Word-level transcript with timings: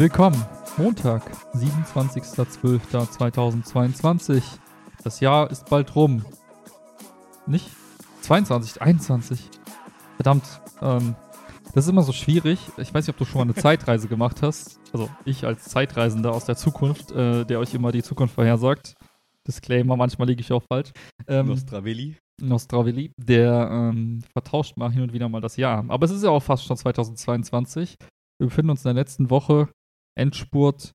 Willkommen. 0.00 0.42
Montag, 0.78 1.30
27.12.2022. 1.52 4.42
Das 5.04 5.20
Jahr 5.20 5.50
ist 5.50 5.68
bald 5.68 5.94
rum. 5.94 6.24
Nicht? 7.46 7.68
22, 8.22 8.80
21. 8.80 9.50
Verdammt. 10.16 10.62
Ähm, 10.80 11.16
das 11.74 11.84
ist 11.84 11.90
immer 11.90 12.02
so 12.02 12.12
schwierig. 12.12 12.60
Ich 12.78 12.94
weiß 12.94 13.06
nicht, 13.06 13.14
ob 13.14 13.18
du 13.18 13.26
schon 13.26 13.40
mal 13.40 13.42
eine 13.42 13.54
Zeitreise 13.62 14.08
gemacht 14.08 14.40
hast. 14.40 14.80
Also 14.94 15.10
ich 15.26 15.44
als 15.44 15.64
Zeitreisender 15.64 16.32
aus 16.32 16.46
der 16.46 16.56
Zukunft, 16.56 17.12
äh, 17.12 17.44
der 17.44 17.58
euch 17.58 17.74
immer 17.74 17.92
die 17.92 18.02
Zukunft 18.02 18.36
vorhersagt. 18.36 18.94
Disclaimer, 19.46 19.98
manchmal 19.98 20.28
liege 20.28 20.40
ich 20.40 20.50
auch 20.50 20.62
falsch. 20.62 20.92
Ähm, 21.28 21.48
Nostravelli. 21.48 22.16
Nostravelli, 22.40 23.12
der 23.18 23.68
ähm, 23.70 24.22
vertauscht 24.32 24.78
mal 24.78 24.90
hin 24.90 25.02
und 25.02 25.12
wieder 25.12 25.28
mal 25.28 25.42
das 25.42 25.58
Jahr. 25.58 25.84
Aber 25.88 26.06
es 26.06 26.10
ist 26.10 26.24
ja 26.24 26.30
auch 26.30 26.42
fast 26.42 26.64
schon 26.64 26.78
2022. 26.78 27.98
Wir 28.38 28.46
befinden 28.46 28.70
uns 28.70 28.86
in 28.86 28.94
der 28.94 28.96
letzten 29.02 29.28
Woche. 29.28 29.68
Endspurt. 30.16 30.92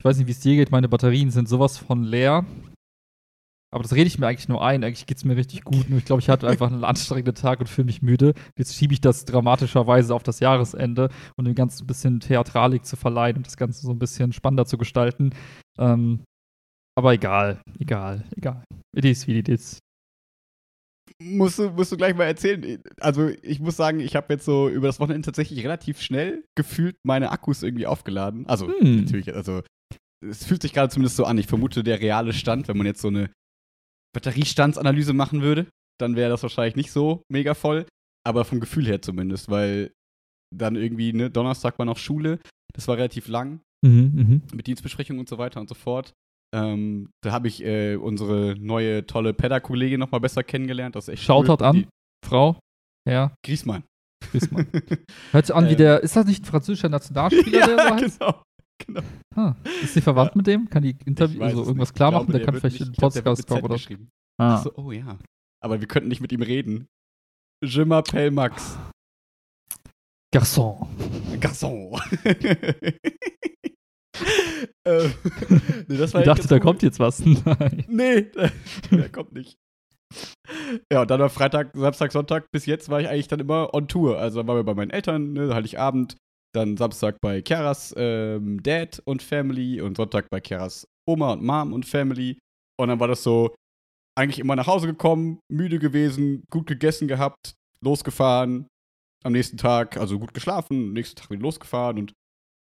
Ich 0.00 0.04
weiß 0.04 0.18
nicht, 0.18 0.26
wie 0.26 0.32
es 0.32 0.40
dir 0.40 0.56
geht. 0.56 0.70
Meine 0.70 0.88
Batterien 0.88 1.30
sind 1.30 1.48
sowas 1.48 1.78
von 1.78 2.04
leer. 2.04 2.44
Aber 3.72 3.82
das 3.84 3.92
rede 3.92 4.08
ich 4.08 4.18
mir 4.18 4.26
eigentlich 4.26 4.48
nur 4.48 4.64
ein. 4.64 4.82
Eigentlich 4.82 5.06
geht 5.06 5.18
es 5.18 5.24
mir 5.24 5.36
richtig 5.36 5.62
gut. 5.62 5.88
Nur 5.88 5.98
ich 5.98 6.04
glaube, 6.04 6.20
ich 6.20 6.28
hatte 6.28 6.48
einfach 6.48 6.72
einen 6.72 6.82
anstrengenden 6.84 7.36
Tag 7.36 7.60
und 7.60 7.68
fühle 7.68 7.86
mich 7.86 8.02
müde. 8.02 8.34
Jetzt 8.56 8.74
schiebe 8.74 8.92
ich 8.92 9.00
das 9.00 9.24
dramatischerweise 9.24 10.14
auf 10.14 10.24
das 10.24 10.40
Jahresende 10.40 11.08
um 11.36 11.44
dem 11.44 11.54
Ganzen 11.54 11.84
ein 11.84 11.86
bisschen 11.86 12.18
Theatralik 12.18 12.84
zu 12.84 12.96
verleihen 12.96 13.36
und 13.36 13.46
das 13.46 13.56
Ganze 13.56 13.82
so 13.82 13.92
ein 13.92 13.98
bisschen 13.98 14.32
spannender 14.32 14.66
zu 14.66 14.76
gestalten. 14.76 15.30
Ähm, 15.78 16.24
aber 16.96 17.12
egal, 17.12 17.62
egal, 17.78 18.24
egal. 18.36 18.64
It 18.96 19.04
is 19.04 19.26
wie 19.28 19.38
it 19.38 19.48
is. 19.48 19.78
Musst 21.22 21.58
du, 21.58 21.70
musst 21.70 21.92
du 21.92 21.96
gleich 21.96 22.14
mal 22.16 22.24
erzählen. 22.24 22.82
Also, 22.98 23.28
ich 23.42 23.60
muss 23.60 23.76
sagen, 23.76 24.00
ich 24.00 24.16
habe 24.16 24.32
jetzt 24.32 24.44
so 24.46 24.68
über 24.68 24.86
das 24.86 25.00
Wochenende 25.00 25.26
tatsächlich 25.26 25.62
relativ 25.62 26.00
schnell 26.00 26.44
gefühlt 26.56 26.96
meine 27.04 27.30
Akkus 27.30 27.62
irgendwie 27.62 27.86
aufgeladen. 27.86 28.46
Also, 28.46 28.68
Hm. 28.68 29.02
natürlich, 29.04 29.34
also, 29.34 29.62
es 30.26 30.44
fühlt 30.46 30.62
sich 30.62 30.72
gerade 30.72 30.90
zumindest 30.92 31.16
so 31.16 31.24
an. 31.24 31.36
Ich 31.38 31.46
vermute, 31.46 31.82
der 31.82 32.00
reale 32.00 32.32
Stand, 32.32 32.68
wenn 32.68 32.76
man 32.78 32.86
jetzt 32.86 33.02
so 33.02 33.08
eine 33.08 33.30
Batteriestandsanalyse 34.14 35.12
machen 35.12 35.42
würde, 35.42 35.66
dann 36.00 36.16
wäre 36.16 36.30
das 36.30 36.42
wahrscheinlich 36.42 36.76
nicht 36.76 36.90
so 36.92 37.22
mega 37.30 37.54
voll. 37.54 37.86
Aber 38.26 38.44
vom 38.44 38.60
Gefühl 38.60 38.86
her 38.86 39.00
zumindest, 39.02 39.50
weil 39.50 39.92
dann 40.54 40.76
irgendwie, 40.76 41.12
ne, 41.12 41.30
Donnerstag 41.30 41.78
war 41.78 41.86
noch 41.86 41.96
Schule. 41.98 42.38
Das 42.74 42.88
war 42.88 42.96
relativ 42.96 43.28
lang 43.28 43.60
Mhm, 43.82 44.12
mhm. 44.14 44.42
mit 44.54 44.66
Dienstbesprechungen 44.66 45.20
und 45.20 45.28
so 45.28 45.38
weiter 45.38 45.58
und 45.60 45.68
so 45.68 45.74
fort. 45.74 46.12
Ähm, 46.54 47.10
da 47.22 47.32
habe 47.32 47.48
ich 47.48 47.62
äh, 47.64 47.96
unsere 47.96 48.56
neue 48.58 49.06
tolle 49.06 49.32
Pedda-Kollegin 49.34 50.00
noch 50.00 50.10
mal 50.10 50.18
besser 50.18 50.42
kennengelernt. 50.42 50.96
Das 50.96 51.04
ist 51.08 51.14
echt 51.14 51.22
Shoutout 51.22 51.62
cool. 51.62 51.66
an, 51.66 51.86
Frau, 52.26 52.58
Herr 53.08 53.34
Griezmann. 53.44 53.84
Griezmann. 54.30 54.66
Hört 55.32 55.46
sich 55.46 55.54
an 55.54 55.66
wie 55.66 55.70
Ähm. 55.72 55.76
der, 55.78 56.00
ist 56.02 56.16
das 56.16 56.26
nicht 56.26 56.42
ein 56.42 56.46
französischer 56.46 56.88
Nationalspieler, 56.88 57.66
der 57.66 57.78
so 57.78 57.94
heißt? 57.94 58.18
genau. 58.20 58.42
genau. 58.86 59.02
Ah, 59.36 59.54
ist 59.82 59.94
sie 59.94 60.00
verwandt 60.00 60.34
mit 60.36 60.46
dem? 60.46 60.68
Kann 60.68 60.82
die 60.82 60.96
Interview, 61.06 61.42
also 61.42 61.64
irgendwas 61.64 61.94
klar 61.94 62.08
Ich 62.10 62.14
machen? 62.14 62.26
glaube, 62.26 62.38
Der 62.38 62.46
kann 62.46 62.60
vielleicht 62.60 62.80
in 62.80 62.86
den 62.86 62.92
der 62.94 63.00
Podcast 63.00 63.46
kommen 63.46 63.62
oder 63.62 63.74
geschrieben. 63.76 64.08
Ah. 64.38 64.54
Ach 64.56 64.62
so, 64.64 64.72
oh 64.76 64.90
ja. 64.92 65.18
Aber 65.62 65.80
wir 65.80 65.86
könnten 65.88 66.08
nicht 66.08 66.20
mit 66.20 66.32
ihm 66.32 66.42
reden. 66.42 66.86
Je 67.64 67.82
m'appelle 67.84 68.30
Max. 68.30 68.76
Garçon. 70.34 70.86
Garçon. 71.40 72.00
ähm, 74.90 75.12
nee, 75.88 75.96
das 75.96 76.14
war 76.14 76.20
Ich 76.20 76.26
dachte, 76.26 76.48
da 76.48 76.56
cool. 76.56 76.60
kommt 76.60 76.82
jetzt 76.82 76.98
was. 76.98 77.20
Nein. 77.24 77.84
Nee, 77.88 78.26
der 78.90 79.08
kommt 79.10 79.32
nicht. 79.32 79.56
Ja, 80.92 81.02
und 81.02 81.10
dann 81.10 81.20
war 81.20 81.30
Freitag, 81.30 81.70
Samstag, 81.74 82.12
Sonntag, 82.12 82.46
bis 82.52 82.66
jetzt 82.66 82.88
war 82.88 83.00
ich 83.00 83.08
eigentlich 83.08 83.28
dann 83.28 83.40
immer 83.40 83.72
on 83.74 83.86
Tour. 83.86 84.18
Also 84.18 84.40
dann 84.40 84.48
waren 84.48 84.56
wir 84.56 84.64
bei 84.64 84.74
meinen 84.74 84.90
Eltern, 84.90 85.32
ne, 85.32 85.54
Heiligabend, 85.54 86.16
dann 86.52 86.76
Samstag 86.76 87.18
bei 87.20 87.42
Keras 87.42 87.94
ähm, 87.96 88.60
Dad 88.62 89.00
und 89.04 89.22
Family 89.22 89.80
und 89.80 89.96
Sonntag 89.96 90.28
bei 90.30 90.40
Keras 90.40 90.86
Oma 91.08 91.32
und 91.32 91.44
Mom 91.44 91.72
und 91.72 91.86
Family. 91.86 92.38
Und 92.76 92.88
dann 92.88 92.98
war 92.98 93.08
das 93.08 93.22
so, 93.22 93.54
eigentlich 94.18 94.38
immer 94.38 94.56
nach 94.56 94.66
Hause 94.66 94.86
gekommen, 94.86 95.40
müde 95.50 95.78
gewesen, 95.78 96.44
gut 96.50 96.66
gegessen 96.66 97.08
gehabt, 97.08 97.54
losgefahren, 97.82 98.66
am 99.24 99.32
nächsten 99.32 99.56
Tag, 99.56 99.96
also 99.96 100.18
gut 100.18 100.34
geschlafen, 100.34 100.88
am 100.88 100.92
nächsten 100.92 101.16
Tag 101.16 101.30
wieder 101.30 101.42
losgefahren 101.42 101.98
und 101.98 102.12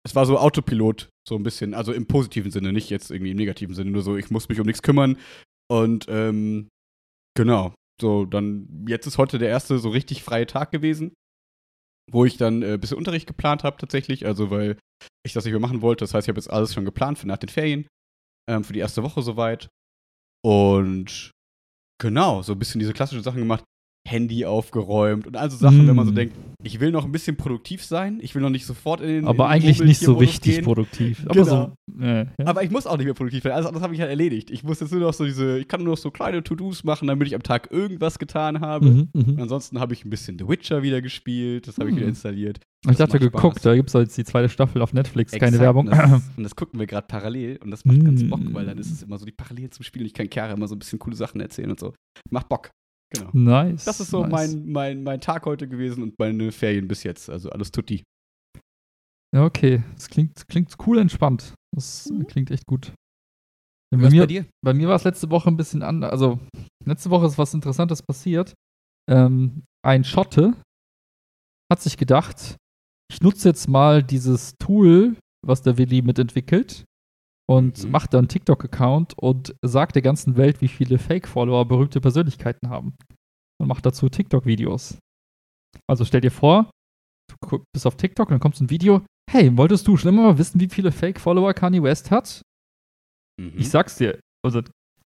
es 0.07 0.15
war 0.15 0.25
so 0.25 0.39
Autopilot, 0.39 1.09
so 1.29 1.35
ein 1.35 1.43
bisschen, 1.43 1.75
also 1.75 1.93
im 1.93 2.07
positiven 2.07 2.53
Sinne, 2.53 2.73
nicht 2.73 2.91
jetzt 2.91 3.11
irgendwie 3.11 3.33
im 3.33 3.37
negativen 3.37 3.75
Sinne, 3.75 3.91
nur 3.91 4.03
so, 4.03 4.17
ich 4.17 4.31
muss 4.31 4.49
mich 4.49 4.61
um 4.61 4.67
nichts 4.67 4.83
kümmern. 4.83 5.19
Und 5.69 6.07
ähm, 6.09 6.69
genau, 7.37 7.75
so 8.01 8.25
dann, 8.25 8.87
jetzt 8.89 9.07
ist 9.07 9.19
heute 9.19 9.39
der 9.39 9.49
erste 9.49 9.81
so 9.81 9.89
richtig 9.89 10.23
freie 10.23 10.47
Tag 10.47 10.71
gewesen, 10.71 11.13
wo 12.11 12.25
ich 12.25 12.37
dann 12.37 12.63
äh, 12.63 12.75
ein 12.75 12.81
bisschen 12.81 12.99
Unterricht 12.99 13.27
geplant 13.27 13.65
habe 13.65 13.79
tatsächlich, 13.79 14.27
also 14.27 14.51
weil 14.51 14.79
ich 15.27 15.33
das 15.33 15.45
nicht 15.45 15.53
mehr 15.53 15.61
machen 15.61 15.83
wollte. 15.83 16.05
Das 16.05 16.15
heißt, 16.15 16.27
ich 16.27 16.29
habe 16.29 16.39
jetzt 16.39 16.51
alles 16.51 16.73
schon 16.73 16.85
geplant 16.85 17.19
für 17.19 17.27
nach 17.27 17.39
den 17.39 17.49
Ferien, 17.49 17.89
ähm, 18.49 18.63
für 18.63 18.73
die 18.73 18.79
erste 18.79 19.03
Woche 19.03 19.23
soweit. 19.23 19.69
Und 20.45 21.33
genau, 22.01 22.43
so 22.43 22.53
ein 22.53 22.59
bisschen 22.61 22.79
diese 22.79 22.93
klassischen 22.93 23.25
Sachen 23.25 23.41
gemacht. 23.41 23.65
Handy 24.07 24.45
aufgeräumt 24.45 25.27
und 25.27 25.37
also 25.37 25.57
Sachen, 25.57 25.85
Mm. 25.85 25.89
wenn 25.89 25.97
man 25.97 26.07
so 26.07 26.13
denkt, 26.13 26.37
ich 26.63 26.81
will 26.81 26.91
noch 26.91 27.05
ein 27.05 27.13
bisschen 27.13 27.37
produktiv 27.37 27.85
sein, 27.85 28.19
ich 28.23 28.35
will 28.35 28.43
noch 28.43 28.51
nicht 28.51 28.65
sofort 28.67 29.01
in 29.01 29.09
den 29.09 29.25
Aber 29.27 29.45
in 29.47 29.51
eigentlich 29.53 29.81
nicht 29.83 30.01
so 30.01 30.15
richtig 30.15 30.57
gehen. 30.57 30.65
produktiv. 30.65 31.23
Aber 31.27 31.35
Genau. 31.35 31.73
so. 31.89 32.03
Äh, 32.05 32.25
ja. 32.25 32.27
Aber 32.47 32.63
ich 32.63 32.71
muss 32.71 32.87
auch 32.87 32.97
nicht 32.97 33.05
mehr 33.07 33.15
produktiv 33.15 33.45
werden. 33.45 33.55
Alles 33.55 33.67
andere 33.67 33.83
habe 33.85 33.95
ich 33.95 34.01
halt 34.01 34.11
erledigt. 34.11 34.51
Ich 34.51 34.63
muss 34.65 34.81
jetzt 34.81 34.91
nur 34.93 35.01
noch 35.01 35.13
so 35.13 35.25
diese, 35.25 35.59
ich 35.59 35.69
kann 35.69 35.83
nur 35.83 35.93
noch 35.95 35.99
so 35.99 36.11
kleine 36.11 36.43
To-Dos 36.43 36.83
machen, 36.85 37.07
damit 37.09 37.27
ich 37.29 37.35
am 37.35 37.43
Tag 37.43 37.71
irgendwas 37.71 38.19
getan 38.19 38.61
habe. 38.61 38.87
Mhm, 38.87 39.09
mhm. 39.13 39.41
Ansonsten 39.41 39.79
habe 39.81 39.93
ich 39.95 40.05
ein 40.05 40.11
bisschen 40.11 40.39
The 40.39 40.49
Witcher 40.49 40.83
wieder 40.83 41.03
gespielt, 41.03 41.69
das 41.69 41.79
habe 41.79 41.89
ich 41.89 41.95
Mhm. 41.95 41.99
wieder 41.99 42.09
installiert. 42.09 42.59
Ich 42.89 42.97
dachte, 42.97 43.19
geguckt, 43.19 43.57
Spaß. 43.57 43.63
da 43.63 43.75
gibt 43.75 43.89
es 43.89 43.95
jetzt 43.95 44.17
die 44.17 44.25
zweite 44.25 44.49
Staffel 44.49 44.81
auf 44.83 44.93
Netflix, 44.93 45.33
keine 45.33 45.47
Exakt, 45.47 45.63
Werbung. 45.63 45.87
Und 45.89 45.97
das, 45.97 46.23
und 46.37 46.43
das 46.45 46.55
gucken 46.57 46.79
wir 46.79 46.87
gerade 46.87 47.07
parallel 47.09 47.59
und 47.63 47.71
das 47.73 47.85
macht 47.85 48.05
ganz 48.05 48.23
Mm. 48.23 48.29
Bock, 48.31 48.41
weil 48.53 48.67
dann 48.67 48.79
ist 48.79 48.91
es 48.93 49.03
immer 49.03 49.19
so 49.19 49.27
die 49.27 49.33
Parallelen 49.33 49.73
zum 49.73 49.85
Spiel 49.85 50.03
und 50.03 50.07
ich 50.07 50.15
kann 50.15 50.29
Chiara 50.33 50.53
immer 50.53 50.69
so 50.69 50.75
ein 50.77 50.79
bisschen 50.79 50.99
coole 51.01 51.17
Sachen 51.17 51.41
erzählen 51.41 51.71
und 51.71 51.81
so. 51.81 51.93
Macht 52.31 52.49
Bock. 52.49 52.71
Genau. 53.15 53.31
Nice. 53.33 53.85
Das 53.85 54.01
ist 54.01 54.11
so 54.11 54.27
nice. 54.27 54.53
mein, 54.55 54.67
mein, 54.73 55.03
mein 55.03 55.21
Tag 55.21 55.47
heute 55.47 55.69
gewesen 55.69 56.03
und 56.03 56.19
meine 56.19 56.51
Ferien 56.53 56.89
bis 56.89 57.03
jetzt. 57.05 57.31
Also 57.31 57.51
alles 57.51 57.71
tutti. 57.71 58.03
Ja, 59.35 59.45
okay. 59.45 59.83
Das 59.95 60.09
klingt, 60.09 60.47
klingt 60.49 60.75
cool 60.87 60.99
entspannt. 60.99 61.55
Das 61.75 62.07
Mhm. 62.11 62.27
klingt 62.27 62.51
echt 62.51 62.67
gut. 62.67 62.93
Bei, 63.93 64.03
Was 64.03 64.13
mir, 64.13 64.23
bei 64.23 64.27
dir? 64.27 64.47
bei 64.65 64.75
mir 64.75 64.89
war 64.89 64.97
es 64.97 65.05
letzte 65.05 65.31
Woche 65.31 65.49
ein 65.49 65.57
bisschen 65.57 65.83
anders. 65.83 66.11
Also, 66.11 66.41
letzte 66.85 67.11
Woche 67.11 67.27
ist 67.27 67.39
was 67.39 67.55
Interessantes 67.55 68.03
passiert. 68.03 68.55
Ähm, 69.09 69.63
ein 69.85 70.03
Schotte 70.03 70.55
hat 71.73 71.81
sich 71.81 71.97
gedacht, 71.97 72.57
ich 73.13 73.21
nutze 73.21 73.49
jetzt 73.49 73.69
mal 73.69 74.03
dieses 74.03 74.55
Tool, 74.59 75.17
was 75.47 75.63
der 75.63 75.79
Willi 75.79 76.03
mitentwickelt 76.03 76.85
und 77.49 77.85
Mhm. 77.85 77.91
macht 77.91 78.13
dann 78.15 78.21
einen 78.21 78.29
TikTok-Account 78.29 79.15
und 79.19 79.55
sagt 79.63 79.95
der 79.95 80.03
ganzen 80.03 80.37
Welt, 80.37 80.61
wie 80.61 80.69
viele 80.69 80.99
Fake-Follower 80.99 81.65
berühmte 81.67 82.01
Persönlichkeiten 82.01 82.69
haben. 82.71 82.95
Und 83.61 83.69
macht 83.69 83.87
dazu 83.87 84.09
TikTok-Videos. 84.09 84.99
Also 85.89 86.05
stell 86.05 86.21
dir 86.21 86.31
vor, 86.31 86.71
du 87.51 87.63
bist 87.75 87.87
auf 87.87 87.97
TikTok 87.97 88.29
und 88.29 88.33
dann 88.33 88.41
kommt 88.41 88.57
so 88.57 88.65
ein 88.65 88.71
Video. 88.71 89.03
Hey, 89.31 89.57
wolltest 89.57 89.87
du 89.89 89.97
schon 89.97 90.11
immer 90.15 90.23
mal 90.23 90.39
wissen, 90.39 90.61
wie 90.61 90.69
viele 90.69 90.93
Fake-Follower 90.93 91.53
Kanye 91.55 91.83
West 91.83 92.11
hat? 92.11 92.43
Mhm. 93.41 93.55
Ich 93.57 93.69
sag's 93.71 93.97
dir. 93.97 94.19
Also 94.45 94.61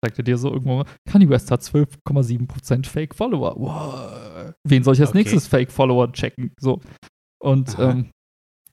sagt 0.03 0.17
er 0.17 0.23
dir 0.23 0.37
so 0.37 0.49
irgendwo 0.51 0.77
mal, 0.77 0.85
Kanye 1.09 1.29
West 1.29 1.51
hat 1.51 1.61
12,7% 1.61 2.87
Fake-Follower. 2.87 3.55
Wow. 3.57 4.53
Wen 4.67 4.83
soll 4.83 4.95
ich 4.95 5.01
als 5.01 5.09
Okay. 5.11 5.19
nächstes 5.19 5.47
Fake-Follower 5.47 6.11
checken? 6.11 6.51
So. 6.59 6.81
Und, 7.41 7.77
ähm, 7.79 8.09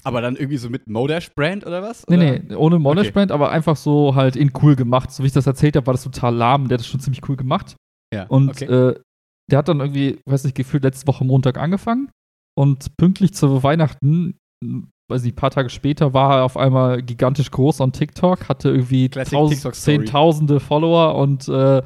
Aber 0.04 0.20
dann 0.20 0.36
irgendwie 0.36 0.58
so 0.58 0.70
mit 0.70 0.88
Modash-Brand 0.88 1.66
oder 1.66 1.82
was? 1.82 2.06
nee, 2.08 2.16
oder? 2.16 2.38
nee, 2.38 2.54
ohne 2.54 2.78
Monash 2.78 3.08
Okay. 3.08 3.12
Brand, 3.12 3.32
aber 3.32 3.50
einfach 3.50 3.76
so 3.76 4.14
halt 4.14 4.36
in 4.36 4.52
cool 4.62 4.76
gemacht. 4.76 5.10
So 5.10 5.22
wie 5.22 5.26
ich 5.26 5.32
das 5.32 5.46
erzählt 5.46 5.76
habe, 5.76 5.86
war 5.86 5.94
das 5.94 6.04
total 6.04 6.34
lahm. 6.34 6.68
Der 6.68 6.76
hat 6.76 6.80
das 6.80 6.86
schon 6.86 7.00
ziemlich 7.00 7.28
cool 7.28 7.36
gemacht. 7.36 7.76
Ja, 8.14 8.24
Und 8.28 8.50
okay. 8.50 8.64
äh, 8.64 9.00
der 9.50 9.58
hat 9.58 9.68
dann 9.68 9.80
irgendwie, 9.80 10.18
weiß 10.26 10.44
nicht, 10.44 10.56
gefühlt 10.56 10.84
letzte 10.84 11.06
Woche 11.06 11.24
Montag 11.24 11.58
angefangen. 11.58 12.10
Und 12.56 12.96
pünktlich 12.96 13.34
zu 13.34 13.62
Weihnachten, 13.62 14.36
weiß 15.10 15.22
nicht, 15.22 15.34
ein 15.34 15.36
paar 15.36 15.50
Tage 15.50 15.70
später, 15.70 16.12
war 16.12 16.38
er 16.38 16.44
auf 16.44 16.56
einmal 16.56 17.02
gigantisch 17.02 17.50
groß 17.50 17.80
on 17.80 17.92
TikTok, 17.92 18.48
hatte 18.48 18.70
irgendwie 18.70 19.08
tausend, 19.08 19.74
zehntausende 19.74 20.60
Follower 20.60 21.14
und 21.16 21.48
äh, 21.48 21.82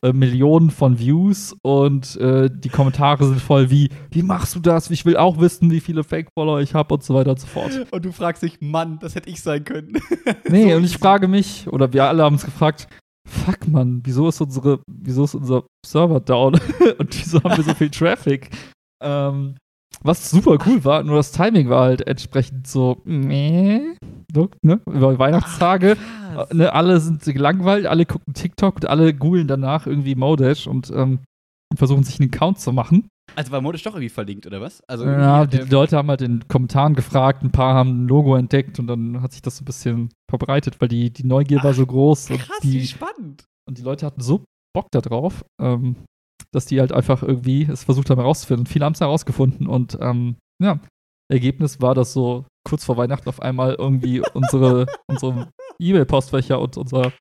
äh, 0.00 0.12
Millionen 0.12 0.70
von 0.70 0.98
Views 0.98 1.54
und 1.62 2.16
äh, 2.16 2.50
die 2.52 2.68
Kommentare 2.68 3.24
sind 3.24 3.40
voll 3.40 3.70
wie, 3.70 3.90
wie 4.10 4.22
machst 4.22 4.54
du 4.54 4.60
das? 4.60 4.90
Ich 4.90 5.04
will 5.04 5.16
auch 5.16 5.38
wissen, 5.38 5.70
wie 5.70 5.80
viele 5.80 6.02
Fake-Follower 6.02 6.60
ich 6.60 6.74
habe 6.74 6.94
und 6.94 7.04
so 7.04 7.14
weiter 7.14 7.30
und 7.30 7.40
so 7.40 7.46
fort. 7.46 7.86
Und 7.90 8.04
du 8.04 8.12
fragst 8.12 8.42
dich, 8.42 8.60
Mann, 8.60 8.98
das 9.00 9.14
hätte 9.14 9.30
ich 9.30 9.42
sein 9.42 9.64
können. 9.64 9.98
Nee, 10.48 10.70
So 10.70 10.76
und 10.76 10.84
ich 10.84 10.98
frage 10.98 11.28
mich, 11.28 11.68
oder 11.68 11.92
wir 11.92 12.04
alle 12.04 12.22
haben 12.22 12.34
uns 12.34 12.44
gefragt, 12.44 12.88
fuck 13.26 13.68
man, 13.68 14.00
wieso 14.04 14.28
ist 14.28 14.40
unsere, 14.40 14.80
wieso 14.90 15.24
ist 15.24 15.34
unser 15.34 15.64
Server 15.84 16.20
down 16.20 16.54
und 16.98 17.18
wieso 17.18 17.42
haben 17.42 17.56
wir 17.56 17.64
so 17.64 17.74
viel 17.74 17.90
Traffic? 17.90 18.50
Ähm, 19.02 19.56
was 20.04 20.30
super 20.30 20.58
cool 20.66 20.84
war, 20.84 21.02
nur 21.02 21.16
das 21.16 21.32
Timing 21.32 21.68
war 21.68 21.84
halt 21.84 22.06
entsprechend 22.06 22.66
so, 22.66 23.00
meh, 23.04 23.94
ne, 24.62 24.80
über 24.86 25.18
Weihnachtstage. 25.18 25.92
Äh, 25.92 25.96
Ne, 26.52 26.72
alle 26.72 26.98
sind 26.98 27.22
gelangweilt, 27.24 27.86
alle 27.86 28.06
gucken 28.06 28.32
TikTok 28.32 28.76
und 28.76 28.86
alle 28.86 29.12
googeln 29.12 29.46
danach 29.46 29.86
irgendwie 29.86 30.14
Modash 30.14 30.66
und 30.66 30.90
ähm, 30.90 31.18
versuchen 31.76 32.04
sich 32.04 32.20
einen 32.20 32.30
Account 32.32 32.58
zu 32.58 32.72
machen. 32.72 33.08
Also 33.36 33.52
war 33.52 33.60
modisch 33.60 33.82
doch 33.82 33.92
irgendwie 33.92 34.08
verlinkt, 34.08 34.46
oder 34.46 34.60
was? 34.60 34.82
Also 34.88 35.04
ja, 35.06 35.46
die 35.46 35.58
Leute 35.58 35.96
haben 35.96 36.08
halt 36.08 36.22
in 36.22 36.40
den 36.40 36.48
Kommentaren 36.48 36.94
gefragt, 36.94 37.42
ein 37.42 37.52
paar 37.52 37.74
haben 37.74 38.04
ein 38.04 38.08
Logo 38.08 38.36
entdeckt 38.36 38.78
und 38.78 38.86
dann 38.86 39.22
hat 39.22 39.32
sich 39.32 39.42
das 39.42 39.56
so 39.56 39.62
ein 39.62 39.66
bisschen 39.66 40.08
verbreitet, 40.28 40.80
weil 40.80 40.88
die, 40.88 41.10
die 41.10 41.24
Neugier 41.24 41.62
war 41.62 41.72
so 41.74 41.86
groß. 41.86 42.28
krass, 42.28 42.48
wie 42.62 42.80
die, 42.80 42.86
spannend. 42.86 43.44
und 43.68 43.78
die 43.78 43.82
Leute 43.82 44.06
hatten 44.06 44.20
so 44.20 44.44
Bock 44.74 44.86
da 44.90 45.00
drauf, 45.00 45.44
ähm, 45.60 45.96
dass 46.50 46.66
die 46.66 46.80
halt 46.80 46.92
einfach 46.92 47.22
irgendwie 47.22 47.64
es 47.64 47.84
versucht 47.84 48.10
haben 48.10 48.18
herauszufinden. 48.18 48.66
Viele 48.66 48.84
haben 48.84 48.94
es 48.94 49.00
herausgefunden. 49.00 49.66
Und 49.66 49.98
ähm, 50.00 50.36
ja, 50.62 50.80
Ergebnis 51.30 51.80
war, 51.80 51.94
dass 51.94 52.12
so 52.12 52.46
kurz 52.64 52.84
vor 52.84 52.96
Weihnachten 52.96 53.28
auf 53.28 53.40
einmal 53.40 53.74
irgendwie 53.74 54.20
unsere, 54.34 54.86
unsere 55.06 55.50
E-Mail-Postfächer 55.78 56.60
und 56.60 56.76
unser 56.76 57.12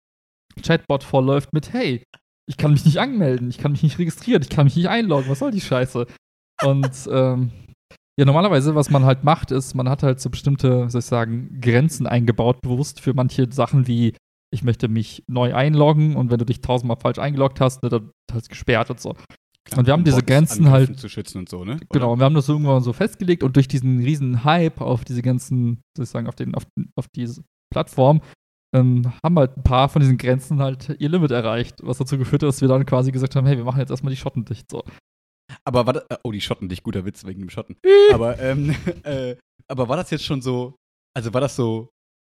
Chatbot 0.61 1.03
vorläuft 1.03 1.53
mit, 1.53 1.73
hey, 1.73 2.03
ich 2.47 2.57
kann 2.57 2.71
mich 2.71 2.85
nicht 2.85 2.99
anmelden, 2.99 3.49
ich 3.49 3.57
kann 3.57 3.71
mich 3.71 3.83
nicht 3.83 3.99
registrieren, 3.99 4.41
ich 4.41 4.49
kann 4.49 4.65
mich 4.65 4.75
nicht 4.75 4.89
einloggen, 4.89 5.29
was 5.29 5.39
soll 5.39 5.51
die 5.51 5.61
Scheiße? 5.61 6.05
Und 6.63 7.09
ähm, 7.11 7.51
ja, 8.19 8.25
normalerweise, 8.25 8.75
was 8.75 8.89
man 8.89 9.05
halt 9.05 9.23
macht, 9.23 9.51
ist, 9.51 9.73
man 9.73 9.87
hat 9.87 10.03
halt 10.03 10.19
so 10.19 10.29
bestimmte, 10.29 10.89
soll 10.89 10.99
ich 10.99 11.05
sagen, 11.05 11.59
Grenzen 11.61 12.07
eingebaut, 12.07 12.61
bewusst 12.61 12.99
für 12.99 13.13
manche 13.13 13.51
Sachen 13.51 13.87
wie, 13.87 14.13
ich 14.53 14.63
möchte 14.63 14.87
mich 14.87 15.23
neu 15.27 15.53
einloggen 15.55 16.15
und 16.15 16.29
wenn 16.31 16.39
du 16.39 16.45
dich 16.45 16.61
tausendmal 16.61 16.97
falsch 16.97 17.19
eingeloggt 17.19 17.61
hast, 17.61 17.83
ne, 17.83 17.89
dann 17.89 18.11
halt 18.31 18.49
gesperrt 18.49 18.89
und 18.89 18.99
so. 18.99 19.13
Klar, 19.63 19.79
Und 19.79 19.85
wir 19.85 19.93
haben 19.93 20.01
um 20.01 20.05
diese 20.05 20.23
Grenzen 20.23 20.69
halt- 20.69 20.99
zu 20.99 21.07
schützen 21.07 21.37
und 21.39 21.49
so, 21.49 21.63
ne? 21.63 21.75
Oder? 21.75 21.85
Genau, 21.91 22.13
und 22.13 22.19
wir 22.19 22.25
haben 22.25 22.33
das 22.33 22.49
irgendwann 22.49 22.81
so 22.81 22.93
festgelegt 22.93 23.43
und 23.43 23.55
durch 23.55 23.67
diesen 23.67 23.99
riesen 23.99 24.43
Hype 24.43 24.81
auf 24.81 25.05
diese 25.05 25.21
ganzen, 25.21 25.81
soll 25.95 26.03
ich 26.03 26.09
sagen, 26.09 26.27
auf, 26.27 26.35
den, 26.35 26.55
auf, 26.55 26.63
auf 26.95 27.07
diese 27.15 27.43
Plattform, 27.71 28.21
ähm, 28.75 29.11
haben 29.23 29.37
halt 29.37 29.57
ein 29.57 29.63
paar 29.63 29.89
von 29.89 30.01
diesen 30.01 30.17
Grenzen 30.17 30.61
halt 30.61 30.95
ihr 30.99 31.09
Limit 31.09 31.31
erreicht, 31.31 31.77
was 31.83 31.97
dazu 31.97 32.17
geführt 32.17 32.41
hat, 32.41 32.49
dass 32.49 32.61
wir 32.61 32.67
dann 32.67 32.85
quasi 32.85 33.11
gesagt 33.11 33.35
haben, 33.35 33.45
hey, 33.45 33.57
wir 33.57 33.65
machen 33.65 33.79
jetzt 33.79 33.91
erstmal 33.91 34.11
die 34.11 34.17
Schotten 34.17 34.45
dicht. 34.45 34.69
So. 34.71 34.83
Aber 35.63 35.85
war 35.85 35.93
das, 35.93 36.03
äh, 36.09 36.17
oh, 36.23 36.31
die 36.31 36.41
Schotten 36.41 36.69
dich, 36.69 36.81
guter 36.81 37.05
Witz 37.05 37.25
wegen 37.25 37.41
dem 37.41 37.49
Schotten. 37.49 37.77
aber, 38.11 38.39
ähm, 38.39 38.75
äh, 39.03 39.35
aber 39.67 39.87
war 39.89 39.97
das 39.97 40.09
jetzt 40.09 40.25
schon 40.25 40.41
so, 40.41 40.75
also 41.15 41.33
war 41.33 41.41
das 41.41 41.55
so, 41.55 41.89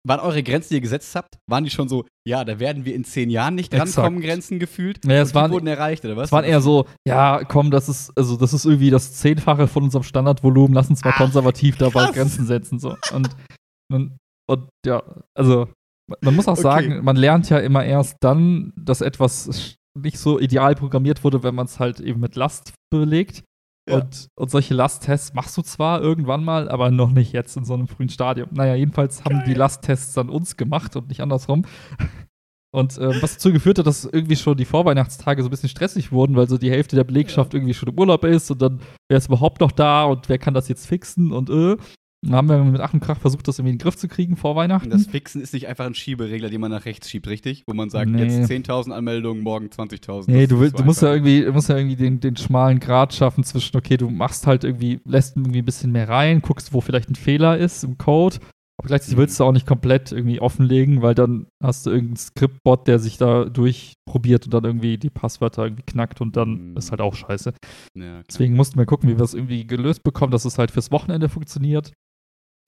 waren 0.09 0.21
eure 0.21 0.43
Grenzen, 0.43 0.71
die 0.71 0.75
ihr 0.77 0.81
gesetzt 0.81 1.15
habt, 1.15 1.37
waren 1.49 1.65
die 1.65 1.71
schon 1.71 1.89
so, 1.89 2.05
ja, 2.27 2.45
da 2.45 2.59
werden 2.59 2.85
wir 2.85 2.95
in 2.95 3.05
zehn 3.05 3.31
Jahren 3.31 3.55
nicht 3.55 3.73
Exakt. 3.73 3.97
drankommen, 3.97 4.21
Grenzen 4.21 4.59
gefühlt? 4.59 5.05
Ja, 5.05 5.21
es 5.23 5.35
waren- 5.35 5.51
wurden 5.51 5.67
erreicht, 5.67 6.05
oder 6.05 6.17
was? 6.17 6.27
Es 6.27 6.33
waren 6.33 6.45
eher 6.45 6.61
so, 6.61 6.87
ja, 7.07 7.45
komm, 7.45 7.71
das 7.71 7.89
ist, 7.89 8.13
also 8.17 8.37
das 8.37 8.53
ist 8.53 8.65
irgendwie 8.65 8.91
das 8.91 9.13
Zehnfache 9.15 9.69
von 9.69 9.85
unserem 9.85 10.03
Standardvolumen, 10.03 10.75
lass 10.75 10.89
uns 10.91 11.05
mal 11.05 11.13
Ach, 11.15 11.19
konservativ 11.19 11.77
dabei 11.77 12.05
krass. 12.07 12.15
Grenzen 12.15 12.47
setzen. 12.47 12.79
So. 12.79 12.97
Und, 13.13 13.29
und, 13.93 14.17
und 14.49 14.69
ja, 14.87 15.03
also 15.37 15.69
man 16.23 16.35
muss 16.35 16.49
auch 16.49 16.53
Okay. 16.53 16.63
sagen, 16.63 17.05
man 17.05 17.17
lernt 17.17 17.51
ja 17.51 17.59
immer 17.59 17.85
erst 17.85 18.17
dann, 18.21 18.73
dass 18.77 19.03
etwas 19.03 19.77
nicht 19.99 20.19
so 20.19 20.39
ideal 20.39 20.75
programmiert 20.75 21.23
wurde, 21.25 21.43
wenn 21.43 21.55
man 21.55 21.67
es 21.67 21.79
halt 21.79 22.01
eben 22.01 22.21
mit 22.21 22.35
Last 22.37 22.73
belegt. 22.91 23.43
Ja. 23.89 23.97
Und, 23.97 24.29
und 24.35 24.51
solche 24.51 24.75
Lasttests 24.75 25.35
machst 25.35 25.57
du 25.57 25.63
zwar 25.63 26.01
irgendwann 26.01 26.45
mal, 26.45 26.69
aber 26.69 26.91
noch 26.91 27.11
nicht 27.11 27.33
jetzt 27.33 27.57
in 27.57 27.65
so 27.65 27.75
einem 27.75 27.89
frühen 27.89 28.09
Stadium. 28.09 28.49
Naja, 28.53 28.75
jedenfalls 28.75 29.25
haben 29.25 29.41
die 29.41 29.53
Geil. 29.53 29.59
Lasttests 29.59 30.13
dann 30.13 30.29
uns 30.29 30.57
gemacht 30.57 30.95
und 30.97 31.09
nicht 31.09 31.21
andersrum. 31.21 31.65
Und 32.71 32.99
ähm, 32.99 33.15
was 33.23 33.35
dazu 33.35 33.51
geführt 33.51 33.79
hat, 33.79 33.87
dass 33.87 34.05
irgendwie 34.05 34.37
schon 34.37 34.57
die 34.57 34.67
Vorweihnachtstage 34.67 35.43
so 35.43 35.49
ein 35.49 35.51
bisschen 35.51 35.71
stressig 35.71 36.13
wurden, 36.13 36.37
weil 36.37 36.49
so 36.49 36.59
die 36.59 36.71
Hälfte 36.71 36.97
der 36.97 37.05
Belegschaft 37.05 37.55
irgendwie 37.55 37.73
schon 37.73 37.89
im 37.89 37.99
Urlaub 37.99 38.25
ist 38.25 38.51
und 38.51 38.61
dann, 38.61 38.81
wer 39.09 39.17
ist 39.17 39.29
überhaupt 39.29 39.61
noch 39.61 39.73
da 39.73 40.05
und 40.05 40.29
wer 40.29 40.39
kann 40.39 40.55
das 40.55 40.69
jetzt 40.69 40.87
fixen 40.87 41.33
und 41.33 41.49
äh. 41.49 41.77
Dann 42.23 42.35
haben 42.35 42.49
wir 42.49 42.65
mit 42.65 42.81
Ach 42.81 42.93
und 42.93 42.99
Krach 43.01 43.19
versucht, 43.21 43.47
das 43.47 43.59
irgendwie 43.61 43.73
in 43.75 43.79
den 43.79 43.83
Griff 43.83 43.97
zu 43.97 44.09
kriegen 44.09 44.37
vor 44.37 44.57
Weihnachten. 44.57 44.91
Das 44.91 45.07
Fixen 45.07 45.41
ist 45.41 45.55
nicht 45.55 45.69
einfach 45.69 45.87
ein 45.87 45.95
Schieberegler, 45.95 46.51
den 46.51 46.61
man 46.61 46.71
nach 46.73 46.85
rechts 46.85 47.09
schiebt, 47.09 47.29
richtig? 47.29 47.63
Wo 47.69 47.75
man 47.75 47.91
sagt, 47.91 48.11
Nee. 48.11 48.25
jetzt 48.25 48.51
10.000 48.51 48.91
Anmeldungen, 48.93 49.43
morgen 49.45 49.67
20.000. 49.69 50.25
Nee, 50.29 50.49
du, 50.49 50.69
du 50.69 50.83
musst 50.85 51.01
ja 51.03 51.13
irgendwie, 51.13 51.47
musst 51.47 51.69
ja 51.69 51.77
irgendwie 51.77 51.95
den, 51.97 52.19
den 52.19 52.37
schmalen 52.37 52.81
Grat 52.81 53.15
schaffen 53.15 53.45
zwischen, 53.45 53.77
okay, 53.77 53.97
du 53.97 54.11
machst 54.11 54.49
halt 54.49 54.65
irgendwie, 54.65 54.99
lässt 55.05 55.37
irgendwie 55.37 55.61
ein 55.61 55.65
bisschen 55.65 55.93
mehr 55.93 56.09
rein, 56.09 56.43
guckst, 56.43 56.73
wo 56.73 56.81
vielleicht 56.81 57.09
ein 57.09 57.15
Fehler 57.15 57.57
ist 57.57 57.85
im 57.85 57.99
Code, 57.99 58.39
aber 58.81 58.89
gleichzeitig 58.89 59.15
Mhm. 59.17 59.21
willst 59.21 59.39
du 59.39 59.45
auch 59.45 59.53
nicht 59.53 59.67
komplett 59.67 60.11
irgendwie 60.11 60.41
offenlegen, 60.41 61.03
weil 61.03 61.15
dann 61.15 61.47
hast 61.63 61.87
du 61.87 61.91
irgendeinen 61.91 62.17
Skriptbot, 62.17 62.89
der 62.89 62.99
sich 62.99 63.17
da 63.19 63.45
durchprobiert 63.45 64.45
und 64.45 64.55
dann 64.55 64.65
irgendwie 64.65 64.99
die 64.99 65.11
Passwörter 65.11 65.65
irgendwie 65.67 65.85
knackt 65.85 66.21
und 66.21 66.37
dann 66.37 66.71
Mhm. 66.73 66.77
ist 66.77 66.91
halt 66.91 67.01
auch 67.01 67.15
scheiße. 67.15 67.53
Ja. 67.95 68.23
Deswegen 68.29 68.57
mussten 68.57 68.77
wir 68.77 68.87
gucken, 68.87 69.09
wie 69.09 69.17
wir 69.17 69.23
es 69.25 69.35
irgendwie 69.35 69.69
gelöst 69.69 70.03
bekommen, 70.03 70.33
dass 70.33 70.45
es 70.45 70.59
halt 70.59 70.73
fürs 70.73 70.91
Wochenende 70.91 71.29
funktioniert. 71.29 71.93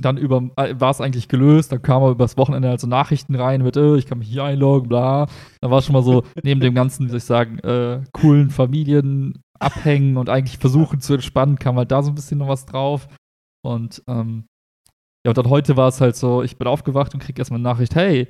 Dann 0.00 0.16
über, 0.16 0.50
äh, 0.56 0.74
war 0.78 0.90
es 0.90 1.00
eigentlich 1.00 1.28
gelöst, 1.28 1.72
dann 1.72 1.82
kamen 1.82 2.04
aber 2.04 2.12
übers 2.12 2.36
Wochenende 2.36 2.68
halt 2.68 2.80
so 2.80 2.86
Nachrichten 2.86 3.34
rein 3.34 3.62
mit, 3.62 3.76
äh, 3.76 3.96
ich 3.96 4.06
kann 4.06 4.18
mich 4.18 4.28
hier 4.28 4.44
einloggen, 4.44 4.88
bla. 4.88 5.26
Da 5.60 5.70
war 5.70 5.82
schon 5.82 5.92
mal 5.92 6.02
so, 6.02 6.24
neben 6.42 6.60
dem 6.60 6.74
ganzen, 6.74 7.06
wie 7.06 7.10
soll 7.10 7.18
ich 7.18 7.24
sagen, 7.24 7.58
äh, 7.58 8.02
coolen 8.12 8.50
Familien 8.50 9.42
abhängen 9.58 10.16
und 10.16 10.30
eigentlich 10.30 10.58
versuchen 10.58 11.00
zu 11.00 11.14
entspannen, 11.14 11.58
kam 11.58 11.76
halt 11.76 11.90
da 11.92 12.02
so 12.02 12.10
ein 12.10 12.14
bisschen 12.14 12.38
noch 12.38 12.48
was 12.48 12.64
drauf. 12.64 13.08
Und 13.62 14.02
ähm, 14.08 14.46
ja, 15.26 15.30
und 15.30 15.38
dann 15.38 15.50
heute 15.50 15.76
war 15.76 15.88
es 15.88 16.00
halt 16.00 16.16
so, 16.16 16.42
ich 16.42 16.56
bin 16.56 16.66
aufgewacht 16.66 17.12
und 17.12 17.20
krieg 17.20 17.38
erstmal 17.38 17.58
eine 17.58 17.68
Nachricht, 17.68 17.94
hey, 17.94 18.28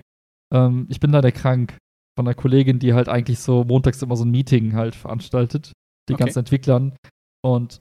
ähm, 0.52 0.86
ich 0.90 0.98
bin 0.98 1.12
leider 1.12 1.30
krank 1.30 1.76
von 2.18 2.26
einer 2.26 2.34
Kollegin, 2.34 2.80
die 2.80 2.94
halt 2.94 3.08
eigentlich 3.08 3.38
so 3.38 3.62
montags 3.62 4.02
immer 4.02 4.16
so 4.16 4.24
ein 4.24 4.30
Meeting 4.32 4.74
halt 4.74 4.96
veranstaltet, 4.96 5.72
den 6.08 6.14
Okay. 6.14 6.24
ganzen 6.24 6.40
Entwicklern. 6.40 6.96
Und 7.44 7.80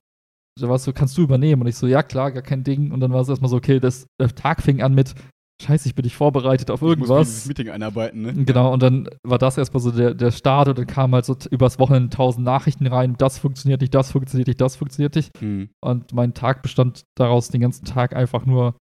da 0.61 0.69
war 0.69 0.75
es 0.75 0.83
so, 0.83 0.93
kannst 0.93 1.17
du 1.17 1.21
übernehmen? 1.21 1.61
Und 1.61 1.67
ich 1.67 1.75
so, 1.75 1.87
ja 1.87 2.03
klar, 2.03 2.31
gar 2.31 2.43
kein 2.43 2.63
Ding. 2.63 2.91
Und 2.91 2.99
dann 2.99 3.11
war 3.11 3.21
es 3.21 3.29
erstmal 3.29 3.49
so, 3.49 3.57
okay, 3.57 3.79
das, 3.79 4.07
der 4.19 4.33
Tag 4.33 4.61
fing 4.61 4.81
an 4.81 4.93
mit, 4.93 5.15
scheiße, 5.61 5.87
ich 5.89 5.95
bin 5.95 6.03
nicht 6.03 6.15
vorbereitet 6.15 6.71
auf 6.71 6.81
Ich 6.81 6.87
muss 6.87 6.97
mich 6.97 6.97
in 6.97 7.11
irgendwas. 7.11 7.27
dieses 7.27 7.47
Meeting 7.47 7.69
einarbeiten, 7.69 8.21
ne? 8.21 8.33
Genau, 8.45 8.73
und 8.73 8.81
dann 8.81 9.09
war 9.23 9.37
das 9.37 9.57
erstmal 9.57 9.81
so 9.81 9.91
der, 9.91 10.13
der 10.13 10.31
Start 10.31 10.69
und 10.69 10.77
dann 10.77 10.87
kamen 10.87 11.13
halt 11.13 11.25
so 11.25 11.35
übers 11.51 11.79
Wochenende 11.79 12.09
tausend 12.09 12.45
Nachrichten 12.45 12.87
rein, 12.87 13.15
das 13.17 13.39
funktioniert 13.39 13.81
nicht, 13.81 13.93
das 13.93 14.11
funktioniert 14.11 14.47
nicht, 14.47 14.61
das 14.61 14.75
funktioniert 14.77 15.15
nicht. 15.15 15.37
Hm. 15.39 15.69
Und 15.81 16.13
mein 16.13 16.33
Tag 16.33 16.61
bestand 16.61 17.03
daraus, 17.15 17.49
den 17.49 17.61
ganzen 17.61 17.85
Tag 17.85 18.15
einfach 18.15 18.45
nur 18.45 18.75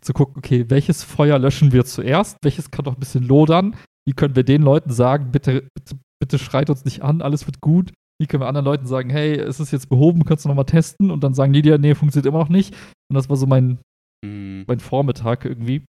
zu 0.00 0.12
gucken, 0.12 0.36
okay, 0.38 0.66
welches 0.68 1.04
Feuer 1.04 1.38
löschen 1.38 1.72
wir 1.72 1.84
zuerst, 1.84 2.36
welches 2.42 2.70
kann 2.70 2.84
doch 2.84 2.94
ein 2.94 3.00
bisschen 3.00 3.24
lodern, 3.24 3.76
wie 4.06 4.14
können 4.14 4.36
wir 4.36 4.44
den 4.44 4.62
Leuten 4.62 4.90
sagen, 4.90 5.30
bitte, 5.32 5.68
bitte, 5.74 5.98
bitte 6.20 6.38
schreit 6.38 6.70
uns 6.70 6.84
nicht 6.84 7.02
an, 7.02 7.22
alles 7.22 7.46
wird 7.46 7.60
gut. 7.60 7.92
Wie 8.20 8.26
können 8.26 8.42
wir 8.42 8.48
anderen 8.48 8.66
Leuten 8.66 8.86
sagen, 8.86 9.08
hey, 9.08 9.32
es 9.32 9.60
ist 9.60 9.70
jetzt 9.70 9.88
behoben, 9.88 10.24
kannst 10.24 10.44
du 10.44 10.48
nochmal 10.50 10.66
testen? 10.66 11.10
Und 11.10 11.24
dann 11.24 11.32
sagen 11.32 11.54
die 11.54 11.62
dir, 11.62 11.78
nee, 11.78 11.94
funktioniert 11.94 12.26
immer 12.26 12.40
noch 12.40 12.50
nicht. 12.50 12.74
Und 13.08 13.14
das 13.14 13.30
war 13.30 13.36
so 13.36 13.46
mein, 13.46 13.78
Hm. 14.24 14.64
mein 14.66 14.80
Vormittag 14.80 15.46
irgendwie. 15.46 15.84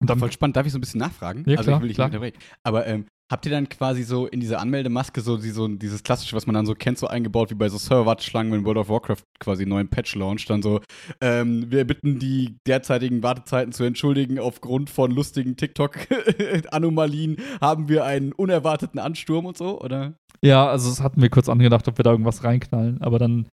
Und 0.00 0.10
dann, 0.10 0.18
Voll 0.18 0.32
spannend. 0.32 0.56
Darf 0.56 0.66
ich 0.66 0.72
so 0.72 0.78
ein 0.78 0.80
bisschen 0.80 0.98
nachfragen? 0.98 1.44
Ja, 1.46 1.58
also 1.58 1.68
klar, 1.68 1.76
ich 1.76 1.82
will 1.82 1.88
dich 1.88 1.94
klar. 1.96 2.08
nicht 2.08 2.16
unterbrechen. 2.16 2.42
Aber 2.64 2.86
ähm, 2.88 3.06
habt 3.30 3.46
ihr 3.46 3.52
dann 3.52 3.68
quasi 3.68 4.02
so 4.02 4.26
in 4.26 4.40
dieser 4.40 4.60
Anmeldemaske 4.60 5.20
so, 5.20 5.36
die, 5.36 5.50
so 5.50 5.68
dieses 5.68 6.02
klassische, 6.02 6.34
was 6.34 6.46
man 6.46 6.54
dann 6.54 6.66
so 6.66 6.74
kennt, 6.74 6.98
so 6.98 7.06
eingebaut 7.06 7.50
wie 7.50 7.54
bei 7.54 7.68
so 7.68 7.78
Server-Schlangen, 7.78 8.52
wenn 8.52 8.64
World 8.64 8.78
of 8.78 8.88
Warcraft 8.88 9.22
quasi 9.38 9.62
einen 9.62 9.70
neuen 9.70 9.88
Patch 9.88 10.16
launcht, 10.16 10.50
dann 10.50 10.60
so, 10.60 10.80
ähm, 11.20 11.70
wir 11.70 11.86
bitten 11.86 12.18
die 12.18 12.56
derzeitigen 12.66 13.22
Wartezeiten 13.22 13.72
zu 13.72 13.84
entschuldigen. 13.84 14.40
Aufgrund 14.40 14.90
von 14.90 15.12
lustigen 15.12 15.56
TikTok-Anomalien 15.56 17.36
haben 17.60 17.88
wir 17.88 18.04
einen 18.04 18.32
unerwarteten 18.32 18.98
Ansturm 18.98 19.46
und 19.46 19.56
so, 19.56 19.80
oder? 19.80 20.14
Ja, 20.44 20.66
also 20.68 20.90
es 20.90 21.00
hatten 21.00 21.20
wir 21.22 21.30
kurz 21.30 21.48
angedacht, 21.48 21.86
ob 21.88 21.98
wir 21.98 22.02
da 22.02 22.10
irgendwas 22.10 22.44
reinknallen, 22.44 23.00
aber 23.00 23.18
dann 23.18 23.46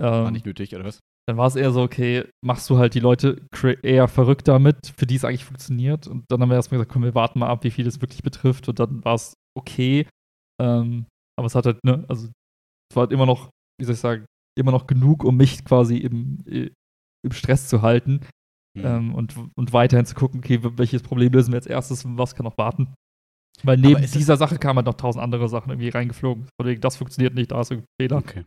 War 0.00 0.26
ähm, 0.26 0.32
nicht 0.32 0.46
nötig, 0.46 0.74
oder 0.74 0.84
was? 0.84 1.00
dann 1.26 1.38
war 1.38 1.46
es 1.46 1.56
eher 1.56 1.72
so, 1.72 1.82
okay, 1.82 2.24
machst 2.44 2.68
du 2.68 2.76
halt 2.76 2.94
die 2.94 3.00
Leute 3.00 3.46
eher 3.82 4.08
verrückt 4.08 4.46
damit, 4.46 4.92
für 4.96 5.06
die 5.06 5.14
es 5.14 5.24
eigentlich 5.24 5.44
funktioniert. 5.46 6.06
Und 6.06 6.24
dann 6.30 6.40
haben 6.42 6.50
wir 6.50 6.56
erstmal 6.56 6.78
gesagt, 6.78 6.92
komm, 6.92 7.02
wir 7.02 7.14
warten 7.14 7.38
mal 7.38 7.48
ab, 7.48 7.64
wie 7.64 7.70
viel 7.70 7.86
es 7.86 8.02
wirklich 8.02 8.22
betrifft. 8.22 8.68
Und 8.68 8.78
dann 8.78 9.02
war 9.04 9.14
es 9.14 9.32
okay. 9.56 10.06
Ähm, 10.60 11.06
aber 11.38 11.46
es 11.46 11.54
hat 11.54 11.64
halt, 11.64 11.82
ne, 11.82 12.04
also 12.08 12.26
es 12.26 12.96
war 12.96 13.04
halt 13.04 13.12
immer 13.12 13.24
noch, 13.24 13.48
wie 13.80 13.86
soll 13.86 13.94
ich 13.94 14.00
sagen, 14.00 14.26
immer 14.58 14.70
noch 14.70 14.86
genug, 14.86 15.24
um 15.24 15.36
mich 15.38 15.64
quasi 15.64 15.96
im, 15.96 16.44
äh, 16.46 16.70
im 17.24 17.32
Stress 17.32 17.68
zu 17.68 17.80
halten 17.82 18.20
Hm. 18.76 18.84
ähm, 18.84 19.14
und, 19.14 19.34
und 19.56 19.72
weiterhin 19.72 20.04
zu 20.04 20.14
gucken, 20.14 20.40
okay, 20.40 20.58
welches 20.62 21.02
Problem 21.02 21.32
lösen 21.32 21.52
wir 21.52 21.58
jetzt 21.58 21.68
erstes 21.68 22.04
und 22.04 22.18
was 22.18 22.34
kann 22.34 22.44
noch 22.44 22.58
warten. 22.58 22.92
Weil 23.62 23.78
neben 23.78 24.02
dieser 24.02 24.36
Sache 24.36 24.58
kamen 24.58 24.78
halt 24.78 24.86
noch 24.86 24.94
tausend 24.94 25.22
andere 25.22 25.48
Sachen 25.48 25.70
irgendwie 25.70 25.88
reingeflogen. 25.88 26.48
Das 26.80 26.96
funktioniert 26.96 27.34
nicht, 27.34 27.52
da 27.52 27.60
ist 27.60 27.72
ein 27.72 27.84
Fehler. 28.00 28.16
Okay. 28.18 28.44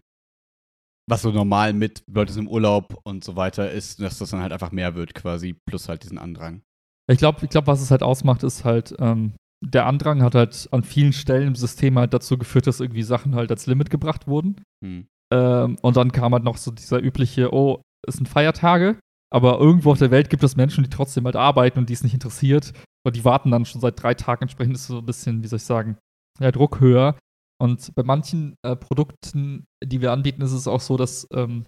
Was 1.10 1.22
so 1.22 1.32
normal 1.32 1.74
mit 1.74 2.04
Leute 2.12 2.34
sind 2.34 2.48
im 2.48 2.52
Urlaub 2.52 3.00
und 3.04 3.24
so 3.24 3.36
weiter 3.38 3.72
ist, 3.72 4.02
dass 4.02 4.20
das 4.20 4.32
dann 4.32 4.42
halt 4.42 4.52
einfach 4.52 4.72
mehr 4.72 4.96
wird 4.96 5.14
quasi, 5.14 5.56
plus 5.66 5.88
halt 5.88 6.04
diesen 6.04 6.18
Andrang. 6.18 6.62
Ich 7.10 7.18
glaube, 7.18 7.40
ich 7.44 7.50
glaub, 7.50 7.68
was 7.68 7.82
es 7.82 7.92
halt 7.92 8.04
ausmacht, 8.04 8.44
ist 8.44 8.66
halt, 8.66 8.94
ähm, 9.00 9.34
der 9.66 9.86
Andrang 9.86 10.22
hat 10.22 10.36
halt 10.36 10.68
an 10.72 10.84
vielen 10.84 11.14
Stellen 11.14 11.48
im 11.48 11.56
System 11.56 11.98
halt 11.98 12.14
dazu 12.14 12.38
geführt, 12.38 12.68
dass 12.68 12.82
irgendwie 12.82 13.04
Sachen 13.04 13.34
halt 13.36 13.50
als 13.50 13.66
Limit 13.66 13.90
gebracht 13.90 14.28
wurden. 14.28 14.62
Hm. 14.84 15.08
Ähm, 15.34 15.78
und 15.82 15.98
dann 15.98 16.12
kam 16.12 16.34
halt 16.34 16.44
noch 16.44 16.58
so 16.58 16.72
dieser 16.72 17.02
übliche, 17.02 17.54
oh, 17.54 17.82
es 18.06 18.16
sind 18.16 18.28
Feiertage, 18.28 19.00
aber 19.30 19.60
irgendwo 19.60 19.92
auf 19.92 20.00
der 20.00 20.12
Welt 20.12 20.30
gibt 20.30 20.44
es 20.44 20.56
Menschen, 20.56 20.84
die 20.84 20.90
trotzdem 20.90 21.26
halt 21.26 21.36
arbeiten 21.36 21.80
und 21.80 21.90
die 21.90 21.94
es 21.94 22.04
nicht 22.04 22.14
interessiert. 22.14 22.74
Und 23.06 23.16
die 23.16 23.26
warten 23.26 23.52
dann 23.52 23.66
schon 23.66 23.82
seit 23.82 24.02
drei 24.02 24.14
Tagen. 24.14 24.44
Entsprechend 24.44 24.76
ist 24.76 24.88
so 24.88 25.00
ein 25.00 25.06
bisschen, 25.06 25.44
wie 25.44 25.48
soll 25.48 25.58
ich 25.58 25.64
sagen, 25.64 25.98
der 26.40 26.52
Druck 26.52 26.80
höher. 26.80 27.18
Und 27.60 27.94
bei 27.96 28.04
manchen 28.04 28.56
äh, 28.64 28.76
Produkten, 28.76 29.66
die 29.84 30.02
wir 30.02 30.12
anbieten, 30.12 30.42
ist 30.42 30.52
es 30.52 30.68
auch 30.68 30.82
so, 30.82 30.98
dass 30.98 31.28
ähm, 31.34 31.66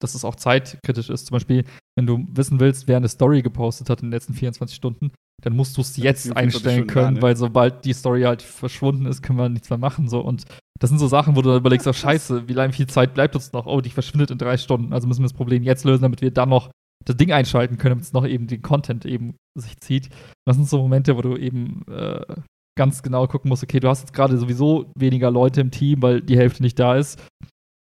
dass 0.00 0.14
es 0.14 0.24
auch 0.24 0.34
zeitkritisch 0.34 1.10
ist. 1.10 1.26
Zum 1.26 1.34
Beispiel, 1.34 1.64
wenn 1.96 2.06
du 2.06 2.26
wissen 2.32 2.58
willst, 2.58 2.88
wer 2.88 2.96
eine 2.96 3.08
Story 3.08 3.42
gepostet 3.42 3.90
hat 3.90 4.00
in 4.00 4.06
den 4.06 4.12
letzten 4.12 4.34
24 4.34 4.74
Stunden, 4.74 5.12
dann 5.42 5.54
musst 5.54 5.76
du 5.76 5.82
es 5.82 5.96
jetzt 5.96 6.34
einstellen 6.36 6.86
können, 6.86 7.16
ne? 7.16 7.22
weil 7.22 7.36
sobald 7.36 7.84
die 7.84 7.92
Story 7.92 8.22
halt 8.22 8.42
verschwunden 8.42 9.06
ist, 9.06 9.22
können 9.22 9.38
wir 9.38 9.48
nichts 9.48 9.70
mehr 9.70 9.78
machen. 9.78 10.08
So. 10.08 10.20
Und 10.20 10.44
das 10.78 10.90
sind 10.90 10.98
so 10.98 11.06
Sachen, 11.06 11.36
wo 11.36 11.42
du 11.42 11.54
überlegst, 11.54 11.86
oh, 11.86 11.92
scheiße, 11.92 12.48
wie 12.48 12.54
lange 12.54 12.72
viel 12.72 12.86
Zeit 12.86 13.14
bleibt 13.14 13.34
uns 13.34 13.52
noch? 13.52 13.66
Oh, 13.66 13.80
die 13.80 13.90
verschwindet 13.90 14.30
in 14.30 14.38
drei 14.38 14.56
Stunden. 14.56 14.92
Also 14.92 15.06
müssen 15.06 15.20
wir 15.20 15.28
das 15.28 15.36
Problem 15.36 15.62
jetzt 15.62 15.84
lösen, 15.84 16.02
damit 16.02 16.22
wir 16.22 16.30
dann 16.30 16.48
noch 16.48 16.70
das 17.04 17.16
Ding 17.16 17.32
einschalten 17.32 17.78
können, 17.78 17.92
damit 17.92 18.04
es 18.04 18.12
noch 18.12 18.26
eben 18.26 18.46
den 18.46 18.62
Content 18.62 19.04
eben 19.06 19.34
sich 19.58 19.78
zieht. 19.80 20.10
das 20.46 20.56
sind 20.56 20.68
so 20.68 20.78
Momente, 20.78 21.16
wo 21.16 21.22
du 21.22 21.36
eben 21.36 21.82
äh, 21.88 22.24
ganz 22.78 23.02
genau 23.02 23.26
gucken 23.26 23.48
musst, 23.48 23.62
okay, 23.62 23.80
du 23.80 23.88
hast 23.88 24.00
jetzt 24.00 24.12
gerade 24.12 24.38
sowieso 24.38 24.90
weniger 24.96 25.30
Leute 25.30 25.60
im 25.60 25.70
Team, 25.70 26.02
weil 26.02 26.20
die 26.20 26.38
Hälfte 26.38 26.62
nicht 26.62 26.78
da 26.78 26.96
ist. 26.96 27.22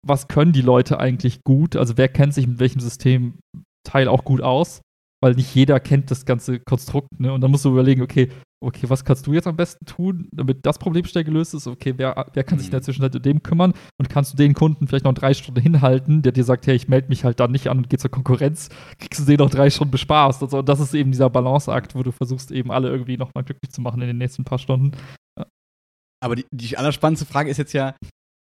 Was 0.05 0.27
können 0.27 0.53
die 0.53 0.61
Leute 0.61 0.99
eigentlich 0.99 1.43
gut? 1.43 1.75
Also 1.75 1.97
wer 1.97 2.07
kennt 2.07 2.33
sich 2.33 2.47
mit 2.47 2.59
welchem 2.59 2.79
Systemteil 2.79 4.07
auch 4.07 4.23
gut 4.23 4.41
aus? 4.41 4.81
Weil 5.21 5.33
nicht 5.33 5.53
jeder 5.53 5.79
kennt 5.79 6.11
das 6.11 6.25
ganze 6.25 6.59
Konstrukt, 6.59 7.19
ne? 7.19 7.33
Und 7.33 7.41
dann 7.41 7.51
musst 7.51 7.65
du 7.65 7.69
überlegen, 7.69 8.01
okay, 8.01 8.29
okay, 8.61 8.89
was 8.89 9.05
kannst 9.05 9.25
du 9.25 9.33
jetzt 9.33 9.47
am 9.47 9.55
besten 9.55 9.85
tun, 9.85 10.27
damit 10.31 10.65
das 10.65 10.77
Problem 10.79 11.05
schnell 11.05 11.23
gelöst 11.23 11.53
ist? 11.53 11.67
Okay, 11.67 11.93
wer, 11.97 12.25
wer 12.33 12.43
kann 12.43 12.57
sich 12.57 12.67
in 12.67 12.71
der 12.71 12.81
mhm. 12.81 12.83
Zwischenzeit 12.85 13.15
um 13.15 13.21
dem 13.21 13.43
kümmern? 13.43 13.73
Und 13.97 14.09
kannst 14.09 14.33
du 14.33 14.37
den 14.37 14.53
Kunden 14.53 14.87
vielleicht 14.87 15.05
noch 15.05 15.13
drei 15.13 15.33
Stunden 15.33 15.61
hinhalten, 15.61 16.21
der 16.21 16.31
dir 16.31 16.43
sagt, 16.43 16.67
hey, 16.67 16.75
ich 16.75 16.87
melde 16.87 17.09
mich 17.09 17.23
halt 17.23 17.39
dann 17.39 17.51
nicht 17.51 17.67
an 17.67 17.77
und 17.77 17.89
gehe 17.89 17.99
zur 17.99 18.11
Konkurrenz, 18.11 18.69
kriegst 18.99 19.19
du 19.21 19.25
den 19.25 19.37
noch 19.37 19.49
drei 19.49 19.69
Stunden 19.69 19.91
bespaßt. 19.91 20.43
Und, 20.43 20.51
so. 20.51 20.59
und 20.59 20.69
das 20.69 20.79
ist 20.79 20.93
eben 20.93 21.11
dieser 21.11 21.29
Balanceakt, 21.29 21.95
wo 21.95 22.03
du 22.03 22.11
versuchst, 22.11 22.51
eben 22.51 22.71
alle 22.71 22.89
irgendwie 22.89 23.17
nochmal 23.17 23.43
glücklich 23.43 23.71
zu 23.71 23.81
machen 23.81 24.01
in 24.01 24.07
den 24.07 24.17
nächsten 24.17 24.43
paar 24.43 24.59
Stunden. 24.59 24.91
Aber 26.21 26.35
die, 26.35 26.45
die 26.51 26.77
allerspannendste 26.77 27.25
Frage 27.25 27.49
ist 27.49 27.57
jetzt 27.57 27.73
ja, 27.73 27.95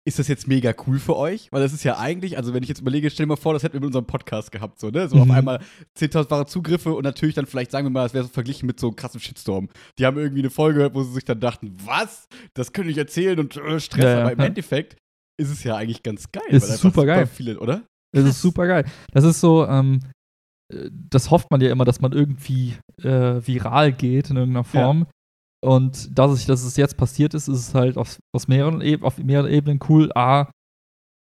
ist 0.06 0.18
das 0.18 0.28
jetzt 0.28 0.48
mega 0.48 0.72
cool 0.86 0.98
für 0.98 1.16
euch? 1.16 1.52
Weil 1.52 1.62
das 1.62 1.72
ist 1.72 1.84
ja 1.84 1.98
eigentlich, 1.98 2.36
also 2.36 2.54
wenn 2.54 2.62
ich 2.62 2.68
jetzt 2.68 2.80
überlege, 2.80 3.10
stell 3.10 3.26
dir 3.26 3.28
mal 3.28 3.36
vor, 3.36 3.52
das 3.52 3.62
hätten 3.62 3.74
wir 3.74 3.80
mit 3.80 3.88
unserem 3.88 4.06
Podcast 4.06 4.50
gehabt, 4.50 4.80
so, 4.80 4.88
ne? 4.88 5.08
So 5.08 5.16
mhm. 5.16 5.22
auf 5.22 5.30
einmal 5.30 5.60
10.000 5.98 6.46
Zugriffe 6.46 6.92
und 6.94 7.04
natürlich 7.04 7.34
dann 7.34 7.46
vielleicht, 7.46 7.70
sagen 7.70 7.86
wir 7.86 7.90
mal, 7.90 8.04
das 8.04 8.14
wäre 8.14 8.24
so 8.24 8.30
verglichen 8.30 8.66
mit 8.66 8.80
so 8.80 8.88
einem 8.88 8.96
krassen 8.96 9.20
Shitstorm. 9.20 9.68
Die 9.98 10.06
haben 10.06 10.16
irgendwie 10.16 10.40
eine 10.40 10.50
Folge 10.50 10.76
gehört, 10.76 10.94
wo 10.94 11.02
sie 11.02 11.12
sich 11.12 11.24
dann 11.24 11.40
dachten, 11.40 11.76
was? 11.84 12.28
Das 12.54 12.72
könnte 12.72 12.90
ich 12.90 12.98
erzählen 12.98 13.38
und 13.38 13.56
äh, 13.56 13.78
Stress, 13.78 14.04
ja, 14.04 14.20
aber 14.22 14.32
im 14.32 14.38
ja. 14.38 14.46
Endeffekt 14.46 14.96
ist 15.38 15.50
es 15.50 15.64
ja 15.64 15.76
eigentlich 15.76 16.02
ganz 16.02 16.30
geil. 16.32 16.44
Es 16.48 16.68
ist 16.68 16.80
super 16.80 17.04
geil. 17.04 17.26
Viele, 17.26 17.58
oder? 17.58 17.82
Es 18.12 18.24
ist 18.24 18.40
super 18.40 18.66
geil. 18.66 18.84
Das 19.12 19.24
ist 19.24 19.40
so, 19.40 19.66
ähm, 19.66 20.00
das 20.90 21.30
hofft 21.30 21.50
man 21.50 21.60
ja 21.60 21.70
immer, 21.70 21.84
dass 21.84 22.00
man 22.00 22.12
irgendwie 22.12 22.74
äh, 23.02 23.46
viral 23.46 23.92
geht 23.92 24.30
in 24.30 24.36
irgendeiner 24.36 24.64
Form. 24.64 25.06
Und 25.64 26.18
dass, 26.18 26.38
ich, 26.38 26.46
dass 26.46 26.64
es 26.64 26.76
jetzt 26.76 26.96
passiert 26.96 27.34
ist, 27.34 27.48
ist 27.48 27.68
es 27.68 27.74
halt 27.74 27.96
auf, 27.96 28.18
aus 28.34 28.48
mehreren, 28.48 28.82
auf 29.02 29.18
mehreren 29.18 29.50
Ebenen 29.50 29.80
cool. 29.88 30.10
A, 30.14 30.50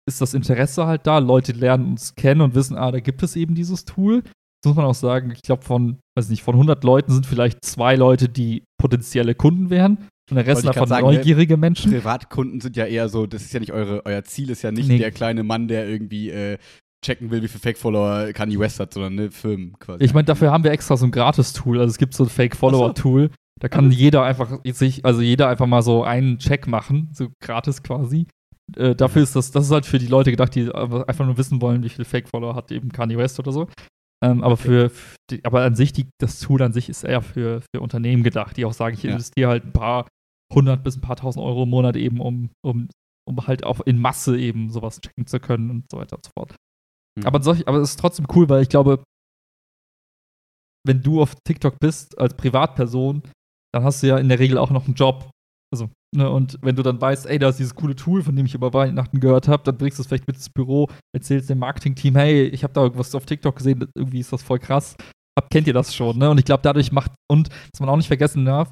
ist 0.08 0.22
das 0.22 0.34
Interesse 0.34 0.86
halt 0.86 1.06
da. 1.06 1.20
Leute 1.20 1.52
lernen 1.52 1.92
uns 1.92 2.16
kennen 2.16 2.42
und 2.42 2.56
wissen, 2.56 2.78
ah, 2.78 2.92
da 2.92 3.00
gibt 3.00 3.24
es 3.24 3.36
eben 3.36 3.56
dieses 3.56 3.86
Tool. 3.86 4.24
Das 4.64 4.70
muss 4.70 4.76
man 4.76 4.86
auch 4.86 4.96
sagen, 4.96 5.32
ich 5.32 5.42
glaube, 5.42 5.64
von, 5.64 6.00
weiß 6.16 6.30
nicht, 6.30 6.44
von 6.44 6.56
100 6.56 6.84
Leuten 6.84 7.12
sind 7.12 7.26
vielleicht 7.26 7.66
zwei 7.66 7.96
Leute, 7.96 8.30
die 8.30 8.64
potenzielle 8.80 9.36
Kunden 9.36 9.70
wären. 9.70 9.98
Und 10.30 10.38
der 10.38 10.48
Rest 10.48 10.66
davon 10.66 10.88
sagen, 10.88 11.08
ne, 11.08 11.16
neugierige 11.16 11.58
Menschen. 11.58 11.92
Privatkunden 11.92 12.62
sind 12.62 12.78
ja 12.78 12.86
eher 12.86 13.10
so, 13.10 13.26
das 13.26 13.42
ist 13.42 13.54
ja 13.54 13.60
nicht 13.60 13.74
eure, 13.74 14.06
euer 14.06 14.24
Ziel, 14.24 14.50
ist 14.50 14.62
ja 14.62 14.72
nicht 14.72 14.88
nee. 14.88 14.98
der 14.98 15.12
kleine 15.12 15.44
Mann, 15.44 15.68
der 15.68 15.90
irgendwie 15.90 16.30
äh, 16.30 16.58
checken 17.04 17.32
will, 17.32 17.42
wie 17.42 17.48
viel 17.48 17.60
Fake-Follower 17.60 18.32
Kanye 18.32 18.58
West 18.60 18.80
hat, 18.80 18.94
sondern 18.94 19.16
ne, 19.16 19.32
Firmen 19.32 19.78
quasi. 19.80 20.04
Ich 20.04 20.14
meine, 20.14 20.26
dafür 20.26 20.52
haben 20.52 20.64
wir 20.64 20.72
extra 20.72 20.96
so 20.96 21.06
ein 21.06 21.12
Gratis-Tool. 21.12 21.80
Also 21.80 21.90
es 21.90 21.98
gibt 21.98 22.14
so 22.14 22.24
ein 22.24 22.30
Fake-Follower-Tool. 22.30 23.32
Da 23.62 23.70
kann 23.70 23.92
jeder 23.92 24.24
einfach 24.24 24.60
sich, 24.66 25.06
also 25.06 25.22
jeder 25.22 25.48
einfach 25.48 25.68
mal 25.68 25.84
so 25.84 26.04
einen 26.04 26.40
Check 26.40 26.66
machen, 26.66 27.10
so 27.14 27.30
gratis 27.44 27.84
quasi. 27.84 28.26
Äh, 28.76 28.96
dafür 28.96 29.22
ist 29.22 29.36
das, 29.36 29.52
das 29.52 29.66
ist 29.66 29.72
halt 29.72 29.86
für 29.86 30.00
die 30.00 30.08
Leute 30.08 30.32
gedacht, 30.32 30.56
die 30.56 30.74
einfach 30.74 31.26
nur 31.26 31.38
wissen 31.38 31.62
wollen, 31.62 31.84
wie 31.84 31.90
viel 31.90 32.06
Fake-Follower 32.06 32.56
hat 32.56 32.72
eben 32.72 32.92
Kanye 32.92 33.18
West 33.18 33.40
oder 33.40 33.52
so. 33.52 33.68
Ähm, 34.24 34.44
aber 34.44 34.58
für, 34.58 34.90
für 34.90 35.16
die, 35.30 35.46
aber 35.46 35.64
an 35.64 35.76
sich, 35.76 35.94
die, 35.94 36.08
das 36.20 36.40
Tool 36.40 36.62
an 36.64 36.74
sich 36.74 36.90
ist 36.90 37.04
eher 37.04 37.22
für, 37.22 37.62
für 37.62 37.82
Unternehmen 37.82 38.24
gedacht, 38.24 38.58
die 38.58 38.66
auch 38.66 38.74
sagen, 38.74 38.96
ich 38.96 39.04
ja. 39.04 39.12
investiere 39.12 39.50
halt 39.50 39.66
ein 39.66 39.74
paar 39.74 40.08
hundert 40.54 40.84
bis 40.84 40.98
ein 40.98 41.02
paar 41.02 41.16
tausend 41.16 41.46
Euro 41.46 41.64
im 41.64 41.70
Monat 41.70 41.96
eben, 41.96 42.20
um, 42.20 42.50
um, 42.66 42.90
um 43.28 43.48
halt 43.48 43.64
auch 43.64 43.80
in 43.82 44.00
Masse 44.00 44.40
eben 44.40 44.72
sowas 44.72 45.02
checken 45.02 45.28
zu 45.28 45.40
können 45.40 45.70
und 45.70 45.86
so 45.92 45.98
weiter 45.98 46.18
und 46.18 46.26
so 46.26 46.32
fort. 46.36 46.56
Mhm. 47.20 47.26
Aber, 47.28 47.42
solch, 47.44 47.68
aber 47.68 47.78
es 47.78 47.92
ist 47.92 48.00
trotzdem 48.00 48.26
cool, 48.34 48.50
weil 48.50 48.64
ich 48.64 48.70
glaube, 48.70 49.04
wenn 50.86 51.04
du 51.04 51.22
auf 51.22 51.36
TikTok 51.44 51.80
bist 51.80 52.18
als 52.18 52.36
Privatperson, 52.36 53.22
dann 53.74 53.84
hast 53.84 54.04
du 54.04 54.08
ja 54.08 54.18
in 54.18 54.30
der 54.30 54.40
Regel 54.40 54.58
auch 54.58 54.70
noch 54.70 54.86
einen 54.86 54.96
Job. 54.96 55.30
Also, 55.74 55.90
ne, 56.14 56.30
und 56.30 56.58
wenn 56.62 56.76
du 56.76 56.84
dann 56.84 57.00
weißt, 57.00 57.26
ey, 57.28 57.40
da 57.40 57.50
ist 57.50 57.60
dieses 57.60 57.76
coole 57.76 57.96
Tool, 57.96 58.24
von 58.24 58.36
dem 58.36 58.46
ich 58.46 58.54
über 58.54 58.74
Weihnachten 58.74 59.20
gehört 59.20 59.48
habe, 59.48 59.64
dann 59.64 59.78
bringst 59.78 59.98
du 59.98 60.02
es 60.02 60.08
vielleicht 60.08 60.28
mit 60.28 60.36
ins 60.36 60.50
Büro, 60.50 60.90
erzählst 61.16 61.50
dem 61.50 61.60
Marketing-Team, 61.60 62.16
hey, 62.16 62.44
ich 62.48 62.64
habe 62.64 62.74
da 62.74 62.84
irgendwas 62.84 63.16
auf 63.16 63.26
TikTok 63.26 63.56
gesehen, 63.56 63.88
irgendwie 63.96 64.20
ist 64.20 64.34
das 64.34 64.44
voll 64.44 64.60
krass. 64.60 64.96
Hab, 65.40 65.50
kennt 65.50 65.68
ihr 65.68 65.74
das 65.74 65.96
schon, 65.96 66.18
ne? 66.18 66.30
Und 66.30 66.40
ich 66.40 66.46
glaube, 66.46 66.64
dadurch 66.64 66.92
macht, 66.92 67.14
und 67.32 67.50
was 67.72 67.80
man 67.80 67.88
auch 67.88 67.96
nicht 67.96 68.08
vergessen 68.08 68.44
darf, 68.44 68.70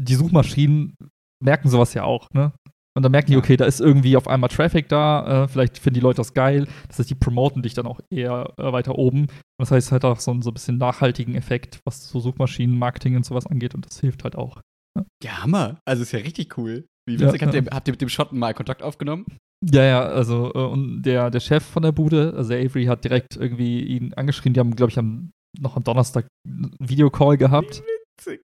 die 0.00 0.14
Suchmaschinen 0.14 0.94
merken 1.40 1.68
sowas 1.68 1.94
ja 1.94 2.02
auch, 2.02 2.28
ne? 2.32 2.52
Und 2.94 3.02
dann 3.02 3.12
merken 3.12 3.30
die, 3.30 3.36
okay, 3.36 3.56
da 3.56 3.64
ist 3.64 3.80
irgendwie 3.80 4.16
auf 4.16 4.28
einmal 4.28 4.50
Traffic 4.50 4.88
da, 4.88 5.44
äh, 5.44 5.48
vielleicht 5.48 5.78
finden 5.78 5.94
die 5.94 6.00
Leute 6.00 6.18
das 6.18 6.34
geil. 6.34 6.66
Das 6.88 6.98
heißt, 6.98 7.10
die 7.10 7.14
promoten 7.14 7.62
dich 7.62 7.74
dann 7.74 7.86
auch 7.86 8.00
eher 8.10 8.52
äh, 8.58 8.72
weiter 8.72 8.96
oben. 8.98 9.22
Und 9.22 9.30
das 9.58 9.70
heißt 9.70 9.92
halt 9.92 10.04
auch 10.04 10.20
so, 10.20 10.30
ein 10.30 10.42
so 10.42 10.50
ein 10.50 10.54
bisschen 10.54 10.78
nachhaltigen 10.78 11.34
Effekt, 11.34 11.80
was 11.86 12.08
so 12.08 12.20
Suchmaschinen, 12.20 12.78
Marketing 12.78 13.16
und 13.16 13.24
sowas 13.24 13.46
angeht. 13.46 13.74
Und 13.74 13.86
das 13.86 14.00
hilft 14.00 14.24
halt 14.24 14.36
auch. 14.36 14.60
Ja, 14.96 15.04
ja 15.22 15.42
Hammer. 15.42 15.78
Also 15.86 16.02
ist 16.02 16.12
ja 16.12 16.18
richtig 16.18 16.58
cool. 16.58 16.84
Wie 17.08 17.18
witzig, 17.18 17.40
ja, 17.40 17.46
habt, 17.46 17.54
ihr, 17.54 17.64
habt 17.70 17.88
ihr 17.88 17.92
mit 17.92 18.02
dem 18.02 18.08
Schotten 18.08 18.38
mal 18.38 18.52
Kontakt 18.52 18.82
aufgenommen? 18.82 19.24
Ja, 19.64 19.84
ja, 19.84 20.02
also 20.02 20.52
äh, 20.54 20.58
und 20.58 21.02
der, 21.02 21.30
der 21.30 21.40
Chef 21.40 21.64
von 21.64 21.82
der 21.82 21.92
Bude, 21.92 22.34
also 22.36 22.52
Avery, 22.52 22.86
hat 22.86 23.04
direkt 23.04 23.36
irgendwie 23.36 23.82
ihn 23.82 24.12
angeschrieben. 24.14 24.54
Die 24.54 24.60
haben, 24.60 24.76
glaube 24.76 24.90
ich, 24.90 24.98
am, 24.98 25.30
noch 25.58 25.76
am 25.76 25.84
Donnerstag 25.84 26.26
einen 26.46 26.74
Videocall 26.78 27.36
gehabt. 27.36 27.82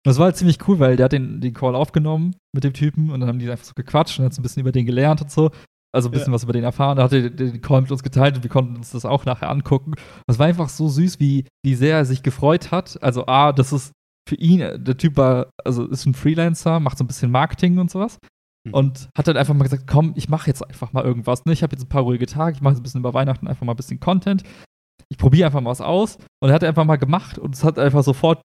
Das 0.04 0.18
war 0.18 0.26
halt 0.26 0.38
ziemlich 0.38 0.68
cool, 0.68 0.80
weil 0.80 0.96
der 0.96 1.06
hat 1.06 1.12
den, 1.12 1.42
den 1.42 1.54
Call 1.54 1.76
aufgenommen 1.76 2.36
mit 2.54 2.64
dem 2.64 2.74
Typen 2.74 3.10
und 3.10 3.20
dann 3.20 3.30
haben 3.30 3.40
die 3.40 3.50
einfach 3.50 3.66
so 3.66 3.74
gequatscht 3.76 4.20
und 4.20 4.26
hat 4.26 4.34
so 4.34 4.42
ein 4.42 4.44
bisschen 4.44 4.62
über 4.62 4.72
den 4.72 4.86
gelernt 4.86 5.22
und 5.22 5.32
so. 5.32 5.52
Also 5.94 6.10
ein 6.10 6.12
bisschen 6.12 6.28
ja. 6.28 6.34
was 6.34 6.44
über 6.44 6.54
den 6.54 6.64
erfahren. 6.64 6.98
Da 6.98 7.04
hat 7.04 7.14
er 7.14 7.30
den 7.30 7.62
Call 7.62 7.82
mit 7.82 7.92
uns 7.92 8.04
geteilt 8.04 8.36
und 8.36 8.44
wir 8.44 8.50
konnten 8.50 8.76
uns 8.76 8.92
das 8.92 9.06
auch 9.06 9.26
nachher 9.26 9.50
angucken. 9.50 9.94
Das 10.28 10.38
war 10.38 10.46
einfach 10.46 10.70
so 10.70 10.88
süß, 10.90 11.20
wie, 11.20 11.46
wie 11.64 11.76
sehr 11.76 11.98
er 11.98 12.06
sich 12.06 12.24
gefreut 12.24 12.72
hat. 12.72 13.02
Also, 13.02 13.26
A, 13.26 13.52
das 13.52 13.72
ist 13.72 13.94
für 14.28 14.36
ihn, 14.36 14.60
der 14.60 14.98
Typ 14.98 15.18
war, 15.18 15.50
also 15.64 15.86
ist 15.86 16.06
ein 16.06 16.14
Freelancer, 16.14 16.80
macht 16.80 16.98
so 16.98 17.04
ein 17.04 17.08
bisschen 17.08 17.32
Marketing 17.32 17.78
und 17.80 17.90
sowas. 17.90 18.20
Mhm. 18.68 18.74
Und 18.74 19.10
hat 19.18 19.28
dann 19.28 19.38
einfach 19.38 19.54
mal 19.54 19.64
gesagt, 19.64 19.88
komm, 19.88 20.14
ich 20.16 20.30
mache 20.30 20.48
jetzt 20.48 20.68
einfach 20.68 20.92
mal 20.94 21.06
irgendwas. 21.06 21.46
Ne? 21.46 21.54
Ich 21.54 21.64
habe 21.64 21.76
jetzt 21.76 21.86
ein 21.86 21.90
paar 21.90 22.04
ruhige 22.04 22.26
Tage, 22.26 22.56
ich 22.56 22.62
mache 22.62 22.74
jetzt 22.74 22.82
ein 22.82 22.84
bisschen 22.84 23.00
über 23.00 23.14
Weihnachten 23.14 23.48
einfach 23.48 23.66
mal 23.66 23.74
ein 23.74 23.78
bisschen 23.78 24.00
Content. 24.00 24.44
Ich 25.10 25.18
probiere 25.18 25.48
einfach 25.48 25.62
mal 25.62 25.70
was 25.70 25.82
aus. 25.82 26.18
Und 26.42 26.50
er 26.50 26.56
hat 26.56 26.64
einfach 26.64 26.84
mal 26.84 26.98
gemacht 26.98 27.40
und 27.40 27.56
es 27.56 27.64
hat 27.64 27.80
einfach 27.80 28.04
sofort 28.04 28.42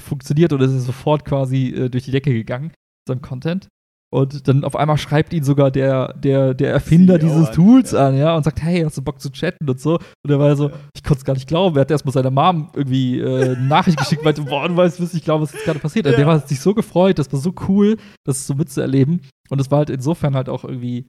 funktioniert 0.00 0.52
und 0.52 0.60
es 0.62 0.72
ist 0.72 0.86
sofort 0.86 1.24
quasi 1.24 1.68
äh, 1.68 1.88
durch 1.88 2.04
die 2.04 2.10
Decke 2.10 2.32
gegangen, 2.32 2.72
seinem 3.08 3.22
Content. 3.22 3.68
Und 4.14 4.46
dann 4.46 4.62
auf 4.62 4.76
einmal 4.76 4.96
schreibt 4.96 5.32
ihn 5.32 5.42
sogar 5.42 5.72
der, 5.72 6.12
der, 6.12 6.54
der 6.54 6.70
Erfinder 6.70 7.18
CEO 7.18 7.26
dieses 7.26 7.48
an, 7.48 7.54
Tools 7.54 7.90
ja. 7.90 8.06
an, 8.06 8.16
ja, 8.16 8.36
und 8.36 8.44
sagt, 8.44 8.62
hey, 8.62 8.82
hast 8.82 8.96
du 8.96 9.02
Bock 9.02 9.20
zu 9.20 9.32
chatten 9.32 9.68
und 9.68 9.80
so. 9.80 9.94
Und 9.94 10.30
er 10.30 10.38
war 10.38 10.54
so, 10.54 10.68
ja. 10.68 10.76
ich 10.94 11.02
konnte 11.02 11.18
es 11.18 11.24
gar 11.24 11.32
nicht 11.32 11.48
glauben. 11.48 11.76
Er 11.76 11.80
hat 11.80 11.90
erstmal 11.90 12.12
seiner 12.12 12.30
Mom 12.30 12.70
irgendwie 12.74 13.18
äh, 13.18 13.56
eine 13.56 13.56
Nachricht 13.68 13.98
geschickt, 13.98 14.22
meinte, 14.22 14.42
boah, 14.42 14.68
du 14.68 14.76
weißt, 14.76 15.00
ich 15.00 15.24
glaube, 15.24 15.42
was 15.42 15.52
jetzt 15.52 15.64
gerade 15.64 15.80
passiert. 15.80 16.06
Ja. 16.06 16.12
Der 16.12 16.26
hat 16.26 16.48
sich 16.48 16.60
so 16.60 16.74
gefreut, 16.74 17.18
das 17.18 17.32
war 17.32 17.40
so 17.40 17.52
cool, 17.68 17.96
das 18.24 18.46
so 18.46 18.54
mitzuerleben. 18.54 19.20
Und 19.48 19.60
es 19.60 19.72
war 19.72 19.78
halt 19.78 19.90
insofern 19.90 20.36
halt 20.36 20.48
auch 20.48 20.62
irgendwie 20.62 21.08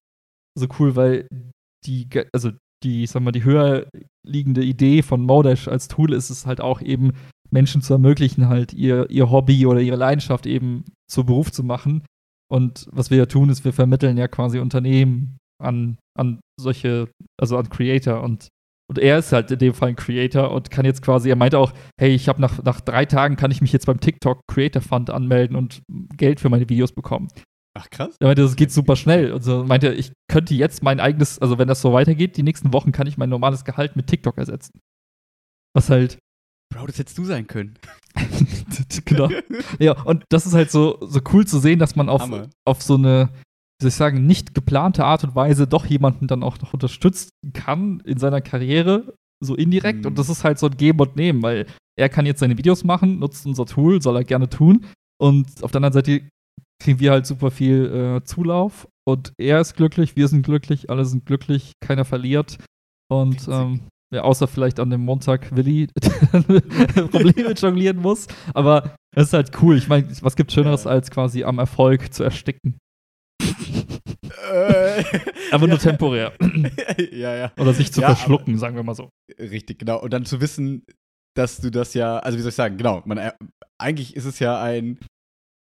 so 0.57 0.65
cool, 0.79 0.95
weil 0.95 1.27
die, 1.85 2.09
also 2.33 2.53
die, 2.83 3.03
ich 3.03 3.11
sag 3.11 3.21
mal, 3.21 3.31
die 3.31 3.43
höher 3.43 3.85
liegende 4.25 4.63
Idee 4.63 5.03
von 5.03 5.21
Modash 5.21 5.67
als 5.67 5.87
Tool 5.87 6.11
ist 6.11 6.31
es 6.31 6.47
halt 6.47 6.59
auch 6.59 6.81
eben, 6.81 7.11
Menschen 7.51 7.81
zu 7.81 7.93
ermöglichen, 7.93 8.49
halt 8.49 8.73
ihr, 8.73 9.09
ihr 9.09 9.29
Hobby 9.29 9.65
oder 9.65 9.81
ihre 9.81 9.97
Leidenschaft 9.97 10.45
eben 10.45 10.85
zu 11.09 11.25
Beruf 11.25 11.51
zu 11.51 11.63
machen. 11.63 12.03
Und 12.51 12.87
was 12.91 13.09
wir 13.09 13.17
ja 13.17 13.25
tun, 13.25 13.49
ist, 13.49 13.65
wir 13.65 13.73
vermitteln 13.73 14.17
ja 14.17 14.27
quasi 14.27 14.59
Unternehmen 14.59 15.37
an, 15.61 15.97
an 16.17 16.39
solche, 16.59 17.09
also 17.39 17.57
an 17.57 17.69
Creator 17.69 18.21
und 18.21 18.49
und 18.87 18.99
er 18.99 19.17
ist 19.17 19.31
halt 19.31 19.49
in 19.49 19.59
dem 19.59 19.73
Fall 19.73 19.89
ein 19.89 19.95
Creator 19.95 20.51
und 20.51 20.69
kann 20.69 20.85
jetzt 20.85 21.01
quasi, 21.01 21.29
er 21.29 21.35
meinte 21.35 21.57
auch, 21.57 21.73
hey, 21.99 22.11
ich 22.11 22.27
habe 22.27 22.39
nach, 22.39 22.61
nach 22.63 22.81
drei 22.81 23.05
Tagen 23.05 23.35
kann 23.35 23.49
ich 23.49 23.61
mich 23.61 23.73
jetzt 23.73 23.87
beim 23.87 23.99
TikTok 23.99 24.41
Creator 24.47 24.81
Fund 24.81 25.09
anmelden 25.09 25.55
und 25.55 25.81
Geld 26.15 26.39
für 26.39 26.49
meine 26.49 26.69
Videos 26.69 26.91
bekommen. 26.91 27.29
Ach 27.77 27.89
krass. 27.89 28.15
Er 28.19 28.27
meinte, 28.27 28.43
das 28.43 28.55
geht 28.55 28.71
super 28.71 28.95
schnell. 28.95 29.33
Und 29.33 29.43
so 29.43 29.63
meinte, 29.65 29.91
ich 29.91 30.13
könnte 30.31 30.53
jetzt 30.53 30.83
mein 30.83 30.99
eigenes, 30.99 31.39
also 31.39 31.57
wenn 31.57 31.67
das 31.67 31.81
so 31.81 31.93
weitergeht, 31.93 32.37
die 32.37 32.43
nächsten 32.43 32.73
Wochen 32.73 32.91
kann 32.91 33.07
ich 33.07 33.17
mein 33.17 33.29
normales 33.29 33.65
Gehalt 33.65 33.95
mit 33.95 34.07
TikTok 34.07 34.37
ersetzen. 34.37 34.79
Was 35.75 35.89
halt 35.89 36.19
Bro, 36.73 36.87
das 36.87 36.99
hättest 36.99 37.17
du 37.17 37.25
sein 37.25 37.47
können. 37.47 37.75
genau. 39.05 39.29
Ja, 39.79 40.01
und 40.03 40.23
das 40.29 40.45
ist 40.45 40.53
halt 40.53 40.71
so, 40.71 40.97
so 41.01 41.19
cool 41.33 41.45
zu 41.45 41.59
sehen, 41.59 41.79
dass 41.79 41.95
man 41.95 42.09
auf, 42.09 42.29
auf 42.65 42.81
so 42.81 42.95
eine, 42.95 43.29
wie 43.33 43.83
soll 43.83 43.89
ich 43.89 43.95
sagen, 43.95 44.25
nicht 44.25 44.53
geplante 44.53 45.05
Art 45.05 45.23
und 45.23 45.35
Weise 45.35 45.67
doch 45.67 45.85
jemanden 45.85 46.27
dann 46.27 46.43
auch 46.43 46.59
noch 46.59 46.73
unterstützen 46.73 47.29
kann 47.53 48.01
in 48.05 48.17
seiner 48.17 48.41
Karriere, 48.41 49.13
so 49.43 49.55
indirekt. 49.55 50.01
Mhm. 50.01 50.07
Und 50.07 50.19
das 50.19 50.29
ist 50.29 50.43
halt 50.43 50.59
so 50.59 50.67
ein 50.67 50.77
Geben 50.77 50.99
und 50.99 51.15
Nehmen, 51.15 51.43
weil 51.43 51.65
er 51.97 52.09
kann 52.09 52.25
jetzt 52.25 52.39
seine 52.39 52.57
Videos 52.57 52.83
machen, 52.83 53.19
nutzt 53.19 53.45
unser 53.45 53.65
Tool, 53.65 54.01
soll 54.01 54.17
er 54.17 54.23
gerne 54.23 54.49
tun. 54.49 54.85
Und 55.17 55.63
auf 55.63 55.71
der 55.71 55.77
anderen 55.77 55.93
Seite 55.93 56.27
kriegen 56.81 56.99
wir 56.99 57.11
halt 57.11 57.25
super 57.25 57.51
viel 57.51 58.19
äh, 58.19 58.23
Zulauf. 58.25 58.87
Und 59.07 59.33
er 59.37 59.61
ist 59.61 59.75
glücklich, 59.75 60.15
wir 60.15 60.27
sind 60.27 60.43
glücklich, 60.43 60.89
alle 60.89 61.05
sind 61.05 61.25
glücklich, 61.25 61.73
keiner 61.79 62.05
verliert. 62.05 62.57
Und 63.09 63.47
ähm, 63.47 63.81
ja, 64.15 64.21
außer 64.23 64.47
vielleicht 64.47 64.79
an 64.79 64.89
dem 64.89 65.01
Montag 65.01 65.55
Willi 65.55 65.87
Probleme 67.11 67.51
jonglieren 67.51 67.97
muss. 67.97 68.27
Aber 68.53 68.95
es 69.15 69.27
ist 69.27 69.33
halt 69.33 69.51
cool. 69.61 69.77
Ich 69.77 69.87
meine, 69.87 70.07
was 70.21 70.35
gibt 70.35 70.51
Schöneres, 70.51 70.87
als 70.87 71.11
quasi 71.11 71.43
am 71.43 71.59
Erfolg 71.59 72.13
zu 72.13 72.23
ersticken? 72.23 72.77
Äh, 74.51 75.03
Aber 75.51 75.67
nur 75.67 75.77
ja. 75.77 75.83
temporär. 75.83 76.33
ja, 77.11 77.35
ja. 77.35 77.51
Oder 77.59 77.73
sich 77.73 77.91
zu 77.91 78.01
Ja, 78.01 78.15
verschlucken, 78.15 78.57
sagen 78.57 78.75
wir 78.75 78.83
mal 78.83 78.95
so. 78.95 79.09
Richtig, 79.37 79.79
genau. 79.79 80.01
Und 80.01 80.11
dann 80.13 80.25
zu 80.25 80.41
wissen, 80.41 80.85
dass 81.35 81.57
du 81.57 81.69
das 81.69 81.93
ja, 81.93 82.19
also 82.19 82.37
wie 82.37 82.41
soll 82.41 82.49
ich 82.49 82.55
sagen, 82.55 82.77
genau, 82.77 83.01
man, 83.05 83.17
äh, 83.17 83.33
eigentlich 83.77 84.15
ist 84.15 84.25
es 84.25 84.39
ja 84.39 84.61
ein, 84.61 84.99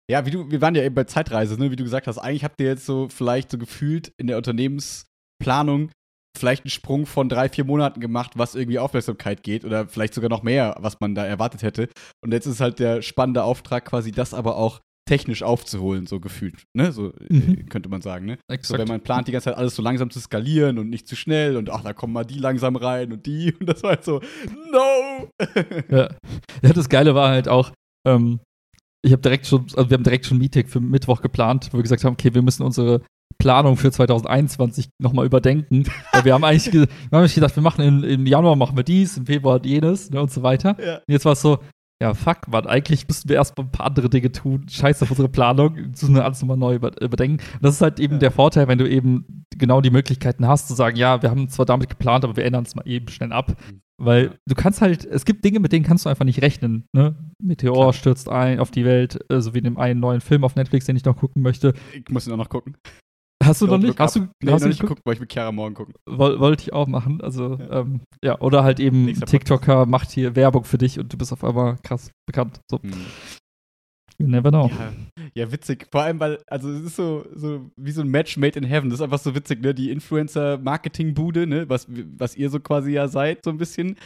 ja, 0.09 0.25
wie 0.25 0.31
du, 0.31 0.51
wir 0.51 0.61
waren 0.61 0.75
ja 0.75 0.83
eben 0.83 0.95
bei 0.95 1.05
Zeitreise, 1.05 1.57
ne, 1.57 1.71
wie 1.71 1.75
du 1.75 1.83
gesagt 1.83 2.07
hast, 2.07 2.17
eigentlich 2.17 2.43
habt 2.43 2.59
ihr 2.59 2.67
jetzt 2.67 2.85
so 2.85 3.07
vielleicht 3.07 3.51
so 3.51 3.57
gefühlt 3.57 4.11
in 4.17 4.27
der 4.27 4.37
Unternehmensplanung 4.37 5.89
vielleicht 6.37 6.63
einen 6.63 6.69
Sprung 6.71 7.05
von 7.05 7.29
drei, 7.29 7.49
vier 7.49 7.65
Monaten 7.65 7.99
gemacht, 7.99 8.31
was 8.35 8.55
irgendwie 8.55 8.79
Aufmerksamkeit 8.79 9.43
geht 9.43 9.65
oder 9.65 9.87
vielleicht 9.87 10.13
sogar 10.13 10.29
noch 10.29 10.43
mehr, 10.43 10.75
was 10.79 10.99
man 10.99 11.15
da 11.15 11.25
erwartet 11.25 11.63
hätte. 11.63 11.89
Und 12.23 12.33
jetzt 12.33 12.45
ist 12.45 12.61
halt 12.61 12.79
der 12.79 13.01
spannende 13.01 13.43
Auftrag 13.43 13.85
quasi, 13.85 14.11
das 14.11 14.33
aber 14.33 14.57
auch 14.57 14.81
technisch 15.07 15.43
aufzuholen, 15.43 16.07
so 16.07 16.19
gefühlt, 16.19 16.63
ne, 16.75 16.91
so 16.91 17.09
äh, 17.13 17.33
Mhm. 17.33 17.69
könnte 17.69 17.89
man 17.89 18.01
sagen, 18.01 18.25
ne. 18.25 18.37
So, 18.49 18.53
Exakt. 18.55 18.79
wenn 18.79 18.87
man 18.87 19.01
plant, 19.01 19.27
die 19.27 19.31
ganze 19.33 19.45
Zeit 19.51 19.57
alles 19.57 19.75
so 19.75 19.83
langsam 19.83 20.09
zu 20.09 20.19
skalieren 20.19 20.79
und 20.79 20.89
nicht 20.89 21.07
zu 21.07 21.15
schnell 21.15 21.57
und 21.57 21.69
ach, 21.69 21.83
da 21.83 21.93
kommen 21.93 22.11
mal 22.11 22.23
die 22.23 22.39
langsam 22.39 22.75
rein 22.75 23.13
und 23.13 23.25
die 23.27 23.53
und 23.59 23.67
das 23.67 23.83
war 23.83 23.91
halt 23.91 24.03
so, 24.03 24.19
no! 24.71 25.29
Ja. 25.89 26.09
ja, 26.63 26.73
das 26.73 26.89
Geile 26.89 27.13
war 27.13 27.29
halt 27.29 27.47
auch, 27.47 27.71
ähm, 28.07 28.39
ich 29.03 29.11
habe 29.11 29.21
direkt 29.21 29.45
schon, 29.45 29.67
also 29.75 29.91
wir 29.91 29.95
haben 29.95 30.03
direkt 30.03 30.25
schon 30.25 30.37
ein 30.37 30.41
Meeting 30.41 30.67
für 30.67 30.79
Mittwoch 30.79 31.21
geplant, 31.21 31.69
wo 31.71 31.77
wir 31.77 31.83
gesagt 31.83 32.03
haben, 32.03 32.13
okay, 32.13 32.33
wir 32.33 32.41
müssen 32.41 32.63
unsere 32.63 33.01
Planung 33.37 33.77
für 33.77 33.91
2021 33.91 34.89
nochmal 34.99 35.25
überdenken. 35.25 35.83
Weil 36.13 36.25
wir 36.25 36.33
haben 36.33 36.43
eigentlich, 36.43 36.71
ge 36.71 36.81
wir 36.81 36.87
haben 37.11 37.19
eigentlich 37.19 37.35
gedacht, 37.35 37.55
wir 37.55 37.63
machen 37.63 37.81
im, 37.85 38.03
im 38.03 38.25
Januar 38.25 38.55
machen 38.55 38.75
wir 38.77 38.83
dies, 38.83 39.17
im 39.17 39.25
Februar 39.25 39.59
jenes 39.63 40.09
ne, 40.09 40.21
und 40.21 40.31
so 40.31 40.43
weiter. 40.43 40.75
ja. 40.83 40.95
Und 40.97 41.03
jetzt 41.11 41.25
war 41.25 41.33
es 41.33 41.41
so, 41.41 41.59
ja, 42.01 42.13
fuck, 42.13 42.49
Mann, 42.49 42.67
eigentlich 42.67 43.07
müssten 43.07 43.29
wir 43.29 43.37
erstmal 43.37 43.67
ein 43.67 43.71
paar 43.71 43.85
andere 43.85 44.09
Dinge 44.09 44.29
tun. 44.31 44.65
Scheiß 44.69 45.01
auf 45.01 45.11
unsere 45.11 45.29
Planung, 45.29 45.75
müssen 45.75 46.13
wir 46.13 46.25
alles 46.25 46.41
nochmal 46.41 46.57
neu 46.57 46.75
über 46.75 46.91
überdenken. 47.01 47.41
Und 47.53 47.63
das 47.63 47.75
ist 47.75 47.81
halt 47.81 48.01
eben 48.01 48.15
Ja. 48.15 48.19
der 48.19 48.31
Vorteil, 48.31 48.67
wenn 48.67 48.77
du 48.77 48.89
eben 48.89 49.45
genau 49.57 49.79
die 49.79 49.91
Möglichkeiten 49.91 50.45
hast, 50.45 50.67
zu 50.67 50.73
sagen, 50.73 50.97
ja, 50.97 51.21
wir 51.21 51.29
haben 51.29 51.47
zwar 51.47 51.65
damit 51.65 51.87
geplant, 51.89 52.25
aber 52.25 52.35
wir 52.35 52.43
ändern 52.43 52.65
es 52.65 52.75
mal 52.75 52.85
eben 52.85 53.07
schnell 53.07 53.31
ab. 53.31 53.55
Weil 53.97 54.25
Ja. 54.25 54.31
du 54.45 54.55
kannst 54.55 54.81
halt, 54.81 55.05
es 55.05 55.23
gibt 55.23 55.45
Dinge, 55.45 55.61
mit 55.61 55.71
denen 55.71 55.85
kannst 55.85 56.03
du 56.03 56.09
einfach 56.09 56.25
nicht 56.25 56.41
rechnen. 56.41 56.83
Ne? 56.91 57.15
Meteor 57.41 57.73
Klar. 57.73 57.93
stürzt 57.93 58.27
ein 58.27 58.59
auf 58.59 58.71
die 58.71 58.83
Welt, 58.83 59.17
äh, 59.31 59.39
so 59.39 59.53
wie 59.53 59.59
in 59.59 59.63
dem 59.63 59.77
einen 59.77 60.01
neuen 60.01 60.19
Film 60.19 60.43
auf 60.43 60.57
Netflix, 60.57 60.85
den 60.87 60.97
ich 60.97 61.05
noch 61.05 61.15
gucken 61.15 61.41
möchte. 61.43 61.73
Ich 61.93 62.09
muss 62.09 62.27
ihn 62.27 62.33
auch 62.33 62.37
noch 62.37 62.49
gucken. 62.49 62.75
Hast 63.43 63.61
du 63.61 63.67
noch 63.67 63.77
nicht? 63.77 63.99
Hast 63.99 64.15
du. 64.15 64.27
Nee, 64.41 64.51
hast 64.51 64.61
noch 64.61 64.69
nicht 64.69 64.79
geguckt? 64.81 65.01
weil 65.05 65.13
ich 65.15 65.19
mit 65.19 65.31
Chiara 65.31 65.51
morgen 65.51 65.75
gucken. 65.75 65.93
Woll, 66.09 66.39
wollte 66.39 66.63
ich 66.63 66.73
auch 66.73 66.87
machen. 66.87 67.21
Also, 67.21 67.55
Ja. 67.59 67.81
ähm, 67.81 68.01
ja, 68.23 68.39
oder 68.39 68.63
halt 68.63 68.79
eben 68.79 69.05
Nächster 69.05 69.25
TikToker 69.25 69.85
macht 69.85 70.09
hier 70.11 70.35
Werbung 70.35 70.63
für 70.63 70.77
dich 70.77 70.99
und 70.99 71.11
du 71.11 71.17
bist 71.17 71.31
auf 71.33 71.43
einmal 71.43 71.77
krass 71.83 72.11
bekannt. 72.25 72.59
So, 72.71 72.81
Hm. 72.81 72.91
you 74.17 74.27
never 74.27 74.49
know. 74.49 74.69
Ja, 74.69 74.93
ja, 75.35 75.51
witzig. 75.51 75.87
Vor 75.91 76.01
allem, 76.03 76.19
weil, 76.19 76.39
also 76.47 76.69
es 76.71 76.81
ist 76.85 76.95
so, 76.95 77.25
so 77.35 77.69
wie 77.75 77.91
so 77.91 78.01
ein 78.01 78.07
Match 78.07 78.37
made 78.37 78.57
in 78.57 78.63
heaven. 78.65 78.89
Das 78.89 78.99
ist 78.99 79.03
einfach 79.03 79.19
so 79.19 79.35
witzig, 79.35 79.61
ne? 79.61 79.73
Die 79.75 79.91
Influencer-Marketing-Bude, 79.91 81.45
ne? 81.45 81.69
Was, 81.69 81.87
was 81.89 82.35
ihr 82.35 82.49
so 82.49 82.59
quasi 82.59 82.91
ja 82.93 83.07
seid, 83.07 83.43
so 83.43 83.51
ein 83.51 83.57
bisschen. 83.57 83.97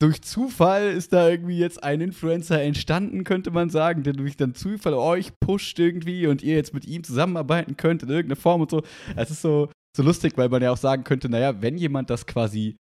Durch 0.00 0.22
Zufall 0.22 0.90
ist 0.90 1.12
da 1.12 1.28
irgendwie 1.28 1.58
jetzt 1.58 1.82
ein 1.82 2.00
Influencer 2.00 2.60
entstanden, 2.62 3.24
könnte 3.24 3.50
man 3.50 3.70
sagen, 3.70 4.02
der 4.04 4.12
durch 4.12 4.36
dann 4.36 4.54
Zufall 4.54 4.94
euch 4.94 5.32
pusht 5.40 5.78
irgendwie 5.78 6.26
und 6.26 6.42
ihr 6.42 6.54
jetzt 6.54 6.74
mit 6.74 6.86
ihm 6.86 7.02
zusammenarbeiten 7.02 7.76
könnt 7.76 8.02
in 8.02 8.08
irgendeiner 8.08 8.40
Form 8.40 8.60
und 8.60 8.70
so. 8.70 8.82
Es 9.16 9.30
ist 9.30 9.42
so, 9.42 9.70
so 9.96 10.02
lustig, 10.02 10.34
weil 10.36 10.48
man 10.48 10.62
ja 10.62 10.70
auch 10.70 10.76
sagen 10.76 11.02
könnte, 11.04 11.28
naja, 11.28 11.60
wenn 11.60 11.76
jemand 11.76 12.08
das 12.10 12.26
quasi 12.26 12.76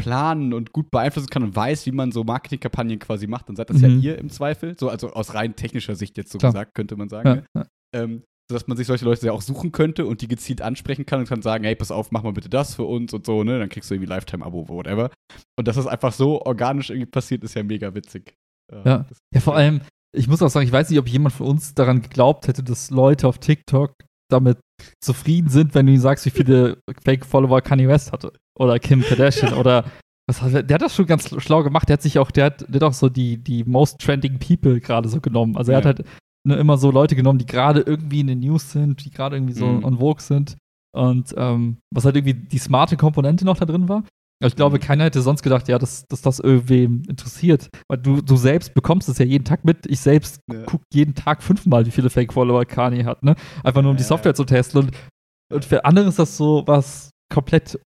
planen 0.00 0.52
und 0.52 0.72
gut 0.72 0.90
beeinflussen 0.90 1.28
kann 1.28 1.44
und 1.44 1.54
weiß, 1.54 1.86
wie 1.86 1.92
man 1.92 2.10
so 2.10 2.24
Marketingkampagnen 2.24 2.98
quasi 2.98 3.28
macht, 3.28 3.48
dann 3.48 3.54
seid 3.54 3.70
das 3.70 3.78
Mhm. 3.78 3.84
ja 3.84 3.88
ihr 4.00 4.18
im 4.18 4.30
Zweifel. 4.30 4.76
So, 4.76 4.88
also 4.88 5.12
aus 5.12 5.34
rein 5.34 5.54
technischer 5.54 5.94
Sicht 5.94 6.16
jetzt 6.16 6.32
so 6.32 6.38
Klar. 6.38 6.52
gesagt, 6.52 6.74
könnte 6.74 6.96
man 6.96 7.08
sagen. 7.08 7.44
Ja, 7.54 7.60
ja. 7.62 7.66
Ähm, 7.94 8.24
sodass 8.52 8.66
man 8.68 8.76
sich 8.76 8.86
solche 8.86 9.04
Leute 9.04 9.26
ja 9.26 9.32
auch 9.32 9.42
suchen 9.42 9.72
könnte 9.72 10.06
und 10.06 10.20
die 10.22 10.28
gezielt 10.28 10.62
ansprechen 10.62 11.06
kann 11.06 11.20
und 11.20 11.28
kann 11.28 11.42
sagen, 11.42 11.64
hey, 11.64 11.74
pass 11.74 11.90
auf, 11.90 12.12
mach 12.12 12.22
mal 12.22 12.32
bitte 12.32 12.48
das 12.48 12.74
für 12.74 12.84
uns 12.84 13.12
und 13.12 13.26
so, 13.26 13.42
ne? 13.44 13.58
Dann 13.58 13.68
kriegst 13.68 13.90
du 13.90 13.94
irgendwie 13.94 14.08
Lifetime-Abo 14.10 14.60
oder 14.62 14.74
whatever. 14.74 15.10
Und 15.58 15.66
dass 15.68 15.76
das 15.76 15.86
einfach 15.86 16.12
so 16.12 16.42
organisch 16.42 16.90
irgendwie 16.90 17.10
passiert, 17.10 17.42
ist 17.44 17.54
ja 17.54 17.62
mega 17.62 17.94
witzig. 17.94 18.34
Äh, 18.72 18.82
Ja. 18.88 19.06
Ja, 19.34 19.40
vor 19.40 19.56
allem, 19.56 19.80
ich 20.14 20.28
muss 20.28 20.42
auch 20.42 20.48
sagen, 20.50 20.66
ich 20.66 20.72
weiß 20.72 20.90
nicht, 20.90 20.98
ob 20.98 21.08
jemand 21.08 21.34
von 21.34 21.46
uns 21.48 21.74
daran 21.74 22.02
geglaubt 22.02 22.46
hätte, 22.48 22.62
dass 22.62 22.90
Leute 22.90 23.26
auf 23.26 23.38
TikTok 23.38 23.94
damit 24.30 24.58
zufrieden 25.02 25.48
sind, 25.48 25.74
wenn 25.74 25.86
du 25.86 25.92
ihnen 25.92 26.00
sagst, 26.00 26.24
wie 26.26 26.30
viele 26.30 26.78
Fake-Follower 27.04 27.60
Kanye 27.62 27.88
West 27.88 28.12
hatte. 28.12 28.32
Oder 28.58 28.78
Kim 28.78 29.02
Kardashian. 29.02 29.54
Oder 29.54 29.84
was 30.28 30.40
hat 30.42 30.52
er, 30.54 30.62
der 30.62 30.74
hat 30.76 30.82
das 30.82 30.94
schon 30.94 31.06
ganz 31.06 31.28
schlau 31.42 31.62
gemacht. 31.62 31.88
Der 31.88 31.94
hat 31.94 32.02
sich 32.02 32.18
auch, 32.18 32.30
der 32.30 32.46
hat, 32.46 32.60
der 32.68 32.74
hat 32.76 32.82
auch 32.82 32.92
so 32.94 33.08
die, 33.08 33.38
die 33.38 33.64
most 33.64 33.98
trending 34.00 34.38
people 34.38 34.80
gerade 34.80 35.08
so 35.08 35.20
genommen. 35.20 35.56
Also 35.56 35.72
er 35.72 35.78
hat 35.78 35.84
Ja. 35.84 35.88
halt 35.88 36.04
ne, 36.46 36.56
immer 36.56 36.76
so 36.78 36.90
Leute 36.90 37.14
genommen, 37.16 37.38
die 37.38 37.46
gerade 37.46 37.80
irgendwie 37.80 38.20
in 38.20 38.26
den 38.26 38.40
News 38.40 38.72
sind, 38.72 39.04
die 39.04 39.10
gerade 39.10 39.36
irgendwie 39.36 39.54
so 39.54 39.66
Mhm. 39.66 39.84
on 39.84 39.98
Vogue 39.98 40.20
sind. 40.22 40.56
Und 40.94 41.34
ähm, 41.36 41.78
was 41.94 42.04
halt 42.04 42.16
irgendwie 42.16 42.34
die 42.34 42.58
smarte 42.58 42.96
Komponente 42.96 43.44
noch 43.44 43.56
da 43.58 43.64
drin 43.64 43.88
war. 43.88 44.04
Aber 44.40 44.48
ich 44.48 44.56
glaube, 44.56 44.76
Mhm. 44.76 44.80
keiner 44.82 45.04
hätte 45.04 45.22
sonst 45.22 45.42
gedacht, 45.42 45.68
ja, 45.68 45.78
dass, 45.78 46.04
dass 46.08 46.20
das 46.20 46.40
irgendwem 46.40 47.04
interessiert. 47.08 47.70
Weil 47.88 47.98
du, 47.98 48.20
du 48.20 48.36
selbst 48.36 48.74
bekommst 48.74 49.08
es 49.08 49.18
ja 49.18 49.24
jeden 49.24 49.44
Tag 49.44 49.64
mit. 49.64 49.86
Ich 49.86 50.00
selbst 50.00 50.40
Ja. 50.52 50.64
gucke 50.64 50.84
jeden 50.92 51.14
Tag 51.14 51.42
fünfmal, 51.42 51.86
wie 51.86 51.90
viele 51.92 52.10
Fake-Follower 52.10 52.64
Kanye 52.64 53.04
hat, 53.04 53.22
ne? 53.22 53.36
Einfach 53.62 53.82
nur 53.82 53.92
um 53.92 53.96
die 53.96 54.02
Software 54.02 54.34
zu 54.34 54.44
testen. 54.44 54.80
Und, 54.82 54.90
und 55.52 55.64
für 55.64 55.84
andere 55.84 56.08
ist 56.08 56.18
das 56.18 56.36
so 56.36 56.64
was 56.66 57.10
komplett 57.32 57.78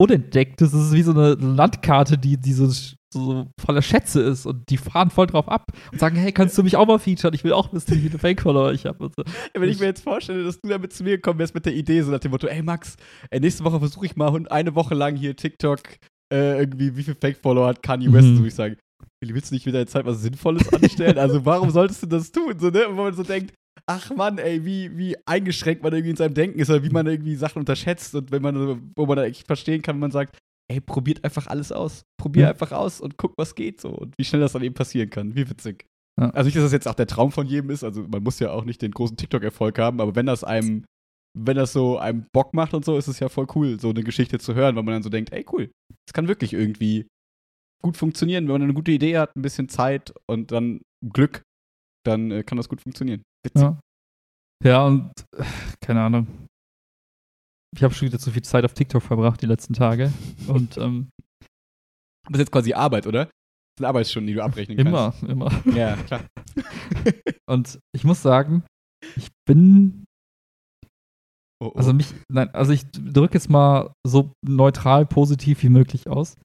Unentdecktes. 0.00 0.72
Das 0.72 0.80
ist 0.88 0.92
wie 0.92 1.02
so 1.02 1.12
eine 1.12 1.34
Landkarte, 1.34 2.18
die, 2.18 2.36
die 2.36 2.52
so, 2.52 2.68
so 3.14 3.46
voller 3.60 3.82
Schätze 3.82 4.20
ist. 4.20 4.44
Und 4.46 4.68
die 4.68 4.76
fahren 4.76 5.10
voll 5.10 5.26
drauf 5.26 5.48
ab 5.48 5.72
und 5.92 5.98
sagen, 5.98 6.16
hey, 6.16 6.32
kannst 6.32 6.58
du 6.58 6.62
mich 6.62 6.76
auch 6.76 6.86
mal 6.86 6.98
featuren? 6.98 7.34
Ich 7.34 7.44
will 7.44 7.52
auch 7.52 7.72
wissen, 7.72 7.94
wie 7.96 8.00
viele 8.00 8.18
Fake-Follower 8.18 8.72
ich 8.72 8.84
habe. 8.86 9.10
So. 9.16 9.24
Wenn 9.54 9.68
ich 9.68 9.80
mir 9.80 9.86
jetzt 9.86 10.02
vorstelle, 10.04 10.44
dass 10.44 10.60
du 10.60 10.68
damit 10.68 10.92
zu 10.92 11.02
mir 11.04 11.16
gekommen 11.16 11.38
wärst 11.38 11.54
mit 11.54 11.64
der 11.66 11.74
Idee, 11.74 12.02
so 12.02 12.10
nach 12.10 12.20
dem 12.20 12.30
Motto, 12.32 12.46
ey 12.46 12.62
Max, 12.62 12.96
ey, 13.30 13.40
nächste 13.40 13.64
Woche 13.64 13.78
versuche 13.78 14.06
ich 14.06 14.16
mal 14.16 14.46
eine 14.50 14.74
Woche 14.74 14.94
lang 14.94 15.16
hier 15.16 15.34
TikTok, 15.34 15.80
äh, 16.32 16.58
irgendwie, 16.60 16.96
wie 16.96 17.02
viel 17.02 17.16
Fake-Follower 17.20 17.68
hat 17.68 17.82
Kanye 17.82 18.12
West, 18.12 18.28
Mhm. 18.28 18.36
so 18.38 18.44
ich 18.44 18.54
sage, 18.54 18.76
Willi, 19.22 19.34
willst 19.34 19.50
du 19.50 19.54
nicht 19.54 19.66
mit 19.66 19.74
deiner 19.74 19.86
Zeit 19.86 20.04
was 20.04 20.20
Sinnvolles 20.22 20.70
anstellen? 20.72 21.18
also 21.18 21.44
warum 21.44 21.70
solltest 21.70 22.02
du 22.02 22.06
das 22.06 22.30
tun? 22.32 22.54
So, 22.58 22.68
ne? 22.70 22.86
Wo 22.90 23.02
man 23.02 23.14
so 23.14 23.22
denkt, 23.22 23.54
ach 23.86 24.10
Mann, 24.14 24.38
ey, 24.38 24.64
wie, 24.64 24.96
wie 24.96 25.16
eingeschränkt 25.26 25.82
man 25.82 25.92
irgendwie 25.92 26.10
in 26.10 26.16
seinem 26.16 26.34
Denken 26.34 26.58
ist 26.58 26.70
oder 26.70 26.82
wie 26.82 26.90
man 26.90 27.06
irgendwie 27.06 27.34
Sachen 27.36 27.58
unterschätzt 27.60 28.14
und 28.14 28.30
wenn 28.32 28.42
man, 28.42 28.90
wo 28.96 29.06
man 29.06 29.16
da 29.16 29.24
echt 29.24 29.46
verstehen 29.46 29.82
kann, 29.82 29.96
wenn 29.96 30.00
man 30.00 30.10
sagt, 30.10 30.38
ey, 30.70 30.80
probiert 30.80 31.24
einfach 31.24 31.46
alles 31.46 31.72
aus. 31.72 32.02
Probier 32.20 32.44
Ja. 32.44 32.48
einfach 32.50 32.72
aus 32.72 33.00
und 33.00 33.16
guck, 33.16 33.34
was 33.36 33.54
geht 33.54 33.80
so 33.80 33.90
und 33.90 34.14
wie 34.18 34.24
schnell 34.24 34.40
das 34.40 34.52
dann 34.52 34.62
eben 34.62 34.74
passieren 34.74 35.10
kann. 35.10 35.34
Wie 35.34 35.48
witzig. 35.48 35.86
Ja. 36.20 36.30
Also 36.30 36.46
nicht, 36.46 36.56
dass 36.56 36.64
das 36.64 36.72
jetzt 36.72 36.88
auch 36.88 36.94
der 36.94 37.06
Traum 37.06 37.32
von 37.32 37.46
jedem 37.46 37.70
ist, 37.70 37.82
also 37.84 38.06
man 38.06 38.22
muss 38.22 38.38
ja 38.38 38.50
auch 38.52 38.64
nicht 38.64 38.80
den 38.82 38.92
großen 38.92 39.16
TikTok-Erfolg 39.16 39.78
haben, 39.78 40.00
aber 40.00 40.14
wenn 40.14 40.26
das 40.26 40.44
einem, 40.44 40.84
wenn 41.36 41.56
das 41.56 41.72
so 41.72 41.98
einem 41.98 42.26
Bock 42.32 42.54
macht 42.54 42.72
und 42.72 42.84
so, 42.84 42.96
ist 42.96 43.08
es 43.08 43.18
ja 43.18 43.28
voll 43.28 43.46
cool, 43.56 43.80
so 43.80 43.90
eine 43.90 44.04
Geschichte 44.04 44.38
zu 44.38 44.54
hören, 44.54 44.76
weil 44.76 44.84
man 44.84 44.94
dann 44.94 45.02
so 45.02 45.10
denkt, 45.10 45.32
ey, 45.32 45.44
cool, 45.52 45.70
das 46.06 46.12
kann 46.14 46.28
wirklich 46.28 46.52
irgendwie 46.52 47.06
gut 47.82 47.96
funktionieren, 47.96 48.44
wenn 48.46 48.52
man 48.52 48.62
eine 48.62 48.74
gute 48.74 48.92
Idee 48.92 49.18
hat, 49.18 49.34
ein 49.36 49.42
bisschen 49.42 49.68
Zeit 49.68 50.14
und 50.30 50.52
dann 50.52 50.80
Glück, 51.12 51.42
dann 52.06 52.30
äh, 52.30 52.42
kann 52.44 52.56
das 52.56 52.68
gut 52.68 52.80
funktionieren. 52.80 53.22
Witzig. 53.44 53.62
Ja. 53.62 53.80
ja, 54.64 54.86
und 54.86 55.10
äh, 55.36 55.44
keine 55.80 56.02
Ahnung. 56.02 56.26
Ich 57.76 57.82
habe 57.82 57.92
schon 57.94 58.06
wieder 58.08 58.18
zu 58.18 58.30
viel 58.30 58.42
Zeit 58.42 58.64
auf 58.64 58.74
TikTok 58.74 59.02
verbracht 59.02 59.42
die 59.42 59.46
letzten 59.46 59.74
Tage. 59.74 60.12
Und 60.46 60.76
ähm, 60.78 61.08
Das 62.26 62.34
ist 62.34 62.38
jetzt 62.38 62.52
quasi 62.52 62.72
Arbeit, 62.72 63.06
oder? 63.06 63.24
Das 63.26 63.80
sind 63.80 63.86
Arbeitsstunden, 63.86 64.28
die 64.28 64.34
du 64.34 64.44
abrechnen 64.44 64.78
immer, 64.78 65.14
immer. 65.26 65.48
kannst. 65.50 65.76
Ja, 65.76 65.96
klar. 65.96 66.24
Und 67.46 67.78
ich 67.92 68.04
muss 68.04 68.22
sagen, 68.22 68.64
ich 69.16 69.28
bin, 69.46 70.04
Oh, 71.62 71.66
oh. 71.74 71.78
also 71.78 71.92
mich, 71.92 72.12
nein, 72.30 72.50
also 72.54 72.72
ich 72.72 72.84
drücke 72.92 73.34
jetzt 73.34 73.48
mal 73.48 73.92
so 74.06 74.32
neutral 74.46 75.06
positiv 75.06 75.62
wie 75.62 75.68
möglich 75.68 76.08
aus. 76.08 76.36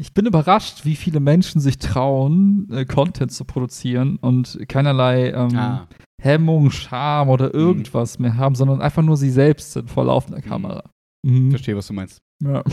Ich 0.00 0.14
bin 0.14 0.24
überrascht, 0.24 0.86
wie 0.86 0.96
viele 0.96 1.20
Menschen 1.20 1.60
sich 1.60 1.76
trauen, 1.76 2.66
äh, 2.72 2.86
Content 2.86 3.32
zu 3.32 3.44
produzieren 3.44 4.16
und 4.16 4.58
keinerlei 4.66 5.30
ähm, 5.30 5.54
ah, 5.54 5.88
Hemmung, 6.22 6.70
Scham 6.70 7.28
oder 7.28 7.52
irgendwas 7.52 8.18
mehr 8.18 8.38
haben, 8.38 8.54
sondern 8.54 8.80
einfach 8.80 9.02
nur 9.02 9.18
sie 9.18 9.28
selbst 9.28 9.72
sind 9.72 9.90
vor 9.90 10.06
laufender 10.06 10.40
Kamera. 10.40 10.88
Mhm. 11.22 11.50
verstehe, 11.50 11.76
was 11.76 11.86
du 11.86 11.92
meinst. 11.92 12.18
Ja. 12.42 12.64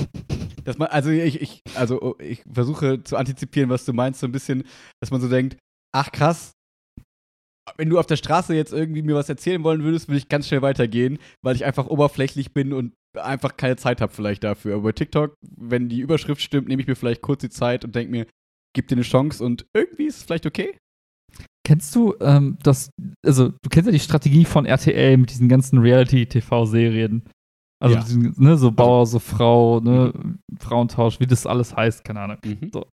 Dass 0.64 0.78
man, 0.78 0.88
also 0.88 1.10
ich, 1.10 1.42
ich, 1.42 1.62
also 1.76 2.02
oh, 2.02 2.16
ich 2.20 2.44
versuche 2.50 3.04
zu 3.04 3.18
antizipieren, 3.18 3.70
was 3.70 3.84
du 3.84 3.92
meinst, 3.92 4.22
so 4.22 4.28
ein 4.28 4.32
bisschen, 4.32 4.64
dass 5.02 5.12
man 5.12 5.20
so 5.20 5.28
denkt, 5.28 5.58
ach 5.94 6.14
krass, 6.14 6.54
wenn 7.76 7.90
du 7.90 8.00
auf 8.00 8.06
der 8.06 8.16
Straße 8.16 8.56
jetzt 8.56 8.72
irgendwie 8.72 9.02
mir 9.02 9.16
was 9.16 9.28
erzählen 9.28 9.64
wollen 9.64 9.84
würdest, 9.84 10.08
würde 10.08 10.20
ich 10.20 10.30
ganz 10.30 10.48
schnell 10.48 10.62
weitergehen, 10.62 11.20
weil 11.44 11.58
ich 11.58 11.66
einfach 11.66 11.88
oberflächlich 11.88 12.54
bin 12.54 12.72
und 12.72 12.94
einfach 13.18 13.58
keine 13.58 13.76
Zeit 13.76 14.02
habe 14.02 14.14
vielleicht 14.14 14.44
dafür. 14.44 14.76
Aber 14.76 14.84
bei 14.84 14.92
TikTok, 14.92 15.34
wenn 15.58 15.90
die 15.90 16.00
Überschrift 16.00 16.42
stimmt, 16.42 16.68
nehme 16.68 16.82
ich 16.82 16.88
mir 16.88 16.96
vielleicht 16.96 17.22
kurz 17.22 17.42
die 17.42 17.50
Zeit 17.50 17.86
und 17.86 17.96
denke 17.96 18.12
mir, 18.12 18.28
gib 18.76 18.88
dir 18.88 18.96
eine 18.96 19.04
Chance 19.04 19.44
und 19.44 19.66
irgendwie 19.74 20.06
ist 20.06 20.18
es 20.18 20.24
vielleicht 20.24 20.46
okay. 20.46 20.78
Kennst 21.66 21.94
du 21.96 22.16
ähm, 22.22 22.58
das, 22.64 22.90
also 23.26 23.50
du 23.50 23.70
kennst 23.70 23.88
ja 23.88 23.92
die 23.92 24.00
Strategie 24.00 24.46
von 24.46 24.66
RTL 24.66 25.18
mit 25.18 25.30
diesen 25.32 25.50
ganzen 25.50 25.80
Reality-TV-Serien. 25.80 27.24
Also 27.84 27.96
Ja. 27.96 28.04
diesen, 28.04 28.34
ne, 28.38 28.58
so 28.58 28.72
Bauer, 28.72 29.06
so 29.06 29.20
Frau, 29.20 29.80
ne, 29.80 30.14
Frauentausch, 30.60 31.20
wie 31.20 31.28
das 31.28 31.46
alles 31.46 31.76
heißt, 31.76 32.04
keine 32.04 32.22
Ahnung. 32.22 32.38
Mhm. 32.44 32.70
So. 32.74 32.88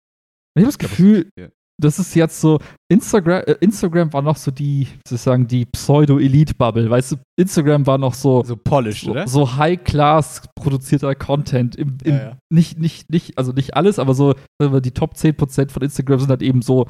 Ich 0.55 0.63
habe 0.63 0.65
das 0.65 0.77
Gefühl, 0.77 1.29
ja. 1.38 1.49
Das 1.84 2.00
ist 2.00 2.15
jetzt 2.15 2.39
so, 2.39 2.60
Instagram, 2.89 3.44
äh, 3.46 3.56
Instagram 3.60 4.12
war 4.13 4.22
noch 4.22 4.38
so 4.38 4.52
die, 4.52 4.88
sozusagen 5.08 5.48
die 5.48 5.65
Pseudo-Elite-Bubble, 5.65 6.89
weißt 6.89 7.12
du, 7.13 7.15
Instagram 7.39 7.86
war 7.88 7.98
noch 7.98 8.13
so, 8.13 8.44
So 8.44 8.56
polished, 8.56 9.06
so, 9.06 9.12
oder? 9.12 9.28
so 9.28 9.56
High-Class 9.56 10.44
produzierter 10.56 11.13
Content. 11.15 11.76
Im, 11.76 11.98
im, 12.04 12.13
Ja, 12.13 12.24
ja. 12.24 12.38
Nicht, 12.52 12.80
nicht, 12.80 13.10
nicht, 13.10 13.38
also 13.38 13.52
nicht 13.52 13.76
alles, 13.76 14.00
aber 14.00 14.13
so, 14.13 14.34
die 14.62 14.91
Top 14.91 15.13
10% 15.15 15.72
von 15.72 15.82
Instagram 15.84 16.20
sind 16.20 16.30
halt 16.30 16.41
eben 16.41 16.62
so 16.62 16.88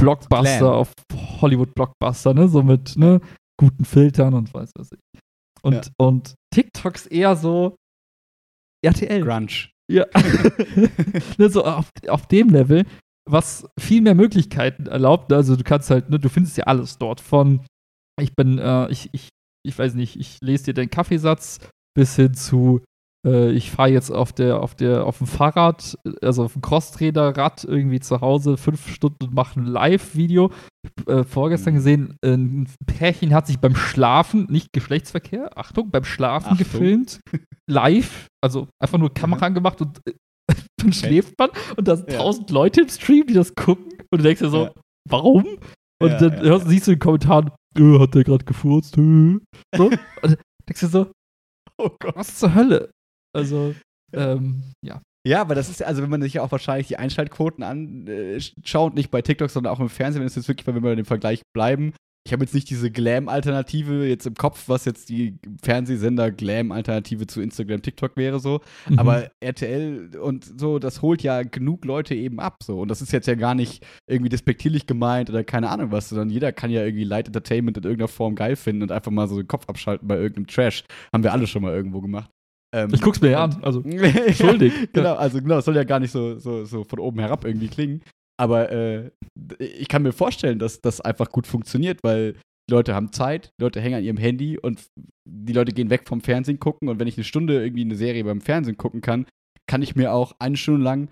Blockbuster 0.00 0.58
Glam. 0.58 0.72
auf 0.72 0.92
Hollywood-Blockbuster, 1.40 2.34
ne, 2.34 2.48
so 2.48 2.62
mit, 2.62 2.96
ne, 2.96 3.20
guten 3.60 3.84
Filtern 3.84 4.34
und 4.34 4.52
weiß 4.52 4.70
was 4.76 4.90
ich. 4.92 5.20
Und, 5.62 5.74
Ja. 5.74 5.82
und 5.98 6.34
TikToks 6.52 7.06
eher 7.06 7.36
so 7.36 7.76
RTL. 8.84 9.22
Grunge. 9.22 9.68
Ja. 9.90 10.06
ne, 11.38 11.48
so 11.48 11.64
auf, 11.64 11.90
auf 12.08 12.26
dem 12.26 12.48
Level, 12.50 12.84
was 13.28 13.66
viel 13.78 14.02
mehr 14.02 14.14
Möglichkeiten 14.14 14.86
erlaubt. 14.86 15.32
Also 15.32 15.56
du 15.56 15.64
kannst 15.64 15.90
halt, 15.90 16.10
ne, 16.10 16.18
du 16.18 16.28
findest 16.28 16.56
ja 16.56 16.64
alles 16.64 16.98
dort. 16.98 17.20
Von 17.20 17.64
ich 18.20 18.34
bin, 18.36 18.58
äh, 18.58 18.90
ich, 18.90 19.08
ich, 19.12 19.28
ich 19.66 19.78
weiß 19.78 19.94
nicht, 19.94 20.16
ich 20.16 20.38
lese 20.40 20.66
dir 20.66 20.74
den 20.74 20.90
Kaffeesatz 20.90 21.60
bis 21.96 22.16
hin 22.16 22.34
zu 22.34 22.82
äh, 23.26 23.50
ich 23.52 23.70
fahre 23.70 23.88
jetzt 23.90 24.10
auf 24.10 24.32
der, 24.32 24.60
auf 24.60 24.74
der, 24.74 25.06
auf 25.06 25.18
dem 25.18 25.26
Fahrrad, 25.26 25.98
also 26.22 26.44
auf 26.44 26.52
dem 26.52 26.62
Crosstrainer-Rad 26.62 27.64
irgendwie 27.64 28.00
zu 28.00 28.20
Hause 28.20 28.56
fünf 28.56 28.88
Stunden 28.88 29.24
und 29.24 29.34
mache 29.34 29.60
ein 29.60 29.66
Live-Video. 29.66 30.52
Äh, 31.06 31.24
vorgestern 31.24 31.72
Mhm. 31.72 31.76
gesehen, 31.78 32.16
ein 32.22 32.68
Pärchen 32.86 33.32
hat 33.32 33.46
sich 33.46 33.58
beim 33.58 33.74
Schlafen, 33.74 34.46
nicht 34.50 34.72
Geschlechtsverkehr, 34.72 35.56
Achtung, 35.56 35.90
beim 35.90 36.04
Schlafen 36.04 36.52
Achtung. 36.52 36.58
gefilmt. 36.58 37.20
Live, 37.66 38.26
also 38.42 38.68
einfach 38.78 38.98
nur 38.98 39.12
Kamera 39.14 39.46
angemacht 39.46 39.80
und 39.80 40.00
äh, 40.84 40.90
dann 40.90 40.92
schläft 40.92 41.38
man 41.38 41.50
und 41.76 41.88
da 41.88 41.96
sind 41.96 42.10
Ja. 42.12 42.18
tausend 42.18 42.50
Leute 42.50 42.82
im 42.82 42.88
Stream, 42.88 43.26
die 43.26 43.34
das 43.34 43.54
gucken 43.54 43.92
und 44.10 44.18
du 44.18 44.22
denkst 44.22 44.40
dir 44.40 44.48
so, 44.50 44.64
Ja. 44.64 44.72
warum? 45.08 45.44
Und 46.02 46.10
Ja, 46.10 46.18
dann 46.18 46.32
ja, 46.32 46.42
hörst, 46.42 46.64
ja. 46.64 46.70
siehst 46.70 46.86
du 46.86 46.92
in 46.92 46.96
den 46.96 47.00
Kommentaren, 47.00 47.50
äh, 47.78 47.98
hat 47.98 48.14
der 48.14 48.24
gerade 48.24 48.44
gefurzt? 48.44 48.96
Äh. 48.98 49.38
So? 49.76 49.86
und 49.90 49.98
dann 50.22 50.36
denkst 50.68 50.80
du 50.80 50.86
so, 50.88 51.06
Oh 51.78 51.90
Gott. 51.98 52.14
was 52.16 52.36
zur 52.38 52.54
Hölle? 52.54 52.90
Also, 53.34 53.74
ähm, 54.12 54.62
ja. 54.84 55.00
Ja, 55.26 55.40
aber 55.40 55.54
das 55.54 55.70
ist 55.70 55.80
ja, 55.80 55.86
also 55.86 56.02
wenn 56.02 56.10
man 56.10 56.20
sich 56.22 56.34
ja 56.34 56.42
auch 56.42 56.52
wahrscheinlich 56.52 56.86
die 56.88 56.98
Einschaltquoten 56.98 57.64
anschaut, 57.64 58.94
nicht 58.94 59.10
bei 59.10 59.22
TikTok, 59.22 59.48
sondern 59.50 59.72
auch 59.72 59.80
im 59.80 59.88
Fernsehen, 59.88 60.20
wenn 60.20 60.26
es 60.26 60.34
jetzt 60.34 60.48
wirklich, 60.48 60.66
wenn 60.66 60.74
wir 60.74 60.82
bei 60.82 60.94
dem 60.94 61.06
Vergleich 61.06 61.42
bleiben. 61.56 61.94
Ich 62.26 62.32
habe 62.32 62.42
jetzt 62.42 62.54
nicht 62.54 62.70
diese 62.70 62.90
Glam-Alternative 62.90 64.06
jetzt 64.06 64.26
im 64.26 64.34
Kopf, 64.34 64.64
was 64.68 64.86
jetzt 64.86 65.10
die 65.10 65.38
Fernsehsender 65.62 66.30
Glam-Alternative 66.30 67.26
zu 67.26 67.42
Instagram, 67.42 67.82
TikTok 67.82 68.16
wäre 68.16 68.40
so. 68.40 68.62
Mhm. 68.88 68.98
Aber 68.98 69.30
RTL 69.40 70.16
und 70.16 70.58
so, 70.58 70.78
das 70.78 71.02
holt 71.02 71.22
ja 71.22 71.42
genug 71.42 71.84
Leute 71.84 72.14
eben 72.14 72.40
ab 72.40 72.62
so. 72.62 72.80
Und 72.80 72.88
das 72.88 73.02
ist 73.02 73.12
jetzt 73.12 73.26
ja 73.26 73.34
gar 73.34 73.54
nicht 73.54 73.84
irgendwie 74.06 74.30
despektierlich 74.30 74.86
gemeint 74.86 75.28
oder 75.28 75.44
keine 75.44 75.68
Ahnung 75.68 75.92
was, 75.92 76.08
sondern 76.08 76.30
jeder 76.30 76.52
kann 76.52 76.70
ja 76.70 76.82
irgendwie 76.82 77.04
Light 77.04 77.26
Entertainment 77.26 77.76
in 77.76 77.84
irgendeiner 77.84 78.08
Form 78.08 78.34
geil 78.36 78.56
finden 78.56 78.84
und 78.84 78.92
einfach 78.92 79.10
mal 79.10 79.28
so 79.28 79.36
den 79.36 79.48
Kopf 79.48 79.68
abschalten 79.68 80.08
bei 80.08 80.16
irgendeinem 80.16 80.46
Trash. 80.46 80.84
Haben 81.12 81.24
wir 81.24 81.32
alle 81.32 81.46
schon 81.46 81.60
mal 81.60 81.74
irgendwo 81.74 82.00
gemacht. 82.00 82.30
Ähm, 82.74 82.90
ich 82.92 83.02
guck's 83.02 83.20
mir 83.20 83.30
ja 83.32 83.44
an. 83.44 83.62
Also, 83.62 83.82
Entschuldig. 83.84 84.72
ja, 84.72 84.86
genau, 84.92 85.14
also 85.14 85.40
genau, 85.42 85.58
es 85.58 85.64
soll 85.66 85.76
ja 85.76 85.84
gar 85.84 86.00
nicht 86.00 86.10
so, 86.10 86.38
so, 86.38 86.64
so 86.64 86.84
von 86.84 86.98
oben 86.98 87.20
herab 87.20 87.44
irgendwie 87.44 87.68
klingen. 87.68 88.02
Aber 88.36 88.70
äh, 88.72 89.10
ich 89.58 89.88
kann 89.88 90.02
mir 90.02 90.12
vorstellen, 90.12 90.58
dass 90.58 90.80
das 90.80 91.00
einfach 91.00 91.30
gut 91.30 91.46
funktioniert, 91.46 92.00
weil 92.02 92.34
die 92.68 92.72
Leute 92.72 92.94
haben 92.94 93.12
Zeit, 93.12 93.52
die 93.58 93.62
Leute 93.62 93.80
hängen 93.80 93.96
an 93.96 94.04
ihrem 94.04 94.16
Handy 94.16 94.58
und 94.58 94.86
die 95.28 95.52
Leute 95.52 95.72
gehen 95.72 95.90
weg 95.90 96.08
vom 96.08 96.20
Fernsehen 96.20 96.58
gucken. 96.58 96.88
Und 96.88 96.98
wenn 96.98 97.08
ich 97.08 97.16
eine 97.16 97.24
Stunde 97.24 97.62
irgendwie 97.62 97.84
eine 97.84 97.96
Serie 97.96 98.24
beim 98.24 98.40
Fernsehen 98.40 98.76
gucken 98.76 99.00
kann, 99.00 99.26
kann 99.66 99.82
ich 99.82 99.96
mir 99.96 100.12
auch 100.12 100.34
eine 100.38 100.56
Stunde 100.56 100.82
lang 100.82 101.10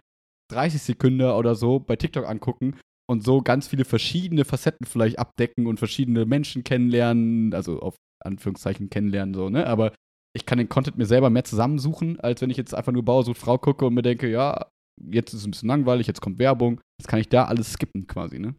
30 0.51 0.83
Sekunden 0.83 1.23
oder 1.23 1.55
so 1.55 1.79
bei 1.79 1.97
TikTok 1.97 2.27
angucken 2.27 2.77
und 3.11 3.25
so 3.25 3.43
ganz 3.43 3.69
viele 3.69 3.85
verschiedene 3.85 4.45
Facetten 4.45 4.87
vielleicht 4.87 5.19
abdecken 5.19 5.67
und 5.67 5.79
verschiedene 5.79 6.25
Menschen 6.27 6.65
kennenlernen, 6.65 7.55
also 7.55 7.81
auf 7.81 7.97
Anführungszeichen 8.25 8.91
kennenlernen, 8.91 9.35
so, 9.35 9.49
ne? 9.49 9.67
Aber 9.67 9.93
ich 10.35 10.47
kann 10.47 10.59
den 10.59 10.69
Content 10.69 10.97
mir 10.97 11.07
selber 11.07 11.29
mehr 11.29 11.45
zusammensuchen, 11.45 12.19
als 12.21 12.41
wenn 12.41 12.51
ich 12.51 12.57
jetzt 12.57 12.75
einfach 12.75 12.93
nur 12.93 13.05
Bauer 13.05 13.25
sucht 13.25 13.39
Frau 13.39 13.59
gucke 13.59 13.85
und 13.85 13.95
mir 13.95 14.03
denke, 14.03 14.31
ja, 14.31 14.67
jetzt 15.11 15.33
ist 15.33 15.41
es 15.41 15.47
ein 15.47 15.51
bisschen 15.51 15.69
langweilig, 15.69 16.07
jetzt 16.07 16.21
kommt 16.21 16.39
Werbung, 16.39 16.81
jetzt 17.01 17.09
kann 17.09 17.21
ich 17.21 17.29
da 17.29 17.45
alles 17.45 17.73
skippen 17.73 18.07
quasi, 18.07 18.39
ne? 18.39 18.55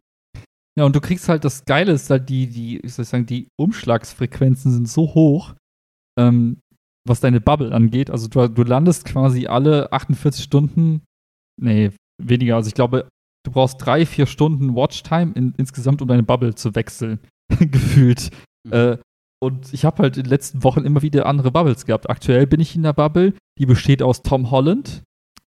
Ja, 0.78 0.84
und 0.84 0.96
du 0.96 1.00
kriegst 1.00 1.28
halt, 1.28 1.44
das 1.44 1.64
Geile 1.64 1.92
ist 1.92 2.10
halt, 2.10 2.28
die, 2.28 2.48
die, 2.48 2.80
ich 2.80 2.94
soll 2.94 3.04
sagen, 3.04 3.26
die 3.26 3.48
Umschlagsfrequenzen 3.60 4.72
sind 4.72 4.88
so 4.88 5.14
hoch, 5.14 5.54
ähm, 6.18 6.60
was 7.06 7.20
deine 7.20 7.40
Bubble 7.40 7.72
angeht. 7.72 8.10
Also 8.10 8.28
du, 8.28 8.48
du 8.48 8.62
landest 8.64 9.04
quasi 9.04 9.46
alle 9.46 9.92
48 9.92 10.42
Stunden, 10.42 11.02
nee, 11.60 11.92
weniger. 12.20 12.56
Also 12.56 12.68
ich 12.68 12.74
glaube, 12.74 13.08
du 13.44 13.52
brauchst 13.52 13.76
drei, 13.78 14.04
vier 14.04 14.26
Stunden 14.26 14.74
Watchtime 14.74 15.32
in, 15.34 15.54
insgesamt, 15.56 16.02
um 16.02 16.08
deine 16.08 16.24
Bubble 16.24 16.56
zu 16.56 16.74
wechseln, 16.74 17.20
gefühlt. 17.60 18.30
Mhm. 18.66 18.72
Äh, 18.72 18.98
und 19.40 19.72
ich 19.74 19.84
habe 19.84 20.02
halt 20.02 20.16
in 20.16 20.24
den 20.24 20.30
letzten 20.30 20.64
Wochen 20.64 20.84
immer 20.84 21.02
wieder 21.02 21.26
andere 21.26 21.52
Bubbles 21.52 21.84
gehabt. 21.84 22.08
Aktuell 22.08 22.46
bin 22.46 22.60
ich 22.60 22.74
in 22.74 22.82
der 22.82 22.94
Bubble, 22.94 23.34
die 23.58 23.66
besteht 23.66 24.02
aus 24.02 24.22
Tom 24.22 24.50
Holland, 24.50 25.04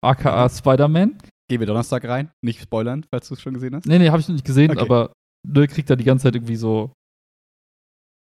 aka 0.05 0.45
Mhm. 0.45 0.51
Spider-Man. 0.51 1.19
Gehen 1.51 1.61
wir 1.61 1.67
Donnerstag 1.67 2.05
rein, 2.05 2.31
nicht 2.45 2.61
spoilern, 2.61 3.05
falls 3.11 3.29
du 3.29 3.35
es 3.35 3.41
schon 3.41 3.55
gesehen 3.55 3.75
hast. 3.75 3.87
Nee, 3.87 3.99
nee, 3.99 4.09
habe 4.11 4.21
ich 4.21 4.29
noch 4.29 4.35
nicht 4.35 4.45
gesehen, 4.45 4.71
Okay. 4.71 4.81
aber 4.81 5.13
ne, 5.47 5.67
kriegt 5.67 5.89
da 5.89 5.97
die 5.97 6.05
ganze 6.05 6.25
Zeit 6.25 6.35
irgendwie 6.35 6.57
so, 6.57 6.93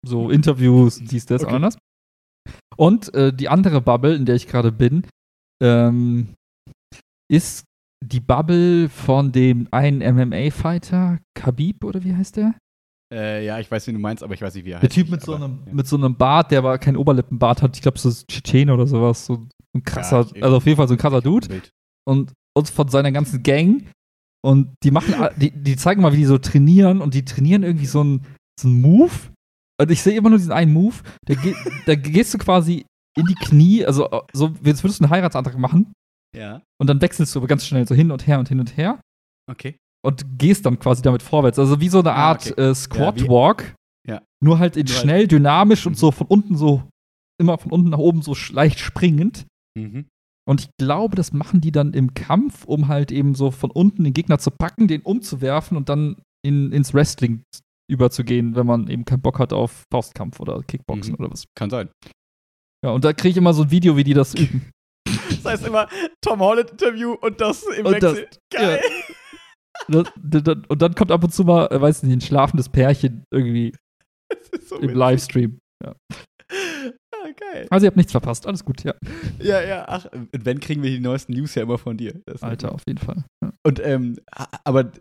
so 0.06 0.30
Interviews, 0.30 1.00
dies, 1.00 1.26
das, 1.26 1.44
Okay. 1.44 1.54
anders. 1.56 1.78
Und 2.78 3.14
äh, 3.14 3.34
die 3.34 3.50
andere 3.50 3.82
Bubble, 3.82 4.16
in 4.16 4.26
der 4.26 4.36
ich 4.36 4.48
gerade 4.48 4.72
bin, 4.72 5.06
ähm, 5.62 6.34
ist 7.30 7.66
die 8.06 8.20
Bubble 8.22 8.88
von 8.90 9.32
dem 9.34 9.68
einen 9.72 10.00
MMA-Fighter, 10.00 11.20
Khabib 11.38 11.84
oder 11.84 12.04
wie 12.04 12.16
heißt 12.16 12.38
der? 12.38 12.54
Äh, 13.14 13.46
ja, 13.46 13.60
ich 13.60 13.70
weiß, 13.70 13.88
wie 13.88 13.94
du 13.94 14.00
meinst, 14.00 14.22
aber 14.24 14.34
ich 14.36 14.42
weiß 14.42 14.54
nicht, 14.56 14.66
wie 14.66 14.72
er 14.72 14.80
Der 14.80 14.88
heißt. 14.90 14.94
Typ 14.96 15.10
mit 15.10 15.22
so, 15.22 15.36
aber, 15.36 15.46
einem, 15.46 15.60
ja. 15.66 15.74
mit 15.74 15.88
so 15.88 15.98
einem 15.98 16.16
Bart, 16.16 16.52
der 16.52 16.60
aber 16.60 16.78
kein 16.78 16.96
Oberlippenbart 16.96 17.62
hat. 17.62 17.76
Ich 17.76 17.82
glaube, 17.82 17.98
so 18.00 18.08
ist 18.10 18.28
Tschetschene 18.28 18.74
oder 18.74 18.86
sowas. 18.88 19.26
So 19.26 19.48
ein 19.76 19.84
krasser, 19.84 20.28
Ja, 20.36 20.44
also 20.44 20.58
auf 20.58 20.66
jeden 20.66 20.78
Fall 20.78 20.88
so 20.88 20.94
ein 20.96 20.98
krasser 21.00 21.22
Dude. 21.22 21.48
Bild. 21.48 21.70
und, 22.08 22.34
und 22.58 22.70
von 22.70 22.88
seiner 22.88 23.12
ganzen 23.12 23.44
Gang. 23.44 23.84
Und 24.46 24.74
die 24.84 24.92
machen, 24.92 25.14
die, 25.38 25.52
die 25.52 25.76
zeigen 25.76 26.02
mal, 26.02 26.14
wie 26.14 26.18
die 26.18 26.26
so 26.26 26.38
trainieren 26.38 27.02
und 27.02 27.14
die 27.14 27.26
trainieren 27.26 27.64
irgendwie 27.64 27.86
so 27.88 28.02
einen 28.02 28.26
so 28.60 28.68
Move. 28.68 29.12
Und 29.80 29.92
ich 29.92 30.02
sehe 30.02 30.16
immer 30.18 30.30
nur 30.30 30.38
diesen 30.38 30.52
einen 30.54 30.74
Move. 30.74 30.96
Da, 31.26 31.34
ge 31.36 31.54
da 31.86 31.96
gehst 31.96 32.34
du 32.34 32.38
quasi 32.38 32.86
in 33.18 33.26
die 33.26 33.36
Knie, 33.36 33.84
also 33.86 34.10
äh, 34.10 34.22
so, 34.34 34.54
jetzt 34.64 34.84
würdest 34.84 35.00
du 35.00 35.04
einen 35.04 35.10
Heiratsantrag 35.12 35.58
machen 35.58 35.92
Ja, 36.36 36.62
und 36.80 36.88
dann 36.88 37.02
wechselst 37.02 37.34
du 37.34 37.40
aber 37.40 37.48
ganz 37.48 37.66
schnell 37.66 37.88
so 37.88 37.96
hin 37.96 38.12
und 38.12 38.28
her 38.28 38.38
und 38.40 38.48
hin 38.48 38.60
und 38.60 38.78
her 38.78 39.02
okay. 39.50 39.76
und 40.06 40.38
gehst 40.38 40.66
dann 40.68 40.78
quasi 40.80 41.02
damit 41.02 41.24
vorwärts. 41.24 41.58
Also 41.60 41.80
wie 41.82 41.90
so 41.90 42.00
eine 42.00 42.14
Ah, 42.14 42.30
Art 42.30 42.52
okay. 42.52 42.62
äh, 42.62 42.76
Squat 42.76 43.20
Ja, 43.22 43.28
Walk. 43.28 43.74
Ja. 44.08 44.22
Nur 44.44 44.60
halt 44.60 44.78
in 44.78 44.86
Nur 44.86 44.94
halt- 44.96 45.02
schnell, 45.04 45.28
dynamisch 45.28 45.86
und 45.88 45.94
Mhm. 45.94 45.98
so 45.98 46.12
von 46.12 46.28
unten 46.28 46.56
so, 46.56 46.84
immer 47.42 47.58
von 47.58 47.72
unten 47.72 47.90
nach 47.90 47.98
oben 47.98 48.22
so 48.22 48.36
leicht 48.52 48.80
springend. 48.80 49.46
Mhm. 49.78 50.06
Und 50.50 50.62
ich 50.62 50.70
glaube, 50.80 51.16
das 51.16 51.34
machen 51.34 51.60
die 51.62 51.72
dann 51.74 51.94
im 51.94 52.14
Kampf, 52.14 52.64
um 52.66 52.88
halt 52.88 53.12
eben 53.12 53.36
so 53.36 53.52
von 53.52 53.70
unten 53.70 54.04
den 54.06 54.14
Gegner 54.14 54.40
zu 54.40 54.50
packen, 54.52 54.88
den 54.88 55.02
umzuwerfen 55.02 55.76
und 55.76 55.90
dann 55.90 56.22
in, 56.46 56.72
ins 56.72 56.94
Wrestling 56.94 57.44
überzugehen, 57.92 58.56
wenn 58.56 58.66
man 58.66 58.88
eben 58.90 59.04
keinen 59.06 59.22
Bock 59.22 59.40
hat 59.40 59.52
auf 59.54 59.84
Faustkampf 59.92 60.40
oder 60.40 60.62
Kickboxen 60.64 61.14
Mhm. 61.14 61.20
oder 61.20 61.32
was. 61.32 61.44
Kann 61.58 61.70
sein. 61.70 61.90
Ja, 62.86 62.92
und 62.92 63.04
da 63.04 63.12
kriege 63.14 63.32
ich 63.32 63.38
immer 63.38 63.54
so 63.54 63.64
ein 63.64 63.72
Video, 63.72 63.98
wie 63.98 64.04
die 64.04 64.14
das 64.14 64.34
üben. 64.36 64.70
Das 65.30 65.46
heißt 65.46 65.68
immer 65.68 65.88
Tom 66.22 66.40
Holland 66.40 66.72
Interview 66.72 67.14
und 67.14 67.40
das 67.42 67.64
im 67.78 67.86
Und 67.86 68.02
das- 68.04 68.18
Wechsel. 68.18 68.30
Geil. 68.52 68.82
Das- 69.90 70.12
das- 70.22 70.44
das- 70.44 70.58
und 70.68 70.82
dann 70.82 70.96
kommt 70.96 71.12
ab 71.12 71.24
und 71.24 71.34
zu 71.34 71.44
mal, 71.44 71.68
äh, 71.68 71.80
weiß 71.80 72.04
nicht, 72.04 72.14
ein 72.14 72.22
schlafendes 72.22 72.68
Pärchen 72.70 73.24
irgendwie 73.32 73.74
so 74.66 74.76
im 74.78 74.82
witzig. 74.84 74.96
Livestream. 74.98 75.60
Ah, 75.86 75.94
geil. 77.38 77.68
Also 77.70 77.86
ihr 77.86 77.88
habt 77.88 77.98
nichts 77.98 78.12
verpasst, 78.12 78.48
alles 78.48 78.66
gut, 78.66 78.84
ja. 78.84 78.94
Ja, 79.40 79.62
ja, 79.62 79.86
ach, 79.88 80.06
und 80.12 80.46
wenn 80.46 80.60
kriegen 80.60 80.84
wir 80.84 80.90
die 80.90 81.00
neuesten 81.00 81.34
News 81.34 81.56
ja 81.56 81.64
immer 81.64 81.78
von 81.78 81.98
dir. 81.98 82.22
Das 82.26 82.44
Alter, 82.44 82.74
auf 82.74 82.82
jeden 82.88 83.00
Fall. 83.00 83.24
Ja. 83.44 83.54
Und, 83.64 83.80
ähm, 83.84 84.18
aber 84.64 84.92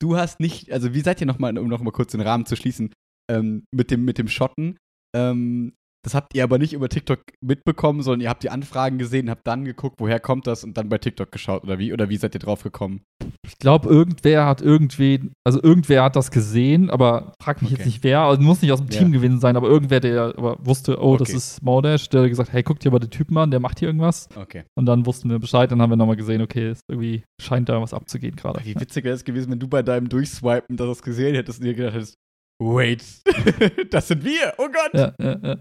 du 0.00 0.16
hast 0.16 0.40
nicht, 0.40 0.72
also 0.72 0.94
wie 0.94 1.00
seid 1.00 1.20
ihr 1.20 1.26
nochmal, 1.26 1.56
um 1.58 1.68
nochmal 1.68 1.92
kurz 1.92 2.12
den 2.12 2.20
Rahmen 2.20 2.46
zu 2.46 2.56
schließen, 2.56 2.92
ähm, 3.30 3.64
mit 3.74 3.90
dem, 3.90 4.04
mit 4.04 4.18
dem 4.18 4.28
Schotten, 4.28 4.78
ähm, 5.14 5.74
das 6.04 6.14
habt 6.14 6.34
ihr 6.34 6.42
aber 6.44 6.58
nicht 6.58 6.72
über 6.72 6.88
TikTok 6.88 7.20
mitbekommen, 7.40 8.02
sondern 8.02 8.20
ihr 8.20 8.28
habt 8.28 8.42
die 8.42 8.50
Anfragen 8.50 8.98
gesehen, 8.98 9.30
habt 9.30 9.46
dann 9.46 9.64
geguckt, 9.64 10.00
woher 10.00 10.18
kommt 10.20 10.46
das 10.46 10.64
und 10.64 10.76
dann 10.76 10.88
bei 10.88 10.98
TikTok 10.98 11.30
geschaut 11.30 11.62
oder 11.62 11.78
wie? 11.78 11.92
Oder 11.92 12.08
wie 12.08 12.16
seid 12.16 12.34
ihr 12.34 12.40
drauf 12.40 12.62
gekommen? 12.62 13.02
Ich 13.46 13.58
glaube, 13.58 13.88
irgendwer 13.88 14.46
hat 14.46 14.60
irgendwen, 14.62 15.32
also 15.44 15.62
irgendwer 15.62 16.04
hat 16.04 16.16
das 16.16 16.30
gesehen, 16.30 16.90
aber 16.90 17.32
frag 17.42 17.62
mich 17.62 17.70
Okay. 17.72 17.78
jetzt 17.78 17.86
nicht 17.86 18.04
wer, 18.04 18.20
also 18.20 18.42
muss 18.42 18.62
nicht 18.62 18.72
aus 18.72 18.80
dem 18.80 18.88
Ja. 18.90 18.98
Team 18.98 19.12
gewesen 19.12 19.38
sein, 19.40 19.56
aber 19.56 19.68
irgendwer, 19.68 20.00
der 20.00 20.34
aber 20.36 20.58
wusste, 20.64 21.00
oh, 21.00 21.16
das 21.16 21.28
Okay. 21.28 21.36
ist 21.38 21.62
Mordash, 21.62 22.08
der 22.08 22.22
hat 22.22 22.28
gesagt, 22.28 22.52
hey, 22.52 22.62
guck 22.62 22.80
dir 22.80 22.90
mal 22.90 22.98
den 22.98 23.10
Typen 23.10 23.36
an, 23.38 23.50
der 23.50 23.60
macht 23.60 23.78
hier 23.78 23.88
irgendwas. 23.88 24.28
Okay. 24.34 24.64
Und 24.74 24.86
dann 24.86 25.06
wussten 25.06 25.30
wir 25.30 25.38
Bescheid, 25.38 25.70
dann 25.70 25.80
haben 25.80 25.90
wir 25.90 25.96
nochmal 25.96 26.16
gesehen, 26.16 26.42
okay, 26.42 26.68
es 26.68 26.80
irgendwie 26.88 27.22
scheint 27.40 27.68
da 27.68 27.80
was 27.80 27.94
abzugehen 27.94 28.34
gerade. 28.36 28.60
Wie 28.64 28.74
witzig 28.78 29.04
wäre 29.04 29.14
es 29.14 29.24
gewesen, 29.24 29.50
wenn 29.52 29.60
du 29.60 29.68
bei 29.68 29.82
deinem 29.82 30.08
Durchswipen 30.08 30.76
das 30.76 31.02
gesehen 31.02 31.34
hättest 31.34 31.60
und 31.60 31.66
dir 31.66 31.74
gedacht 31.74 31.94
hättest, 31.94 32.14
wait, 32.60 33.04
das 33.90 34.08
sind 34.08 34.24
wir, 34.24 34.54
oh 34.58 34.66
Gott. 34.66 34.94
Ja, 34.94 35.12
ja, 35.18 35.38
ja. 35.42 35.56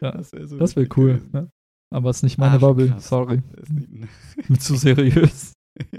Ja. 0.00 0.10
Das 0.12 0.32
wäre 0.32 0.46
so 0.46 0.58
witzig 0.60 0.96
cool. 0.96 1.20
Ja. 1.32 1.46
aber 1.94 2.10
es 2.10 2.18
ist 2.18 2.22
nicht 2.24 2.38
meine 2.38 2.56
Ach, 2.56 2.60
Bubble. 2.60 2.88
krass. 2.88 3.08
Sorry. 3.08 3.42
Nicht- 4.48 4.62
zu 4.62 4.76
seriös. 4.76 5.52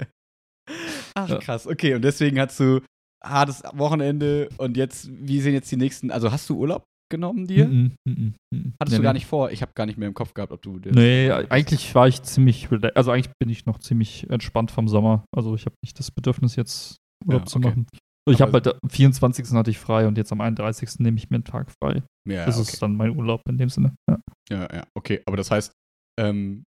Ach, 1.16 1.30
Ja. 1.30 1.38
krass. 1.40 1.68
Okay, 1.68 1.94
und 1.96 2.02
deswegen 2.04 2.40
hast 2.40 2.60
du 2.60 2.82
hartes 3.24 3.64
Wochenende 3.74 4.50
und 4.58 4.78
jetzt, 4.78 5.10
wie 5.12 5.40
sehen 5.42 5.54
jetzt 5.54 5.72
die 5.72 5.78
nächsten, 5.78 6.12
also 6.12 6.32
hast 6.32 6.50
du 6.50 6.58
Urlaub 6.58 6.84
genommen 7.12 7.48
dir? 7.48 7.68
Mhm, 7.68 7.92
mhm, 8.08 8.34
mhm. 8.54 8.74
Hattest 8.80 8.94
Nee, 8.94 8.98
du 8.98 9.04
gar 9.04 9.14
nicht 9.14 9.26
vor? 9.28 9.52
Ich 9.52 9.62
habe 9.62 9.72
gar 9.76 9.86
nicht 9.86 9.98
mehr 9.98 10.08
im 10.08 10.14
Kopf 10.14 10.34
gehabt, 10.34 10.52
ob 10.52 10.62
du 10.62 10.80
Nee, 10.92 11.32
eigentlich 11.32 11.94
war 11.96 12.08
ich 12.08 12.22
ziemlich, 12.24 12.68
also 12.96 13.12
eigentlich 13.12 13.32
bin 13.40 13.50
ich 13.50 13.66
noch 13.66 13.80
ziemlich 13.80 14.30
entspannt 14.30 14.72
vom 14.72 14.88
Sommer. 14.88 15.24
Also 15.36 15.56
ich 15.56 15.66
habe 15.66 15.76
nicht 15.84 15.98
das 16.00 16.12
Bedürfnis 16.12 16.56
jetzt 16.56 16.98
Urlaub 17.26 17.42
Ja, 17.44 17.46
zu 17.46 17.60
okay. 17.60 17.68
machen. 17.70 17.88
Also 18.28 18.36
ich 18.38 18.42
habe 18.42 18.54
halt 18.54 18.68
am 18.68 18.90
24. 18.90 19.52
hatte 19.52 19.70
ich 19.70 19.78
frei 19.78 20.08
und 20.08 20.18
jetzt 20.18 20.32
am 20.32 20.42
31. 20.42 21.00
nehme 21.00 21.18
ich 21.18 21.30
mir 21.30 21.36
einen 21.36 21.44
Tag 21.44 21.72
frei. 21.82 22.04
Ja, 22.28 22.46
das 22.46 22.58
okay. 22.60 22.72
ist 22.72 22.82
dann 22.82 22.96
mein 22.96 23.16
Urlaub 23.16 23.42
in 23.48 23.58
dem 23.58 23.70
Sinne. 23.70 23.96
Ja. 24.10 24.20
Ja, 24.50 24.74
ja, 24.74 24.84
okay. 24.98 25.22
Aber 25.28 25.38
das 25.38 25.52
heißt, 25.52 25.72
ähm, 26.20 26.64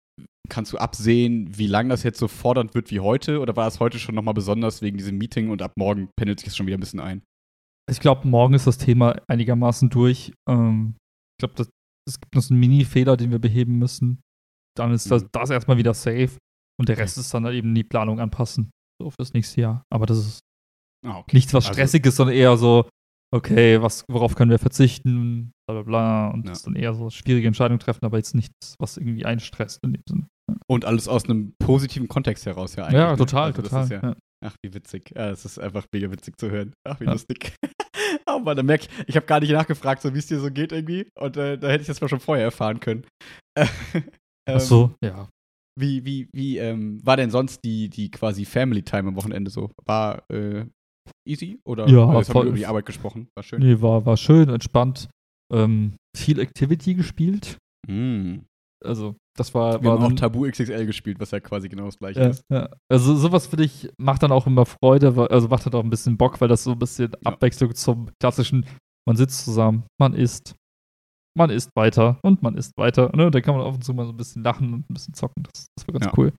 kannst 0.50 0.74
du 0.74 0.78
absehen, 0.78 1.58
wie 1.58 1.68
lange 1.68 1.90
das 1.90 2.04
jetzt 2.04 2.20
so 2.20 2.28
fordernd 2.28 2.76
wird 2.76 2.92
wie 2.92 3.00
heute? 3.00 3.40
Oder 3.40 3.56
war 3.56 3.66
das 3.66 3.80
heute 3.80 3.98
schon 4.00 4.16
nochmal 4.16 4.34
besonders 4.36 4.82
wegen 4.82 4.98
diesem 4.98 5.18
Meeting 5.18 5.50
und 5.50 5.62
ab 5.62 5.72
morgen 5.78 6.10
pendelt 6.16 6.40
sich 6.40 6.50
das 6.50 6.58
schon 6.58 6.68
wieder 6.68 6.78
ein 6.78 6.82
bisschen 6.82 7.00
ein? 7.00 7.24
Ich 7.90 8.00
glaube, 8.00 8.28
morgen 8.28 8.54
ist 8.54 8.68
das 8.68 8.78
Thema 8.78 9.16
einigermaßen 9.28 9.90
durch. 9.90 10.34
Ähm, 10.48 10.96
ich 11.40 11.48
glaube, 11.48 11.70
es 12.08 12.20
gibt 12.20 12.36
noch 12.36 12.50
einen 12.50 12.60
Mini-Fehler, 12.60 13.18
den 13.18 13.32
wir 13.32 13.40
beheben 13.40 13.80
müssen. 13.80 14.22
Dann 14.78 14.92
ist 14.92 15.10
das, 15.10 15.24
Mhm. 15.24 15.30
das 15.32 15.50
erstmal 15.50 15.78
wieder 15.78 15.94
safe 15.94 16.38
und 16.80 16.88
der 16.90 16.98
Rest 16.98 17.18
ist 17.18 17.34
dann 17.34 17.46
halt 17.46 17.56
eben 17.56 17.74
die 17.74 17.84
Planung 17.84 18.20
anpassen. 18.20 18.70
So 19.02 19.10
fürs 19.12 19.34
nächste 19.34 19.62
Jahr. 19.62 19.84
Aber 19.92 20.06
das 20.06 20.20
ist 20.20 20.40
Ah, 21.06 21.20
okay. 21.20 21.36
nichts, 21.36 21.54
was 21.54 21.66
Also- 21.66 21.74
stressig 21.74 22.06
ist, 22.06 22.16
sondern 22.16 22.36
eher 22.36 22.58
so, 22.58 22.90
okay, 23.34 23.82
was, 23.82 24.04
worauf 24.10 24.36
können 24.36 24.52
wir 24.52 24.60
verzichten, 24.60 25.52
bla 25.68 25.82
bla 25.82 25.84
bla. 25.84 26.28
Und 26.30 26.44
Ja. 26.46 26.50
das 26.52 26.60
ist 26.60 26.68
dann 26.68 26.76
eher 26.76 26.94
so 26.94 27.10
schwierige 27.10 27.48
Entscheidungen 27.48 27.80
treffen, 27.80 28.06
aber 28.06 28.18
jetzt 28.18 28.36
nichts, 28.36 28.76
was 28.80 28.98
irgendwie 28.98 29.26
einstresst 29.26 29.80
in 29.84 29.94
dem 29.94 30.04
Sinne. 30.08 30.28
Und 30.68 30.86
alles 30.86 31.08
aus 31.08 31.26
einem 31.26 31.54
positiven 31.60 32.08
Kontext 32.08 32.46
heraus, 32.46 32.76
ja. 32.76 32.86
eigentlich, 32.86 33.00
Ja, 33.00 33.12
ne? 33.12 33.18
total, 33.18 33.48
Also 33.52 33.62
das 33.62 33.72
total. 33.72 33.90
ja. 33.90 34.16
Ach, 34.46 34.56
wie 34.64 34.74
witzig. 34.74 35.12
Ja, 35.16 35.30
es 35.32 35.46
ist 35.46 35.60
einfach 35.60 35.86
mega 35.94 36.12
witzig 36.12 36.38
zu 36.40 36.50
hören. 36.52 36.72
Ach, 36.88 37.00
wie 37.00 37.06
lustig. 37.06 37.56
oh 38.28 38.40
Mann, 38.40 38.64
merke 38.66 38.86
ich, 38.86 39.08
ich 39.10 39.16
habe 39.16 39.26
gar 39.26 39.40
nicht 39.40 39.52
nachgefragt, 39.52 40.02
so 40.04 40.14
wie 40.14 40.20
es 40.20 40.28
dir 40.28 40.40
so 40.40 40.52
geht 40.52 40.72
irgendwie. 40.72 41.10
Und 41.20 41.38
äh, 41.38 41.58
da 41.58 41.68
hätte 41.70 41.82
ich 41.82 41.88
das 41.88 42.00
mal 42.02 42.08
schon 42.08 42.20
vorher 42.20 42.46
erfahren 42.46 42.80
können. 42.80 43.04
Ach 44.50 44.60
so, 44.60 44.94
ja. 45.04 45.28
Wie, 45.80 46.06
wie, 46.06 46.30
wie 46.34 46.58
ähm, 46.58 47.06
war 47.06 47.18
denn 47.18 47.30
sonst 47.30 47.60
die, 47.64 47.90
die 47.90 48.10
quasi 48.10 48.46
Family 48.46 48.82
Time 48.84 49.10
am 49.10 49.16
Wochenende 49.16 49.52
so? 49.52 49.72
War 49.86 50.24
äh, 50.32 50.66
easy? 51.28 51.60
Oder 51.66 51.88
Ja, 51.88 52.14
jetzt 52.18 52.30
haben 52.30 52.34
voll- 52.34 52.46
wir 52.46 52.50
über 52.50 52.58
die 52.58 52.66
Arbeit 52.66 52.86
gesprochen? 52.86 53.28
War 53.36 53.44
schön. 53.44 53.60
Nee, 53.62 53.82
war, 53.82 54.06
war 54.06 54.18
schön, 54.18 54.50
entspannt. 54.50 55.10
Ähm, 55.54 55.96
viel 56.16 56.40
Activity 56.40 56.94
gespielt. 56.96 57.58
Mm. 57.88 58.40
Also, 58.84 59.16
das 59.36 59.54
war, 59.56 59.82
Wir 59.82 59.90
war 59.90 59.96
haben 59.98 60.04
auch 60.04 60.08
dann- 60.10 60.18
Tabu 60.18 60.46
XXL 60.46 60.86
gespielt, 60.86 61.20
was 61.20 61.32
ja 61.32 61.40
quasi 61.40 61.68
genau 61.70 61.86
das 61.86 61.98
gleiche 61.98 62.20
Ja, 62.20 62.28
ist. 62.28 62.44
ja. 62.52 62.70
Also 62.92 63.16
sowas 63.16 63.48
für 63.48 63.56
dich 63.56 63.90
macht 64.00 64.22
dann 64.24 64.32
auch 64.32 64.46
immer 64.46 64.66
Freude, 64.66 65.08
also 65.32 65.48
macht 65.48 65.66
halt 65.66 65.74
auch 65.74 65.84
ein 65.84 65.90
bisschen 65.90 66.18
Bock, 66.18 66.40
weil 66.42 66.48
das 66.48 66.64
so 66.64 66.72
ein 66.74 66.80
bisschen 66.80 67.12
Ja. 67.12 67.32
Abwechslung 67.32 67.74
zum 67.74 68.10
klassischen, 68.22 68.66
man 69.08 69.16
sitzt 69.16 69.46
zusammen, 69.46 69.84
man 70.00 70.14
isst, 70.14 70.54
man 71.36 71.50
isst 71.50 71.70
weiter 71.76 72.20
und 72.24 72.42
man 72.44 72.56
isst 72.56 72.74
weiter. 72.78 73.10
Ne? 73.16 73.32
Dann 73.32 73.42
kann 73.42 73.56
man 73.56 73.64
auf 73.66 73.76
und 73.76 73.84
zu 73.84 73.94
mal 73.94 74.06
so 74.06 74.12
ein 74.12 74.18
bisschen 74.18 74.44
lachen 74.44 74.74
und 74.74 74.90
ein 74.90 74.94
bisschen 74.94 75.14
zocken. 75.14 75.44
Das, 75.44 75.66
das 75.76 75.88
war 75.88 76.00
ganz 76.00 76.14
cool. 76.18 76.34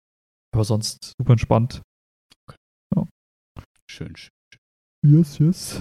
Aber 0.54 0.64
sonst 0.64 1.12
super 1.18 1.32
entspannt. 1.32 1.82
Schön, 3.90 4.14
schön. 4.16 4.30
Yes, 5.06 5.38
yes. 5.38 5.80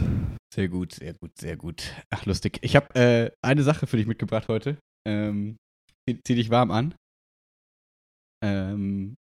Sehr 0.54 0.70
gut, 0.70 0.94
sehr 0.94 1.14
gut, 1.14 1.32
sehr 1.38 1.58
gut. 1.58 1.94
Ach, 2.10 2.26
lustig. 2.26 2.60
Ich 2.62 2.76
habe 2.76 2.94
äh, 2.96 3.32
eine 3.42 3.64
Sache 3.64 3.88
für 3.88 3.98
dich 3.98 4.08
mitgebracht 4.08 4.48
heute. 4.48 4.78
Ähm, 5.08 5.58
zieh, 6.08 6.20
zieh 6.24 6.36
dich 6.36 6.50
warm 6.50 6.72
an. 6.72 6.96
Ähm, 8.44 9.16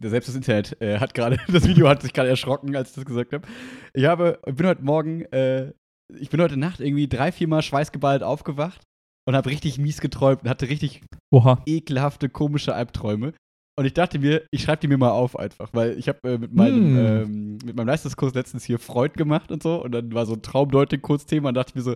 selbst 0.00 0.28
das 0.28 0.34
Internet 0.34 0.80
äh, 0.80 0.98
hat 0.98 1.14
gerade, 1.14 1.36
das 1.48 1.68
Video 1.68 1.88
hat 1.88 2.02
sich 2.02 2.12
gerade 2.12 2.28
erschrocken, 2.28 2.74
als 2.74 2.90
ich 2.90 2.94
das 2.94 3.04
gesagt 3.04 3.32
habe. 3.32 3.46
Ich 3.94 4.04
habe, 4.06 4.40
bin 4.46 4.66
heute 4.66 4.82
Morgen, 4.82 5.22
äh, 5.32 5.72
ich 6.18 6.30
bin 6.30 6.40
heute 6.40 6.56
Nacht 6.56 6.80
irgendwie 6.80 7.08
drei, 7.08 7.30
viermal 7.32 7.62
schweißgeballt 7.62 8.22
aufgewacht 8.22 8.82
und 9.26 9.36
habe 9.36 9.50
richtig 9.50 9.78
mies 9.78 10.00
geträumt 10.00 10.42
und 10.42 10.48
hatte 10.48 10.68
richtig 10.68 11.02
Oha. 11.30 11.62
ekelhafte, 11.66 12.30
komische 12.30 12.74
Albträume. 12.74 13.34
Und 13.78 13.84
ich 13.84 13.94
dachte 13.94 14.18
mir, 14.18 14.44
ich 14.50 14.62
schreibe 14.62 14.80
die 14.80 14.88
mir 14.88 14.98
mal 14.98 15.10
auf 15.12 15.38
einfach, 15.38 15.68
weil 15.72 15.96
ich 15.98 16.08
habe 16.08 16.18
äh, 16.28 16.36
mit, 16.38 16.52
meinem, 16.52 16.76
Hm. 16.94 16.96
ähm, 16.96 17.58
mit 17.64 17.76
meinem 17.76 17.86
Leistungskurs 17.86 18.34
letztens 18.34 18.64
hier 18.64 18.80
Freud 18.80 19.14
gemacht 19.16 19.52
und 19.52 19.62
so 19.62 19.82
und 19.84 19.92
dann 19.92 20.12
war 20.12 20.26
so 20.26 20.32
ein 20.34 20.42
Traumdeutung 20.42 21.00
kurz 21.00 21.26
Thema 21.26 21.50
und 21.50 21.54
dachte 21.54 21.70
ich 21.70 21.74
mir 21.76 21.82
so, 21.82 21.94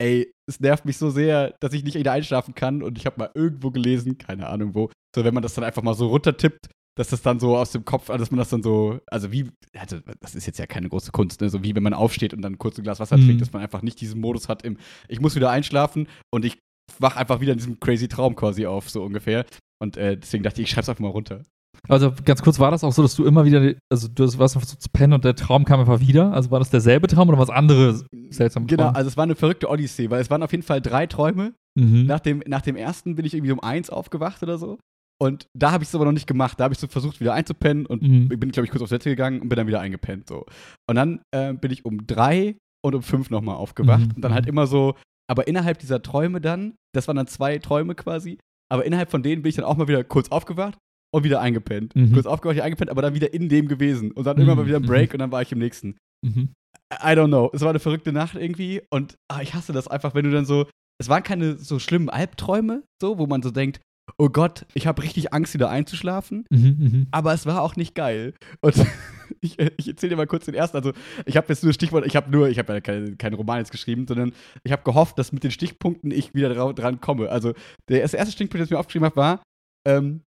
ey, 0.00 0.30
es 0.46 0.60
nervt 0.60 0.84
mich 0.84 0.98
so 0.98 1.08
sehr, 1.10 1.54
dass 1.60 1.72
ich 1.72 1.82
nicht 1.82 1.94
wieder 1.96 2.12
einschlafen 2.12 2.54
kann 2.54 2.82
und 2.82 2.98
ich 2.98 3.06
habe 3.06 3.18
mal 3.18 3.30
irgendwo 3.34 3.70
gelesen, 3.70 4.18
keine 4.18 4.48
Ahnung 4.48 4.74
wo, 4.74 4.90
so 5.16 5.24
wenn 5.24 5.32
man 5.32 5.42
das 5.42 5.54
dann 5.54 5.64
einfach 5.64 5.82
mal 5.82 5.94
so 5.94 6.08
runtertippt, 6.08 6.68
dass 6.98 7.08
das 7.08 7.22
dann 7.22 7.40
so 7.40 7.56
aus 7.56 7.72
dem 7.72 7.86
Kopf, 7.86 8.10
also 8.10 8.22
dass 8.22 8.30
man 8.30 8.38
das 8.38 8.50
dann 8.50 8.62
so, 8.62 9.00
also 9.06 9.32
wie, 9.32 9.50
also 9.76 9.98
das 10.20 10.34
ist 10.34 10.46
jetzt 10.46 10.58
ja 10.58 10.66
keine 10.66 10.90
große 10.90 11.10
Kunst, 11.12 11.40
ne? 11.40 11.48
so 11.48 11.62
wie 11.64 11.74
wenn 11.74 11.82
man 11.82 11.94
aufsteht 11.94 12.34
und 12.34 12.42
dann 12.42 12.58
kurz 12.58 12.76
ein 12.76 12.82
Glas 12.84 13.00
Wasser 13.00 13.16
Mhm. 13.16 13.24
trinkt, 13.24 13.40
dass 13.40 13.52
man 13.54 13.62
einfach 13.62 13.80
nicht 13.80 14.00
diesen 14.00 14.20
Modus 14.20 14.48
hat 14.48 14.62
im, 14.62 14.76
ich 15.08 15.20
muss 15.20 15.36
wieder 15.36 15.48
einschlafen 15.50 16.06
und 16.30 16.44
ich 16.44 16.58
wach 16.98 17.16
einfach 17.16 17.40
wieder 17.40 17.52
in 17.52 17.58
diesem 17.58 17.80
crazy 17.80 18.08
Traum 18.08 18.36
quasi 18.36 18.66
auf, 18.66 18.90
so 18.90 19.02
ungefähr. 19.02 19.46
Und 19.82 19.96
äh, 19.96 20.16
deswegen 20.16 20.42
dachte 20.44 20.60
ich, 20.60 20.68
ich 20.68 20.70
schreib's 20.72 20.88
einfach 20.88 21.02
mal 21.02 21.08
runter. 21.10 21.42
Also 21.88 22.12
ganz 22.24 22.42
kurz, 22.42 22.58
war 22.58 22.70
das 22.72 22.82
auch 22.82 22.92
so, 22.92 23.02
dass 23.02 23.14
du 23.14 23.24
immer 23.24 23.44
wieder, 23.44 23.74
also 23.90 24.08
du 24.08 24.24
warst 24.38 24.56
einfach 24.56 24.68
so 24.68 24.76
zu 24.76 24.88
pennen 24.92 25.12
und 25.12 25.24
der 25.24 25.36
Traum 25.36 25.64
kam 25.64 25.78
einfach 25.80 26.00
wieder? 26.00 26.32
Also 26.32 26.50
war 26.50 26.58
das 26.58 26.70
derselbe 26.70 27.06
Traum 27.06 27.28
oder 27.28 27.38
was 27.38 27.50
anderes? 27.50 28.04
Seltsam 28.30 28.66
Genau, 28.66 28.84
Traum. 28.84 28.96
also 28.96 29.08
es 29.08 29.16
war 29.16 29.22
eine 29.24 29.36
verrückte 29.36 29.68
Odyssee, 29.68 30.10
weil 30.10 30.20
es 30.20 30.28
waren 30.30 30.42
auf 30.42 30.50
jeden 30.50 30.64
Fall 30.64 30.80
drei 30.80 31.06
Träume. 31.06 31.54
Mhm. 31.78 32.06
Nach 32.06 32.18
dem, 32.20 32.42
nach 32.46 32.62
dem 32.62 32.74
ersten 32.74 33.14
bin 33.14 33.24
ich 33.24 33.34
irgendwie 33.34 33.52
um 33.52 33.60
eins 33.60 33.90
aufgewacht 33.90 34.42
oder 34.42 34.58
so. 34.58 34.78
Und 35.20 35.46
da 35.56 35.70
habe 35.72 35.82
ich 35.84 35.88
es 35.88 35.94
aber 35.94 36.04
noch 36.04 36.12
nicht 36.12 36.26
gemacht. 36.26 36.58
Da 36.58 36.64
habe 36.64 36.74
ich 36.74 36.80
so 36.80 36.86
versucht, 36.88 37.20
wieder 37.20 37.34
einzupennen 37.34 37.86
und 37.86 38.02
Mhm. 38.02 38.28
bin, 38.28 38.50
glaube 38.50 38.64
ich, 38.66 38.70
kurz 38.70 38.82
aufs 38.82 38.90
Bett 38.90 39.04
gegangen 39.04 39.40
und 39.40 39.48
bin 39.48 39.56
dann 39.56 39.66
wieder 39.66 39.80
eingepennt. 39.80 40.28
So. 40.28 40.46
Und 40.88 40.96
dann 40.96 41.20
äh, 41.32 41.52
bin 41.54 41.70
ich 41.70 41.84
um 41.84 42.06
drei 42.06 42.56
und 42.84 42.94
um 42.94 43.02
fünf 43.02 43.30
nochmal 43.30 43.56
aufgewacht. 43.56 44.06
Mhm. 44.08 44.12
Und 44.16 44.22
dann 44.22 44.34
halt 44.34 44.46
immer 44.46 44.66
so, 44.66 44.94
aber 45.30 45.46
innerhalb 45.46 45.78
dieser 45.78 46.02
Träume 46.02 46.40
dann, 46.40 46.74
das 46.94 47.06
waren 47.08 47.16
dann 47.16 47.26
zwei 47.28 47.58
Träume 47.58 47.94
quasi, 47.94 48.38
aber 48.70 48.84
innerhalb 48.84 49.10
von 49.10 49.22
denen 49.22 49.42
bin 49.42 49.50
ich 49.50 49.56
dann 49.56 49.64
auch 49.64 49.76
mal 49.76 49.88
wieder 49.88 50.04
kurz 50.04 50.28
aufgewacht 50.30 50.78
und 51.14 51.24
wieder 51.24 51.40
eingepennt. 51.40 51.94
Mhm. 51.96 52.12
Kurz 52.12 52.26
aufgewacht, 52.26 52.56
wieder 52.56 52.64
eingepennt, 52.64 52.90
aber 52.90 53.02
dann 53.02 53.14
wieder 53.14 53.32
in 53.32 53.48
dem 53.48 53.68
gewesen. 53.68 54.12
Und 54.12 54.26
dann 54.26 54.36
Mhm. 54.36 54.42
immer 54.42 54.54
mal 54.56 54.66
wieder 54.66 54.76
ein 54.76 54.82
Break 54.86 55.12
und 55.12 55.20
dann 55.20 55.32
war 55.32 55.42
ich 55.42 55.52
im 55.52 55.58
nächsten. 55.58 55.96
Mhm. 56.24 56.50
I 56.92 57.08
don't 57.12 57.28
know. 57.28 57.50
Es 57.52 57.60
war 57.62 57.70
eine 57.70 57.80
verrückte 57.80 58.12
Nacht 58.12 58.34
irgendwie 58.36 58.82
und 58.90 59.16
ah, 59.30 59.40
ich 59.42 59.54
hasse 59.54 59.72
das 59.72 59.88
einfach, 59.88 60.14
wenn 60.14 60.24
du 60.24 60.30
dann 60.30 60.44
so. 60.46 60.66
Es 61.00 61.08
waren 61.08 61.22
keine 61.22 61.56
so 61.56 61.78
schlimmen 61.78 62.08
Albträume, 62.10 62.82
so, 63.00 63.18
wo 63.18 63.26
man 63.26 63.42
so 63.42 63.50
denkt, 63.50 63.80
oh 64.20 64.28
Gott, 64.28 64.66
ich 64.74 64.86
habe 64.86 65.02
richtig 65.02 65.32
Angst, 65.32 65.54
wieder 65.54 65.70
einzuschlafen. 65.70 66.44
Mhm. 66.50 66.76
Mhm. 66.78 67.06
Aber 67.10 67.32
es 67.34 67.46
war 67.46 67.62
auch 67.62 67.76
nicht 67.76 67.94
geil. 67.94 68.34
Und 68.60 68.74
ich, 69.40 69.58
ich 69.58 69.88
erzähle 69.88 70.10
dir 70.10 70.16
mal 70.16 70.26
kurz 70.26 70.46
den 70.46 70.54
ersten. 70.54 70.76
Also, 70.76 70.92
ich 71.26 71.36
habe 71.36 71.46
jetzt 71.48 71.62
nur 71.62 71.72
Stichwort, 71.72 72.06
ich 72.06 72.16
habe 72.16 72.30
nur, 72.30 72.48
ich 72.48 72.58
habe 72.58 72.72
ja 72.72 72.80
keine, 72.80 73.16
keinen 73.16 73.34
Roman 73.34 73.58
jetzt 73.58 73.70
geschrieben, 73.70 74.06
sondern 74.08 74.32
ich 74.64 74.72
habe 74.72 74.82
gehofft, 74.82 75.18
dass 75.18 75.32
mit 75.32 75.44
den 75.44 75.50
Stichpunkten 75.50 76.10
ich 76.10 76.34
wieder 76.34 76.52
dra 76.52 76.72
dran 76.72 77.00
komme. 77.00 77.28
Also, 77.30 77.54
der 77.88 78.00
erste 78.00 78.16
erste 78.16 78.32
Stichpunkt, 78.32 78.60
den 78.60 78.64
ich 78.64 78.70
mir 78.70 78.78
aufgeschrieben 78.78 79.06
habe, 79.06 79.16
war 79.16 79.42
ähm, 79.86 80.22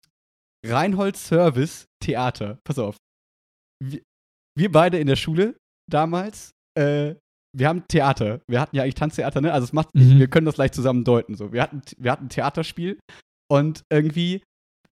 Reinhold 0.65 1.15
Service 1.17 1.85
Theater. 2.03 2.59
Pass 2.63 2.79
auf. 2.79 2.97
Wir, 3.83 4.01
wir 4.57 4.71
beide 4.71 4.97
in 4.99 5.07
der 5.07 5.15
Schule 5.15 5.55
damals, 5.89 6.51
äh, 6.77 7.15
wir 7.55 7.67
haben 7.69 7.87
Theater. 7.87 8.41
Wir 8.49 8.59
hatten 8.59 8.75
ja 8.75 8.83
eigentlich 8.83 8.95
Tanztheater, 8.95 9.39
ne? 9.41 9.53
Also 9.53 9.65
es 9.65 9.73
macht, 9.73 9.95
Mhm. 9.95 10.19
wir 10.19 10.27
können 10.27 10.45
das 10.45 10.57
leicht 10.57 10.75
zusammen 10.75 11.03
deuten. 11.03 11.35
So. 11.35 11.53
Wir, 11.53 11.61
hatten, 11.63 11.81
wir 11.97 12.11
hatten 12.11 12.25
ein 12.25 12.29
Theaterspiel 12.29 12.99
und 13.51 13.83
irgendwie 13.89 14.43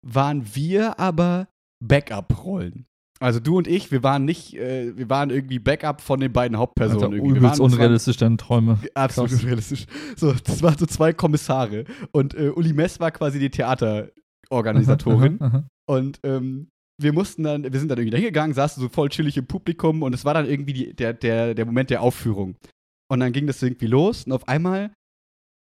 waren 0.07 0.55
wir 0.55 0.99
aber 0.99 1.49
Backup-Rollen. 1.85 2.87
Also 3.21 3.41
du 3.41 3.59
und 3.59 3.67
ich, 3.67 3.91
wir 3.91 4.05
waren 4.05 4.25
nicht, 4.25 4.55
äh, 4.55 4.97
wir 4.97 5.11
waren 5.11 5.31
irgendwie 5.31 5.59
Backup 5.59 6.01
von 6.01 6.21
den 6.21 6.33
beiden 6.33 6.57
Hauptpersonen. 6.57 7.05
Alter, 7.05 7.17
irgendwie. 7.17 7.39
Übelst 7.39 7.61
unrealistisch 7.61 8.17
deine 8.17 8.37
Träume. 8.37 8.79
Absolut 8.95 9.31
Krass. 9.31 9.43
unrealistisch. 9.43 9.87
So, 10.17 10.33
das 10.33 10.63
waren 10.63 10.79
so 10.79 10.87
zwei 10.87 11.13
Kommissare. 11.13 11.85
Und 12.13 12.35
äh, 12.35 12.51
Uli 12.51 12.73
Mess 12.73 13.01
war 13.01 13.11
quasi 13.11 13.41
die 13.41 13.51
Theaterorganisatorin. 13.51 15.39
Aha, 15.41 15.47
aha. 15.47 15.65
Und 15.89 16.21
ähm, 16.23 16.69
wir 17.01 17.13
mussten 17.13 17.43
dann, 17.43 17.65
wir 17.65 17.79
sind 17.79 17.89
dann 17.89 17.99
irgendwie 17.99 18.17
hingegangen, 18.17 18.55
saßen 18.55 18.81
so 18.81 18.89
voll 18.89 19.09
chillig 19.09 19.37
im 19.37 19.47
Publikum 19.47 20.03
und 20.03 20.15
es 20.15 20.25
war 20.25 20.35
dann 20.35 20.47
irgendwie 20.47 20.73
die, 20.73 20.95
der, 20.95 21.13
der, 21.13 21.55
der 21.55 21.65
Moment 21.65 21.91
der 21.91 22.03
Aufführung. 22.03 22.57
Und 23.11 23.21
dann 23.21 23.33
ging 23.33 23.47
das 23.47 23.63
irgendwie 23.63 23.87
los 23.87 24.25
und 24.25 24.33
auf 24.33 24.47
einmal, 24.47 24.93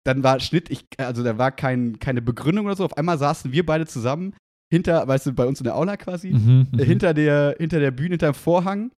dann 0.08 0.22
war 0.22 0.40
Schnitt, 0.40 0.70
ich, 0.70 0.84
also 0.98 1.22
da 1.22 1.36
war 1.38 1.52
kein, 1.52 1.98
keine 1.98 2.22
Begründung 2.22 2.66
oder 2.66 2.76
so, 2.76 2.84
auf 2.84 2.96
einmal 2.96 3.18
saßen 3.18 3.52
wir 3.52 3.64
beide 3.66 3.86
zusammen 3.86 4.34
hinter, 4.72 5.06
weißt 5.06 5.26
du, 5.26 5.32
bei 5.32 5.46
uns 5.46 5.60
in 5.60 5.64
der 5.64 5.76
Aula 5.76 5.96
quasi, 5.96 6.30
Mhm, 6.30 6.68
äh, 6.72 6.76
mhm. 6.76 6.80
hinter, 6.86 7.14
der, 7.14 7.56
hinter 7.58 7.78
der 7.80 7.90
Bühne, 7.90 8.10
hinter 8.10 8.32
dem 8.32 8.34
Vorhang. 8.34 8.90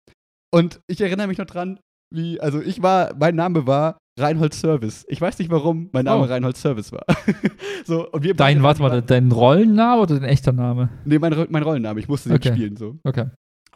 Und 0.55 0.81
ich 0.87 1.01
erinnere 1.01 1.27
mich 1.27 1.38
noch 1.38 1.47
dran, 1.47 1.79
wie, 2.14 2.40
also 2.40 2.61
ich 2.61 2.83
war, 2.83 3.14
mein 3.18 3.35
Name 3.35 3.66
war 3.66 3.99
Reinhold 4.18 4.55
Service. 4.55 5.05
Ich 5.09 5.21
weiß 5.21 5.38
nicht, 5.38 5.51
warum 5.51 5.90
mein 5.92 6.05
Name 6.07 6.23
Oh. 6.23 6.27
Reinhold 6.27 6.57
Service 6.57 6.90
war. 6.90 7.05
so, 7.85 8.11
und 8.11 8.23
wir 8.23 8.35
Dein, 8.35 8.62
warte 8.62 8.81
mal, 8.83 9.03
dein 9.03 9.31
Rollenname 9.31 10.01
oder 10.03 10.14
dein 10.18 10.29
echter 10.29 10.53
Name? 10.53 10.88
Nee, 11.05 11.18
mein, 11.18 11.47
mein 11.51 11.62
Rollenname. 11.62 12.01
Ich 12.01 12.09
musste 12.09 12.31
den 12.31 12.37
Okay. 12.37 12.53
spielen, 12.53 12.77
so. 12.77 12.99
Okay. 13.05 13.27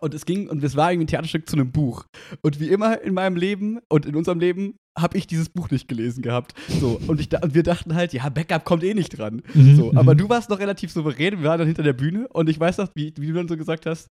Und 0.02 0.14
es 0.14 0.26
ging, 0.26 0.48
und 0.48 0.64
es 0.64 0.74
war 0.74 0.90
irgendwie 0.90 1.04
ein 1.04 1.08
Theaterstück 1.08 1.48
zu 1.48 1.54
einem 1.56 1.70
Buch. 1.70 2.04
Und 2.42 2.58
wie 2.58 2.68
immer 2.68 3.00
in 3.02 3.14
meinem 3.14 3.36
Leben 3.36 3.78
und 3.88 4.04
in 4.04 4.16
unserem 4.16 4.40
Leben 4.40 4.74
habe 4.98 5.16
ich 5.16 5.26
dieses 5.28 5.48
Buch 5.48 5.70
nicht 5.70 5.86
gelesen 5.86 6.22
gehabt. 6.22 6.54
So, 6.80 7.00
und, 7.06 7.20
ich, 7.20 7.32
und 7.40 7.54
wir 7.54 7.62
dachten 7.62 7.94
halt, 7.94 8.12
ja, 8.12 8.28
Backup 8.28 8.64
kommt 8.64 8.82
eh 8.82 8.94
nicht 8.94 9.16
dran. 9.16 9.42
Mhm, 9.54 9.76
So, 9.76 9.94
aber 9.94 10.14
du 10.14 10.28
warst 10.28 10.50
noch 10.50 10.58
relativ 10.58 10.90
souverän, 10.90 11.38
wir 11.38 11.48
waren 11.48 11.58
dann 11.58 11.68
hinter 11.68 11.84
der 11.84 11.92
Bühne 11.92 12.26
und 12.28 12.48
ich 12.48 12.58
weiß 12.58 12.78
noch, 12.78 12.88
wie, 12.96 13.14
wie 13.16 13.28
du 13.28 13.32
dann 13.34 13.48
so 13.48 13.56
gesagt 13.56 13.86
hast, 13.86 14.08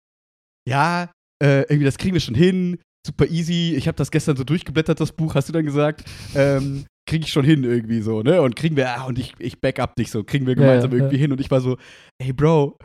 ja, 0.67 1.11
äh, 1.43 1.61
irgendwie 1.63 1.83
das 1.83 1.97
kriegen 1.97 2.13
wir 2.13 2.21
schon 2.21 2.35
hin, 2.35 2.77
super 3.05 3.27
easy. 3.27 3.73
Ich 3.75 3.87
habe 3.87 3.97
das 3.97 4.11
gestern 4.11 4.37
so 4.37 4.43
durchgeblättert, 4.43 4.99
das 4.99 5.11
Buch, 5.11 5.35
hast 5.35 5.49
du 5.49 5.53
dann 5.53 5.65
gesagt, 5.65 6.03
ähm, 6.35 6.85
kriege 7.09 7.25
ich 7.25 7.31
schon 7.31 7.43
hin 7.43 7.63
irgendwie 7.63 8.01
so, 8.01 8.21
ne? 8.21 8.41
Und 8.41 8.55
kriegen 8.55 8.75
wir, 8.77 8.89
ah, 8.95 9.03
und 9.05 9.19
ich, 9.19 9.33
ich 9.39 9.59
backup 9.59 9.95
dich 9.95 10.09
so, 10.09 10.23
kriegen 10.23 10.45
wir 10.45 10.55
Ja, 10.55 10.61
gemeinsam 10.61 10.91
ja, 10.91 10.97
irgendwie 10.97 11.15
ja. 11.17 11.21
hin. 11.21 11.31
Und 11.31 11.41
ich 11.41 11.51
war 11.51 11.59
so, 11.59 11.77
ey 12.19 12.31
Bro, 12.31 12.77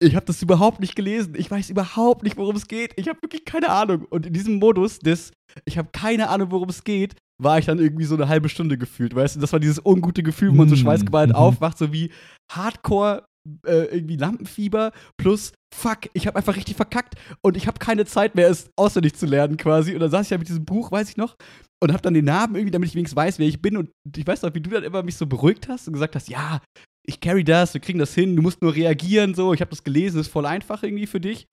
ich 0.00 0.16
habe 0.16 0.26
das 0.26 0.42
überhaupt 0.42 0.80
nicht 0.80 0.96
gelesen. 0.96 1.34
Ich 1.36 1.50
weiß 1.50 1.70
überhaupt 1.70 2.22
nicht, 2.22 2.36
worum 2.36 2.56
es 2.56 2.66
geht. 2.66 2.92
Ich 2.96 3.08
habe 3.08 3.20
wirklich 3.22 3.44
keine 3.44 3.70
Ahnung. 3.70 4.06
Und 4.10 4.26
in 4.26 4.32
diesem 4.32 4.58
Modus 4.58 4.98
des, 4.98 5.32
ich 5.64 5.78
habe 5.78 5.88
keine 5.92 6.28
Ahnung, 6.28 6.50
worum 6.50 6.68
es 6.68 6.84
geht, 6.84 7.14
war 7.42 7.58
ich 7.58 7.66
dann 7.66 7.78
irgendwie 7.78 8.04
so 8.04 8.14
eine 8.14 8.28
halbe 8.28 8.48
Stunde 8.48 8.78
gefühlt, 8.78 9.14
weißt 9.14 9.36
du? 9.36 9.40
Das 9.40 9.52
war 9.52 9.60
dieses 9.60 9.84
ungute 9.84 10.22
Gefühl, 10.22 10.50
wo 10.50 10.54
man 10.54 10.68
so 10.68 10.76
Mm, 10.76 10.78
schweißgeballt 10.78 11.30
mhm. 11.30 11.36
aufwacht, 11.36 11.78
so 11.78 11.92
wie 11.92 12.10
Hardcore 12.50 13.24
äh, 13.66 13.84
irgendwie 13.96 14.16
Lampenfieber 14.16 14.92
plus 15.16 15.52
fuck, 15.74 16.08
ich 16.12 16.26
habe 16.26 16.38
einfach 16.38 16.56
richtig 16.56 16.76
verkackt 16.76 17.14
und 17.42 17.56
ich 17.56 17.66
habe 17.66 17.78
keine 17.78 18.06
Zeit 18.06 18.36
mehr, 18.36 18.48
es 18.48 18.70
auswendig 18.76 19.16
zu 19.16 19.26
lernen 19.26 19.56
quasi. 19.56 19.92
Und 19.94 20.00
dann 20.00 20.10
saß 20.10 20.26
ich 20.26 20.30
ja 20.30 20.38
mit 20.38 20.48
diesem 20.48 20.64
Buch, 20.64 20.92
weiß 20.92 21.10
ich 21.10 21.16
noch, 21.16 21.36
und 21.82 21.92
habe 21.92 22.02
dann 22.02 22.14
den 22.14 22.24
Namen 22.24 22.54
irgendwie, 22.54 22.70
damit 22.70 22.88
ich 22.88 22.94
wenigstens 22.94 23.16
weiß, 23.16 23.38
wer 23.38 23.48
ich 23.48 23.60
bin. 23.60 23.76
Und 23.76 23.90
ich 24.16 24.26
weiß 24.26 24.42
noch, 24.42 24.54
wie 24.54 24.60
du 24.60 24.70
dann 24.70 24.84
immer 24.84 25.02
mich 25.02 25.16
so 25.16 25.26
beruhigt 25.26 25.68
hast 25.68 25.88
und 25.88 25.94
gesagt 25.94 26.14
hast, 26.14 26.28
ja, 26.28 26.60
ich 27.06 27.20
carry 27.20 27.44
das, 27.44 27.74
wir 27.74 27.80
kriegen 27.80 27.98
das 27.98 28.14
hin, 28.14 28.34
du 28.36 28.42
musst 28.42 28.62
nur 28.62 28.74
reagieren, 28.74 29.34
so, 29.34 29.52
ich 29.52 29.60
habe 29.60 29.70
das 29.70 29.84
gelesen, 29.84 30.20
ist 30.20 30.28
voll 30.28 30.46
einfach 30.46 30.82
irgendwie 30.82 31.06
für 31.06 31.20
dich. 31.20 31.46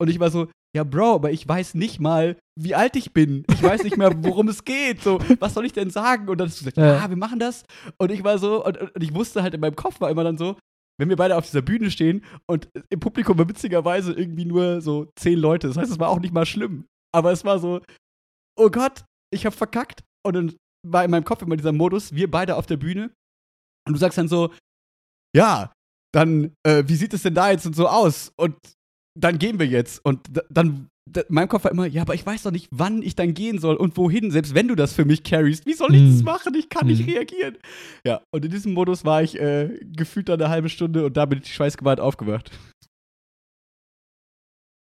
Und 0.00 0.08
ich 0.08 0.20
war 0.20 0.30
so, 0.30 0.48
ja, 0.76 0.84
Bro, 0.84 1.14
aber 1.14 1.32
ich 1.32 1.48
weiß 1.48 1.74
nicht 1.74 1.98
mal, 1.98 2.36
wie 2.60 2.74
alt 2.74 2.94
ich 2.94 3.12
bin. 3.12 3.44
Ich 3.50 3.62
weiß 3.62 3.84
nicht 3.84 3.96
mehr, 3.96 4.12
worum 4.22 4.48
es 4.48 4.64
geht. 4.64 5.02
So, 5.02 5.18
was 5.40 5.54
soll 5.54 5.64
ich 5.64 5.72
denn 5.72 5.90
sagen? 5.90 6.28
Und 6.28 6.38
dann 6.38 6.48
hast 6.48 6.60
du 6.60 6.64
gesagt, 6.64 6.76
Ja. 6.76 6.96
ja, 6.96 7.08
wir 7.08 7.16
machen 7.16 7.38
das. 7.38 7.64
Und 7.98 8.12
ich 8.12 8.22
war 8.22 8.38
so, 8.38 8.64
und, 8.64 8.76
und 8.78 9.02
ich 9.02 9.14
wusste 9.14 9.42
halt 9.42 9.54
in 9.54 9.60
meinem 9.60 9.76
Kopf 9.76 10.00
war 10.00 10.10
immer 10.10 10.24
dann 10.24 10.36
so, 10.36 10.56
wenn 11.00 11.08
wir 11.08 11.16
beide 11.16 11.36
auf 11.36 11.46
dieser 11.46 11.62
Bühne 11.62 11.90
stehen 11.90 12.24
und 12.50 12.68
im 12.90 13.00
Publikum 13.00 13.38
war 13.38 13.48
witzigerweise 13.48 14.12
irgendwie 14.12 14.44
nur 14.44 14.80
so 14.80 15.06
zehn 15.16 15.38
Leute. 15.38 15.68
Das 15.68 15.76
heißt, 15.76 15.92
es 15.92 15.98
war 15.98 16.10
auch 16.10 16.20
nicht 16.20 16.34
mal 16.34 16.44
schlimm. 16.46 16.84
Aber 17.14 17.32
es 17.32 17.44
war 17.44 17.58
so, 17.58 17.80
oh 18.58 18.68
Gott, 18.68 19.04
ich 19.32 19.46
hab 19.46 19.54
verkackt. 19.54 20.02
Und 20.26 20.34
dann 20.34 20.54
war 20.86 21.04
in 21.04 21.10
meinem 21.10 21.24
Kopf 21.24 21.42
immer 21.42 21.56
dieser 21.56 21.72
Modus, 21.72 22.14
wir 22.14 22.30
beide 22.30 22.56
auf 22.56 22.66
der 22.66 22.76
Bühne. 22.76 23.10
Und 23.86 23.94
du 23.94 23.98
sagst 23.98 24.18
dann 24.18 24.28
so, 24.28 24.52
ja, 25.38 25.72
dann, 26.12 26.52
äh, 26.66 26.84
wie 26.86 26.96
sieht 26.96 27.14
es 27.14 27.22
denn 27.22 27.34
da 27.34 27.50
jetzt 27.50 27.66
und 27.66 27.76
so 27.76 27.86
aus? 27.88 28.32
Und 28.36 28.56
dann 29.18 29.38
gehen 29.38 29.58
wir 29.58 29.66
jetzt. 29.66 30.04
Und 30.04 30.20
da, 30.30 30.42
dann, 30.50 30.88
da, 31.10 31.20
in 31.22 31.34
meinem 31.34 31.48
Kopf 31.48 31.64
war 31.64 31.70
immer, 31.70 31.86
ja, 31.86 32.02
aber 32.02 32.14
ich 32.14 32.24
weiß 32.26 32.42
doch 32.42 32.50
nicht, 32.50 32.68
wann 32.70 33.02
ich 33.02 33.14
dann 33.14 33.34
gehen 33.34 33.58
soll 33.58 33.76
und 33.76 33.96
wohin, 33.96 34.30
selbst 34.30 34.54
wenn 34.54 34.68
du 34.68 34.74
das 34.74 34.92
für 34.92 35.04
mich 35.04 35.22
carryst. 35.22 35.66
Wie 35.66 35.74
soll 35.74 35.94
ich 35.94 36.02
das 36.10 36.18
Hm. 36.18 36.24
machen? 36.24 36.54
Ich 36.54 36.68
kann 36.68 36.86
nicht 36.86 37.06
Hm. 37.06 37.12
reagieren. 37.14 37.56
Ja, 38.04 38.20
und 38.34 38.44
in 38.44 38.50
diesem 38.50 38.72
Modus 38.74 39.04
war 39.04 39.22
ich 39.22 39.38
äh, 39.38 39.78
gefühlt 39.96 40.28
dann 40.28 40.40
eine 40.40 40.50
halbe 40.50 40.68
Stunde 40.68 41.04
und 41.06 41.16
da 41.16 41.24
bin 41.26 41.40
ich 41.42 41.54
schweißgebadet 41.54 42.00
aufgewacht. 42.02 42.50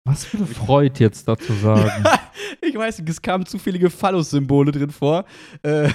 Was 0.08 0.32
würde 0.32 0.46
Freud 0.46 1.00
jetzt 1.00 1.28
dazu 1.28 1.54
sagen? 1.54 2.04
ich 2.68 2.76
weiß 2.76 3.00
nicht, 3.00 3.10
es 3.10 3.22
kamen 3.22 3.46
zu 3.46 3.58
viele 3.58 3.90
Phallus-Symbole 3.90 4.72
drin 4.72 4.90
vor. 4.92 5.26
Äh, 5.64 5.90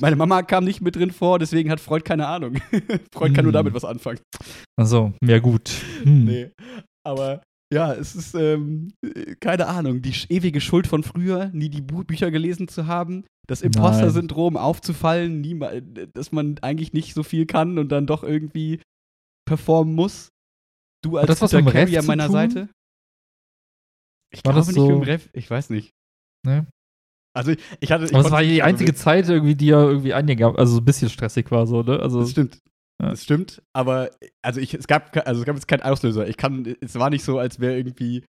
meine 0.00 0.16
Mama 0.16 0.42
kam 0.42 0.64
nicht 0.64 0.80
mit 0.80 0.96
drin 0.96 1.10
vor, 1.12 1.38
deswegen 1.38 1.70
hat 1.70 1.80
Freud 1.80 2.02
keine 2.04 2.26
Ahnung. 2.26 2.56
Freud 3.12 3.32
kann 3.34 3.44
nur 3.44 3.52
Hm. 3.52 3.52
damit 3.52 3.74
was 3.74 3.84
anfangen. 3.84 4.20
Also, 4.76 5.12
ja 5.24 5.38
gut. 5.38 5.70
Hm. 6.02 6.24
Nee. 6.24 6.50
Aber 7.06 7.42
ja, 7.72 7.92
es 7.92 8.14
ist, 8.14 8.34
ähm, 8.34 8.92
äh, 9.04 9.34
keine 9.40 9.66
Ahnung, 9.66 10.00
die 10.02 10.14
ewige 10.28 10.60
Schuld 10.60 10.86
von 10.86 11.02
früher, 11.02 11.50
nie 11.52 11.68
die 11.68 11.80
Bu 11.82 12.04
Bücher 12.04 12.30
gelesen 12.30 12.68
zu 12.68 12.86
haben, 12.86 13.24
das 13.48 13.62
Imposter-Syndrom 13.62 14.56
aufzufallen, 14.56 15.40
nie, 15.40 15.58
dass 16.14 16.32
man 16.32 16.56
eigentlich 16.62 16.92
nicht 16.92 17.14
so 17.14 17.22
viel 17.22 17.46
kann 17.46 17.78
und 17.78 17.90
dann 17.90 18.06
doch 18.06 18.22
irgendwie 18.22 18.80
performen 19.46 19.94
muss. 19.94 20.28
Du 21.02 21.18
als 21.18 21.26
das 21.26 21.42
was 21.42 21.52
mit 21.52 21.66
Carry 21.66 21.98
an 21.98 22.06
meiner? 22.06 22.30
Seite. 22.30 22.68
Ich 24.32 24.38
War 24.44 24.52
glaube 24.54 24.58
das 24.60 24.66
nicht 24.68 24.76
so- 24.76 24.86
mit 24.88 24.96
dem 24.96 25.02
Ref, 25.02 25.28
ich 25.32 25.50
weiß 25.50 25.70
nicht. 25.70 25.90
Ne? 26.44 26.66
Also 27.36 27.50
ich, 27.52 27.58
ich 27.80 27.90
hatte. 27.90 28.04
Ich 28.04 28.14
Aber 28.14 28.24
es 28.24 28.30
war 28.30 28.42
die 28.42 28.62
einzige 28.62 28.88
wild- 28.92 28.98
Zeit 28.98 29.28
irgendwie, 29.28 29.54
die 29.56 29.66
ja 29.66 29.82
irgendwie 29.82 30.14
eingab, 30.14 30.58
also 30.58 30.74
so 30.74 30.80
ein 30.80 30.84
bisschen 30.84 31.08
stressig 31.10 31.50
war 31.50 31.66
so, 31.66 31.82
ne? 31.82 31.98
Also, 32.00 32.20
Das 32.20 32.30
stimmt. 32.30 32.58
Ja. 33.02 33.10
Das 33.10 33.24
stimmt, 33.24 33.60
aber 33.72 34.10
also 34.40 34.60
ich, 34.60 34.72
es 34.72 34.86
gab 34.86 35.16
also 35.26 35.40
es 35.40 35.46
gab 35.46 35.56
jetzt 35.56 35.66
keinen 35.66 35.82
Auslöser. 35.82 36.28
Ich 36.28 36.36
kann 36.36 36.76
es 36.80 36.94
war 36.94 37.10
nicht 37.10 37.24
so, 37.24 37.38
als 37.40 37.58
wäre 37.58 37.76
irgendwie 37.76 38.24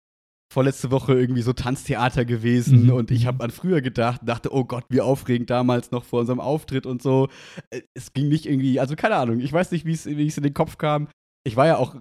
vorletzte 0.52 0.90
Woche 0.90 1.14
irgendwie 1.14 1.44
so 1.44 1.54
Tanztheater 1.54 2.26
gewesen 2.26 2.86
Mhm. 2.86 2.90
und 2.94 3.12
ich 3.12 3.28
habe 3.28 3.44
an 3.44 3.52
früher 3.52 3.82
gedacht, 3.82 4.22
dachte, 4.24 4.52
oh 4.54 4.64
Gott, 4.64 4.86
wie 4.90 5.02
aufregend 5.02 5.50
damals 5.52 5.92
noch 5.92 6.04
vor 6.04 6.22
unserem 6.22 6.40
Auftritt 6.40 6.86
und 6.88 7.02
so. 7.04 7.30
Äh, 7.70 7.82
Es 7.94 8.14
ging 8.14 8.28
nicht 8.28 8.48
irgendwie, 8.48 8.80
also 8.80 8.96
keine 8.96 9.18
Ahnung, 9.18 9.40
ich 9.40 9.54
weiß 9.54 9.72
nicht, 9.72 9.86
wie 9.86 9.92
es 9.94 10.06
in 10.08 10.44
den 10.44 10.54
Kopf 10.56 10.78
kam. 10.80 11.08
Ich 11.46 11.56
war 11.56 11.68
ja 11.68 11.78
auch 11.78 11.96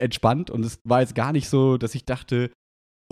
entspannt 0.00 0.50
und 0.50 0.64
es 0.64 0.80
war 0.84 1.00
jetzt 1.02 1.14
gar 1.14 1.32
nicht 1.32 1.48
so, 1.48 1.76
dass 1.78 1.94
ich 1.94 2.04
dachte, 2.04 2.50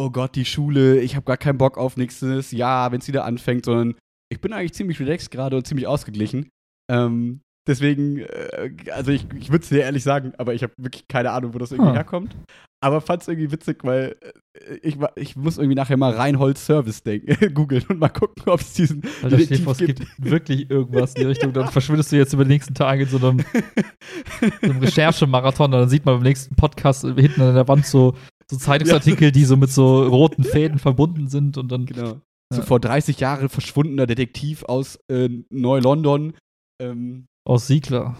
oh 0.01 0.11
Gott, 0.11 0.35
die 0.35 0.47
Schule, 0.47 1.01
ich 1.01 1.15
habe 1.15 1.27
gar 1.27 1.37
keinen 1.37 1.59
Bock 1.59 1.77
auf 1.77 1.99
nächstes 1.99 2.53
Jahr, 2.53 2.91
wenn 2.91 3.01
es 3.01 3.09
wieder 3.09 3.27
anfängt, 3.27 3.67
sondern 3.67 3.97
ich 4.33 4.41
bin 4.41 4.53
eigentlich 4.53 4.73
ziemlich 4.73 4.99
relaxed 4.99 5.31
gerade 5.31 5.57
und 5.57 5.67
ziemlich 5.67 5.87
ausgeglichen. 5.87 6.49
Ähm, 6.91 7.43
deswegen, 7.69 8.19
äh, 8.19 8.71
also 8.93 9.13
ich, 9.13 9.27
ich 9.39 9.51
würde 9.51 9.63
es 9.63 9.69
dir 9.69 9.83
ehrlich 9.83 10.03
sagen, 10.03 10.33
aber 10.39 10.55
ich 10.55 10.63
habe 10.63 10.73
wirklich 10.79 11.07
keine 11.07 11.33
Ahnung, 11.33 11.53
wo 11.53 11.59
das 11.59 11.73
irgendwie 11.73 11.91
Huh. 11.91 11.97
herkommt. 11.97 12.35
Aber 12.83 13.03
fand 13.03 13.21
es 13.21 13.29
irgendwie 13.29 13.53
witzig, 13.53 13.85
weil 13.85 14.17
äh, 14.55 14.77
ich, 14.81 14.97
ich 15.17 15.37
muss 15.37 15.59
irgendwie 15.59 15.75
nachher 15.75 15.99
mal 15.99 16.13
Reinhold 16.13 16.57
Service 16.57 17.03
denken, 17.03 17.37
googeln 17.55 17.85
und 17.91 17.99
mal 17.99 18.09
gucken, 18.09 18.43
ob 18.47 18.61
es 18.61 18.73
diesen 18.73 19.03
Alter, 19.23 19.37
Detektiv 19.37 19.65
vor, 19.65 19.73
es 19.73 19.79
gibt 19.81 20.07
wirklich 20.17 20.71
irgendwas 20.71 21.15
in 21.15 21.21
die 21.21 21.27
Richtung, 21.27 21.53
dann 21.53 21.69
verschwindest 21.73 22.11
du 22.11 22.17
jetzt 22.17 22.33
über 22.33 22.45
die 22.45 22.53
nächsten 22.53 22.73
Tage 22.73 23.03
in 23.03 23.09
so 23.11 23.19
einem, 23.19 23.41
so 24.63 24.71
einem 24.71 24.79
Recherchemarathon 24.79 25.67
und 25.75 25.81
dann 25.81 25.89
sieht 25.91 26.07
man 26.07 26.15
beim 26.17 26.23
nächsten 26.23 26.57
Podcast 26.57 27.03
hinten 27.03 27.43
an 27.43 27.55
der 27.55 27.69
Wand 27.69 27.85
so, 27.85 28.15
so 28.51 28.57
Zeitungsartikel, 28.59 29.33
die 29.33 29.45
so 29.45 29.57
mit 29.57 29.71
so 29.71 30.03
roten 30.07 30.45
Fäden 30.45 30.79
verbunden 30.79 31.29
sind 31.29 31.57
und 31.57 31.71
dann. 31.71 31.87
Genau. 31.87 32.21
So 32.53 32.61
Ja. 32.61 32.67
vor 32.67 32.81
30 32.81 33.21
Jahren 33.21 33.49
verschwundener 33.49 34.07
Detektiv 34.07 34.65
aus 34.65 34.99
äh, 35.11 35.29
Neu-London. 35.51 36.35
Ähm, 36.83 37.27
Aus 37.47 37.67
Siegler. 37.69 38.17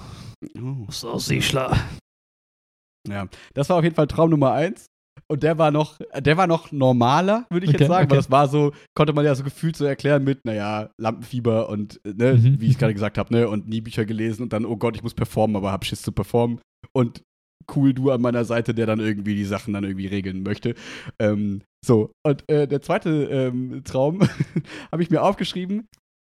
oh. 0.59 0.87
Aus 0.87 1.27
Siegler. 1.27 1.77
Ja, 3.09 3.27
das 3.55 3.69
war 3.69 3.79
auf 3.79 3.85
jeden 3.85 3.97
Fall 3.97 4.07
Traum 4.07 4.31
Nummer 4.31 4.53
eins. 4.53 4.87
Und 5.29 5.43
der 5.43 5.59
war 5.59 5.71
noch, 5.71 5.99
der 6.19 6.37
war 6.37 6.47
noch 6.47 6.73
normaler, 6.73 7.47
würde 7.51 7.65
ich 7.67 7.71
Okay, 7.71 7.83
jetzt 7.83 7.89
sagen, 7.89 8.05
okay. 8.07 8.11
weil 8.11 8.19
das 8.19 8.31
war 8.31 8.49
so, 8.49 8.73
konnte 8.97 9.13
man 9.13 9.25
ja 9.25 9.35
so 9.35 9.45
gefühlt 9.45 9.77
so 9.77 9.85
erklären 9.85 10.25
mit, 10.25 10.45
naja, 10.45 10.91
Lampenfieber 11.01 11.69
und, 11.69 12.01
äh, 12.05 12.13
ne, 12.15 12.35
Mhm. 12.35 12.61
wie 12.61 12.67
ich 12.67 12.79
gerade 12.79 12.95
gesagt 12.95 13.17
habe, 13.19 13.33
ne, 13.33 13.49
und 13.49 13.69
nie 13.69 13.81
Bücher 13.81 14.05
gelesen 14.05 14.43
und 14.45 14.53
dann, 14.53 14.65
oh 14.65 14.77
Gott, 14.77 14.97
ich 14.97 15.03
muss 15.03 15.15
performen, 15.15 15.57
aber 15.57 15.71
hab 15.73 15.85
Schiss 15.85 16.03
zu 16.03 16.11
performen. 16.13 16.61
Und 16.93 17.23
cool, 17.77 17.95
du 17.95 18.11
an 18.11 18.21
meiner 18.21 18.45
Seite, 18.45 18.75
der 18.75 18.87
dann 18.87 19.01
irgendwie 19.01 19.35
die 19.35 19.45
Sachen 19.45 19.75
dann 19.75 19.85
irgendwie 19.85 20.07
regeln 20.07 20.43
möchte. 20.43 20.75
Ähm, 21.19 21.63
so, 21.85 22.13
und 22.27 22.49
äh, 22.51 22.67
der 22.69 22.83
zweite 22.83 23.11
ähm, 23.11 23.83
Traum 23.85 24.21
habe 24.93 25.03
ich 25.03 25.11
mir 25.11 25.23
aufgeschrieben. 25.23 25.89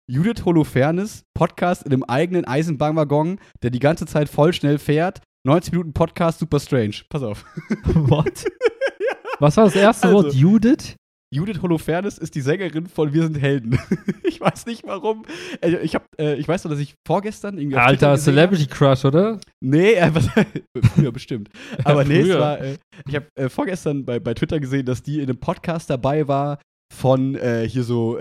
Judith 0.10 0.46
Holofernes, 0.46 1.24
Podcast 1.34 1.84
in 1.84 1.92
einem 1.92 2.04
eigenen 2.04 2.46
Eisenbahnwaggon, 2.46 3.40
der 3.62 3.72
die 3.72 3.80
ganze 3.80 4.06
Zeit 4.06 4.30
voll 4.30 4.54
schnell 4.54 4.78
fährt. 4.80 5.22
90 5.46 5.74
Minuten 5.74 5.94
Podcast, 5.94 6.40
super 6.40 6.60
strange. 6.60 6.96
Pass 7.10 7.24
auf. 7.24 7.46
What? 7.94 8.46
Was 9.40 9.58
war 9.58 9.66
das 9.66 9.76
erste 9.76 10.08
Also, 10.08 10.24
Wort? 10.24 10.34
Judith? 10.34 10.96
Judith 11.30 11.62
Holofernes 11.62 12.18
ist 12.18 12.36
die 12.36 12.42
Sängerin 12.42 12.88
von 12.88 13.14
Wir 13.14 13.24
sind 13.24 13.38
Helden. 13.40 13.78
ich 14.24 14.40
weiß 14.40 14.66
nicht 14.66 14.84
warum. 14.86 15.26
Äh, 15.62 15.78
Ich, 15.84 15.94
hab, 15.94 16.06
äh, 16.20 16.36
ich 16.36 16.48
weiß 16.48 16.64
nur, 16.64 16.72
dass 16.72 16.80
ich 16.80 16.96
vorgestern 17.06 17.58
irgendwie 17.58 17.78
Alter, 17.78 18.18
Celebrity 18.18 18.66
Crush, 18.68 19.04
oder? 19.04 19.40
Nee, 19.60 19.94
äh, 19.94 20.10
was, 20.14 20.30
früher 20.96 21.12
bestimmt. 21.12 21.50
Aber 21.84 22.06
nee, 22.06 22.22
es 22.22 22.38
war, 22.38 22.62
äh, 22.62 22.78
ich 23.08 23.16
habe 23.16 23.28
äh, 23.36 23.50
vorgestern 23.50 24.06
bei, 24.06 24.20
bei 24.20 24.34
Twitter 24.34 24.60
gesehen, 24.60 24.86
dass 24.86 25.04
die 25.04 25.18
in 25.18 25.30
einem 25.30 25.40
Podcast 25.40 25.90
dabei 25.90 26.28
war 26.28 26.60
von 26.94 27.36
äh, 27.36 27.68
hier 27.68 27.84
so 27.84 28.18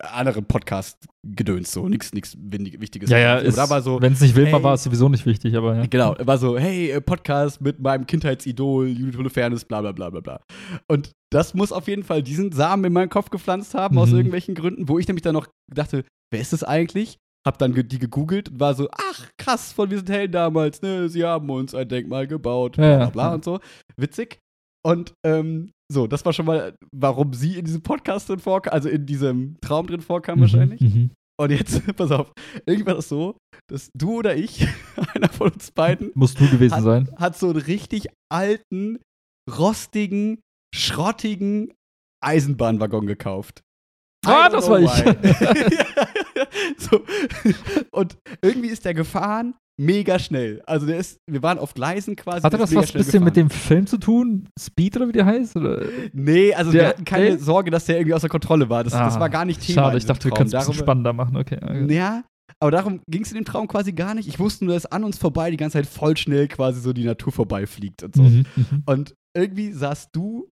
anderen 0.00 0.44
Podcast-Gedöns, 0.44 1.72
so 1.72 1.88
nichts 1.88 2.12
windig- 2.38 2.80
Wichtiges. 2.80 3.10
Ja, 3.10 3.18
ja, 3.18 3.36
ist, 3.38 3.58
da 3.58 3.68
war 3.68 3.82
so, 3.82 4.00
wenn 4.00 4.12
es 4.12 4.20
nicht 4.20 4.34
wild 4.36 4.52
war, 4.52 4.58
hey- 4.60 4.64
war 4.64 4.74
es 4.74 4.84
sowieso 4.84 5.08
nicht 5.08 5.26
wichtig, 5.26 5.56
aber 5.56 5.76
ja. 5.76 5.86
Genau, 5.86 6.14
war 6.20 6.38
so, 6.38 6.58
hey, 6.58 6.90
äh, 6.90 7.00
Podcast 7.00 7.60
mit 7.60 7.80
meinem 7.80 8.06
Kindheitsidol, 8.06 8.88
Judith 8.88 9.16
Holofernes, 9.16 9.64
bla 9.64 9.80
bla 9.80 9.92
bla 9.92 10.10
bla 10.10 10.20
bla. 10.20 10.40
Und 10.88 11.12
das 11.32 11.54
muss 11.54 11.72
auf 11.72 11.88
jeden 11.88 12.04
Fall 12.04 12.22
diesen 12.22 12.52
Samen 12.52 12.84
in 12.84 12.92
meinen 12.92 13.10
Kopf 13.10 13.30
gepflanzt 13.30 13.74
haben, 13.74 13.98
aus 13.98 14.10
Mhm. 14.10 14.16
irgendwelchen 14.16 14.54
Gründen, 14.54 14.88
wo 14.88 14.98
ich 14.98 15.06
nämlich 15.08 15.22
dann 15.22 15.34
noch 15.34 15.46
dachte, 15.72 16.04
wer 16.32 16.40
ist 16.40 16.52
das 16.52 16.64
eigentlich? 16.64 17.18
Hab 17.46 17.58
dann 17.58 17.72
die 17.72 17.98
gegoogelt 17.98 18.48
und 18.50 18.60
war 18.60 18.74
so, 18.74 18.88
ach, 18.92 19.26
krass, 19.38 19.72
von 19.72 19.90
Wir 19.90 19.98
sind 19.98 20.10
Helden 20.10 20.32
damals, 20.32 20.82
ne, 20.82 21.08
sie 21.08 21.24
haben 21.24 21.48
uns 21.50 21.74
ein 21.74 21.88
Denkmal 21.88 22.26
gebaut, 22.26 22.76
bla 22.76 22.84
Ja, 22.86 22.96
bla 22.96 23.04
ja. 23.04 23.10
bla 23.10 23.34
und 23.34 23.44
so. 23.44 23.60
Witzig. 23.96 24.38
Und 24.84 25.12
ähm, 25.24 25.70
so, 25.90 26.06
das 26.06 26.24
war 26.24 26.32
schon 26.32 26.46
mal, 26.46 26.76
warum 26.92 27.32
sie 27.32 27.58
in 27.58 27.64
diesem 27.64 27.82
Podcast 27.82 28.28
drin 28.28 28.38
vorkam, 28.38 28.72
also 28.72 28.88
in 28.88 29.06
diesem 29.06 29.58
Traum 29.60 29.86
drin 29.86 30.00
vorkam 30.00 30.40
wahrscheinlich. 30.40 30.80
Mhm. 30.80 31.10
Und 31.40 31.50
jetzt, 31.50 31.82
pass 31.96 32.10
auf, 32.10 32.32
irgendwann 32.66 32.98
ist 32.98 33.08
so, 33.08 33.36
dass 33.68 33.90
du 33.94 34.18
oder 34.18 34.36
ich, 34.36 34.66
einer 35.14 35.28
von 35.28 35.52
uns 35.52 35.70
beiden, 35.70 36.10
Musst 36.14 36.40
du 36.40 36.48
gewesen 36.48 36.74
hat, 36.74 36.82
sein. 36.82 37.10
hat 37.16 37.38
so 37.38 37.50
einen 37.50 37.60
richtig 37.60 38.08
alten, 38.30 38.98
rostigen 39.50 40.40
schrottigen 40.74 41.72
Eisenbahnwaggon 42.22 43.06
gekauft. 43.06 43.62
Ah, 44.26 44.48
das 44.48 44.68
war 44.68 44.80
ich. 44.80 44.90
so. 46.76 47.04
Und 47.92 48.18
irgendwie 48.42 48.68
ist 48.68 48.84
der 48.84 48.92
gefahren 48.92 49.54
mega 49.78 50.18
schnell. 50.18 50.62
Also 50.66 50.86
der 50.86 50.98
ist, 50.98 51.18
wir 51.30 51.42
waren 51.42 51.58
auf 51.58 51.74
Gleisen 51.74 52.16
quasi. 52.16 52.42
Hatte 52.42 52.58
das 52.58 52.74
was 52.74 52.76
ein 52.76 52.98
bisschen 52.98 53.04
gefahren. 53.04 53.24
mit 53.24 53.36
dem 53.36 53.50
Film 53.50 53.86
zu 53.86 53.98
tun? 53.98 54.48
Speed 54.58 54.96
oder 54.96 55.08
wie 55.08 55.12
der 55.12 55.26
heißt? 55.26 55.56
Oder? 55.56 55.82
Nee, 56.12 56.52
also 56.54 56.72
der, 56.72 56.80
wir 56.80 56.88
hatten 56.88 57.04
keine 57.04 57.28
ey? 57.28 57.38
Sorge, 57.38 57.70
dass 57.70 57.86
der 57.86 57.96
irgendwie 57.96 58.14
außer 58.14 58.28
Kontrolle 58.28 58.68
war. 58.68 58.84
Das, 58.84 58.92
ah, 58.94 59.04
das 59.04 59.18
war 59.18 59.30
gar 59.30 59.44
nicht 59.44 59.60
Thema. 59.60 59.82
Schade, 59.82 59.98
ich 59.98 60.06
dachte, 60.06 60.24
wir 60.24 60.32
können 60.32 60.48
es 60.48 60.54
ein 60.54 60.60
bisschen 60.60 60.74
spannender 60.74 61.12
machen. 61.12 61.36
Okay. 61.36 61.58
okay. 61.62 61.94
Ja, 61.94 62.24
aber 62.60 62.70
darum 62.70 63.00
ging 63.08 63.22
es 63.22 63.30
in 63.30 63.36
dem 63.36 63.44
Traum 63.44 63.68
quasi 63.68 63.92
gar 63.92 64.14
nicht. 64.14 64.28
Ich 64.28 64.38
wusste 64.38 64.64
nur, 64.64 64.74
dass 64.74 64.86
an 64.86 65.04
uns 65.04 65.18
vorbei 65.18 65.50
die 65.50 65.56
ganze 65.56 65.78
Zeit 65.78 65.86
voll 65.86 66.16
schnell 66.16 66.48
quasi 66.48 66.80
so 66.80 66.92
die 66.92 67.04
Natur 67.04 67.32
vorbeifliegt 67.32 68.02
und 68.02 68.16
so. 68.16 68.22
Mhm, 68.22 68.46
mhm. 68.56 68.82
und 68.86 69.14
irgendwie 69.36 69.72
saßt 69.72 70.10
du 70.12 70.48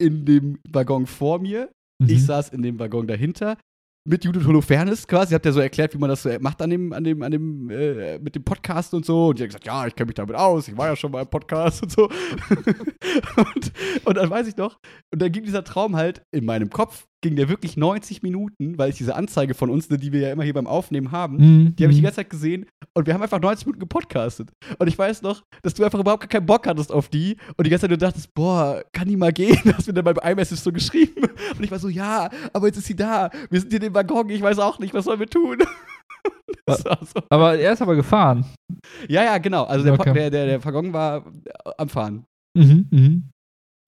in 0.00 0.24
dem 0.24 0.60
Waggon 0.68 1.06
vor 1.06 1.40
mir, 1.40 1.70
mhm. 2.00 2.08
ich 2.08 2.24
saß 2.24 2.50
in 2.50 2.62
dem 2.62 2.78
Waggon 2.78 3.08
dahinter 3.08 3.56
mit 4.04 4.24
Judith 4.24 4.46
Holofernes 4.46 5.06
quasi, 5.06 5.34
habt 5.34 5.44
ihr 5.44 5.52
so 5.52 5.60
erklärt, 5.60 5.94
wie 5.94 5.98
man 5.98 6.08
das 6.08 6.22
so 6.22 6.30
macht 6.40 6.62
an 6.62 6.70
dem, 6.70 6.92
an 6.92 7.04
dem, 7.04 7.22
an 7.22 7.30
dem, 7.30 7.70
äh, 7.70 8.18
mit 8.18 8.34
dem 8.34 8.44
Podcast 8.44 8.94
und 8.94 9.04
so. 9.04 9.28
Und 9.28 9.38
die 9.38 9.42
hat 9.42 9.50
gesagt, 9.50 9.66
ja, 9.66 9.86
ich 9.86 9.94
kenne 9.94 10.06
mich 10.06 10.14
damit 10.14 10.36
aus, 10.36 10.68
ich 10.68 10.76
war 10.76 10.88
ja 10.88 10.96
schon 10.96 11.12
mal 11.12 11.22
im 11.22 11.28
Podcast 11.28 11.82
und 11.82 11.92
so. 11.92 12.04
und, 13.36 13.72
und 14.04 14.16
dann 14.16 14.30
weiß 14.30 14.48
ich 14.48 14.56
noch, 14.56 14.78
und 15.12 15.20
dann 15.20 15.30
ging 15.30 15.44
dieser 15.44 15.64
Traum 15.64 15.96
halt 15.96 16.22
in 16.30 16.44
meinem 16.44 16.70
Kopf 16.70 17.06
ging 17.20 17.36
der 17.36 17.48
wirklich 17.48 17.76
90 17.76 18.22
Minuten, 18.22 18.78
weil 18.78 18.90
ich 18.90 18.96
diese 18.96 19.16
Anzeige 19.16 19.54
von 19.54 19.70
uns, 19.70 19.90
ne, 19.90 19.96
die 19.96 20.12
wir 20.12 20.20
ja 20.20 20.32
immer 20.32 20.44
hier 20.44 20.54
beim 20.54 20.66
Aufnehmen 20.66 21.10
haben, 21.10 21.36
mhm. 21.36 21.76
die 21.76 21.84
habe 21.84 21.92
ich 21.92 21.96
die 21.96 22.02
mhm. 22.02 22.04
ganze 22.04 22.16
Zeit 22.16 22.30
gesehen 22.30 22.66
und 22.94 23.06
wir 23.06 23.14
haben 23.14 23.22
einfach 23.22 23.40
90 23.40 23.66
Minuten 23.66 23.80
gepodcastet. 23.80 24.50
Und 24.78 24.86
ich 24.86 24.96
weiß 24.96 25.22
noch, 25.22 25.42
dass 25.62 25.74
du 25.74 25.84
einfach 25.84 25.98
überhaupt 25.98 26.28
keinen 26.30 26.46
Bock 26.46 26.66
hattest 26.66 26.92
auf 26.92 27.08
die 27.08 27.36
und 27.56 27.66
die 27.66 27.70
ganze 27.70 27.82
Zeit 27.82 27.90
nur 27.90 27.98
dachtest, 27.98 28.32
boah, 28.34 28.84
kann 28.92 29.08
die 29.08 29.16
mal 29.16 29.32
gehen? 29.32 29.58
Hast 29.76 29.86
mir 29.88 29.94
dann 29.94 30.04
beim 30.04 30.18
iMessage 30.22 30.60
so 30.60 30.72
geschrieben. 30.72 31.24
Und 31.56 31.64
ich 31.64 31.70
war 31.70 31.78
so, 31.78 31.88
ja, 31.88 32.30
aber 32.52 32.66
jetzt 32.68 32.78
ist 32.78 32.86
sie 32.86 32.96
da. 32.96 33.30
Wir 33.50 33.60
sind 33.60 33.70
hier 33.70 33.80
in 33.80 33.88
dem 33.88 33.94
Waggon, 33.94 34.28
ich 34.30 34.42
weiß 34.42 34.58
auch 34.60 34.78
nicht, 34.78 34.94
was 34.94 35.04
sollen 35.04 35.20
wir 35.20 35.28
tun? 35.28 35.58
so. 36.68 37.20
Aber 37.30 37.58
er 37.58 37.72
ist 37.72 37.82
aber 37.82 37.96
gefahren. 37.96 38.46
Ja, 39.08 39.24
ja, 39.24 39.38
genau. 39.38 39.64
Also 39.64 39.84
der, 39.84 39.94
okay. 39.94 40.12
der, 40.12 40.30
der, 40.30 40.46
der 40.46 40.64
Waggon 40.64 40.92
war 40.92 41.24
am 41.78 41.88
Fahren. 41.88 42.24
Mhm, 42.56 42.86
mhm. 42.90 43.30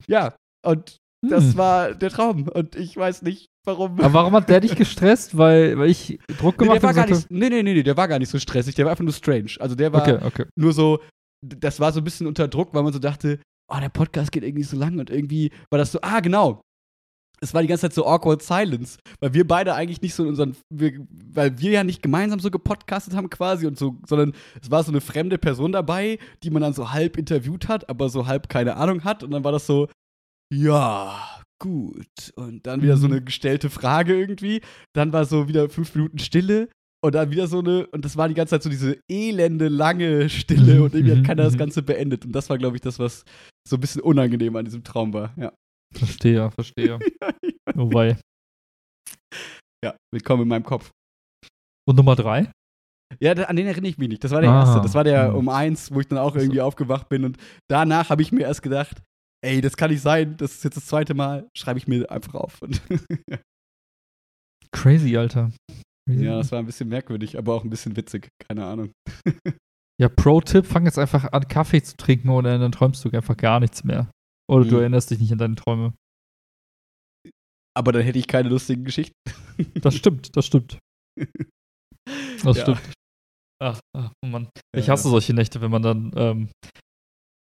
Ja, 0.07 0.35
und 0.65 1.00
das 1.23 1.45
hm. 1.45 1.57
war 1.57 1.95
der 1.95 2.11
Traum 2.11 2.49
und 2.49 2.77
ich 2.77 2.97
weiß 2.97 3.23
nicht, 3.23 3.51
warum. 3.65 4.01
Aber 4.01 4.15
warum 4.15 4.33
hat 4.35 4.49
der 4.49 4.61
dich 4.61 4.75
gestresst? 4.77 5.37
Weil, 5.37 5.79
weil 5.79 5.91
ich 5.91 6.19
Druck 6.39 6.57
gemacht 6.57 6.77
nee, 6.77 6.81
der 6.81 6.83
war 6.83 6.95
gar 6.95 7.07
nicht, 7.07 7.31
nee, 7.31 7.51
nee, 7.51 7.63
nee, 7.63 7.75
nee, 7.75 7.83
der 7.83 7.97
war 7.97 8.09
gar 8.09 8.19
nicht 8.19 8.31
so 8.31 8.39
stressig, 8.39 8.75
der 8.75 8.87
war 8.87 8.93
einfach 8.93 9.05
nur 9.05 9.13
strange. 9.13 9.53
Also 9.59 9.75
der 9.75 9.93
war 9.93 10.03
okay, 10.03 10.19
okay. 10.25 10.45
nur 10.57 10.73
so, 10.73 11.01
das 11.45 11.79
war 11.79 11.93
so 11.93 12.01
ein 12.01 12.05
bisschen 12.05 12.27
unter 12.27 12.49
Druck, 12.49 12.73
weil 12.73 12.83
man 12.83 12.93
so 12.93 12.99
dachte, 12.99 13.39
oh, 13.71 13.79
der 13.81 13.91
Podcast 13.91 14.33
geht 14.33 14.45
irgendwie 14.45 14.65
so 14.65 14.77
lang 14.77 14.99
und 14.99 15.11
irgendwie 15.11 15.51
war 15.71 15.79
das 15.79 15.93
so, 15.93 15.99
ah, 16.03 16.21
genau. 16.21 16.63
Es 17.43 17.55
war 17.55 17.63
die 17.63 17.69
ganze 17.69 17.83
Zeit 17.83 17.95
so 17.95 18.07
awkward 18.07 18.43
silence, 18.43 18.99
weil 19.21 19.33
wir 19.33 19.49
beide 19.49 19.75
eigentlich 19.75 20.03
nicht 20.03 20.15
so 20.15 20.25
in 20.25 20.29
unseren, 20.31 20.57
wir, 20.69 21.07
weil 21.09 21.59
wir 21.59 21.71
ja 21.71 21.85
nicht 21.85 22.03
gemeinsam 22.03 22.39
so 22.39 22.51
gepodcastet 22.51 23.15
haben 23.15 23.31
quasi 23.31 23.67
und 23.67 23.79
so, 23.79 23.97
sondern 24.07 24.35
es 24.61 24.71
war 24.71 24.83
so 24.85 24.93
eine 24.93 25.01
fremde 25.01 25.39
Person 25.39 25.73
dabei, 25.73 26.19
die 26.43 26.51
man 26.51 26.61
dann 26.61 26.75
so 26.75 26.93
halb 26.93 27.17
interviewt 27.17 27.69
hat, 27.69 27.89
aber 27.89 28.11
so 28.11 28.27
halb 28.27 28.51
keine 28.51 28.77
Ahnung 28.77 29.05
hat 29.05 29.23
und 29.23 29.31
dann 29.31 29.43
war 29.43 29.53
das 29.53 29.67
so, 29.67 29.89
ja, 30.53 31.43
gut. 31.61 32.33
Und 32.37 32.67
dann 32.67 32.83
wieder 32.83 32.97
so 32.97 33.07
mhm. 33.07 33.15
eine 33.15 33.25
gestellte 33.25 33.71
Frage 33.71 34.19
irgendwie. 34.19 34.61
Dann 34.95 35.13
war 35.13 35.25
so 35.25 35.49
wieder 35.49 35.69
fünf 35.69 35.95
Minuten 35.95 36.19
Stille. 36.19 36.69
Und 37.03 37.15
dann 37.15 37.31
wieder 37.31 37.47
so 37.47 37.61
eine, 37.61 37.87
und 37.87 38.05
das 38.05 38.19
war 38.19 38.29
die 38.29 38.35
ganze 38.35 38.51
Zeit 38.51 38.63
so 38.63 38.69
diese 38.69 38.99
elende, 39.11 39.69
lange 39.69 40.29
Stille 40.29 40.77
mhm, 40.77 40.83
und 40.83 40.95
irgendwie 40.95 41.13
hat 41.13 41.21
mhm, 41.21 41.27
keiner 41.27 41.45
das 41.45 41.57
Ganze 41.57 41.83
beendet. 41.83 42.27
Und 42.27 42.33
das 42.33 42.51
war, 42.51 42.59
glaube 42.59 42.77
ich, 42.77 42.83
das, 42.83 42.99
was 42.99 43.25
so 43.67 43.77
ein 43.77 43.81
bisschen 43.81 44.03
unangenehm 44.03 44.55
an 44.57 44.67
diesem 44.67 44.85
Traum 44.85 45.15
war, 45.15 45.33
ja. 45.39 45.51
Verstehe, 45.95 46.51
verstehe. 46.51 46.99
ja, 47.23 47.31
ja. 47.43 47.75
Wobei. 47.75 48.19
Ja, 49.83 49.97
willkommen 50.13 50.43
in 50.43 50.49
meinem 50.49 50.65
Kopf. 50.65 50.91
Und 51.89 51.97
Nummer 51.97 52.17
drei? 52.17 52.53
Ja, 53.19 53.33
an 53.33 53.57
den 53.57 53.67
erinnere 53.67 53.91
ich 53.91 53.99
mich 53.99 54.09
nicht. 54.09 54.23
Das 54.23 54.31
war 54.31 54.43
der 54.43 54.51
ah, 54.51 54.61
erste. 54.61 54.83
Das 54.83 54.95
war 54.95 55.03
der 55.03 55.35
um 55.35 55.49
eins, 55.49 55.93
wo 55.93 56.01
ich 56.01 56.07
dann 56.07 56.19
auch 56.19 56.37
irgendwie 56.37 56.61
aufgewacht 56.61 57.09
bin. 57.09 57.25
Und 57.25 57.39
danach 57.69 58.11
habe 58.11 58.23
ich 58.23 58.31
mir 58.31 58.43
erst 58.43 58.63
gedacht, 58.63 59.03
ey, 59.43 59.61
das 59.61 59.77
kann 59.77 59.91
nicht 59.91 60.03
sein, 60.03 60.37
das 60.37 60.55
ist 60.55 60.65
jetzt 60.65 60.77
das 60.77 60.87
zweite 60.87 61.15
Mal, 61.15 61.49
schreibe 61.57 61.79
ich 61.79 61.89
mir 61.89 62.11
einfach 62.11 62.35
auf. 62.35 62.61
Crazy, 64.73 65.17
Alter. 65.17 65.53
Crazy. 66.09 66.25
Ja, 66.25 66.39
das 66.39 66.53
war 66.53 66.59
ein 66.59 66.67
bisschen 66.67 66.89
merkwürdig, 66.89 67.37
aber 67.39 67.55
auch 67.55 67.65
ein 67.65 67.71
bisschen 67.71 67.97
witzig, 67.97 68.29
keine 68.49 68.67
Ahnung. 68.67 68.93
ja, 70.01 70.09
Pro-Tipp, 70.09 70.67
fang 70.67 70.85
jetzt 70.85 70.99
einfach 70.99 71.33
an, 71.33 71.49
Kaffee 71.49 71.83
zu 71.83 71.97
trinken 71.97 72.31
oder 72.31 72.59
dann 72.59 72.73
träumst 72.73 73.05
du 73.05 73.11
einfach 73.11 73.37
gar 73.37 73.61
nichts 73.61 73.85
mehr. 73.85 74.11
Oder 74.51 74.65
mhm. 74.65 74.69
du 74.69 74.77
erinnerst 74.79 75.11
dich 75.11 75.21
nicht 75.21 75.33
an 75.33 75.39
deine 75.39 75.55
Träume. 75.55 75.95
Aber 77.77 77.93
dann 77.93 78.03
hätte 78.03 78.19
ich 78.19 78.27
keine 78.27 78.49
lustigen 78.49 78.85
Geschichten. 78.85 79.15
das 79.81 79.95
stimmt, 79.95 80.37
das 80.37 80.47
stimmt. 80.47 80.79
Das 82.43 82.57
ja. 82.57 82.63
stimmt. 82.63 82.95
Ach, 83.63 83.79
ach 83.95 84.13
oh 84.25 84.27
Mann. 84.27 84.49
Ich 84.75 84.89
hasse 84.89 85.11
solche 85.11 85.35
Nächte, 85.35 85.61
wenn 85.61 85.71
man 85.71 85.83
dann 85.83 86.11
ähm, 86.17 86.51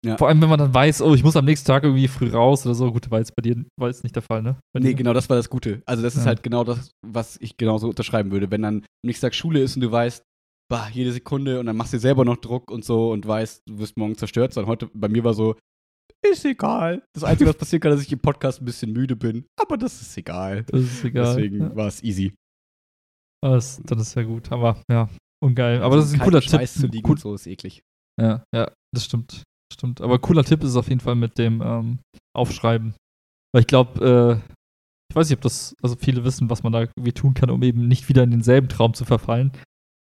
ja. 0.05 0.17
Vor 0.19 0.29
allem, 0.29 0.41
wenn 0.43 0.49
man 0.49 0.59
dann 0.59 0.75
weiß, 0.75 1.01
oh, 1.03 1.15
ich 1.15 1.25
muss 1.25 1.37
am 1.37 1.47
nächsten 1.47 1.67
Tag 1.67 1.83
irgendwie 1.83 2.09
früh 2.09 2.31
raus 2.31 2.65
oder 2.67 2.75
so. 2.75 2.93
Gut, 2.93 3.11
war 3.11 3.19
jetzt 3.19 3.35
bei 3.35 3.43
dir 3.43 3.65
war 3.79 3.89
jetzt 3.89 4.05
nicht 4.05 4.15
der 4.15 4.23
Fall, 4.23 4.43
ne? 4.43 4.57
Bei 4.75 4.81
nee, 4.81 4.89
dir? 4.89 4.95
genau, 4.95 5.13
das 5.15 5.29
war 5.31 5.37
das 5.37 5.49
Gute. 5.49 5.83
Also, 5.87 6.03
das 6.03 6.15
ist 6.15 6.27
halt 6.27 6.43
genau 6.43 6.63
das, 6.63 6.91
was 7.07 7.39
ich 7.41 7.57
genauso 7.57 7.89
unterschreiben 7.89 8.31
würde. 8.31 8.51
Wenn 8.51 8.63
dann 8.63 8.77
am 8.77 8.85
nächsten 9.03 9.27
Tag 9.27 9.35
Schule 9.35 9.61
ist 9.61 9.77
und 9.77 9.81
du 9.83 9.91
weißt, 9.91 10.23
bah, 10.71 10.89
jede 10.93 11.13
Sekunde 11.13 11.59
und 11.59 11.67
dann 11.67 11.77
machst 11.77 11.93
du 11.93 11.97
dir 11.97 12.03
selber 12.03 12.25
noch 12.25 12.37
Druck 12.37 12.71
und 12.71 12.85
so 12.85 13.13
und 13.13 13.27
weißt, 13.27 13.63
du 13.67 13.79
wirst 13.79 13.97
morgen 13.97 14.17
zerstört. 14.17 14.53
Sondern 14.53 14.71
heute, 14.71 14.91
bei 14.93 15.09
mir 15.09 15.25
war 15.25 15.35
so, 15.35 15.57
ist 16.23 16.45
egal. 16.45 17.03
Das 17.15 17.25
Einzige, 17.25 17.49
was 17.49 17.57
passieren 17.57 17.81
kann, 17.81 17.93
dass 17.93 18.03
ich 18.03 18.13
im 18.13 18.21
Podcast 18.21 18.61
ein 18.61 18.65
bisschen 18.67 18.93
müde 18.93 19.17
bin. 19.17 19.47
Aber 19.59 19.79
das 19.79 20.01
ist 20.03 20.17
egal. 20.17 20.65
Das 20.65 20.81
ist 20.81 21.05
egal. 21.05 21.37
Deswegen 21.37 21.61
ja. 21.61 21.77
war 21.77 21.89
es 21.89 22.03
easy. 22.03 22.35
Das, 23.43 23.81
das 23.85 24.01
ist 24.01 24.15
ja 24.15 24.23
gut. 24.23 24.53
Aber 24.53 24.81
ja, 24.91 25.09
ungeil. 25.43 25.83
Aber 25.83 25.97
das 25.97 26.07
ist 26.07 26.15
ein 26.15 26.21
cooler 26.21 26.41
Tipp. 26.41 26.67
zu 26.67 26.87
liegen 26.87 27.11
cool. 27.11 27.19
so 27.19 27.35
ist 27.35 27.47
eklig. 27.47 27.83
Ja, 28.21 28.45
ja, 28.55 28.71
das 28.95 29.07
stimmt 29.07 29.43
stimmt. 29.73 30.01
Aber 30.01 30.19
cooler 30.19 30.45
Tipp 30.45 30.63
ist 30.63 30.71
es 30.71 30.77
auf 30.77 30.89
jeden 30.89 31.01
Fall 31.01 31.15
mit 31.15 31.39
dem 31.39 31.63
ähm, 31.63 31.99
Aufschreiben. 32.35 32.95
Weil 33.53 33.61
ich 33.61 33.67
glaube, 33.67 34.43
äh, 34.43 34.55
ich 35.11 35.17
weiß 35.17 35.29
nicht, 35.29 35.39
ob 35.39 35.43
das, 35.43 35.77
also 35.83 35.97
viele 35.97 36.25
wissen, 36.25 36.51
was 36.51 36.63
man 36.63 36.73
da 36.73 36.81
irgendwie 36.81 37.13
tun 37.13 37.35
kann, 37.35 37.51
um 37.51 37.63
eben 37.63 37.87
nicht 37.87 38.09
wieder 38.09 38.23
in 38.25 38.31
denselben 38.31 38.69
Traum 38.69 38.95
zu 38.95 39.05
verfallen. 39.05 39.53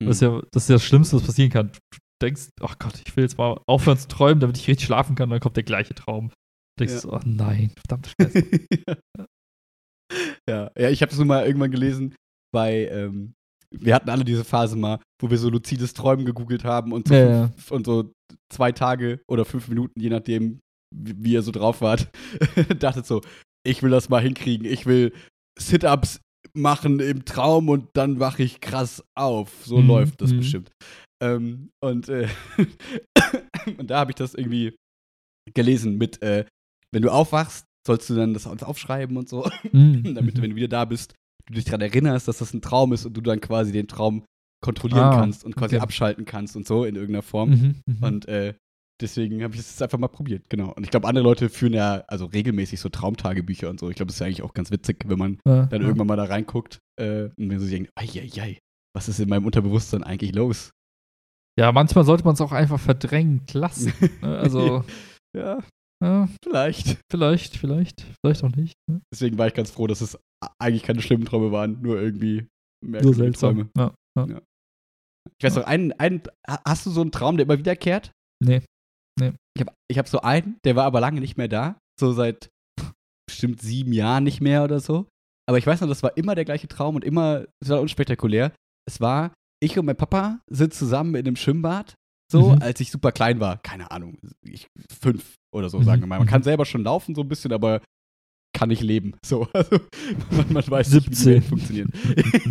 Mhm. 0.02 0.08
Das, 0.08 0.18
ist 0.18 0.22
ja, 0.22 0.42
das 0.52 0.64
ist 0.64 0.70
ja 0.70 0.76
das 0.76 0.84
Schlimmste, 0.84 1.16
was 1.16 1.24
passieren 1.24 1.50
kann. 1.52 1.72
Du 1.72 2.00
denkst, 2.22 2.50
ach 2.62 2.76
oh 2.76 2.78
Gott, 2.80 3.02
ich 3.06 3.16
will 3.16 3.24
jetzt 3.24 3.38
mal 3.38 3.60
aufhören 3.68 3.98
zu 3.98 4.08
träumen, 4.08 4.40
damit 4.40 4.58
ich 4.58 4.68
richtig 4.68 4.86
schlafen 4.86 5.16
kann, 5.16 5.30
und 5.30 5.32
dann 5.32 5.40
kommt 5.40 5.56
der 5.56 5.64
gleiche 5.64 5.96
Traum. 5.96 6.30
Du 6.78 6.86
denkst, 6.86 7.06
ja. 7.06 7.12
oh 7.12 7.20
nein, 7.26 7.72
verdammte 7.76 8.12
Scheiße. 8.22 8.68
ja. 10.48 10.72
ja, 10.78 10.90
ich 10.90 11.02
habe 11.02 11.12
es 11.12 11.18
nur 11.18 11.26
mal 11.26 11.46
irgendwann 11.46 11.72
gelesen 11.72 12.16
bei, 12.54 12.88
ähm, 12.88 13.34
wir 13.76 13.96
hatten 13.96 14.10
alle 14.10 14.26
diese 14.26 14.44
Phase 14.44 14.76
mal, 14.76 15.00
wo 15.22 15.30
wir 15.30 15.38
so 15.38 15.50
luzides 15.50 15.94
Träumen 15.94 16.26
gegoogelt 16.26 16.64
haben 16.64 16.92
und 16.92 17.08
so, 17.08 17.14
ja, 17.14 17.48
fünf, 17.50 17.72
und 17.72 17.86
so 17.86 18.12
zwei 18.52 18.72
Tage 18.72 19.22
oder 19.28 19.46
fünf 19.46 19.68
Minuten, 19.68 20.00
je 20.00 20.10
nachdem, 20.10 20.60
wie, 20.96 21.16
wie 21.24 21.34
ihr 21.34 21.42
so 21.42 21.52
drauf 21.52 21.82
wart, 21.82 22.10
dachtet 22.80 23.06
so, 23.06 23.22
ich 23.66 23.84
will 23.84 23.92
das 23.92 24.10
mal 24.10 24.22
hinkriegen, 24.22 24.66
ich 24.66 24.86
will 24.86 25.14
Sit-Ups 25.60 26.20
machen 26.54 27.00
im 27.00 27.26
Traum 27.26 27.70
und 27.70 27.90
dann 27.94 28.20
wache 28.20 28.44
ich 28.44 28.62
krass 28.62 29.04
auf. 29.16 29.52
So 29.66 29.78
mhm. 29.78 29.88
läuft 29.88 30.22
das 30.22 30.32
mhm. 30.32 30.38
bestimmt. 30.38 30.72
Ähm, 31.22 31.70
und, 31.84 32.10
äh, 32.10 32.28
und 33.78 33.90
da 33.90 34.00
habe 34.00 34.12
ich 34.12 34.16
das 34.16 34.34
irgendwie 34.34 34.76
gelesen 35.54 35.98
mit, 35.98 36.22
äh, 36.22 36.46
wenn 36.92 37.02
du 37.02 37.12
aufwachst, 37.12 37.66
sollst 37.86 38.10
du 38.10 38.16
dann 38.16 38.34
das 38.34 38.48
aufschreiben 38.48 39.18
und 39.18 39.30
so, 39.30 39.50
mhm. 39.72 40.04
damit 40.16 40.36
du, 40.36 40.40
mhm. 40.40 40.44
wenn 40.44 40.50
du 40.52 40.56
wieder 40.56 40.68
da 40.68 40.86
bist, 40.86 41.14
du 41.50 41.56
dich 41.56 41.66
daran 41.66 41.82
erinnerst, 41.82 42.28
dass 42.28 42.40
das 42.40 42.54
ein 42.54 42.62
Traum 42.62 42.94
ist 42.94 43.06
und 43.06 43.16
du 43.16 43.22
dann 43.22 43.42
quasi 43.42 43.72
den 43.72 43.88
Traum 43.88 44.24
kontrollieren 44.62 45.04
ah, 45.04 45.16
kannst 45.16 45.46
und 45.46 45.56
quasi 45.56 45.76
okay. 45.76 45.84
abschalten 45.84 46.26
kannst 46.26 46.56
und 46.56 46.68
so 46.68 46.84
in 46.86 46.96
irgendeiner 46.96 47.22
Form. 47.22 47.50
Mhm, 47.50 47.76
mh. 47.86 48.08
Und 48.08 48.28
äh, 48.28 48.54
deswegen 49.02 49.42
habe 49.44 49.54
ich 49.56 49.62
jetzt 49.62 49.82
einfach 49.82 49.98
mal 49.98 50.08
probiert, 50.08 50.50
genau. 50.50 50.74
Und 50.74 50.84
ich 50.84 50.92
glaube, 50.92 51.08
andere 51.08 51.24
Leute 51.24 51.50
führen 51.50 51.74
ja 51.74 52.04
also 52.08 52.26
regelmäßig 52.26 52.80
so 52.80 52.90
Traumtagebücher 52.90 53.70
und 53.70 53.80
so. 53.80 53.90
Ich 53.90 53.96
glaube, 53.96 54.08
das 54.08 54.16
ist 54.16 54.20
ja 54.20 54.26
eigentlich 54.26 54.42
auch 54.42 54.54
ganz 54.54 54.72
witzig, 54.72 55.06
wenn 55.08 55.18
man 55.18 55.40
ja, 55.46 55.66
dann 55.66 55.82
ja. 55.82 55.88
irgendwann 55.88 56.08
mal 56.08 56.18
da 56.18 56.26
reinguckt 56.26 56.80
äh, 57.00 57.30
und 57.38 57.50
dann 57.50 57.60
so 57.60 57.68
denkt, 57.68 57.92
ei, 57.96 58.60
was 58.94 59.08
ist 59.08 59.20
in 59.20 59.30
meinem 59.30 59.46
Unterbewusstsein 59.46 60.04
eigentlich 60.04 60.36
los? 60.36 60.72
Ja, 61.58 61.72
manchmal 61.72 62.06
sollte 62.06 62.24
man 62.24 62.34
es 62.34 62.42
auch 62.42 62.52
einfach 62.52 62.80
verdrängen 62.80 63.46
lassen. 63.54 63.94
Ne? 64.22 64.38
also. 64.38 64.84
ja. 65.36 65.60
Ja, 66.04 66.30
vielleicht. 66.44 66.98
Vielleicht, 67.12 67.58
vielleicht, 67.58 68.06
vielleicht 68.24 68.44
auch 68.44 68.56
nicht. 68.56 68.74
Ne? 68.90 69.02
Deswegen 69.14 69.38
war 69.38 69.48
ich 69.48 69.54
ganz 69.54 69.72
froh, 69.72 69.88
dass 69.88 70.02
es 70.02 70.18
eigentlich 70.60 70.84
keine 70.84 71.02
schlimmen 71.02 71.26
Träume 71.26 71.52
waren, 71.52 71.82
nur 71.82 72.00
irgendwie 72.00 72.48
merkwürdige 72.86 73.24
seltsam. 73.24 73.70
Ja, 73.78 73.94
ja. 74.18 74.26
ja. 74.26 74.42
Ich 75.38 75.46
weiß 75.46 75.56
noch, 75.56 75.64
einen, 75.64 75.92
einen, 75.94 76.22
hast 76.48 76.86
du 76.86 76.92
so 76.92 77.02
einen 77.02 77.12
Traum, 77.12 77.38
der 77.38 77.46
immer 77.46 77.58
wiederkehrt? 77.58 78.12
Nee. 78.44 78.62
nee. 79.20 79.34
Ich 79.56 79.62
habe 79.62 79.74
ich 79.92 79.98
hab 79.98 80.08
so 80.08 80.22
einen, 80.22 80.58
der 80.66 80.76
war 80.76 80.86
aber 80.86 81.02
lange 81.02 81.20
nicht 81.20 81.38
mehr 81.38 81.50
da. 81.50 81.78
So 82.00 82.14
seit 82.14 82.50
bestimmt 83.28 83.62
sieben 83.62 83.94
Jahren 83.94 84.24
nicht 84.24 84.42
mehr 84.42 84.64
oder 84.64 84.80
so. 84.80 85.08
Aber 85.48 85.58
ich 85.58 85.68
weiß 85.68 85.82
noch, 85.82 85.88
das 85.88 86.04
war 86.04 86.16
immer 86.16 86.36
der 86.36 86.46
gleiche 86.46 86.68
Traum 86.68 86.96
und 86.96 87.04
immer, 87.04 87.46
es 87.62 87.70
war 87.70 87.82
unspektakulär. 87.82 88.54
Es 88.88 89.02
war, 89.02 89.34
ich 89.62 89.78
und 89.78 89.86
mein 89.86 89.98
Papa 89.98 90.40
sind 90.50 90.74
zusammen 90.74 91.16
in 91.16 91.28
einem 91.28 91.36
Schwimmbad 91.36 91.96
so, 92.32 92.52
Mhm. 92.56 92.62
als 92.62 92.80
ich 92.80 92.92
super 92.92 93.12
klein 93.12 93.40
war. 93.40 93.58
Keine 93.58 93.92
Ahnung, 93.92 94.18
ich, 94.44 94.68
fünf 95.02 95.36
oder 95.54 95.70
so, 95.70 95.80
Mhm. 95.80 95.84
sagen 95.84 96.02
wir 96.02 96.08
mal. 96.08 96.18
Man 96.20 96.28
Mhm. 96.28 96.30
kann 96.32 96.44
selber 96.44 96.66
schon 96.66 96.84
laufen, 96.84 97.16
so 97.16 97.22
ein 97.22 97.28
bisschen, 97.30 97.52
aber 97.54 97.82
kann 98.56 98.70
nicht 98.70 98.82
leben. 98.82 99.14
So, 99.26 99.48
also 99.54 99.80
man, 100.32 100.54
man 100.54 100.68
weiß 100.68 100.92
nicht, 100.94 101.06
wie 101.08 101.10
die 101.10 101.16
17. 101.16 101.34
Welt 101.34 101.44
funktioniert. 101.46 101.90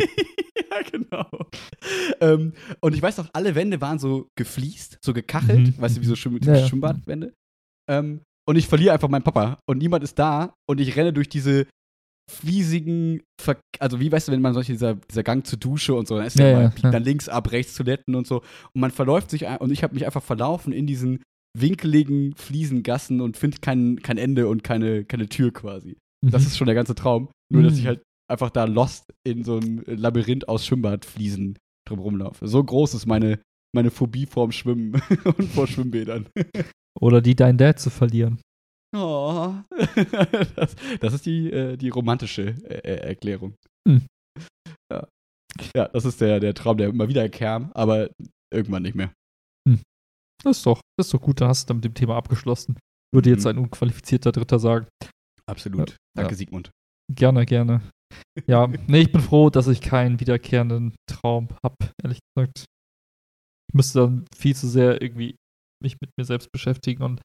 ja, 0.71 0.81
genau. 0.91 1.25
Ähm, 2.21 2.53
und 2.81 2.93
ich 2.95 3.01
weiß 3.01 3.17
noch, 3.17 3.29
alle 3.33 3.55
Wände 3.55 3.81
waren 3.81 3.99
so 3.99 4.27
gefliest, 4.37 4.97
so 5.03 5.13
gekachelt, 5.13 5.59
Mhm. 5.77 5.81
weißt 5.81 5.97
du, 5.97 6.01
wie 6.01 6.05
so 6.05 6.15
Schwimm 6.15 6.39
Ja, 6.43 6.55
ja. 6.55 6.67
Schwimmbadwände. 6.67 7.33
Ähm, 7.89 8.21
und 8.47 8.55
ich 8.55 8.67
verliere 8.67 8.93
einfach 8.93 9.09
meinen 9.09 9.23
Papa 9.23 9.57
und 9.67 9.77
niemand 9.77 10.03
ist 10.03 10.17
da 10.19 10.53
und 10.67 10.79
ich 10.79 10.95
renne 10.95 11.13
durch 11.13 11.29
diese 11.29 11.67
fliesigen, 12.29 13.21
Ver 13.41 13.57
also 13.79 13.99
wie 13.99 14.11
weißt 14.11 14.27
du, 14.27 14.31
wenn 14.31 14.41
man 14.41 14.53
solche, 14.53 14.71
dieser, 14.73 14.95
dieser 14.95 15.23
Gang 15.23 15.45
zur 15.45 15.59
Dusche 15.59 15.93
und 15.93 16.07
so, 16.07 16.17
dann 16.17 16.25
ist 16.27 16.37
Ja, 16.39 16.45
der 16.45 16.61
ja, 16.61 16.69
klar. 16.69 16.91
dann 16.91 17.03
links 17.03 17.27
ab, 17.29 17.51
rechts 17.51 17.75
Toiletten 17.75 18.15
und 18.15 18.27
so. 18.27 18.37
Und 18.73 18.81
man 18.81 18.91
verläuft 18.91 19.29
sich 19.31 19.45
und 19.59 19.71
ich 19.71 19.83
habe 19.83 19.93
mich 19.93 20.05
einfach 20.05 20.23
verlaufen 20.23 20.71
in 20.73 20.87
diesen 20.87 21.23
winkeligen 21.57 22.35
Fliesengassen 22.35 23.21
und 23.21 23.35
finde 23.37 23.57
kein, 23.59 24.01
kein 24.01 24.17
Ende 24.17 24.47
und 24.47 24.63
keine, 24.63 25.03
keine 25.05 25.27
Tür 25.27 25.51
quasi. 25.51 25.97
Das 26.23 26.43
Mhm. 26.43 26.47
ist 26.47 26.57
schon 26.57 26.67
der 26.67 26.75
ganze 26.75 26.95
Traum. 26.95 27.29
Nur, 27.51 27.63
dass 27.63 27.73
Mhm. 27.73 27.79
ich 27.79 27.87
halt 27.87 28.03
einfach 28.29 28.49
da 28.51 28.65
lost 28.65 29.11
in 29.25 29.43
so 29.43 29.57
einem 29.57 29.83
Labyrinth 29.87 30.47
aus 30.47 30.65
Schwimmbadfliesen 30.65 31.57
drum 31.87 31.99
rumlaufe. 31.99 32.47
So 32.47 32.63
groß 32.63 32.93
ist 32.93 33.07
meine, 33.07 33.39
meine 33.75 33.89
Phobie 33.89 34.25
vorm 34.27 34.51
Schwimmen 34.51 34.93
und 35.23 35.49
vor 35.49 35.65
Schwimmbädern. 35.67 36.27
Oder 36.99 37.21
die 37.21 37.35
deinen 37.35 37.57
Dad 37.57 37.79
zu 37.79 37.89
verlieren. 37.89 38.39
Oh. 38.95 39.55
Das, 40.55 40.75
das 40.99 41.13
ist 41.13 41.25
die, 41.25 41.51
äh, 41.51 41.77
die 41.77 41.89
romantische 41.89 42.55
äh, 42.63 42.79
äh, 42.79 43.07
Erklärung. 43.09 43.55
Hm. 43.87 44.05
Ja. 44.91 45.07
ja, 45.75 45.87
das 45.87 46.05
ist 46.05 46.21
der, 46.21 46.39
der 46.39 46.53
Traum, 46.53 46.77
der 46.77 46.89
immer 46.89 47.07
wieder 47.07 47.27
kam, 47.29 47.71
aber 47.73 48.09
irgendwann 48.53 48.83
nicht 48.83 48.95
mehr. 48.95 49.11
Das 50.43 50.57
ist 50.57 50.65
doch, 50.65 50.79
das 50.97 51.07
ist 51.07 51.13
doch 51.13 51.21
gut, 51.21 51.41
da 51.41 51.49
hast 51.49 51.69
du 51.69 51.73
mit 51.73 51.83
dem 51.83 51.93
Thema 51.93 52.15
abgeschlossen. 52.15 52.77
Würde 53.13 53.29
jetzt 53.29 53.43
Mhm. 53.43 53.49
ein 53.49 53.57
unqualifizierter 53.57 54.31
Dritter 54.31 54.57
sagen. 54.59 54.87
Absolut. 55.45 55.89
Ja. 55.91 55.95
Danke. 56.15 56.35
Sigmund. 56.35 56.71
Gerne, 57.13 57.45
gerne. 57.45 57.81
Ja, 58.47 58.67
nee, 58.87 59.01
ich 59.01 59.11
bin 59.11 59.21
froh, 59.21 59.49
dass 59.49 59.67
ich 59.67 59.81
keinen 59.81 60.19
wiederkehrenden 60.19 60.95
Traum 61.07 61.49
habe, 61.63 61.75
ehrlich 62.03 62.19
gesagt. 62.35 62.65
Ich 63.69 63.73
müsste 63.75 63.99
dann 63.99 64.25
viel 64.35 64.55
zu 64.55 64.67
sehr 64.67 65.01
irgendwie 65.01 65.35
mich 65.83 65.97
mit 66.01 66.11
mir 66.17 66.25
selbst 66.25 66.51
beschäftigen 66.51 67.03
und. 67.03 67.21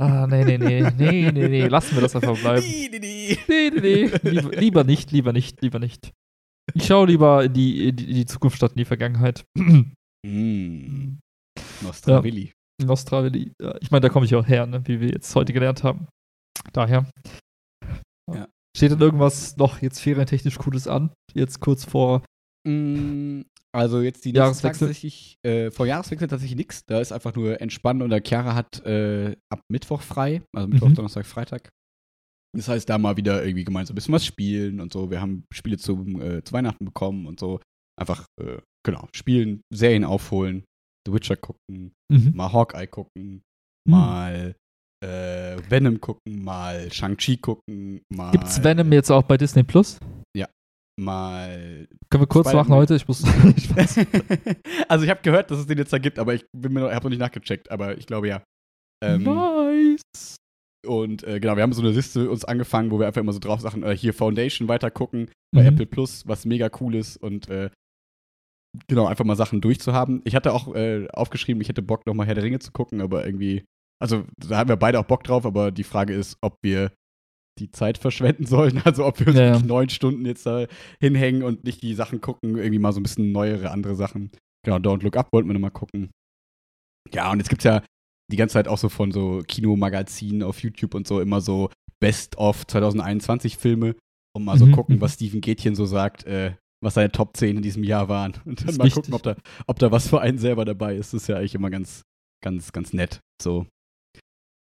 Ah, 0.00 0.26
nee, 0.26 0.44
nee, 0.44 0.58
nee, 0.58 0.90
nee, 0.96 1.30
nee, 1.30 1.48
nee, 1.48 1.66
lassen 1.68 1.94
wir 1.94 2.00
das 2.00 2.16
einfach 2.16 2.38
bleiben. 2.38 2.64
Nee, 2.66 2.88
nee, 2.90 2.98
nee. 2.98 3.38
Nee, 3.48 3.70
nee, 3.70 4.04
lieber, 4.22 4.50
lieber 4.52 4.84
nicht, 4.84 5.12
lieber 5.12 5.32
nicht, 5.32 5.60
lieber 5.60 5.78
nicht. 5.78 6.12
Ich 6.74 6.86
schaue 6.86 7.08
lieber 7.08 7.44
in 7.44 7.52
die, 7.52 7.88
in 7.88 7.96
die, 7.96 8.24
Zukunft 8.24 8.56
statt 8.56 8.72
in 8.72 8.78
die 8.78 8.84
Vergangenheit. 8.84 9.44
Mm. 10.24 11.18
Nostravilli. 12.80 13.52
Ja, 13.60 13.76
ich 13.80 13.90
meine, 13.90 14.02
da 14.02 14.08
komme 14.08 14.24
ich 14.24 14.34
auch 14.36 14.46
her, 14.46 14.66
ne, 14.66 14.86
wie 14.86 15.00
wir 15.00 15.08
jetzt 15.08 15.34
heute 15.34 15.52
gelernt 15.52 15.82
haben. 15.82 16.06
Daher. 16.72 17.10
Ja. 18.32 18.48
Steht 18.76 18.92
denn 18.92 19.00
irgendwas 19.00 19.56
noch 19.56 19.82
jetzt 19.82 20.00
ferientechnisch 20.00 20.58
Cooles 20.58 20.86
an? 20.86 21.12
Jetzt 21.34 21.60
kurz 21.60 21.84
vor. 21.84 22.22
Mm, 22.66 23.42
Also 23.74 24.02
jetzt 24.02 24.24
die 24.24 24.32
Jahreswechsel? 24.32 24.88
tatsächlich, 24.88 25.36
äh, 25.46 25.70
vor 25.70 25.86
Jahreswechsel 25.86 26.28
tatsächlich 26.28 26.56
nichts. 26.58 26.84
Da 26.86 27.00
ist 27.00 27.10
einfach 27.12 27.34
nur 27.34 27.60
entspannen 27.60 28.02
und 28.02 28.10
der 28.10 28.22
Chiara 28.24 28.54
hat 28.54 28.84
äh, 28.84 29.34
ab 29.50 29.60
Mittwoch 29.70 30.02
frei, 30.02 30.42
also 30.54 30.68
Mittwoch, 30.68 30.88
Mhm. 30.88 30.94
Donnerstag, 30.94 31.24
Freitag. 31.26 31.70
Das 32.54 32.68
heißt, 32.68 32.88
da 32.90 32.98
mal 32.98 33.16
wieder 33.16 33.42
irgendwie 33.42 33.64
gemeinsam 33.64 33.94
ein 33.94 33.96
bisschen 33.96 34.12
was 34.12 34.26
spielen 34.26 34.78
und 34.80 34.92
so. 34.92 35.10
Wir 35.10 35.22
haben 35.22 35.44
Spiele 35.54 35.78
zum, 35.78 36.20
äh, 36.20 36.44
zu 36.44 36.52
Weihnachten 36.52 36.84
bekommen 36.84 37.26
und 37.26 37.40
so. 37.40 37.60
Einfach, 37.98 38.26
äh, 38.40 38.58
genau, 38.84 39.08
spielen, 39.14 39.62
Serien 39.72 40.04
aufholen, 40.04 40.64
The 41.06 41.14
Witcher 41.14 41.36
gucken, 41.36 41.92
Mhm. 42.10 42.32
mal 42.34 42.52
Hawkeye 42.52 42.86
gucken, 42.86 43.42
Mhm. 43.86 43.90
mal 43.90 44.54
äh, 45.02 45.56
Venom 45.68 46.00
gucken, 46.00 46.44
mal 46.44 46.92
Shang-Chi 46.92 47.38
gucken, 47.38 48.02
mal. 48.08 48.30
Gibt's 48.32 48.62
Venom 48.62 48.92
jetzt 48.92 49.10
auch 49.10 49.22
bei 49.24 49.36
Disney 49.36 49.62
Plus? 49.64 49.98
Mal 51.02 51.88
Können 52.10 52.22
wir 52.22 52.26
kurz 52.26 52.48
Spider-Man. 52.48 52.68
machen 52.68 52.76
heute? 52.78 52.94
Ich 52.94 53.06
muss. 53.08 53.20
Spaß. 53.62 53.98
also 54.88 55.04
ich 55.04 55.10
habe 55.10 55.20
gehört, 55.22 55.50
dass 55.50 55.58
es 55.58 55.66
den 55.66 55.78
jetzt 55.78 55.92
da 55.92 55.98
gibt, 55.98 56.18
aber 56.18 56.34
ich 56.34 56.44
bin 56.52 56.72
mir 56.72 56.80
noch, 56.80 56.90
habe 56.90 57.04
noch 57.04 57.10
nicht 57.10 57.18
nachgecheckt, 57.20 57.70
aber 57.70 57.98
ich 57.98 58.06
glaube 58.06 58.28
ja. 58.28 58.42
Ähm, 59.04 59.24
nice. 59.24 60.36
Und 60.86 61.22
äh, 61.24 61.38
genau, 61.40 61.56
wir 61.56 61.62
haben 61.62 61.72
so 61.72 61.82
eine 61.82 61.90
Liste 61.92 62.28
uns 62.30 62.44
angefangen, 62.44 62.90
wo 62.90 62.98
wir 62.98 63.06
einfach 63.06 63.20
immer 63.20 63.32
so 63.32 63.38
drauf 63.38 63.60
Sachen, 63.60 63.82
äh, 63.82 63.96
hier 63.96 64.14
Foundation 64.14 64.68
weiter 64.68 64.90
gucken 64.90 65.30
bei 65.54 65.62
Mhm. 65.62 65.68
Apple 65.68 65.86
Plus, 65.86 66.26
was 66.26 66.44
mega 66.44 66.70
cool 66.80 66.94
ist 66.94 67.16
und 67.18 67.48
äh, 67.48 67.70
genau, 68.88 69.06
einfach 69.06 69.24
mal 69.24 69.36
Sachen 69.36 69.60
durchzuhaben. 69.60 70.22
Ich 70.24 70.34
hatte 70.34 70.52
auch 70.52 70.74
äh, 70.74 71.06
aufgeschrieben, 71.12 71.60
ich 71.60 71.68
hätte 71.68 71.82
Bock, 71.82 72.06
nochmal 72.06 72.26
Herr 72.26 72.34
der 72.34 72.44
Ringe 72.44 72.58
zu 72.58 72.72
gucken, 72.72 73.00
aber 73.00 73.24
irgendwie, 73.24 73.64
also 74.00 74.24
da 74.38 74.58
haben 74.58 74.68
wir 74.68 74.76
beide 74.76 74.98
auch 74.98 75.04
Bock 75.04 75.22
drauf, 75.24 75.46
aber 75.46 75.70
die 75.70 75.84
Frage 75.84 76.14
ist, 76.14 76.36
ob 76.40 76.56
wir 76.62 76.90
die 77.58 77.70
Zeit 77.70 77.98
verschwenden 77.98 78.46
sollen, 78.46 78.80
also 78.84 79.04
ob 79.06 79.20
wir 79.20 79.28
uns 79.28 79.36
Ja, 79.36 79.58
neun 79.58 79.88
Stunden 79.88 80.24
jetzt 80.26 80.46
da 80.46 80.66
hinhängen 81.00 81.42
und 81.42 81.64
nicht 81.64 81.82
die 81.82 81.94
Sachen 81.94 82.20
gucken, 82.20 82.56
irgendwie 82.56 82.78
mal 82.78 82.92
so 82.92 83.00
ein 83.00 83.02
bisschen 83.02 83.32
neuere, 83.32 83.70
andere 83.70 83.94
Sachen. 83.94 84.30
Genau, 84.64 84.76
Don't 84.76 85.02
Look 85.02 85.16
Up 85.16 85.28
wollten 85.32 85.48
wir 85.48 85.54
nochmal 85.54 85.70
gucken. 85.70 86.10
Ja, 87.12 87.30
und 87.30 87.38
jetzt 87.38 87.48
gibt's 87.48 87.64
ja 87.64 87.82
die 88.30 88.36
ganze 88.36 88.54
Zeit 88.54 88.68
auch 88.68 88.78
so 88.78 88.88
von 88.88 89.12
so 89.12 89.42
Kinomagazinen 89.46 90.42
auf 90.42 90.62
YouTube 90.62 90.94
und 90.94 91.06
so 91.06 91.20
immer 91.20 91.40
so 91.40 91.70
Best 92.00 92.38
of 92.38 92.66
2021 92.66 93.58
Filme 93.58 93.94
und 94.34 94.44
mal 94.44 94.56
so 94.58 94.66
Mhm, 94.66 94.72
gucken, 94.72 95.00
was 95.00 95.14
Steven 95.14 95.40
Gätchen 95.40 95.74
so 95.74 95.84
sagt, 95.84 96.24
äh, 96.24 96.54
was 96.82 96.94
seine 96.94 97.12
Top 97.12 97.36
10 97.36 97.56
in 97.56 97.62
diesem 97.62 97.84
Jahr 97.84 98.08
waren. 98.08 98.32
Und 98.44 98.66
dann 98.66 98.76
mal 98.76 98.84
wichtig. 98.84 98.94
gucken, 98.94 99.14
ob 99.14 99.22
da, 99.22 99.36
ob 99.66 99.78
da 99.78 99.92
was 99.92 100.08
für 100.08 100.20
einen 100.20 100.38
selber 100.38 100.64
dabei 100.64 100.96
ist. 100.96 101.12
Das 101.12 101.22
ist 101.22 101.28
ja 101.28 101.36
eigentlich 101.36 101.54
immer 101.54 101.70
ganz, 101.70 102.02
ganz, 102.42 102.72
ganz 102.72 102.92
nett. 102.92 103.20
So. 103.40 103.66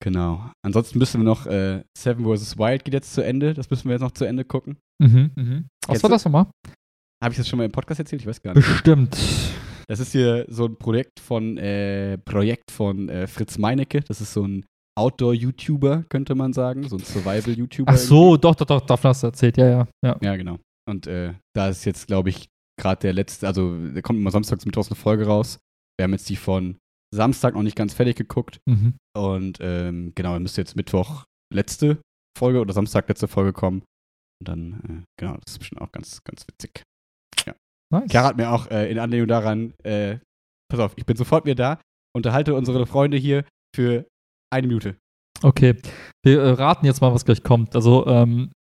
Genau. 0.05 0.51
Ansonsten 0.63 0.99
müssen 0.99 1.21
wir 1.21 1.25
noch 1.25 1.47
äh, 1.47 1.83
Seven 1.97 2.23
vs. 2.25 2.59
Wild 2.59 2.85
geht 2.85 2.93
jetzt 2.93 3.11
zu 3.11 3.21
Ende. 3.21 3.55
Das 3.55 3.71
müssen 3.71 3.85
wir 3.85 3.93
jetzt 3.93 4.03
noch 4.03 4.11
zu 4.11 4.23
Ende 4.23 4.45
gucken. 4.45 4.77
Mhm, 5.01 5.31
mhm. 5.35 5.65
Was 5.87 6.03
war 6.03 6.11
das 6.11 6.23
nochmal? 6.25 6.45
Habe 7.23 7.31
ich 7.31 7.37
das 7.37 7.47
schon 7.47 7.57
mal 7.57 7.65
im 7.65 7.71
Podcast 7.71 8.01
erzählt? 8.01 8.21
Ich 8.21 8.27
weiß 8.27 8.39
gar 8.39 8.53
nicht. 8.53 8.67
Bestimmt. 8.67 9.17
Das 9.87 9.99
ist 9.99 10.11
hier 10.11 10.45
so 10.47 10.65
ein 10.65 10.77
Projekt 10.77 11.19
von, 11.19 11.57
äh, 11.57 12.19
Projekt 12.19 12.69
von 12.69 13.09
äh, 13.09 13.25
Fritz 13.25 13.57
Meinecke. 13.57 14.01
Das 14.01 14.21
ist 14.21 14.31
so 14.31 14.47
ein 14.47 14.63
Outdoor-YouTuber, 14.95 16.03
könnte 16.07 16.35
man 16.35 16.53
sagen. 16.53 16.87
So 16.87 16.97
ein 16.97 17.03
Survival-YouTuber. 17.03 17.91
Ach 17.91 17.97
so, 17.97 18.37
doch, 18.37 18.53
doch, 18.53 18.67
doch, 18.67 18.81
davon 18.81 19.09
hast 19.09 19.23
du 19.23 19.27
erzählt. 19.27 19.57
Ja, 19.57 19.67
ja, 19.67 19.87
ja. 20.03 20.17
Ja, 20.21 20.35
genau. 20.35 20.59
Und 20.87 21.07
äh, 21.07 21.33
da 21.55 21.69
ist 21.69 21.83
jetzt, 21.85 22.05
glaube 22.05 22.29
ich, 22.29 22.45
gerade 22.79 23.01
der 23.01 23.13
letzte, 23.13 23.47
also 23.47 23.75
der 23.75 24.03
kommt 24.03 24.19
immer 24.19 24.29
samstags 24.29 24.67
mittwochs 24.67 24.89
eine 24.89 24.97
Folge 24.97 25.25
raus. 25.25 25.57
Wir 25.97 26.03
haben 26.03 26.11
jetzt 26.11 26.29
die 26.29 26.35
von 26.35 26.77
Samstag 27.15 27.55
noch 27.55 27.63
nicht 27.63 27.75
ganz 27.75 27.93
fertig 27.93 28.17
geguckt. 28.17 28.59
Mhm. 28.65 28.95
Und 29.15 29.57
ähm, 29.61 30.13
genau, 30.15 30.33
dann 30.33 30.43
müsste 30.43 30.61
jetzt 30.61 30.75
Mittwoch 30.75 31.23
letzte 31.53 31.97
Folge 32.37 32.59
oder 32.59 32.73
Samstag 32.73 33.07
letzte 33.07 33.27
Folge 33.27 33.53
kommen. 33.53 33.83
Und 34.41 34.47
dann, 34.49 34.73
äh, 34.73 35.03
genau, 35.19 35.37
das 35.43 35.53
ist 35.53 35.59
bestimmt 35.59 35.81
auch 35.81 35.91
ganz, 35.91 36.23
ganz 36.23 36.45
witzig. 36.47 36.83
Nice. 37.93 38.09
Chiara 38.09 38.27
hat 38.27 38.37
mir 38.37 38.51
auch 38.51 38.69
äh, 38.71 38.91
in 38.91 38.99
Anlehnung 38.99 39.27
daran, 39.27 39.73
äh, 39.83 40.17
pass 40.69 40.79
auf, 40.79 40.93
ich 40.95 41.05
bin 41.05 41.15
sofort 41.15 41.45
wieder 41.45 41.55
da, 41.55 41.81
unterhalte 42.15 42.55
unsere 42.55 42.85
Freunde 42.85 43.17
hier 43.17 43.45
für 43.75 44.05
eine 44.51 44.67
Minute. 44.67 44.95
Okay, 45.43 45.75
wir 46.23 46.41
äh, 46.41 46.49
raten 46.51 46.85
jetzt 46.85 47.01
mal, 47.01 47.13
was 47.13 47.25
gleich 47.25 47.43
kommt. 47.43 47.75
Also, 47.75 48.07
ähm, 48.07 48.51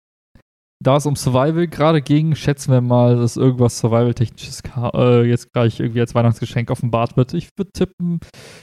da 0.84 0.96
es 0.96 1.06
um 1.06 1.16
Survival 1.16 1.66
gerade 1.66 2.00
ging, 2.02 2.34
schätzen 2.36 2.72
wir 2.72 2.80
mal, 2.80 3.16
dass 3.16 3.36
irgendwas 3.36 3.78
Survival-technisches 3.78 4.62
äh, 4.94 5.22
jetzt 5.28 5.52
gleich 5.52 5.80
irgendwie 5.80 6.00
als 6.00 6.14
Weihnachtsgeschenk 6.14 6.70
offenbart 6.70 7.16
wird. 7.16 7.34
Ich 7.34 7.48
würde 7.56 7.72
tippen, 7.72 8.20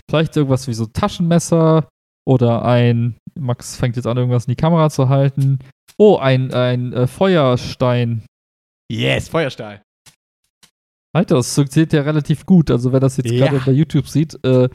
vielleicht 0.10 0.38
irgendwas 0.38 0.68
wie 0.68 0.74
so 0.74 0.86
Taschenmesser 0.86 1.90
oder 2.26 2.64
ein, 2.64 3.18
Max 3.38 3.76
fängt 3.76 3.96
jetzt 3.96 4.06
an, 4.08 4.18
irgendwas 4.18 4.46
in 4.46 4.52
die 4.52 4.56
Kamera 4.62 4.90
zu 4.90 5.10
halten. 5.10 5.60
Oh, 5.98 6.18
ein, 6.18 6.54
ein 6.54 6.94
äh, 6.94 7.08
Feuerstein. 7.08 8.24
Yes, 8.92 9.30
Feuerstahl. 9.30 9.82
Alter, 11.14 11.36
das 11.36 11.54
funktioniert 11.54 11.92
ja 11.94 12.02
relativ 12.04 12.46
gut. 12.46 12.72
Also, 12.72 12.94
wer 12.94 13.00
das 13.00 13.18
jetzt 13.18 13.32
Ja. 13.32 13.48
gerade 13.48 13.62
bei 13.66 13.72
YouTube 13.72 14.08
sieht, 14.08 14.38
äh, 14.46 14.70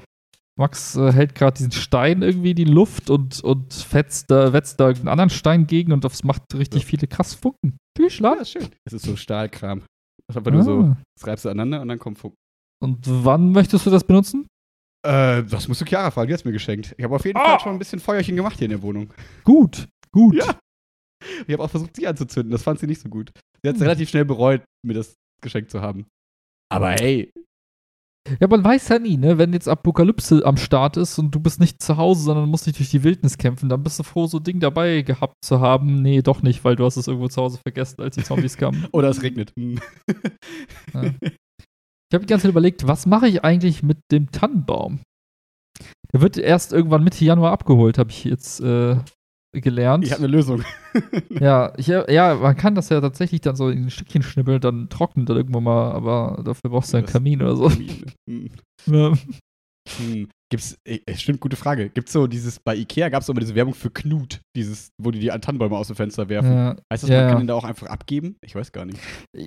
Max 0.59 0.97
äh, 0.97 1.13
hält 1.13 1.35
gerade 1.35 1.57
diesen 1.59 1.73
Stein 1.73 2.23
irgendwie 2.23 2.51
in 2.51 2.57
die 2.57 2.65
Luft 2.65 3.11
und, 3.11 3.43
und 3.45 3.75
fetzt 3.75 4.31
da, 4.31 4.53
wetzt 4.53 4.81
da 4.81 4.87
irgendeinen 4.89 5.09
anderen 5.13 5.31
Stein 5.31 5.67
gegen 5.67 5.93
und 5.93 6.03
das 6.05 6.25
macht 6.25 6.43
richtig 6.55 6.83
Ja. 6.83 6.89
viele 6.89 7.07
krass 7.07 7.35
Funken. 7.35 7.77
Viel 7.97 8.09
Ja, 8.09 8.45
schön. 8.45 8.69
Das 8.85 8.95
ist 8.95 9.05
so 9.05 9.17
Stahlkram. 9.17 9.81
Das 9.81 10.35
ist 10.35 10.37
einfach 10.39 10.53
nur 10.53 10.63
so, 10.63 10.81
Ah. 10.81 10.97
das 11.17 11.27
reibst 11.27 11.45
du 11.45 11.51
aneinander 11.51 11.83
und 11.83 11.89
dann 11.89 11.99
kommt 11.99 12.19
Funk. 12.19 12.35
Und 12.83 12.99
wann 13.07 13.53
möchtest 13.53 13.85
du 13.87 13.91
das 13.91 14.05
benutzen? 14.05 14.47
Äh, 15.07 15.45
das 15.45 15.69
musst 15.69 15.81
du 15.83 15.85
Chiara 15.85 16.11
fragen, 16.11 16.29
die 16.29 16.35
hat's 16.35 16.45
mir 16.45 16.53
geschenkt. 16.53 16.95
Ich 16.97 17.05
habe 17.05 17.15
auf 17.15 17.25
jeden 17.25 17.39
Ah. 17.39 17.45
Fall 17.45 17.61
schon 17.61 17.73
ein 17.73 17.79
bisschen 17.79 18.01
Feuerchen 18.01 18.35
gemacht 18.35 18.59
hier 18.59 18.65
in 18.67 18.71
der 18.73 18.83
Wohnung. 18.83 19.13
Gut, 19.45 19.87
gut. 20.13 20.35
Ja. 20.37 20.59
Ich 21.47 21.53
habe 21.53 21.63
auch 21.63 21.71
versucht, 21.71 21.97
sie 21.97 22.07
anzuzünden. 22.07 22.51
Das 22.51 22.63
fand 22.63 22.79
sie 22.81 22.87
nicht 22.87 23.01
so 23.01 23.09
gut. 23.09 23.31
Sie 23.63 23.69
hat 23.69 23.77
es 23.77 23.81
Hm. 23.81 23.87
relativ 23.89 24.09
schnell 24.09 24.25
bereut, 24.25 24.63
mir 24.85 24.95
das 24.95 25.15
geschenkt 25.43 25.71
zu 25.71 25.81
haben. 25.81 26.07
Aber 26.73 26.91
hey, 26.91 27.31
Ja, 28.41 28.49
man 28.49 28.65
weiß 28.65 28.89
ja 28.89 28.99
nie, 28.99 29.17
ne? 29.17 29.39
Wenn 29.39 29.53
jetzt 29.53 29.69
Apokalypse 29.69 30.45
am 30.45 30.57
Start 30.57 30.97
ist 30.97 31.19
und 31.19 31.35
du 31.35 31.41
bist 31.41 31.61
nicht 31.61 31.83
zu 31.83 31.97
Hause, 31.97 32.23
sondern 32.23 32.49
musst 32.49 32.67
dich 32.67 32.77
durch 32.77 32.91
die 32.91 33.05
Wildnis 33.05 33.39
kämpfen, 33.39 33.69
dann 33.69 33.83
bist 33.83 33.99
du 33.99 34.03
froh, 34.03 34.27
so 34.27 34.39
ein 34.39 34.45
Ding 34.45 34.61
dabei 34.61 35.03
gehabt 35.03 35.37
zu 35.45 35.61
haben. 35.61 36.03
Nee, 36.03 36.23
doch 36.23 36.43
nicht, 36.43 36.65
weil 36.65 36.77
du 36.77 36.85
hast 36.85 36.97
es 36.97 37.07
irgendwo 37.07 37.29
zu 37.29 37.43
Hause 37.43 37.59
vergessen, 37.65 38.03
als 38.03 38.17
die 38.17 38.25
Zombies 38.25 38.57
kamen. 38.59 38.87
oder 38.93 39.09
es 39.09 39.23
regnet. 39.23 39.53
Hm. 39.59 39.79
Ja. 40.95 41.03
Ich 41.23 42.15
habe 42.15 42.25
die 42.25 42.31
ganze 42.31 42.45
Zeit 42.45 42.51
überlegt, 42.51 42.87
was 42.87 43.07
mache 43.07 43.29
ich 43.29 43.45
eigentlich 43.45 43.83
mit 43.83 43.99
dem 44.13 44.31
Tannenbaum? 44.31 45.01
Der 46.13 46.21
wird 46.21 46.39
erst 46.39 46.73
irgendwann 46.73 47.03
Mitte 47.05 47.25
Januar 47.25 47.53
abgeholt, 47.53 47.99
habe 47.99 48.11
ich 48.11 48.25
jetzt 48.25 48.61
äh, 48.61 48.97
gelernt. 49.61 50.05
Ich 50.05 50.13
habe 50.13 50.21
eine 50.23 50.29
Lösung. 50.33 50.63
ja, 51.31 51.73
ich, 51.77 51.87
ja, 51.89 52.35
man 52.35 52.57
kann 52.57 52.75
das 52.75 52.89
ja 52.89 53.01
tatsächlich 53.01 53.41
dann 53.41 53.57
so 53.57 53.69
in 53.69 53.85
ein 53.85 53.91
Stückchen 53.91 54.23
schnibbeln, 54.23 54.61
dann 54.61 54.89
trocknet 54.89 55.29
dann 55.29 55.37
irgendwann 55.37 55.65
mal, 55.65 55.93
aber 55.93 56.43
dafür 56.45 56.71
brauchst 56.71 56.93
du 56.93 56.99
einen 56.99 57.07
Das- 57.07 57.13
Kamin 57.13 57.43
oder 57.43 57.57
so. 57.57 57.71
Hm. 57.71 58.51
Ja. 58.87 59.13
Hm. 59.99 60.29
Gibt's, 60.51 60.77
äh, 60.85 60.99
stimmt, 61.17 61.41
gute 61.41 61.57
Frage. 61.57 61.91
Gibt's 61.91 62.13
so 62.13 62.29
dieses, 62.29 62.59
bei 62.61 62.77
Ikea 62.77 63.09
gab 63.09 63.23
es 63.23 63.29
immer 63.29 63.41
diese 63.41 63.55
Werbung 63.57 63.75
für 63.75 63.91
Knut, 63.91 64.41
dieses, 64.57 64.91
wo 65.01 65.11
die 65.11 65.19
die 65.19 65.27
Tannenbäume 65.29 65.77
aus 65.77 65.89
dem 65.89 65.97
Fenster 65.97 66.29
werfen. 66.29 66.53
Ja, 66.53 66.77
Heißt 66.93 67.03
das, 67.03 67.11
ja, 67.11 67.23
man 67.23 67.29
kann 67.31 67.39
den 67.39 67.47
da 67.49 67.55
auch 67.55 67.65
einfach 67.65 67.89
abgeben? 67.89 68.37
Ich 68.45 68.55
weiß 68.55 68.71
gar 68.71 68.85
nicht. 68.85 68.99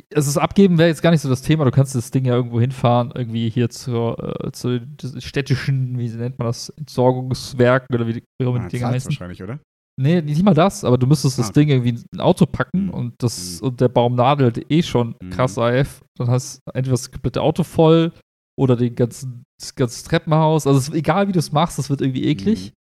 Es 0.09 0.27
ist 0.27 0.37
abgeben 0.37 0.77
wäre 0.77 0.89
jetzt 0.89 1.01
gar 1.01 1.11
nicht 1.11 1.21
so 1.21 1.29
das 1.29 1.41
Thema. 1.41 1.63
Du 1.63 1.71
kannst 1.71 1.95
das 1.95 2.11
Ding 2.11 2.25
ja 2.25 2.35
irgendwo 2.35 2.59
hinfahren, 2.59 3.11
irgendwie 3.15 3.49
hier 3.49 3.69
zur, 3.69 4.43
äh, 4.45 4.51
zu 4.51 4.81
städtischen, 5.19 5.97
wie 5.97 6.09
nennt 6.09 6.37
man 6.37 6.47
das, 6.47 6.67
Entsorgungswerken 6.69 7.95
oder 7.95 8.05
wie 8.07 8.13
die, 8.13 8.23
wie 8.41 8.45
immer 8.47 8.59
Ah, 8.59 8.67
die 8.67 8.77
Dinge 8.77 8.87
heißen. 8.87 9.09
wahrscheinlich, 9.11 9.41
oder? 9.41 9.59
Nee, 10.01 10.21
nicht 10.21 10.43
mal 10.43 10.53
das, 10.53 10.85
aber 10.85 10.97
du 10.97 11.07
müsstest 11.07 11.37
das 11.39 11.47
Ah, 11.47 11.49
okay. 11.49 11.59
Ding 11.65 11.69
irgendwie 11.69 11.89
in 11.89 12.03
ein 12.13 12.21
Auto 12.21 12.45
packen 12.45 12.85
Mhm. 12.85 12.89
und 12.93 13.13
das 13.21 13.59
Mhm. 13.61 13.67
und 13.67 13.81
der 13.81 13.89
Baum 13.89 14.15
nadelt 14.15 14.71
eh 14.71 14.81
schon 14.81 15.15
Mhm. 15.21 15.29
krass 15.31 15.57
AF. 15.57 16.01
Dann 16.17 16.29
hast 16.29 16.59
du 16.65 16.71
entweder 16.73 16.93
das 16.93 17.11
komplette 17.11 17.41
Auto 17.41 17.63
voll 17.63 18.13
oder 18.57 18.75
den 18.77 18.95
ganzen, 18.95 19.43
das 19.59 19.75
ganze 19.75 20.07
Treppenhaus. 20.07 20.65
Also 20.67 20.79
es 20.79 20.89
egal 20.89 21.27
wie 21.27 21.33
du 21.33 21.39
es 21.39 21.51
machst, 21.51 21.77
das 21.77 21.89
wird 21.89 21.99
irgendwie 22.01 22.25
eklig. 22.25 22.67
Mhm. 22.69 22.73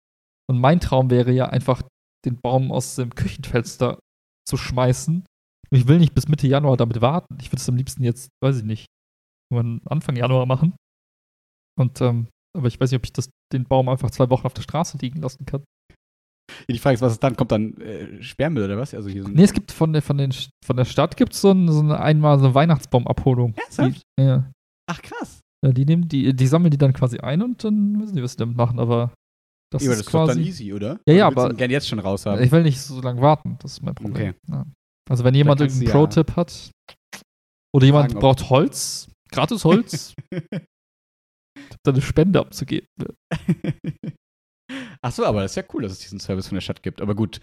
Und 0.55 0.61
mein 0.61 0.79
Traum 0.81 1.11
wäre 1.11 1.33
ja 1.33 1.47
einfach, 1.47 1.83
den 2.25 2.39
Baum 2.41 2.71
aus 2.73 2.95
dem 2.97 3.15
Küchenfenster 3.15 3.99
zu 4.49 4.57
schmeißen. 4.57 5.17
Und 5.71 5.77
ich 5.79 5.87
will 5.89 5.99
nicht 5.99 6.15
bis 6.15 6.29
Mitte 6.29 6.47
Januar 6.47 6.77
damit 6.77 7.01
warten. 7.01 7.37
Ich 7.41 7.49
würde 7.53 7.61
es 7.61 7.69
am 7.69 7.77
liebsten 7.77 8.03
jetzt, 8.05 8.29
weiß 8.43 8.59
ich 8.59 8.65
nicht, 8.65 8.87
irgendwann 9.53 9.81
Anfang 9.87 10.17
Januar 10.17 10.47
machen. 10.47 10.75
Und, 11.79 12.01
ähm, 12.01 12.29
aber 12.57 12.67
ich 12.69 12.81
weiß 12.81 12.91
nicht, 12.91 12.99
ob 12.99 13.05
ich 13.05 13.13
das, 13.13 13.29
den 13.53 13.65
Baum 13.65 13.89
einfach 13.89 14.11
zwei 14.11 14.29
Wochen 14.31 14.47
auf 14.47 14.55
der 14.55 14.63
Straße 14.63 14.99
liegen 14.99 15.21
lassen 15.21 15.45
kann. 15.47 15.63
Ja, 16.51 16.73
Die 16.75 16.79
Frage 16.79 16.95
ist, 16.95 17.01
was 17.03 17.13
ist 17.13 17.23
dann? 17.23 17.37
Kommt 17.37 17.53
dann 17.53 17.75
äh, 17.79 18.23
Sperrmüll 18.23 18.65
oder 18.65 18.79
was? 18.79 18.95
Also 18.95 19.09
hier 19.09 19.23
so 19.23 19.29
Nee, 19.29 19.43
es 19.45 19.53
gibt 19.53 19.71
von 19.73 19.93
der, 19.93 20.03
von 20.03 20.19
den, 20.19 20.33
von 20.65 20.77
der 20.77 20.85
Stadt 20.85 21.17
gibt 21.17 21.35
so, 21.35 21.51
ein, 21.53 21.71
so 21.71 21.81
eine 21.81 22.01
einmal 22.01 22.39
so 22.39 22.47
eine 22.47 22.55
Weihnachtsbaumabholung. 22.55 23.55
Ernsthaft? 23.55 24.03
Die, 24.19 24.23
ja. 24.25 24.51
Ach 24.91 25.03
krass. 25.03 25.41
ja, 25.65 25.73
die 25.73 25.85
nehmen 25.85 26.09
die, 26.09 26.35
die 26.35 26.47
sammeln 26.47 26.71
die 26.71 26.79
dann 26.79 26.93
quasi 26.95 27.19
ein 27.19 27.43
und 27.43 27.63
dann 27.65 28.01
wissen 28.01 28.17
die, 28.17 28.23
was 28.23 28.33
sie 28.33 28.39
damit 28.39 28.57
machen, 28.57 28.79
aber 28.79 29.13
das 29.71 29.83
ja, 29.85 29.91
ist 29.91 29.99
das 29.99 30.07
ist 30.07 30.15
doch 30.15 30.27
dann 30.27 30.37
quasi. 30.37 30.49
easy, 30.49 30.73
oder? 30.73 30.99
Ja, 31.07 31.15
ja, 31.15 31.31
du 31.31 31.41
aber- 31.41 31.55
gerne 31.55 31.73
jetzt 31.75 31.87
schon 31.89 31.99
raus 31.99 32.25
haben. 32.25 32.43
Ich 32.43 32.51
will 32.51 32.63
nicht 32.63 32.81
so 32.81 33.01
lange 33.03 33.21
warten, 33.21 33.59
das 33.61 33.73
ist 33.73 33.83
mein 33.83 33.95
Problem. 33.95 34.31
Okay. 34.31 34.35
Ja. 34.49 34.65
Also 35.11 35.25
wenn 35.25 35.35
jemand 35.35 35.61
irgendeinen 35.61 35.87
ja 35.87 35.93
Pro-Tipp 35.93 36.37
hat 36.37 36.71
oder 37.75 37.85
jemand 37.85 38.13
fragen, 38.13 38.21
braucht 38.21 38.49
Holz, 38.49 39.11
gratis 39.31 39.65
Holz, 39.67 40.15
dann 41.85 41.95
eine 41.95 42.01
Spende 42.03 42.41
abzugeben. 42.41 42.87
Ach 45.03 45.13
so, 45.13 45.25
aber 45.25 45.43
das 45.43 45.53
ist 45.53 45.57
ja 45.57 45.63
cool, 45.75 45.83
dass 45.83 45.93
es 45.93 45.99
diesen 46.01 46.21
Service 46.21 46.49
von 46.49 46.57
der 46.57 46.61
Stadt 46.63 46.83
gibt. 46.83 47.01
Aber 47.01 47.15
gut, 47.15 47.41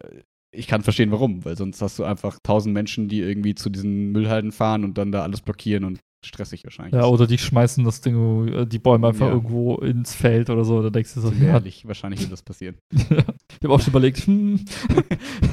äh, 0.00 0.20
ich 0.54 0.66
kann 0.66 0.82
verstehen, 0.82 1.10
warum. 1.10 1.44
Weil 1.44 1.56
sonst 1.56 1.80
hast 1.82 1.98
du 1.98 2.04
einfach 2.04 2.38
tausend 2.42 2.74
Menschen, 2.74 3.08
die 3.08 3.20
irgendwie 3.20 3.54
zu 3.54 3.70
diesen 3.70 4.12
Müllhalden 4.12 4.52
fahren 4.52 4.84
und 4.84 4.98
dann 4.98 5.12
da 5.12 5.22
alles 5.22 5.40
blockieren 5.40 5.84
und 5.84 6.00
stressig 6.24 6.62
wahrscheinlich. 6.64 6.94
Ja, 6.94 7.06
oder 7.06 7.26
die 7.26 7.36
schmeißen 7.38 7.84
das 7.84 8.00
Ding, 8.00 8.46
äh, 8.48 8.66
die 8.66 8.78
Bäume 8.78 9.08
einfach 9.08 9.26
Ja. 9.26 9.32
irgendwo 9.32 9.76
ins 9.78 10.14
Feld 10.14 10.50
oder 10.50 10.64
so. 10.64 10.80
Da 10.82 10.90
denkst 10.90 11.14
du 11.14 11.20
so, 11.20 11.30
ja, 11.32 11.48
Ehrlich, 11.54 11.86
wahrscheinlich 11.88 12.20
wird 12.20 12.30
das 12.32 12.42
passieren. 12.42 12.76
ich 12.92 13.08
habe 13.10 13.70
auch 13.74 13.80
schon 13.80 13.90
überlegt, 13.90 14.18
hm, 14.18 14.64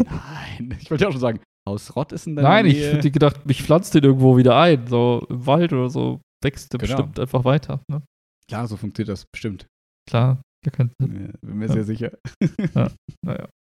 Nein, 0.06 0.78
ich 0.80 0.90
wollte 0.92 1.04
ja 1.04 1.08
auch 1.08 1.14
schon 1.14 1.22
sagen, 1.22 1.40
Haus 1.68 1.96
Rott 1.96 2.12
ist 2.12 2.28
in 2.28 2.36
deiner 2.36 2.48
nein, 2.50 2.66
ich 2.66 2.78
hätte 2.80 3.12
gedacht, 3.12 3.40
ich 3.48 3.64
pflanze 3.64 4.00
den 4.00 4.10
irgendwo 4.10 4.38
wieder 4.38 4.58
ein, 4.60 4.88
so 4.88 5.26
im 5.30 5.46
Wald 5.46 5.74
oder 5.74 5.90
so. 5.90 6.22
Wächst 6.44 6.72
der 6.74 6.80
Genau. 6.80 6.96
bestimmt 6.96 7.20
einfach 7.20 7.44
weiter. 7.44 7.82
Ne? 7.90 8.02
Klar, 8.48 8.68
so 8.68 8.78
funktioniert 8.78 9.10
das 9.10 9.26
bestimmt. 9.32 9.68
Klar, 10.10 10.42
gar 10.64 10.90
Ja, 11.02 11.08
bin 11.42 11.58
mir 11.58 11.66
Ja. 11.68 11.74
sehr 11.74 11.84
sicher. 11.84 12.12
Naja. 13.26 13.50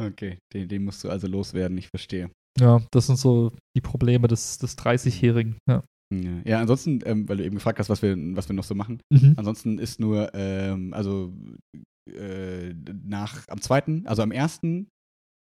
Okay, 0.00 0.38
den, 0.54 0.68
den 0.68 0.84
musst 0.84 1.02
du 1.04 1.10
also 1.10 1.26
loswerden, 1.26 1.76
ich 1.76 1.88
verstehe. 1.88 2.30
Ja, 2.58 2.80
das 2.92 3.06
sind 3.06 3.18
so 3.18 3.52
die 3.76 3.80
Probleme 3.80 4.28
des, 4.28 4.58
des 4.58 4.76
30-Jährigen. 4.78 5.56
Ja. 5.68 5.82
Ja, 6.12 6.40
ja 6.44 6.60
ansonsten, 6.60 7.00
ähm, 7.04 7.28
weil 7.28 7.36
du 7.38 7.44
eben 7.44 7.56
gefragt 7.56 7.78
hast, 7.78 7.88
was 7.88 8.02
wir, 8.02 8.16
was 8.36 8.48
wir 8.48 8.54
noch 8.56 8.64
so 8.64 8.74
machen. 8.74 9.00
Mhm. 9.12 9.34
Ansonsten 9.36 9.78
ist 9.78 10.00
nur, 10.00 10.30
ähm, 10.34 10.92
also 10.94 11.32
äh, 12.12 12.72
nach, 13.04 13.46
am 13.48 13.60
zweiten, 13.60 14.06
also 14.06 14.22
am 14.22 14.32
ersten 14.32 14.88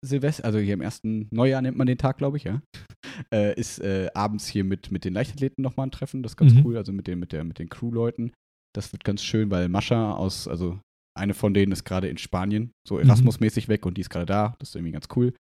Silvester, 0.05 0.45
also 0.45 0.59
hier 0.59 0.74
am 0.74 0.82
ersten 0.82 1.28
Neujahr 1.32 1.62
nennt 1.62 1.78
man 1.78 1.88
den 1.88 1.97
Tag, 1.97 2.18
glaube 2.18 2.38
ich, 2.38 2.43
ja, 2.43 2.62
äh, 3.34 3.59
ist 3.59 3.80
äh, 3.80 4.09
abends 4.14 4.47
hier 4.47 4.64
mit, 4.64 4.91
mit 4.91 5.05
den 5.05 5.14
Leichtathleten 5.14 5.62
nochmal 5.62 5.88
ein 5.88 5.91
Treffen, 5.91 6.24
das 6.24 6.34
ist 6.34 6.38
ganz 6.38 6.53
Mhm. 6.53 6.66
cool, 6.66 6.78
also 6.78 6.91
mit 6.91 7.07
den, 7.07 7.20
mit 7.20 7.32
der, 7.32 7.43
mit 7.43 7.59
den 7.59 7.70
Crew-Leuten. 7.70 8.32
Das 8.76 8.91
wird 8.93 9.03
ganz 9.03 9.22
schön, 9.24 9.51
weil 9.51 9.67
Mascha 9.69 10.13
aus, 10.13 10.47
also 10.47 10.80
eine 11.17 11.34
von 11.34 11.53
denen 11.53 11.72
ist 11.74 11.84
gerade 11.84 12.07
in 12.07 12.17
Spanien, 12.17 12.72
so 12.88 12.95
Mhm. 12.95 13.01
Erasmus-mäßig 13.01 13.67
weg 13.67 13.86
und 13.86 13.97
die 13.97 14.01
ist 14.01 14.09
gerade 14.09 14.26
da. 14.26 14.55
Das 14.59 14.69
ist 14.69 14.76
irgendwie 14.76 14.93
ganz 14.93 15.07
cool. 15.15 15.34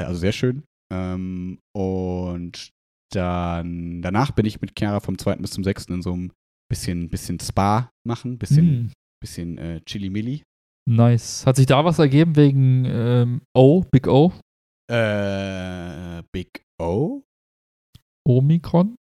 Äh, 0.00 0.04
also 0.04 0.18
sehr 0.20 0.32
schön. 0.32 0.64
Ähm, 0.92 1.58
und 1.76 2.70
dann 3.12 4.02
danach 4.02 4.32
bin 4.32 4.44
ich 4.44 4.60
mit 4.60 4.72
Chiara 4.76 4.98
vom 5.00 5.16
2. 5.18 5.36
bis 5.36 5.52
zum 5.52 5.62
6. 5.62 5.86
in 5.86 6.02
so 6.02 6.12
einem 6.12 6.32
bisschen, 6.68 7.08
bisschen 7.08 7.38
Spa 7.38 7.90
machen, 8.06 8.38
bisschen, 8.38 8.66
Mhm. 8.86 8.92
bisschen 9.22 9.58
äh, 9.58 9.80
Chili-Milli. 9.84 10.42
Nice. 10.90 11.46
Hat 11.46 11.56
sich 11.56 11.66
da 11.66 11.84
was 11.84 11.98
ergeben 12.00 12.34
wegen 12.36 12.84
ähm, 12.86 13.42
O, 13.56 13.84
Big 13.90 14.08
O, 14.08 14.32
Äh, 14.90 16.22
Big 16.32 16.62
O? 16.82 17.22
Omikron? 18.26 18.96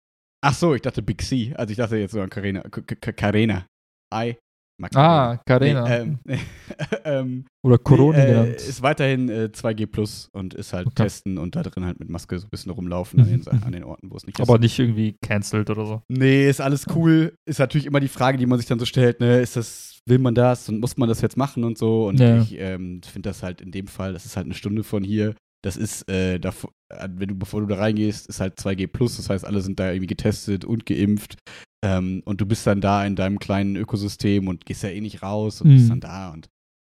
Ach 0.44 0.54
so, 0.54 0.74
ich 0.74 0.82
dachte 0.82 1.02
Big 1.02 1.20
C. 1.22 1.52
Also 1.56 1.72
ich 1.72 1.76
dachte 1.76 1.96
jetzt 1.96 2.12
so 2.12 2.20
an 2.20 2.30
Carena. 2.30 2.60
K- 2.62 2.82
K- 2.82 3.12
Carena. 3.12 3.66
I. 4.14 4.36
mag 4.80 4.94
Ah, 4.94 5.40
Carena. 5.44 5.82
Nee, 5.84 5.94
ähm, 5.94 6.18
ähm, 7.04 7.44
Oder 7.64 7.78
Corona 7.78 8.18
nee, 8.18 8.24
äh, 8.24 8.26
genannt. 8.28 8.48
Ist 8.54 8.80
weiterhin 8.82 9.28
äh, 9.28 9.50
2G 9.52 9.86
Plus 9.86 10.28
und 10.32 10.54
ist 10.54 10.72
halt 10.72 10.86
Okay. 10.86 11.02
testen 11.02 11.38
und 11.38 11.56
da 11.56 11.62
drin 11.64 11.84
halt 11.84 11.98
mit 11.98 12.08
Maske 12.08 12.38
so 12.38 12.46
ein 12.46 12.50
bisschen 12.50 12.70
rumlaufen 12.70 13.20
an 13.20 13.28
den, 13.28 13.48
an 13.64 13.72
den 13.72 13.82
Orten, 13.82 14.10
wo 14.12 14.16
es 14.16 14.24
nicht 14.26 14.38
ist. 14.38 14.48
Aber 14.48 14.58
nicht 14.60 14.78
irgendwie 14.78 15.16
cancelled 15.20 15.68
oder 15.70 15.84
so. 15.84 16.02
Nee, 16.08 16.48
ist 16.48 16.60
alles 16.60 16.86
cool. 16.94 17.34
Ist 17.44 17.58
natürlich 17.58 17.86
immer 17.86 17.98
die 18.00 18.06
Frage, 18.08 18.38
die 18.38 18.46
man 18.46 18.58
sich 18.60 18.68
dann 18.68 18.78
so 18.78 18.84
stellt, 18.86 19.18
ne, 19.18 19.40
ist 19.40 19.56
das, 19.56 19.98
will 20.06 20.18
man 20.20 20.36
das 20.36 20.68
und 20.68 20.78
muss 20.80 20.96
man 20.96 21.08
das 21.08 21.20
jetzt 21.20 21.36
machen 21.36 21.64
und 21.64 21.76
so. 21.76 22.06
Und 22.06 22.20
Ja. 22.20 22.40
ich 22.40 22.56
ähm, 22.58 23.00
finde 23.02 23.28
das 23.30 23.42
halt 23.42 23.60
in 23.60 23.72
dem 23.72 23.88
Fall, 23.88 24.12
das 24.12 24.24
ist 24.24 24.36
halt 24.36 24.44
eine 24.46 24.54
Stunde 24.54 24.84
von 24.84 25.02
hier. 25.02 25.34
Das 25.64 25.76
ist, 25.76 26.08
äh, 26.08 26.38
davor, 26.38 26.70
äh, 26.92 27.08
wenn 27.10 27.28
du, 27.30 27.34
bevor 27.34 27.60
du 27.60 27.66
da 27.66 27.76
reingehst, 27.76 28.28
ist 28.28 28.40
halt 28.40 28.58
2G 28.58 28.86
plus, 28.86 29.16
das 29.16 29.28
heißt, 29.28 29.44
alle 29.44 29.60
sind 29.60 29.80
da 29.80 29.90
irgendwie 29.90 30.06
getestet 30.06 30.64
und 30.64 30.86
geimpft. 30.86 31.36
Ähm, 31.84 32.22
und 32.24 32.40
du 32.40 32.46
bist 32.46 32.66
dann 32.66 32.80
da 32.80 33.04
in 33.06 33.16
deinem 33.16 33.38
kleinen 33.38 33.76
Ökosystem 33.76 34.48
und 34.48 34.66
gehst 34.66 34.82
ja 34.82 34.88
eh 34.90 35.00
nicht 35.00 35.22
raus 35.22 35.60
und 35.60 35.70
Mhm. 35.70 35.74
bist 35.74 35.90
dann 35.90 36.00
da 36.00 36.30
und 36.32 36.48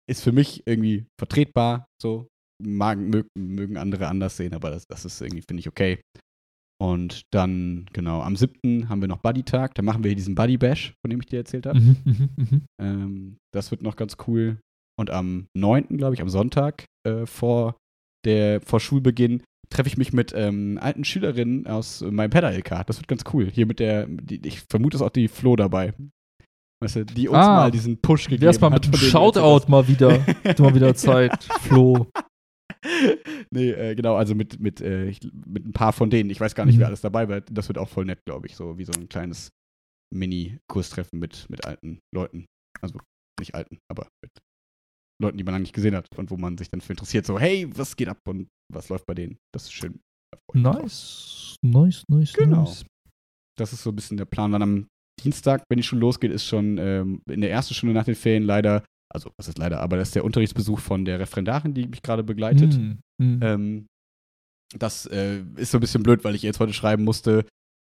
ist 0.08 0.22
für 0.22 0.32
mich 0.32 0.62
irgendwie 0.66 1.06
vertretbar, 1.18 1.86
so. 2.00 2.28
Magen, 2.62 3.10
mögen, 3.10 3.28
mögen 3.36 3.76
andere 3.76 4.08
anders 4.08 4.36
sehen, 4.38 4.54
aber 4.54 4.70
das, 4.70 4.84
das 4.88 5.04
ist 5.04 5.20
irgendwie, 5.20 5.42
finde 5.46 5.60
ich, 5.60 5.68
okay. 5.68 6.00
Und 6.80 7.22
dann, 7.32 7.86
genau, 7.92 8.20
am 8.22 8.34
7. 8.36 8.88
haben 8.88 9.00
wir 9.00 9.08
noch 9.08 9.18
Buddy-Tag. 9.22 9.74
Da 9.74 9.82
machen 9.82 10.02
wir 10.04 10.08
hier 10.10 10.16
diesen 10.16 10.34
Buddy-Bash, 10.34 10.94
von 11.02 11.10
dem 11.10 11.20
ich 11.20 11.26
dir 11.26 11.38
erzählt 11.38 11.66
habe. 11.66 11.80
Mhm, 11.80 11.96
mhm, 12.04 12.28
mhm. 12.36 12.62
Ähm, 12.80 13.36
das 13.54 13.70
wird 13.70 13.82
noch 13.82 13.96
ganz 13.96 14.16
cool. 14.26 14.58
Und 14.98 15.10
am 15.10 15.46
9., 15.56 15.96
glaube 15.98 16.14
ich, 16.14 16.20
am 16.22 16.28
Sonntag 16.30 16.84
äh, 17.06 17.26
vor, 17.26 17.76
der, 18.26 18.60
vor 18.60 18.80
Schulbeginn 18.80 19.42
treffe 19.70 19.88
ich 19.88 19.96
mich 19.96 20.12
mit 20.12 20.32
ähm, 20.36 20.78
alten 20.80 21.04
Schülerinnen 21.04 21.66
aus 21.66 22.02
äh, 22.02 22.10
meinem 22.10 22.30
Pedal-LK. 22.30 22.86
Das 22.86 22.98
wird 22.98 23.08
ganz 23.08 23.24
cool. 23.32 23.50
Hier 23.50 23.66
mit 23.66 23.80
der, 23.80 24.06
die, 24.06 24.46
ich 24.46 24.60
vermute, 24.68 24.96
ist 24.96 25.02
auch 25.02 25.10
die 25.10 25.28
Flo 25.28 25.56
dabei. 25.56 25.94
Weißt 26.82 26.96
du, 26.96 27.04
die 27.06 27.28
uns 27.28 27.38
Ah. 27.38 27.54
mal 27.56 27.70
diesen 27.70 28.00
Push 28.00 28.28
gegeben 28.28 28.46
hat. 28.52 28.54
mit 28.60 28.62
einem 28.64 28.82
von 28.82 28.92
dem 28.92 28.98
Shoutout 29.10 29.70
mal 29.70 29.88
wieder. 29.88 30.18
Du 30.54 30.62
mal 30.62 30.74
wieder 30.74 30.94
Zeit, 30.94 31.42
Flo. 31.62 32.06
nee, 33.50 33.70
äh, 33.70 33.94
genau, 33.94 34.14
also 34.14 34.34
mit, 34.34 34.60
mit, 34.60 34.80
äh, 34.80 35.12
mit 35.46 35.66
ein 35.66 35.72
paar 35.72 35.92
von 35.92 36.10
denen. 36.10 36.30
Ich 36.30 36.40
weiß 36.40 36.54
gar 36.54 36.66
nicht, 36.66 36.76
Mhm. 36.76 36.80
wer 36.80 36.86
alles 36.88 37.00
dabei 37.00 37.28
war. 37.28 37.40
Das 37.40 37.68
wird 37.68 37.78
auch 37.78 37.88
voll 37.88 38.04
nett, 38.04 38.20
glaube 38.26 38.46
ich. 38.46 38.54
So 38.56 38.78
wie 38.78 38.84
so 38.84 38.92
ein 38.92 39.08
kleines 39.08 39.48
Mini-Kurstreffen 40.14 41.18
mit, 41.18 41.46
mit 41.48 41.64
alten 41.64 41.98
Leuten. 42.14 42.46
Also 42.80 42.98
nicht 43.40 43.54
alten, 43.54 43.78
aber 43.90 44.06
mit 44.22 44.32
Leuten, 45.22 45.38
die 45.38 45.44
man 45.44 45.52
lange 45.52 45.62
nicht 45.62 45.74
gesehen 45.74 45.94
hat 45.96 46.08
und 46.16 46.30
wo 46.30 46.36
man 46.36 46.58
sich 46.58 46.70
dann 46.70 46.80
für 46.80 46.92
interessiert. 46.92 47.24
So, 47.26 47.38
hey, 47.38 47.66
was 47.76 47.96
geht 47.96 48.08
ab 48.08 48.18
und 48.28 48.48
was 48.72 48.88
läuft 48.88 49.06
bei 49.06 49.14
denen? 49.14 49.38
Das 49.54 49.64
ist 49.64 49.72
schön. 49.72 50.00
Nice. 50.52 51.56
Nice, 51.62 52.04
nice, 52.08 52.32
Genau. 52.32 52.64
nice. 52.64 52.84
Das 53.58 53.72
ist 53.72 53.82
so 53.82 53.90
ein 53.90 53.96
bisschen 53.96 54.16
der 54.16 54.24
Plan. 54.26 54.52
Dann 54.52 54.62
am 54.62 54.86
Dienstag, 55.22 55.62
wenn 55.68 55.78
die 55.78 55.82
Schule 55.82 56.00
losgeht, 56.02 56.30
ist 56.30 56.44
schon 56.44 56.76
ähm, 56.78 57.22
in 57.28 57.40
der 57.40 57.50
ersten 57.50 57.74
Stunde 57.74 57.94
nach 57.94 58.04
den 58.04 58.14
Ferien 58.14 58.42
leider, 58.42 58.84
also 59.12 59.30
was 59.38 59.48
ist 59.48 59.58
leider, 59.58 59.80
aber 59.80 59.96
das 59.96 60.08
ist 60.08 60.14
der 60.14 60.24
Unterrichtsbesuch 60.24 60.78
von 60.78 61.04
der 61.04 61.18
Referendarin, 61.18 61.72
die 61.72 61.86
mich 61.86 62.02
gerade 62.02 62.22
begleitet. 62.22 62.76
Mhm, 62.76 63.00
mhm. 63.18 63.38
Ähm, 63.42 63.86
das 64.76 65.06
äh, 65.06 65.42
ist 65.56 65.70
so 65.70 65.78
ein 65.78 65.80
bisschen 65.80 66.02
blöd, 66.02 66.24
weil 66.24 66.34
ich 66.34 66.42
jetzt 66.42 66.60
heute 66.60 66.74
schreiben 66.74 67.04
musste, 67.04 67.46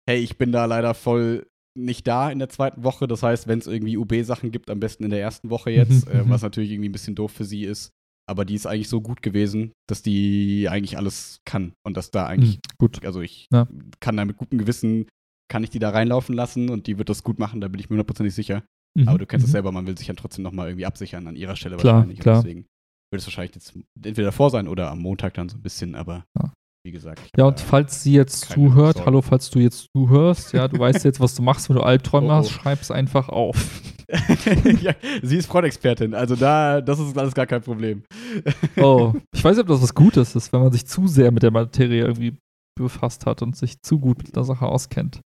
hey, 0.10 0.18
ich 0.20 0.38
bin 0.38 0.52
da 0.52 0.66
leider 0.66 0.94
voll 0.96 1.46
nicht 1.78 2.07
da 2.07 2.30
in 2.32 2.39
der 2.39 2.49
zweiten 2.49 2.84
Woche. 2.84 3.07
Das 3.07 3.24
heißt, 3.24 3.47
wenn 3.47 3.59
es 3.59 3.67
irgendwie 3.67 3.97
UB-Sachen 3.97 4.51
gibt, 4.51 4.70
am 4.70 4.80
besten 4.80 5.03
in 5.03 5.09
der 5.09 5.22
ersten 5.22 5.49
Woche 5.49 5.72
jetzt, 5.72 6.07
äh, 6.07 6.28
was 6.30 6.41
natürlich 6.41 6.72
irgendwie 6.72 6.89
ein 6.89 6.93
bisschen 6.93 7.15
doof 7.15 7.32
für 7.32 7.45
sie 7.45 7.63
ist. 7.63 7.91
Aber 8.28 8.45
die 8.45 8.53
ist 8.55 8.67
eigentlich 8.67 8.89
so 8.89 9.01
gut 9.01 9.22
gewesen, 9.24 9.72
dass 9.89 10.03
die 10.03 10.67
eigentlich 10.70 10.97
alles 10.97 11.39
kann 11.45 11.74
und 11.84 11.97
dass 11.97 12.11
da 12.11 12.28
eigentlich, 12.28 12.57
Mhm, 12.57 12.78
Gut. 12.78 13.03
also 13.05 13.22
ich 13.22 13.47
Ja. 13.51 13.67
kann 13.99 14.17
da 14.17 14.26
mit 14.26 14.38
gutem 14.38 14.59
Gewissen, 14.59 15.07
kann 15.51 15.63
ich 15.63 15.72
die 15.72 15.80
da 15.80 15.89
reinlaufen 15.89 16.36
lassen 16.36 16.70
und 16.70 16.86
die 16.86 16.99
wird 16.99 17.09
das 17.09 17.24
gut 17.24 17.39
machen, 17.39 17.59
da 17.59 17.67
bin 17.67 17.80
ich 17.80 17.89
mir 17.89 17.95
hundertprozentig 17.95 18.36
sicher. 18.36 18.63
Mhm, 18.95 19.07
Aber 19.07 19.17
du 19.17 19.26
kennst 19.26 19.45
es 19.45 19.49
mhm. 19.49 19.53
selber, 19.53 19.72
man 19.72 19.88
will 19.88 19.97
sich 19.97 20.05
dann 20.07 20.15
trotzdem 20.15 20.43
nochmal 20.43 20.67
irgendwie 20.70 20.86
absichern 20.86 21.26
an 21.28 21.36
ihrer 21.36 21.55
Stelle 21.55 21.78
Klar, 21.78 21.95
wahrscheinlich. 21.95 22.20
klar. 22.20 22.38
Und 22.38 22.43
deswegen 22.45 22.65
wird 23.11 23.22
es 23.22 23.26
wahrscheinlich 23.28 23.55
jetzt 23.55 23.74
entweder 23.95 24.26
davor 24.28 24.51
sein 24.51 24.67
oder 24.67 24.91
am 24.91 24.99
Montag 24.99 25.34
dann 25.34 25.49
so 25.49 25.57
ein 25.57 25.61
bisschen, 25.63 25.95
aber 25.95 26.26
Ja. 26.38 26.53
Wie 26.86 26.92
gesagt. 26.92 27.30
Ja, 27.38 27.46
und 27.46 27.60
falls 27.60 28.04
sie 28.04 28.14
jetzt 28.14 28.46
zuhört, 28.50 28.96
Sorgen. 28.98 29.06
hallo, 29.06 29.22
falls 29.22 29.50
du 29.50 29.60
jetzt 29.60 29.88
zuhörst, 29.96 30.54
ja, 30.54 30.68
du 30.68 30.80
weißt 30.80 31.04
jetzt, 31.06 31.20
was 31.20 31.36
du 31.36 31.42
machst, 31.42 31.70
wenn 31.70 31.76
du 31.76 31.84
Albträume 31.84 32.28
Oh, 32.28 32.32
oh. 32.32 32.34
hast, 32.36 32.52
schreib's 32.52 32.92
einfach 32.92 33.30
auf. 33.30 33.82
ja, 34.82 34.94
sie 35.22 35.38
ist 35.38 35.46
Frontexpertin, 35.48 36.14
also 36.16 36.36
da, 36.36 36.82
das 36.82 37.00
ist 37.00 37.18
alles 37.18 37.34
gar 37.36 37.46
kein 37.48 37.62
Problem. 37.62 38.04
Oh, 38.78 39.14
ich 39.36 39.44
weiß 39.44 39.58
nicht, 39.58 39.64
ob 39.64 39.68
das 39.68 39.82
was 39.82 39.94
Gutes 39.94 40.36
ist, 40.36 40.54
wenn 40.54 40.62
man 40.62 40.72
sich 40.72 40.88
zu 40.88 41.08
sehr 41.08 41.32
mit 41.32 41.44
der 41.44 41.52
Materie 41.52 42.02
irgendwie 42.06 42.38
befasst 42.78 43.26
hat 43.26 43.42
und 43.42 43.56
sich 43.58 43.82
zu 43.82 44.00
gut 44.00 44.20
mit 44.20 44.36
der 44.36 44.46
Sache 44.46 44.66
auskennt. 44.66 45.20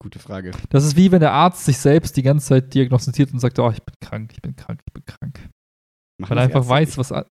Gute 0.00 0.18
Frage. 0.18 0.52
Das 0.70 0.84
ist 0.84 0.96
wie 0.96 1.10
wenn 1.12 1.20
der 1.20 1.32
Arzt 1.32 1.64
sich 1.64 1.78
selbst 1.78 2.16
die 2.16 2.22
ganze 2.22 2.46
Zeit 2.46 2.72
diagnostiziert 2.74 3.32
und 3.32 3.40
sagt, 3.40 3.58
oh, 3.58 3.70
ich 3.70 3.82
bin 3.82 3.94
krank, 4.00 4.32
ich 4.32 4.42
bin 4.42 4.54
krank, 4.54 4.80
ich 4.86 4.92
bin 4.92 5.04
krank. 5.04 5.48
Machen 6.20 6.30
Weil 6.30 6.38
er 6.38 6.44
einfach 6.44 6.60
Ärzte 6.60 6.70
weiß, 6.70 6.88
nicht? 6.98 7.10
was. 7.10 7.24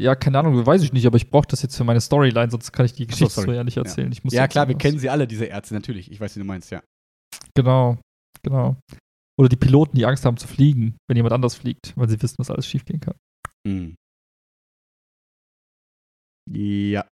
Ja, 0.00 0.16
keine 0.16 0.40
Ahnung, 0.40 0.66
weiß 0.66 0.82
ich 0.82 0.92
nicht, 0.92 1.06
aber 1.06 1.16
ich 1.16 1.30
brauche 1.30 1.46
das 1.46 1.62
jetzt 1.62 1.76
für 1.76 1.84
meine 1.84 2.00
Storyline, 2.00 2.50
sonst 2.50 2.72
kann 2.72 2.84
ich 2.84 2.94
die 2.94 3.06
Geschichte 3.06 3.40
so 3.40 3.52
ja 3.52 3.62
nicht 3.62 3.76
erzählen. 3.76 4.10
Ich 4.10 4.24
muss 4.24 4.32
Ja, 4.32 4.42
sonst 4.42 4.50
klar, 4.52 4.68
wir 4.68 4.76
kennen 4.76 4.98
sie 4.98 5.08
alle, 5.08 5.26
diese 5.28 5.44
Ärzte, 5.44 5.74
natürlich. 5.74 6.10
Ich 6.10 6.20
weiß, 6.20 6.34
wie 6.34 6.40
du 6.40 6.46
meinst, 6.46 6.70
ja. 6.70 6.82
Genau, 7.54 7.98
genau. 8.42 8.76
Oder 9.38 9.48
die 9.48 9.56
Piloten, 9.56 9.96
die 9.96 10.06
Angst 10.06 10.24
haben 10.24 10.36
zu 10.36 10.48
fliegen, 10.48 10.96
wenn 11.08 11.16
jemand 11.16 11.32
anders 11.32 11.54
fliegt, 11.54 11.92
weil 11.96 12.08
sie 12.08 12.20
wissen, 12.20 12.36
dass 12.38 12.50
alles 12.50 12.66
schiefgehen 12.66 13.00
kann. 13.00 13.14
Mhm. 13.66 13.94
Ja. 16.50 17.06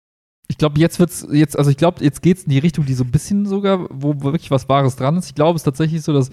Ich 0.49 0.59
glaube, 0.59 0.79
jetzt 0.79 0.99
wird's 0.99 1.27
jetzt, 1.31 1.57
also 1.57 1.71
ich 1.71 1.77
glaube, 1.77 2.05
jetzt 2.05 2.21
geht's 2.21 2.45
in 2.45 2.51
die 2.51 2.59
Richtung, 2.59 2.85
die 2.85 2.95
so 2.95 3.05
ein 3.05 3.11
bisschen 3.11 3.47
sogar, 3.47 3.89
wo 3.91 4.15
wo 4.21 4.25
wirklich 4.25 4.51
was 4.51 4.69
Wahres 4.69 4.97
dran 4.97 5.17
ist. 5.17 5.27
Ich 5.27 5.35
glaube, 5.35 5.57
es 5.57 5.61
ist 5.61 5.65
tatsächlich 5.65 6.03
so, 6.03 6.13
dass 6.13 6.31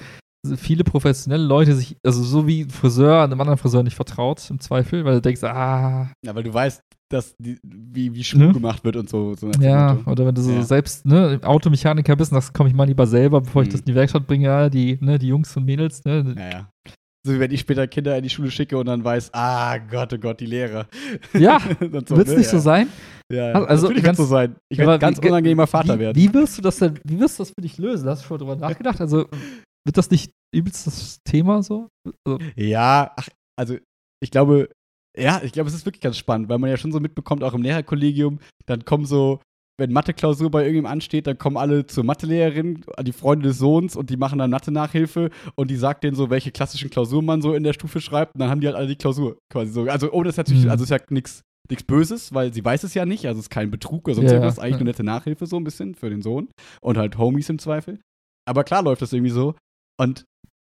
viele 0.56 0.84
professionelle 0.84 1.44
Leute 1.44 1.76
sich, 1.76 1.98
also 2.06 2.24
so 2.24 2.48
wie 2.48 2.62
ein 2.62 2.70
Friseur 2.70 3.24
einem 3.24 3.40
anderen 3.42 3.58
Friseur 3.58 3.84
nicht 3.84 3.96
vertraut, 3.96 4.42
im 4.50 4.60
Zweifel, 4.60 5.04
weil 5.06 5.16
du 5.16 5.22
denkst, 5.22 5.44
ah, 5.44 6.12
Ja, 6.26 6.34
weil 6.36 6.44
du 6.44 6.54
weißt, 6.54 6.82
dass 7.12 7.36
die, 7.40 7.58
wie, 7.64 8.14
wie 8.14 8.24
Schmuck 8.24 8.48
Ne? 8.50 8.54
gemacht 8.54 8.84
wird 8.84 8.96
und 8.96 9.10
so. 9.10 9.34
so 9.36 9.50
ja, 9.60 9.96
Motto. 9.96 10.12
oder 10.12 10.26
wenn 10.28 10.36
du 10.36 10.42
so 10.42 10.52
Ja. 10.52 10.62
selbst, 10.62 11.06
ne, 11.06 11.40
Automechaniker 11.44 12.16
bist, 12.16 12.32
das 12.32 12.54
komme 12.54 12.70
ich 12.70 12.76
mal 12.76 12.86
lieber 12.86 13.08
selber, 13.08 13.42
bevor 13.42 13.64
ich 13.64 13.68
Mhm. 13.70 13.72
das 13.72 13.82
in 13.82 13.86
die 13.88 13.96
Werkstatt 13.96 14.28
bringe, 14.28 14.46
ja, 14.46 14.70
die, 14.70 14.98
ne, 15.02 15.18
die 15.20 15.28
Jungs 15.28 15.56
und 15.58 15.66
Mädels, 15.66 16.04
ne, 16.06 16.36
Ja, 16.38 16.50
ja. 16.50 16.70
So 17.28 17.34
wie 17.34 17.40
wenn 17.42 17.52
ich 17.52 17.60
später 17.60 17.86
Kinder 17.86 18.16
in 18.16 18.24
die 18.24 18.30
Schule 18.30 18.50
schicke 18.50 18.78
und 18.78 18.86
dann 18.86 19.04
weiß, 19.04 19.32
ah 19.34 19.78
Gott, 19.78 20.14
oh 20.14 20.18
Gott, 20.18 20.40
die 20.40 20.46
Lehrer. 20.46 20.88
Ja, 21.38 21.60
so, 21.82 22.16
wird's 22.16 22.32
ne? 22.32 22.38
nicht 22.38 22.50
so 22.50 22.60
sein? 22.60 22.88
Ja, 23.30 23.50
ja. 23.50 23.64
Also, 23.66 23.88
Natürlich 23.88 24.06
ganz- 24.06 24.18
so 24.18 24.24
sein. 24.24 24.56
Ich 24.70 24.78
werde 24.78 24.98
ganz 25.00 25.22
wie- 25.22 25.28
unangenehmer 25.28 25.68
Vater 25.68 25.96
wie, 25.96 26.00
werden. 26.00 26.16
Wie 26.16 26.34
wirst 26.34 26.58
du 26.58 26.62
das 26.62 26.78
denn, 26.78 26.98
wie 27.04 27.20
wirst 27.20 27.38
du 27.38 27.44
das 27.44 27.50
für 27.50 27.62
dich 27.62 27.78
lösen? 27.78 28.08
Hast 28.08 28.24
du 28.24 28.28
schon 28.28 28.38
drüber 28.38 28.56
nachgedacht? 28.56 29.02
Also, 29.02 29.26
wird 29.86 29.98
das 29.98 30.10
nicht 30.12 30.32
übelst 30.56 30.88
das 30.88 31.20
Thema 31.24 31.64
so? 31.64 31.88
Also, 32.26 32.40
Ja, 32.56 33.12
ach, 33.16 33.30
also 33.58 33.78
ich 34.24 34.32
glaube, 34.32 34.70
ja, 35.18 35.42
ich 35.44 35.52
glaube, 35.52 35.70
es 35.70 35.76
ist 35.76 35.86
wirklich 35.86 36.02
ganz 36.02 36.18
spannend, 36.18 36.50
weil 36.50 36.60
man 36.60 36.70
ja 36.70 36.78
schon 36.78 36.92
so 36.92 37.00
mitbekommt, 37.00 37.44
auch 37.44 37.54
im 37.54 37.62
Lehrerkollegium, 37.62 38.40
dann 38.66 38.86
kommen 38.86 39.06
so, 39.06 39.40
wenn 39.80 39.94
Mathe-Klausur 39.94 40.52
bei 40.52 40.62
irgendjemandem 40.62 40.94
ansteht, 40.98 41.26
dann 41.28 41.38
kommen 41.38 41.56
alle 41.58 41.86
zur 41.88 42.04
Mathelehrerin, 42.04 42.84
die 43.02 43.14
Freunde 43.14 43.48
des 43.50 43.58
Sohns 43.60 43.96
und 43.96 44.10
die 44.10 44.18
machen 44.18 44.40
dann 44.40 44.50
Mathe-Nachhilfe 44.52 45.30
und 45.56 45.72
die 45.72 45.78
sagt 45.78 46.04
denen 46.04 46.16
so, 46.16 46.30
welche 46.30 46.52
klassischen 46.52 46.90
Klausuren 46.90 47.26
man 47.26 47.42
so 47.42 47.54
in 47.54 47.64
der 47.64 47.74
Stufe 47.74 48.02
schreibt 48.02 48.36
und 48.36 48.42
dann 48.42 48.50
haben 48.50 48.60
die 48.62 48.68
halt 48.68 48.76
alle 48.76 48.88
die 48.88 48.98
Klausur 48.98 49.38
quasi 49.52 49.72
so. 49.72 49.84
Also 49.84 50.12
ohne 50.12 50.30
es 50.30 50.38
natürlich, 50.38 50.66
Mhm. 50.66 50.72
also 50.72 50.84
ist 50.84 50.90
ja 50.90 51.00
nichts 51.10 51.42
nichts 51.72 51.84
Böses, 51.86 52.34
weil 52.34 52.52
sie 52.52 52.66
weiß 52.66 52.84
es 52.84 52.96
ja 52.96 53.06
nicht, 53.06 53.28
also 53.28 53.38
es 53.40 53.46
ist 53.46 53.50
kein 53.52 53.70
Betrug 53.70 54.08
oder 54.08 54.16
sonst 54.16 54.28
Ja, 54.30 54.34
irgendwas, 54.38 54.58
eigentlich 54.58 54.72
ja. 54.74 54.78
nur 54.80 54.86
nette 54.86 55.04
Nachhilfe 55.04 55.46
so 55.46 55.56
ein 55.56 55.64
bisschen 55.64 55.94
für 55.94 56.10
den 56.10 56.24
Sohn 56.24 56.50
und 56.82 56.98
halt 56.98 57.18
Homies 57.20 57.48
im 57.50 57.60
Zweifel. 57.60 58.00
Aber 58.48 58.64
klar 58.64 58.82
läuft 58.82 59.04
das 59.04 59.14
irgendwie 59.14 59.32
so 59.32 59.54
und 60.00 60.26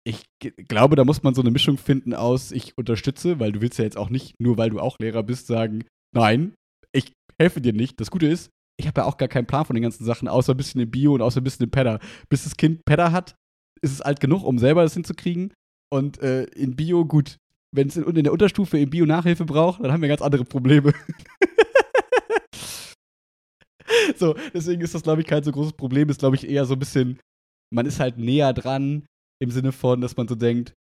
ich 0.06 0.26
glaube, 0.68 0.96
da 0.96 1.06
muss 1.06 1.24
man 1.24 1.34
so 1.34 1.42
eine 1.42 1.52
Mischung 1.52 1.78
finden 1.78 2.14
aus, 2.14 2.52
ich 2.52 2.78
unterstütze, 2.78 3.40
weil 3.40 3.54
du 3.54 3.62
willst 3.62 3.80
ja 3.80 3.86
jetzt 3.86 3.98
auch 3.98 4.10
nicht, 4.10 4.34
nur 4.40 4.58
weil 4.58 4.70
du 4.70 4.80
auch 4.80 5.00
Lehrer 5.00 5.24
bist, 5.24 5.48
sagen, 5.48 5.86
nein, 6.14 6.54
ich 6.92 7.14
helfe 7.40 7.62
dir 7.62 7.74
nicht. 7.74 8.02
Das 8.02 8.12
Gute 8.12 8.28
ist, 8.28 8.50
ich 8.78 8.88
habe 8.88 9.02
ja 9.02 9.08
auch 9.08 9.18
gar 9.18 9.30
keinen 9.30 9.48
Plan 9.48 9.66
von 9.66 9.76
den 9.76 9.84
ganzen 9.84 10.04
Sachen, 10.04 10.28
außer 10.28 10.54
ein 10.54 10.58
bisschen 10.58 10.82
im 10.82 10.92
Bio 10.92 11.14
und 11.14 11.22
außer 11.22 11.40
ein 11.40 11.44
bisschen 11.44 11.66
im 11.66 11.72
Pedder. 11.72 12.00
Bis 12.30 12.44
das 12.44 12.58
Kind 12.58 12.84
Pedder 12.86 13.14
hat, 13.14 13.36
ist 13.82 13.94
es 13.94 14.02
alt 14.02 14.20
genug, 14.20 14.44
um 14.44 14.60
selber 14.60 14.84
das 14.84 14.94
hinzukriegen. 14.94 15.54
Und 15.90 16.22
äh, 16.22 16.44
in 16.46 16.76
Bio, 16.76 17.06
gut, 17.06 17.38
wenn 17.74 17.88
es 17.88 17.96
in, 17.96 18.04
in 18.04 18.24
der 18.24 18.34
Unterstufe 18.34 18.78
im 18.78 18.90
Bio 18.90 19.06
Nachhilfe 19.06 19.46
braucht, 19.46 19.84
dann 19.84 19.92
haben 19.92 20.02
wir 20.02 20.10
ganz 20.10 20.22
andere 20.22 20.44
Probleme. 20.44 20.94
so, 24.18 24.36
deswegen 24.54 24.82
ist 24.82 24.96
das, 24.96 25.04
glaube 25.04 25.22
ich, 25.22 25.28
kein 25.28 25.44
so 25.44 25.52
großes 25.52 25.74
Problem. 25.74 26.10
Ist, 26.10 26.20
glaube 26.20 26.36
ich, 26.36 26.48
eher 26.48 26.66
so 26.66 26.74
ein 26.74 26.80
bisschen, 26.80 27.20
man 27.74 27.86
ist 27.86 28.02
halt 28.02 28.18
näher 28.18 28.54
dran 28.54 29.06
im 29.44 29.52
Sinne 29.52 29.72
von, 29.72 30.02
dass 30.02 30.18
man 30.18 30.28
so 30.28 30.36
denkt, 30.36 30.74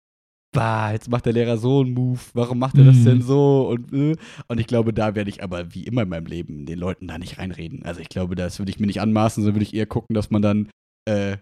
bah, 0.53 0.93
jetzt 0.93 1.09
macht 1.09 1.27
der 1.27 1.33
Lehrer 1.33 1.59
so 1.59 1.81
einen 1.81 1.95
Move, 1.95 2.21
warum 2.35 2.59
macht 2.59 2.77
er 2.79 2.85
das 2.85 2.97
Mhm. 2.99 3.05
denn 3.05 3.23
so? 3.23 3.69
Und, 3.69 3.93
äh, 3.93 4.17
und 4.49 4.59
ich 4.61 4.67
glaube, 4.67 4.93
da 4.93 5.15
werde 5.15 5.31
ich 5.31 5.43
aber 5.43 5.75
wie 5.75 5.85
immer 5.85 6.03
in 6.03 6.09
meinem 6.09 6.27
Leben 6.27 6.67
den 6.67 6.79
Leuten 6.79 7.07
da 7.09 7.19
nicht 7.19 7.39
reinreden. 7.39 7.85
Also 7.85 8.01
ich 8.01 8.09
glaube, 8.09 8.35
das 8.35 8.59
würde 8.59 8.71
ich 8.71 8.81
mir 8.81 8.87
nicht 8.87 9.01
anmaßen, 9.01 9.43
sondern 9.43 9.57
würde 9.57 9.65
ich 9.65 9.75
eher 9.75 9.87
gucken, 9.87 10.15
dass 10.15 10.31
man 10.31 10.43
dann 10.43 10.69
äh, 11.09 11.37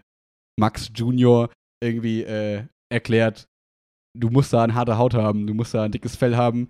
Max 0.59 0.91
Junior 0.95 1.51
irgendwie 1.83 2.23
äh, 2.23 2.65
erklärt, 2.91 3.45
du 4.17 4.29
musst 4.29 4.53
da 4.53 4.63
eine 4.63 4.75
harte 4.75 4.97
Haut 4.97 5.13
haben, 5.13 5.47
du 5.47 5.53
musst 5.53 5.73
da 5.73 5.83
ein 5.83 5.91
dickes 5.91 6.15
Fell 6.15 6.35
haben. 6.35 6.69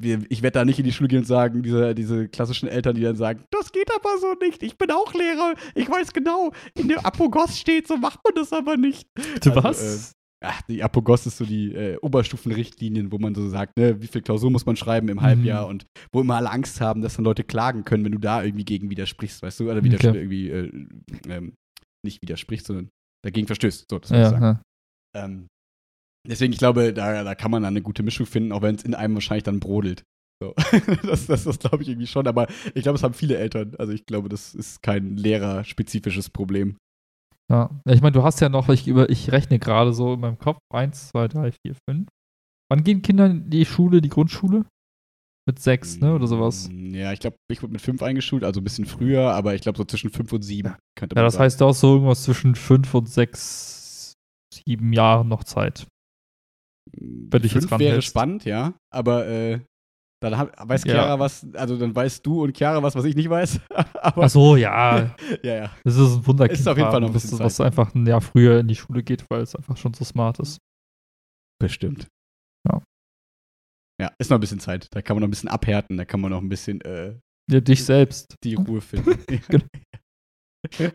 Äh, 0.00 0.02
wir, 0.02 0.20
ich 0.28 0.42
werde 0.42 0.58
da 0.58 0.64
nicht 0.64 0.78
in 0.78 0.84
die 0.84 0.92
Schule 0.92 1.08
gehen 1.08 1.20
und 1.20 1.24
sagen, 1.26 1.62
diese, 1.62 1.94
diese 1.94 2.28
klassischen 2.28 2.68
Eltern, 2.68 2.94
die 2.94 3.02
dann 3.02 3.16
sagen, 3.16 3.44
das 3.50 3.70
geht 3.72 3.90
aber 3.94 4.18
so 4.18 4.34
nicht, 4.40 4.62
ich 4.62 4.76
bin 4.78 4.90
auch 4.90 5.12
Lehrer, 5.14 5.54
ich 5.74 5.88
weiß 5.88 6.12
genau, 6.12 6.52
in 6.74 6.88
der 6.88 7.04
Apogos 7.04 7.58
steht, 7.58 7.86
so 7.88 7.96
macht 7.96 8.20
man 8.24 8.34
das 8.34 8.52
aber 8.52 8.76
nicht. 8.76 9.06
du 9.42 9.50
Also, 9.50 9.62
was? 9.64 10.12
Ach, 10.42 10.62
die 10.62 10.82
Apogos 10.82 11.26
ist 11.26 11.36
so 11.36 11.44
die 11.44 11.74
äh, 11.74 11.98
Oberstufenrichtlinien, 11.98 13.12
wo 13.12 13.18
man 13.18 13.34
so 13.34 13.46
sagt, 13.50 13.76
ne, 13.76 14.00
wie 14.00 14.06
viel 14.06 14.22
Klausur 14.22 14.50
muss 14.50 14.64
man 14.64 14.74
schreiben 14.74 15.08
im 15.08 15.20
Halbjahr 15.20 15.64
Mhm. 15.64 15.70
und 15.70 15.86
wo 16.12 16.22
immer 16.22 16.36
alle 16.36 16.50
Angst 16.50 16.80
haben, 16.80 17.02
dass 17.02 17.16
dann 17.16 17.26
Leute 17.26 17.44
klagen 17.44 17.84
können, 17.84 18.06
wenn 18.06 18.12
du 18.12 18.18
da 18.18 18.42
irgendwie 18.42 18.64
gegen 18.64 18.88
widersprichst, 18.88 19.42
weißt 19.42 19.60
du? 19.60 19.70
Oder 19.70 19.84
widers 19.84 20.02
Okay. 20.02 20.16
irgendwie 20.18 20.48
äh, 20.48 20.70
ähm, 21.28 21.52
nicht 22.02 22.22
widersprichst, 22.22 22.66
sondern 22.68 22.88
dagegen 23.22 23.46
verstößt. 23.48 23.84
So, 23.90 23.98
das 23.98 24.08
soll 24.08 24.16
ich 24.18 24.24
ja, 24.24 24.30
sagen. 24.30 24.42
ja. 24.42 25.24
Ähm, 25.24 25.46
deswegen, 26.28 26.52
ich 26.52 26.58
glaube, 26.58 26.92
da, 26.92 27.24
da 27.24 27.34
kann 27.34 27.50
man 27.50 27.62
dann 27.62 27.72
eine 27.74 27.82
gute 27.82 28.02
Mischung 28.02 28.26
finden, 28.26 28.52
auch 28.52 28.62
wenn 28.62 28.74
es 28.74 28.82
in 28.84 28.94
einem 28.94 29.14
wahrscheinlich 29.14 29.44
dann 29.44 29.60
brodelt. 29.60 30.02
So. 30.42 30.54
das 31.02 31.26
das, 31.26 31.44
das 31.44 31.58
glaube 31.58 31.82
ich 31.82 31.88
irgendwie 31.88 32.06
schon, 32.06 32.26
aber 32.26 32.46
ich 32.74 32.82
glaube, 32.82 32.96
es 32.96 33.02
haben 33.02 33.14
viele 33.14 33.36
Eltern. 33.36 33.74
Also 33.78 33.92
ich 33.92 34.06
glaube, 34.06 34.28
das 34.28 34.54
ist 34.54 34.82
kein 34.82 35.16
lehrerspezifisches 35.16 36.30
Problem. 36.30 36.76
Ja, 37.50 37.68
ich 37.88 38.00
meine, 38.00 38.12
du 38.12 38.22
hast 38.22 38.40
ja 38.40 38.48
noch, 38.48 38.68
ich, 38.68 38.86
über, 38.86 39.10
ich 39.10 39.32
rechne 39.32 39.58
gerade 39.58 39.92
so 39.92 40.14
in 40.14 40.20
meinem 40.20 40.38
Kopf, 40.38 40.60
eins, 40.72 41.08
zwei, 41.08 41.26
drei, 41.28 41.50
vier, 41.52 41.74
fünf. 41.88 42.08
Wann 42.70 42.84
gehen 42.84 43.02
Kinder 43.02 43.26
in 43.26 43.50
die 43.50 43.64
Schule, 43.66 44.00
die 44.00 44.08
Grundschule? 44.08 44.64
Mit 45.48 45.58
sechs, 45.58 45.98
ne, 45.98 46.14
oder 46.14 46.28
sowas? 46.28 46.68
Mm, 46.70 46.94
Ja, 46.94 47.12
ich 47.12 47.18
glaube, 47.18 47.36
ich 47.50 47.60
wurde 47.60 47.72
mit 47.72 47.80
fünf 47.80 48.02
eingeschult, 48.02 48.44
also 48.44 48.60
ein 48.60 48.64
bisschen 48.64 48.84
früher, 48.86 49.32
aber 49.32 49.54
ich 49.54 49.62
glaube 49.62 49.78
so 49.78 49.84
zwischen 49.84 50.10
fünf 50.10 50.32
und 50.32 50.42
sieben 50.42 50.76
könnte 50.96 51.16
man 51.16 51.22
Ja, 51.22 51.26
das 51.26 51.34
sagen. 51.34 51.44
heißt, 51.44 51.60
du 51.60 51.66
hast 51.66 51.80
so 51.80 51.94
irgendwas 51.94 52.22
zwischen 52.22 52.54
fünf 52.54 52.94
und 52.94 53.08
sechs, 53.08 54.12
sieben 54.54 54.92
Jahren 54.92 55.26
noch 55.28 55.42
Zeit. 55.42 55.86
Wenn 56.92 57.42
dich 57.42 57.54
jetzt 57.54 57.70
wäre 57.78 58.02
spannend, 58.02 58.44
ja, 58.44 58.74
aber 58.92 59.26
äh, 59.26 59.60
dann 60.22 60.36
hab, 60.36 60.68
weiß 60.68 60.84
Ja. 60.84 60.92
Chiara 60.94 61.18
was, 61.18 61.46
also 61.54 61.78
dann 61.78 61.94
weißt 61.94 62.24
du 62.26 62.42
und 62.42 62.56
Chiara 62.56 62.82
was, 62.82 62.94
was 62.94 63.04
ich 63.06 63.16
nicht 63.16 63.30
weiß. 63.30 63.60
aber, 63.94 64.24
Ach 64.24 64.28
so, 64.30 64.56
ja. 64.56 65.16
ja, 65.42 65.54
ja. 65.54 65.76
Das 65.84 65.96
ist 65.96 66.16
ein 66.16 66.26
Wunderkind. 66.26 66.60
Ist 66.60 66.68
auf 66.68 66.76
jeden 66.76 66.90
Fall 66.90 67.00
noch 67.00 67.08
ein 67.08 67.14
was, 67.14 67.22
bisschen 67.22 67.38
was 67.38 67.56
Zeit. 67.56 67.66
einfach 67.68 67.94
ein 67.94 68.06
Jahr 68.06 68.20
früher 68.20 68.60
in 68.60 68.68
die 68.68 68.74
Schule 68.76 69.02
geht, 69.02 69.24
weil 69.30 69.40
es 69.40 69.54
einfach 69.54 69.76
schon 69.78 69.94
so 69.94 70.04
smart 70.04 70.38
ist. 70.40 70.58
Bestimmt. 71.58 72.06
Ja. 72.68 72.82
Ja, 74.00 74.12
ist 74.18 74.30
noch 74.30 74.36
ein 74.38 74.40
bisschen 74.40 74.60
Zeit. 74.60 74.88
Da 74.94 75.00
kann 75.02 75.16
man 75.16 75.22
noch 75.22 75.28
ein 75.28 75.30
bisschen 75.30 75.48
abhärten, 75.48 75.96
da 75.96 76.04
kann 76.04 76.20
man 76.20 76.30
noch 76.30 76.40
ein 76.42 76.48
bisschen 76.48 76.80
äh, 76.82 77.18
Ja, 77.50 77.60
dich 77.60 77.84
selbst. 77.84 78.34
die 78.44 78.54
Ruhe 78.54 78.80
finden. 78.80 79.18
Genau. 79.48 79.64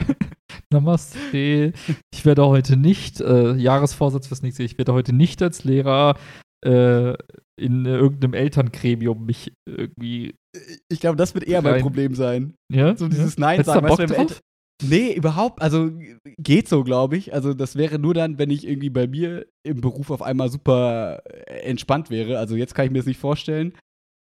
Namaste. 0.72 1.74
Ich 2.14 2.26
werde 2.26 2.46
heute 2.46 2.78
nicht, 2.78 3.22
äh, 3.22 3.54
Jahresvorsatz 3.56 4.28
fürs 4.28 4.42
nächste 4.42 4.64
Jahr, 4.64 4.72
ich 4.72 4.78
werde 4.78 4.94
heute 4.94 5.14
nicht 5.14 5.42
als 5.42 5.64
Lehrer 5.64 6.18
äh, 6.66 7.14
in 7.60 7.86
äh, 7.86 7.96
irgendeinem 7.96 8.34
Elterngremium 8.34 9.26
mich 9.26 9.54
irgendwie. 9.68 10.36
ich 10.92 11.00
glaube, 11.00 11.16
das 11.18 11.34
wird 11.34 11.46
eher 11.46 11.62
mein 11.62 11.74
Rein- 11.74 11.82
Problem 11.82 12.16
sein. 12.16 12.56
Ja? 12.72 12.96
So 12.96 13.08
dieses 13.08 13.38
Nein 13.38 13.58
Hättest 13.60 13.74
sagen. 13.74 13.88
weißt 13.90 14.00
du, 14.00 14.08
drauf? 14.08 14.42
Nee, 14.84 15.14
überhaupt. 15.14 15.62
Also 15.62 15.90
geht 16.38 16.68
so, 16.68 16.84
glaube 16.84 17.16
ich. 17.16 17.34
Also 17.34 17.54
das 17.54 17.78
wäre 17.78 17.98
nur 17.98 18.14
dann, 18.14 18.38
wenn 18.38 18.50
ich 18.50 18.68
irgendwie 18.68 18.90
bei 18.90 19.08
mir 19.08 19.46
im 19.66 19.80
Beruf 19.80 20.12
auf 20.12 20.22
einmal 20.22 20.50
super 20.50 21.22
äh, 21.26 21.62
entspannt 21.62 22.10
wäre. 22.10 22.40
Also 22.40 22.56
jetzt 22.58 22.76
kann 22.76 22.86
ich 22.86 22.92
mir 22.92 23.00
das 23.00 23.06
nicht 23.06 23.20
vorstellen. 23.20 23.74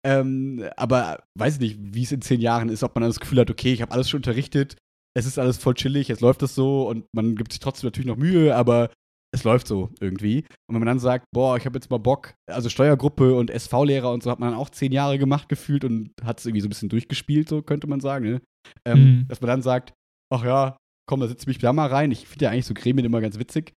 Ähm, 0.08 0.64
aber 0.78 1.24
weiß 1.38 1.56
ich 1.56 1.60
nicht, 1.60 1.78
wie 1.82 2.04
es 2.04 2.12
in 2.14 2.22
zehn 2.22 2.40
Jahren 2.40 2.70
ist, 2.70 2.84
ob 2.84 2.96
man 2.96 3.02
dann 3.02 3.10
das 3.10 3.20
Gefühl 3.20 3.40
hat, 3.40 3.50
okay, 3.52 3.74
ich 3.74 3.82
habe 3.82 3.92
alles 3.92 4.10
schon 4.10 4.20
unterrichtet, 4.20 4.78
es 5.18 5.26
ist 5.26 5.40
alles 5.40 5.58
voll 5.58 5.74
chillig, 5.74 6.08
jetzt 6.08 6.22
läuft 6.22 6.42
das 6.42 6.56
so 6.56 6.88
und 6.90 7.06
man 7.14 7.36
gibt 7.36 7.52
sich 7.52 7.60
trotzdem 7.60 7.88
natürlich 7.88 8.08
noch 8.08 8.18
Mühe, 8.18 8.56
aber 8.56 8.92
es 9.34 9.44
läuft 9.44 9.68
so 9.68 9.90
irgendwie. 10.00 10.40
Und 10.68 10.76
wenn 10.76 10.80
man 10.80 10.88
dann 10.88 11.00
sagt, 11.00 11.26
boah, 11.34 11.58
ich 11.58 11.66
habe 11.66 11.78
jetzt 11.78 11.90
mal 11.90 11.98
Bock, 11.98 12.36
also 12.50 12.70
Steuergruppe 12.70 13.36
und 13.36 13.50
SV-Lehrer 13.50 14.12
und 14.12 14.24
so 14.24 14.32
hat 14.32 14.40
man 14.40 14.52
dann 14.52 14.60
auch 14.60 14.70
zehn 14.70 14.92
Jahre 14.92 15.18
gemacht 15.18 15.50
gefühlt 15.50 15.84
und 15.84 16.12
hat 16.24 16.40
es 16.40 16.46
irgendwie 16.46 16.62
so 16.62 16.68
ein 16.68 16.70
bisschen 16.70 16.90
durchgespielt, 16.90 17.50
so 17.50 17.62
könnte 17.62 17.88
man 17.88 18.00
sagen, 18.00 18.26
ne? 18.26 18.42
Ähm, 18.86 19.00
Mhm. 19.04 19.28
Dass 19.28 19.42
man 19.42 19.50
dann 19.50 19.62
sagt, 19.62 19.94
ach 20.34 20.44
ja, 20.44 20.78
komm, 21.08 21.20
da 21.20 21.28
setze 21.28 21.44
ich 21.44 21.48
mich 21.48 21.58
da 21.60 21.74
mal 21.74 21.88
rein. 21.88 22.12
Ich 22.12 22.28
finde 22.28 22.46
ja 22.46 22.52
eigentlich 22.52 22.66
so 22.66 22.74
Gremien 22.74 23.06
immer 23.06 23.22
ganz 23.22 23.38
witzig. 23.38 23.74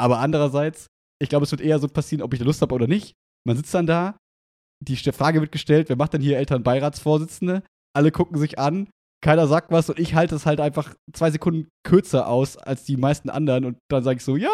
Aber 0.00 0.18
andererseits, 0.18 0.86
ich 1.22 1.28
glaube, 1.28 1.44
es 1.44 1.52
wird 1.52 1.60
eher 1.60 1.78
so 1.78 1.88
passieren, 1.88 2.22
ob 2.22 2.32
ich 2.32 2.40
da 2.40 2.46
Lust 2.46 2.62
habe 2.62 2.74
oder 2.74 2.86
nicht. 2.86 3.14
Man 3.46 3.56
sitzt 3.56 3.74
dann 3.74 3.86
da, 3.86 4.16
die 4.82 4.96
Frage 4.96 5.40
wird 5.40 5.52
gestellt, 5.52 5.88
wer 5.88 5.96
macht 5.96 6.14
denn 6.14 6.22
hier 6.22 6.38
Elternbeiratsvorsitzende? 6.38 7.62
Alle 7.94 8.10
gucken 8.10 8.38
sich 8.38 8.58
an, 8.58 8.88
keiner 9.22 9.46
sagt 9.46 9.70
was 9.70 9.88
und 9.88 9.98
ich 9.98 10.14
halte 10.14 10.34
es 10.34 10.46
halt 10.46 10.60
einfach 10.60 10.94
zwei 11.12 11.30
Sekunden 11.30 11.68
kürzer 11.86 12.26
aus 12.26 12.56
als 12.56 12.84
die 12.84 12.96
meisten 12.96 13.30
anderen 13.30 13.64
und 13.64 13.78
dann 13.88 14.02
sage 14.02 14.16
ich 14.18 14.24
so, 14.24 14.36
ja, 14.36 14.50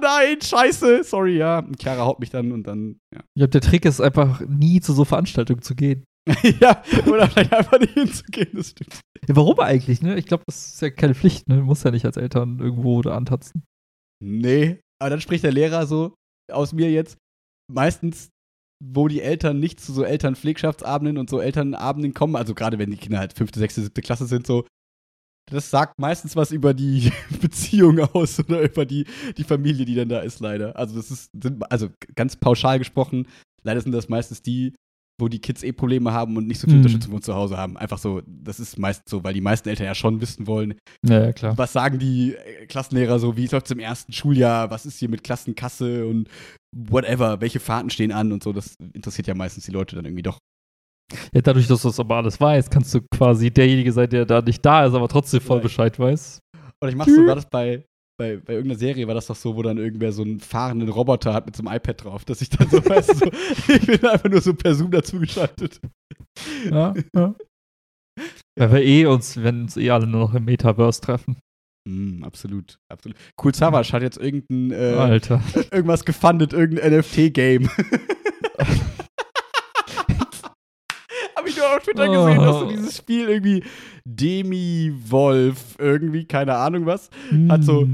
nein, 0.00 0.40
scheiße, 0.42 1.04
sorry, 1.04 1.38
ja. 1.38 1.60
Und 1.60 1.80
Chiara 1.80 2.04
haut 2.04 2.18
mich 2.20 2.30
dann 2.30 2.52
und 2.52 2.64
dann, 2.64 2.98
ja. 3.14 3.20
Ich 3.20 3.40
glaube, 3.40 3.50
der 3.50 3.60
Trick 3.60 3.84
ist 3.84 4.00
einfach, 4.00 4.40
nie 4.40 4.80
zu 4.80 4.92
so 4.92 5.04
Veranstaltungen 5.04 5.62
zu 5.62 5.74
gehen. 5.74 6.04
ja, 6.60 6.82
oder 7.06 7.28
vielleicht 7.28 7.52
einfach 7.52 7.78
nicht 7.78 7.94
hinzugehen, 7.94 8.50
das 8.52 8.70
stimmt. 8.70 9.00
Ja, 9.26 9.36
warum 9.36 9.60
eigentlich, 9.60 10.02
ne? 10.02 10.18
Ich 10.18 10.26
glaube, 10.26 10.42
das 10.46 10.74
ist 10.74 10.82
ja 10.82 10.90
keine 10.90 11.14
Pflicht, 11.14 11.48
ne? 11.48 11.56
Du 11.56 11.62
musst 11.62 11.84
ja 11.84 11.90
nicht 11.90 12.04
als 12.04 12.16
Eltern 12.16 12.58
irgendwo 12.58 13.00
da 13.00 13.16
antatzen. 13.16 13.62
Nee, 14.22 14.80
aber 15.00 15.10
dann 15.10 15.20
spricht 15.20 15.44
der 15.44 15.52
Lehrer 15.52 15.86
so 15.86 16.14
aus 16.52 16.72
mir 16.72 16.90
jetzt, 16.90 17.16
meistens 17.72 18.30
wo 18.80 19.08
die 19.08 19.22
Eltern 19.22 19.58
nicht 19.58 19.80
zu 19.80 19.92
so 19.92 20.04
Elternpflegschaftsabenden 20.04 21.18
und 21.18 21.28
so 21.28 21.40
Elternabenden 21.40 22.14
kommen, 22.14 22.36
also 22.36 22.54
gerade 22.54 22.78
wenn 22.78 22.90
die 22.90 22.96
Kinder 22.96 23.18
halt 23.18 23.32
fünfte, 23.32 23.58
sechste, 23.58 23.82
siebte 23.82 24.02
Klasse 24.02 24.26
sind, 24.26 24.46
so, 24.46 24.64
das 25.50 25.70
sagt 25.70 25.98
meistens 25.98 26.36
was 26.36 26.50
über 26.50 26.74
die 26.74 27.10
Beziehung 27.40 28.00
aus 28.00 28.38
oder 28.38 28.62
über 28.62 28.86
die, 28.86 29.06
die 29.36 29.44
Familie, 29.44 29.84
die 29.84 29.94
dann 29.94 30.08
da 30.08 30.20
ist, 30.20 30.40
leider. 30.40 30.76
Also 30.76 30.96
das 30.96 31.10
ist, 31.10 31.30
also 31.70 31.88
ganz 32.14 32.36
pauschal 32.36 32.78
gesprochen, 32.78 33.26
leider 33.62 33.80
sind 33.80 33.92
das 33.92 34.08
meistens 34.08 34.42
die, 34.42 34.74
wo 35.18 35.28
die 35.28 35.40
Kids 35.40 35.62
eh 35.62 35.72
Probleme 35.72 36.12
haben 36.12 36.36
und 36.36 36.46
nicht 36.46 36.60
so 36.60 36.66
viel 36.66 36.74
mhm. 36.74 36.82
Unterstützung 36.82 37.12
von 37.12 37.22
zu 37.22 37.34
Hause 37.34 37.56
haben. 37.56 37.76
Einfach 37.76 37.98
so, 37.98 38.22
das 38.26 38.60
ist 38.60 38.78
meist 38.78 39.08
so, 39.08 39.24
weil 39.24 39.34
die 39.34 39.40
meisten 39.40 39.68
Eltern 39.68 39.86
ja 39.86 39.94
schon 39.94 40.20
wissen 40.20 40.46
wollen. 40.46 40.74
Ja, 41.06 41.24
ja 41.24 41.32
klar. 41.32 41.58
Was 41.58 41.72
sagen 41.72 41.98
die 41.98 42.34
äh, 42.34 42.66
Klassenlehrer 42.66 43.18
so, 43.18 43.36
wie 43.36 43.46
läuft 43.46 43.66
es 43.66 43.72
im 43.72 43.80
ersten 43.80 44.12
Schuljahr, 44.12 44.70
was 44.70 44.86
ist 44.86 44.98
hier 44.98 45.08
mit 45.08 45.24
Klassenkasse 45.24 46.06
und 46.06 46.28
whatever, 46.76 47.40
welche 47.40 47.60
Fahrten 47.60 47.90
stehen 47.90 48.12
an 48.12 48.32
und 48.32 48.42
so. 48.42 48.52
Das 48.52 48.76
interessiert 48.92 49.26
ja 49.26 49.34
meistens 49.34 49.64
die 49.64 49.72
Leute 49.72 49.96
dann 49.96 50.04
irgendwie 50.04 50.22
doch. 50.22 50.38
Ja, 51.32 51.40
dadurch, 51.40 51.66
dass 51.66 51.82
du 51.82 51.88
das 51.88 51.98
aber 51.98 52.16
alles 52.16 52.40
weißt, 52.40 52.70
kannst 52.70 52.94
du 52.94 53.00
quasi 53.14 53.50
derjenige 53.50 53.92
sein, 53.92 54.10
der 54.10 54.26
da 54.26 54.42
nicht 54.42 54.64
da 54.64 54.84
ist, 54.84 54.94
aber 54.94 55.08
trotzdem 55.08 55.40
voll 55.40 55.60
Bescheid 55.60 55.98
weiß. 55.98 56.40
Und 56.80 56.88
ich 56.88 56.94
mach 56.94 57.06
sogar 57.06 57.34
das 57.34 57.48
bei, 57.48 57.84
bei, 58.18 58.36
bei 58.36 58.54
irgendeiner 58.54 58.78
Serie 58.78 59.06
war 59.06 59.14
das 59.14 59.28
doch 59.28 59.36
so, 59.36 59.56
wo 59.56 59.62
dann 59.62 59.78
irgendwer 59.78 60.12
so 60.12 60.22
einen 60.22 60.40
fahrenden 60.40 60.88
Roboter 60.88 61.32
hat 61.32 61.46
mit 61.46 61.56
so 61.56 61.64
einem 61.64 61.74
iPad 61.74 62.04
drauf, 62.04 62.24
dass 62.24 62.42
ich 62.42 62.50
dann 62.50 62.68
so, 62.68 62.84
weißt 62.84 63.10
du, 63.10 63.14
so, 63.14 63.26
ich 63.72 63.86
bin 63.86 64.04
einfach 64.04 64.28
nur 64.28 64.40
so 64.40 64.52
per 64.52 64.74
Zoom 64.74 64.90
dazugeschaltet. 64.90 65.80
Ja, 66.70 66.94
ja. 67.14 67.34
Weil 68.56 68.72
wir 68.72 68.82
eh 68.82 69.06
uns, 69.06 69.40
wenn 69.40 69.62
uns 69.62 69.76
eh 69.76 69.90
alle 69.90 70.06
nur 70.06 70.20
noch 70.20 70.34
im 70.34 70.44
Metaverse 70.44 71.00
treffen. 71.00 71.36
Mm, 71.88 72.24
absolut, 72.24 72.78
absolut. 72.88 73.16
Cool 73.42 73.54
Savage 73.54 73.92
hat 73.92 74.02
jetzt 74.02 74.18
irgendein 74.18 74.72
äh, 74.72 74.96
Alter. 74.96 75.40
irgendwas 75.70 76.04
gefundet, 76.04 76.52
irgendein 76.52 76.98
NFT-Game. 76.98 77.70
Habe 81.48 81.50
ich 81.50 81.56
nur 81.56 81.76
auf 81.76 81.82
Twitter 81.82 82.08
gesehen, 82.08 82.40
dass 82.40 82.58
du 82.58 82.64
oh. 82.66 82.68
dieses 82.68 82.96
Spiel 82.96 83.28
irgendwie 83.28 83.64
Demi-Wolf, 84.04 85.76
irgendwie, 85.78 86.26
keine 86.26 86.56
Ahnung 86.56 86.86
was, 86.86 87.10
mm. 87.30 87.50
hat 87.50 87.64
so 87.64 87.88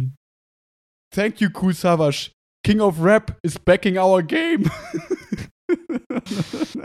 Thank 1.14 1.40
you, 1.40 1.48
Cool 1.48 1.72
Savage. 1.72 2.32
King 2.64 2.80
of 2.80 3.00
Rap 3.00 3.38
is 3.44 3.56
backing 3.58 3.98
our 3.98 4.22
game. 4.22 4.68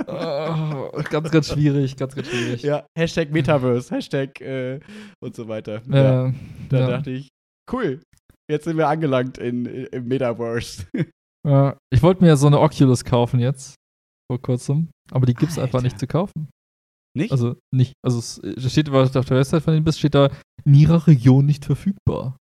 oh, 0.08 0.92
ganz, 1.10 1.32
ganz 1.32 1.52
schwierig, 1.52 1.96
ganz, 1.96 2.14
ganz 2.14 2.28
schwierig. 2.28 2.62
Ja, 2.62 2.86
Hashtag 2.96 3.32
Metaverse, 3.32 3.96
Hashtag 3.96 4.40
äh, 4.42 4.80
und 5.24 5.36
so 5.36 5.48
weiter. 5.48 5.82
Ja, 5.90 6.26
ja. 6.28 6.34
Da 6.70 6.80
ja. 6.80 6.88
dachte 6.88 7.12
ich, 7.12 7.30
cool, 7.72 8.02
jetzt 8.52 8.66
sind 8.66 8.78
wir 8.78 8.88
angelangt 8.88 9.40
in, 9.40 9.66
im 9.66 10.08
Metaverse. 10.08 10.86
Ja, 11.48 11.78
ich 11.90 12.04
wollte 12.04 12.22
mir 12.22 12.28
ja 12.28 12.36
so 12.36 12.48
eine 12.48 12.60
Oculus 12.60 13.06
kaufen 13.06 13.40
jetzt, 13.40 13.76
vor 14.30 14.42
kurzem, 14.42 14.90
aber 15.10 15.26
die 15.26 15.34
gibt 15.34 15.54
es 15.54 15.58
einfach 15.58 15.82
nicht 15.82 15.98
zu 15.98 16.06
kaufen. 16.06 16.50
Nicht? 17.18 17.32
Also 17.32 17.58
nicht, 17.74 17.94
also 18.06 18.20
es 18.20 18.72
steht 18.72 18.90
auf 18.90 19.12
der 19.12 19.24
Website 19.26 19.64
von 19.64 19.74
den 19.74 19.84
bist, 19.84 20.00
steht 20.00 20.16
da 20.16 20.30
in 20.64 20.74
ihrer 20.74 21.08
Region 21.08 21.46
nicht 21.46 21.66
verfügbar. 21.66 22.38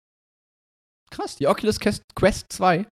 Krass, 1.12 1.36
die 1.36 1.48
Oculus 1.48 1.80
Quest 1.80 2.46
2 2.50 2.88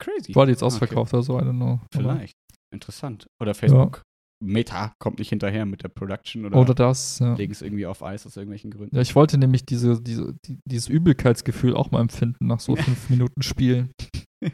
Crazy. 0.00 0.34
War 0.34 0.46
die 0.46 0.52
jetzt 0.52 0.62
ausverkauft 0.62 1.12
okay. 1.12 1.18
oder 1.18 1.22
so, 1.22 1.38
I 1.38 1.42
don't 1.42 1.56
know. 1.56 1.80
Vielleicht. 1.92 2.34
Interessant. 2.72 3.26
Oder 3.40 3.54
Facebook. 3.54 3.96
Ja. 3.98 4.02
Meta 4.42 4.94
kommt 4.98 5.18
nicht 5.18 5.28
hinterher 5.28 5.66
mit 5.66 5.82
der 5.82 5.88
Production 5.88 6.46
oder, 6.46 6.56
oder 6.58 6.74
das, 6.74 7.18
ja. 7.18 7.34
legen 7.34 7.52
es 7.52 7.60
irgendwie 7.60 7.84
auf 7.84 8.02
Eis 8.02 8.26
aus 8.26 8.36
irgendwelchen 8.36 8.70
Gründen. 8.70 8.96
Ja, 8.96 9.02
ich 9.02 9.14
wollte 9.14 9.36
nämlich 9.36 9.66
diese, 9.66 10.00
diese, 10.00 10.34
die, 10.46 10.58
dieses 10.64 10.88
Übelkeitsgefühl 10.88 11.76
auch 11.76 11.90
mal 11.90 12.00
empfinden 12.00 12.46
nach 12.46 12.60
so 12.60 12.74
fünf 12.74 13.10
Minuten 13.10 13.42
Spielen. 13.42 13.90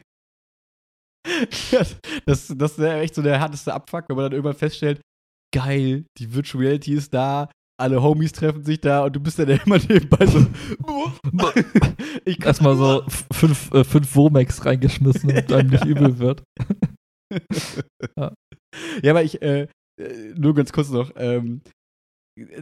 das, 2.27 2.49
das 2.57 2.73
ist 2.73 2.79
echt 2.81 3.15
so 3.15 3.23
der 3.23 3.39
harteste 3.39 3.73
Abfuck, 3.73 4.09
wenn 4.09 4.17
man 4.17 4.25
dann 4.25 4.33
irgendwann 4.33 4.57
feststellt, 4.57 5.01
geil, 5.57 6.05
die 6.19 6.35
Virtual 6.35 6.63
Reality 6.63 6.93
ist 6.93 7.15
da, 7.15 7.49
alle 7.81 8.03
Homies 8.03 8.33
treffen 8.33 8.63
sich 8.63 8.81
da 8.81 9.05
und 9.05 9.17
du 9.17 9.21
bist 9.21 9.39
dann 9.39 9.49
immer 9.67 9.79
nebenbei 9.79 10.27
so. 10.27 10.45
ich 12.25 12.45
Erstmal 12.45 12.77
so 12.77 13.03
fünf, 13.33 13.73
äh, 13.73 13.85
fünf 13.85 14.15
Womex 14.15 14.65
reingeschmissen, 14.65 15.29
damit 15.29 15.53
einem 15.53 15.71
nicht 15.71 15.85
übel 15.87 16.19
wird. 16.19 16.43
ja. 18.17 18.33
ja, 19.03 19.11
aber 19.11 19.23
ich, 19.23 19.41
äh, 19.41 19.69
äh, 20.01 20.35
nur 20.37 20.55
ganz 20.55 20.73
kurz 20.73 20.91
noch, 20.91 21.11
ähm, 21.17 21.63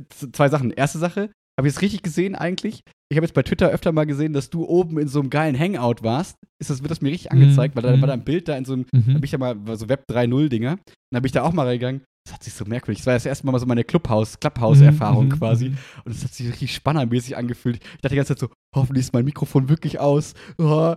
zwei 0.09 0.49
Sachen. 0.49 0.70
Erste 0.70 0.99
Sache, 0.99 1.30
habe 1.59 1.68
ich 1.68 1.74
es 1.74 1.82
richtig 1.82 2.03
gesehen 2.03 2.36
eigentlich? 2.36 2.80
Ich 3.11 3.16
habe 3.16 3.26
jetzt 3.26 3.34
bei 3.34 3.42
Twitter 3.42 3.70
öfter 3.70 3.92
mal 3.92 4.07
gesehen, 4.07 4.32
dass 4.32 4.51
du 4.51 4.64
oben 4.66 4.99
in 4.99 5.09
so 5.09 5.20
einem 5.20 5.30
geilen 5.30 5.59
Hangout 5.59 6.03
warst. 6.03 6.36
Ist 6.61 6.70
das, 6.70 6.82
wird 6.82 6.90
das 6.90 7.01
mir 7.01 7.11
richtig 7.11 7.32
angezeigt, 7.32 7.74
mhm. 7.74 7.82
weil 7.82 7.92
da 7.92 8.01
war 8.01 8.09
da 8.09 8.14
ein 8.14 8.24
Bild 8.24 8.49
da 8.49 8.57
in 8.57 8.64
so 8.64 8.74
einem, 8.74 8.86
mhm. 8.92 9.14
habe 9.14 9.24
ich 9.24 9.32
ja 9.32 9.38
mal 9.38 9.57
so 9.76 9.88
Web 9.88 10.05
3.0-Dinger. 10.11 10.76
Dann 10.76 11.16
habe 11.16 11.26
ich 11.26 11.32
da 11.32 11.42
auch 11.42 11.53
mal 11.53 11.66
reingegangen. 11.66 12.03
Das 12.25 12.35
hat 12.35 12.43
sich 12.43 12.55
so 12.55 12.64
merkwürdig. 12.64 13.01
Das 13.01 13.07
war 13.07 13.14
das 13.14 13.27
erste 13.27 13.47
Mal 13.47 13.59
so 13.59 13.66
meine 13.66 13.85
Clubhouse, 13.85 14.41
Clubhouse-Erfahrung 14.41 15.27
mhm, 15.27 15.39
quasi. 15.39 15.68
Mhm. 15.68 15.79
Und 16.07 16.12
es 16.12 16.25
hat 16.25 16.33
sich 16.33 16.49
richtig 16.49 16.75
spannermäßig 16.75 17.37
angefühlt. 17.37 17.77
Ich 17.77 18.01
dachte 18.01 18.09
die 18.11 18.16
ganze 18.16 18.35
Zeit 18.35 18.39
so, 18.39 18.49
hoffentlich 18.75 19.05
ist 19.05 19.12
mein 19.12 19.27
Mikrofon 19.27 19.68
wirklich 19.68 20.01
aus. 20.01 20.33
Oh, 20.57 20.95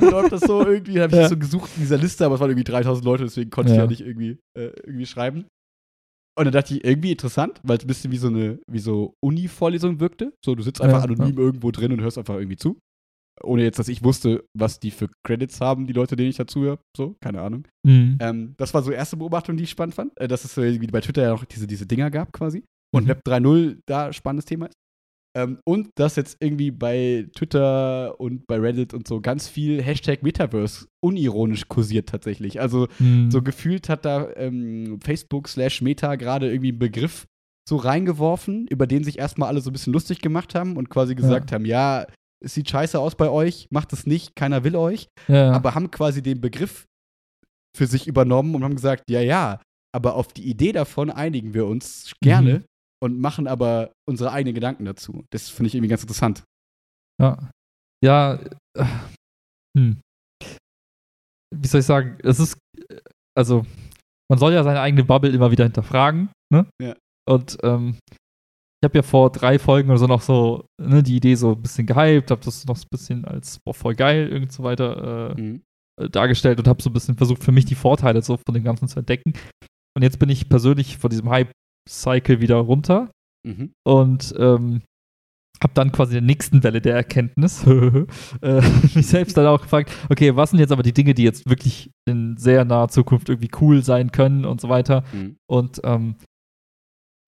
läuft 0.00 0.32
das 0.32 0.40
so 0.40 0.64
irgendwie? 0.66 0.94
Dann 0.94 1.02
habe 1.02 1.16
ich 1.16 1.20
ja. 1.22 1.28
so 1.28 1.36
gesucht 1.36 1.70
in 1.76 1.82
dieser 1.82 1.98
Liste, 1.98 2.24
aber 2.24 2.36
es 2.36 2.40
waren 2.40 2.50
irgendwie 2.50 2.64
3000 2.64 3.04
Leute, 3.04 3.24
deswegen 3.24 3.50
konnte 3.50 3.72
ja. 3.72 3.76
ich 3.76 3.80
ja 3.82 3.86
nicht 3.86 4.00
irgendwie, 4.00 4.38
äh, 4.56 4.72
irgendwie 4.84 5.06
schreiben. 5.06 5.46
Und 6.36 6.46
dann 6.46 6.52
dachte 6.52 6.74
ich, 6.74 6.84
irgendwie 6.84 7.12
interessant, 7.12 7.60
weil 7.62 7.76
es 7.76 7.84
ein 7.84 7.88
bisschen 7.88 8.10
wie 8.10 8.16
so 8.16 8.28
eine, 8.28 8.58
wie 8.66 8.80
so 8.80 9.14
Uni-Vorlesung 9.20 10.00
wirkte. 10.00 10.32
So, 10.44 10.54
du 10.54 10.62
sitzt 10.62 10.80
einfach 10.80 10.98
ja, 10.98 11.04
anonym 11.04 11.38
irgendwo 11.38 11.70
drin 11.70 11.92
und 11.92 12.00
hörst 12.00 12.18
einfach 12.18 12.36
irgendwie 12.36 12.56
zu 12.56 12.78
ohne 13.42 13.62
jetzt, 13.62 13.78
dass 13.78 13.88
ich 13.88 14.04
wusste, 14.04 14.44
was 14.54 14.78
die 14.80 14.90
für 14.90 15.08
Credits 15.24 15.60
haben, 15.60 15.86
die 15.86 15.92
Leute, 15.92 16.16
denen 16.16 16.30
ich 16.30 16.36
dazu 16.36 16.62
höre. 16.62 16.78
So, 16.96 17.16
keine 17.20 17.40
Ahnung. 17.40 17.66
Mhm. 17.84 18.18
Ähm, 18.20 18.54
das 18.56 18.74
war 18.74 18.82
so 18.82 18.90
erste 18.90 19.16
Beobachtung, 19.16 19.56
die 19.56 19.64
ich 19.64 19.70
spannend 19.70 19.94
fand. 19.94 20.18
Äh, 20.20 20.28
dass 20.28 20.44
es 20.44 20.54
so 20.54 20.62
wie 20.62 20.86
bei 20.86 21.00
Twitter 21.00 21.22
ja 21.22 21.30
noch 21.30 21.44
diese, 21.44 21.66
diese 21.66 21.86
Dinger 21.86 22.10
gab 22.10 22.32
quasi. 22.32 22.64
Und 22.94 23.04
mhm. 23.04 23.08
Web 23.08 23.22
3.0 23.26 23.78
da 23.86 24.12
spannendes 24.12 24.44
Thema 24.44 24.66
ist. 24.66 24.76
Ähm, 25.36 25.58
und 25.64 25.90
dass 25.96 26.14
jetzt 26.14 26.36
irgendwie 26.40 26.70
bei 26.70 27.26
Twitter 27.34 28.20
und 28.20 28.46
bei 28.46 28.58
Reddit 28.58 28.94
und 28.94 29.08
so 29.08 29.20
ganz 29.20 29.48
viel 29.48 29.82
Hashtag 29.82 30.22
Metaverse 30.22 30.86
unironisch 31.00 31.66
kursiert 31.68 32.08
tatsächlich. 32.08 32.60
Also 32.60 32.86
mhm. 33.00 33.32
so 33.32 33.42
gefühlt 33.42 33.88
hat 33.88 34.04
da 34.04 34.28
ähm, 34.36 35.00
Facebook 35.02 35.48
slash 35.48 35.82
Meta 35.82 36.14
gerade 36.14 36.50
irgendwie 36.50 36.68
einen 36.68 36.78
Begriff 36.78 37.26
so 37.68 37.76
reingeworfen, 37.76 38.68
über 38.68 38.86
den 38.86 39.02
sich 39.02 39.18
erstmal 39.18 39.48
alle 39.48 39.60
so 39.60 39.70
ein 39.70 39.72
bisschen 39.72 39.92
lustig 39.92 40.20
gemacht 40.20 40.54
haben 40.54 40.76
und 40.76 40.90
quasi 40.90 41.14
gesagt 41.14 41.50
ja. 41.50 41.54
haben, 41.54 41.64
ja, 41.64 42.06
es 42.44 42.54
sieht 42.54 42.68
scheiße 42.68 42.98
aus 42.98 43.16
bei 43.16 43.28
euch, 43.28 43.68
macht 43.70 43.92
es 43.92 44.06
nicht, 44.06 44.36
keiner 44.36 44.64
will 44.64 44.76
euch. 44.76 45.08
Ja. 45.28 45.52
Aber 45.52 45.74
haben 45.74 45.90
quasi 45.90 46.22
den 46.22 46.40
Begriff 46.40 46.86
für 47.76 47.86
sich 47.86 48.06
übernommen 48.06 48.54
und 48.54 48.62
haben 48.62 48.74
gesagt, 48.74 49.10
ja, 49.10 49.20
ja, 49.20 49.60
aber 49.94 50.14
auf 50.14 50.32
die 50.32 50.48
Idee 50.48 50.72
davon 50.72 51.10
einigen 51.10 51.54
wir 51.54 51.66
uns 51.66 52.12
gerne 52.22 52.58
mhm. 52.58 52.64
und 53.02 53.18
machen 53.18 53.46
aber 53.46 53.92
unsere 54.08 54.32
eigenen 54.32 54.54
Gedanken 54.54 54.84
dazu. 54.84 55.24
Das 55.32 55.48
finde 55.48 55.68
ich 55.68 55.74
irgendwie 55.74 55.88
ganz 55.88 56.02
interessant. 56.02 56.44
Ja. 57.20 57.50
Ja. 58.04 58.40
Äh, 58.76 58.84
hm. 59.76 60.00
Wie 61.54 61.68
soll 61.68 61.80
ich 61.80 61.86
sagen? 61.86 62.18
Es 62.22 62.38
ist, 62.38 62.58
also, 63.36 63.64
man 64.28 64.38
soll 64.38 64.52
ja 64.52 64.64
seine 64.64 64.80
eigene 64.80 65.04
Bubble 65.04 65.30
immer 65.30 65.50
wieder 65.50 65.64
hinterfragen, 65.64 66.30
ne? 66.52 66.66
Ja. 66.82 66.96
Und 67.28 67.56
ähm, 67.62 67.98
ich 68.84 68.86
habe 68.86 68.98
ja 68.98 69.02
vor 69.02 69.32
drei 69.32 69.58
Folgen 69.58 69.88
oder 69.88 69.98
so 69.98 70.06
noch 70.06 70.20
so 70.20 70.66
ne, 70.78 71.02
die 71.02 71.16
Idee 71.16 71.36
so 71.36 71.52
ein 71.52 71.62
bisschen 71.62 71.86
gehypt, 71.86 72.30
habe 72.30 72.44
das 72.44 72.66
noch 72.66 72.76
so 72.76 72.84
ein 72.84 72.90
bisschen 72.90 73.24
als 73.24 73.58
boah, 73.64 73.72
voll 73.72 73.94
geil 73.94 74.30
und 74.36 74.52
so 74.52 74.62
weiter 74.62 75.32
äh, 75.34 75.40
mhm. 75.40 75.62
Äh, 75.98 76.10
dargestellt 76.10 76.58
und 76.58 76.68
habe 76.68 76.82
so 76.82 76.90
ein 76.90 76.92
bisschen 76.92 77.16
versucht, 77.16 77.42
für 77.42 77.52
mich 77.52 77.64
die 77.64 77.76
Vorteile 77.76 78.20
so 78.20 78.36
von 78.36 78.54
dem 78.54 78.62
Ganzen 78.62 78.86
zu 78.86 78.98
entdecken. 78.98 79.32
Und 79.96 80.02
jetzt 80.02 80.18
bin 80.18 80.28
ich 80.28 80.50
persönlich 80.50 80.98
von 80.98 81.08
diesem 81.08 81.30
Hype-Cycle 81.30 82.42
wieder 82.42 82.56
runter 82.56 83.10
mhm. 83.46 83.72
und 83.86 84.34
ähm, 84.36 84.82
habe 85.62 85.72
dann 85.72 85.90
quasi 85.90 86.18
in 86.18 86.26
der 86.26 86.34
nächsten 86.34 86.62
Welle 86.62 86.82
der 86.82 86.96
Erkenntnis 86.96 87.64
äh, 88.42 88.60
mich 88.94 89.06
selbst 89.06 89.34
dann 89.38 89.46
auch 89.46 89.62
gefragt, 89.62 89.90
okay, 90.10 90.36
was 90.36 90.50
sind 90.50 90.58
jetzt 90.58 90.72
aber 90.72 90.82
die 90.82 90.92
Dinge, 90.92 91.14
die 91.14 91.22
jetzt 91.22 91.48
wirklich 91.48 91.90
in 92.06 92.36
sehr 92.36 92.66
naher 92.66 92.88
Zukunft 92.88 93.30
irgendwie 93.30 93.50
cool 93.62 93.82
sein 93.82 94.12
können 94.12 94.44
und 94.44 94.60
so 94.60 94.68
weiter. 94.68 95.04
Mhm. 95.14 95.36
Und 95.48 95.80
ähm, 95.84 96.16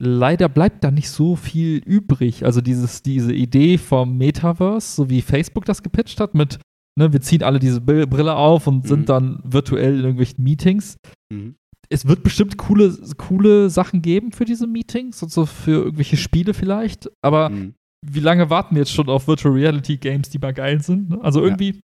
leider 0.03 0.49
bleibt 0.49 0.84
da 0.84 0.90
nicht 0.90 1.09
so 1.11 1.36
viel 1.36 1.78
übrig. 1.78 2.44
Also 2.44 2.61
dieses, 2.61 3.03
diese 3.03 3.32
Idee 3.32 3.78
vom 3.78 4.16
Metaverse, 4.18 4.94
so 4.97 5.11
wie 5.11 5.22
Facebook 5.22 5.64
das 5.64 5.82
gepitcht 5.82 6.20
hat, 6.20 6.34
mit 6.34 6.59
ne, 6.99 7.12
wir 7.12 7.20
ziehen 7.20 7.42
alle 7.42 7.59
diese 7.59 7.80
Brille 7.80 8.36
auf 8.36 8.66
und 8.66 8.84
Mhm. 8.84 8.88
sind 8.88 9.09
dann 9.09 9.40
virtuell 9.44 9.94
in 9.94 10.01
irgendwelchen 10.01 10.42
Meetings. 10.44 10.97
Mhm. 11.32 11.57
Es 11.88 12.07
wird 12.07 12.22
bestimmt 12.24 12.57
coole, 12.59 12.97
coole 13.16 13.70
Sachen 13.70 14.03
geben 14.03 14.32
für 14.32 14.44
diese 14.44 14.66
Meetings 14.66 15.22
und 15.22 15.30
so 15.30 15.47
für 15.47 15.84
irgendwelche 15.84 16.16
Spiele 16.16 16.53
vielleicht, 16.53 17.09
aber 17.22 17.51
Mhm. 17.51 17.74
wie 18.05 18.20
lange 18.20 18.51
warten 18.51 18.74
wir 18.74 18.82
jetzt 18.82 18.92
schon 18.92 19.09
auf 19.09 19.28
Virtual 19.28 19.55
Reality 19.55 19.97
Games, 19.99 20.30
die 20.30 20.38
mal 20.38 20.53
geil 20.55 20.82
sind? 20.82 21.11
Ne? 21.11 21.20
Also 21.22 21.42
irgendwie 21.42 21.80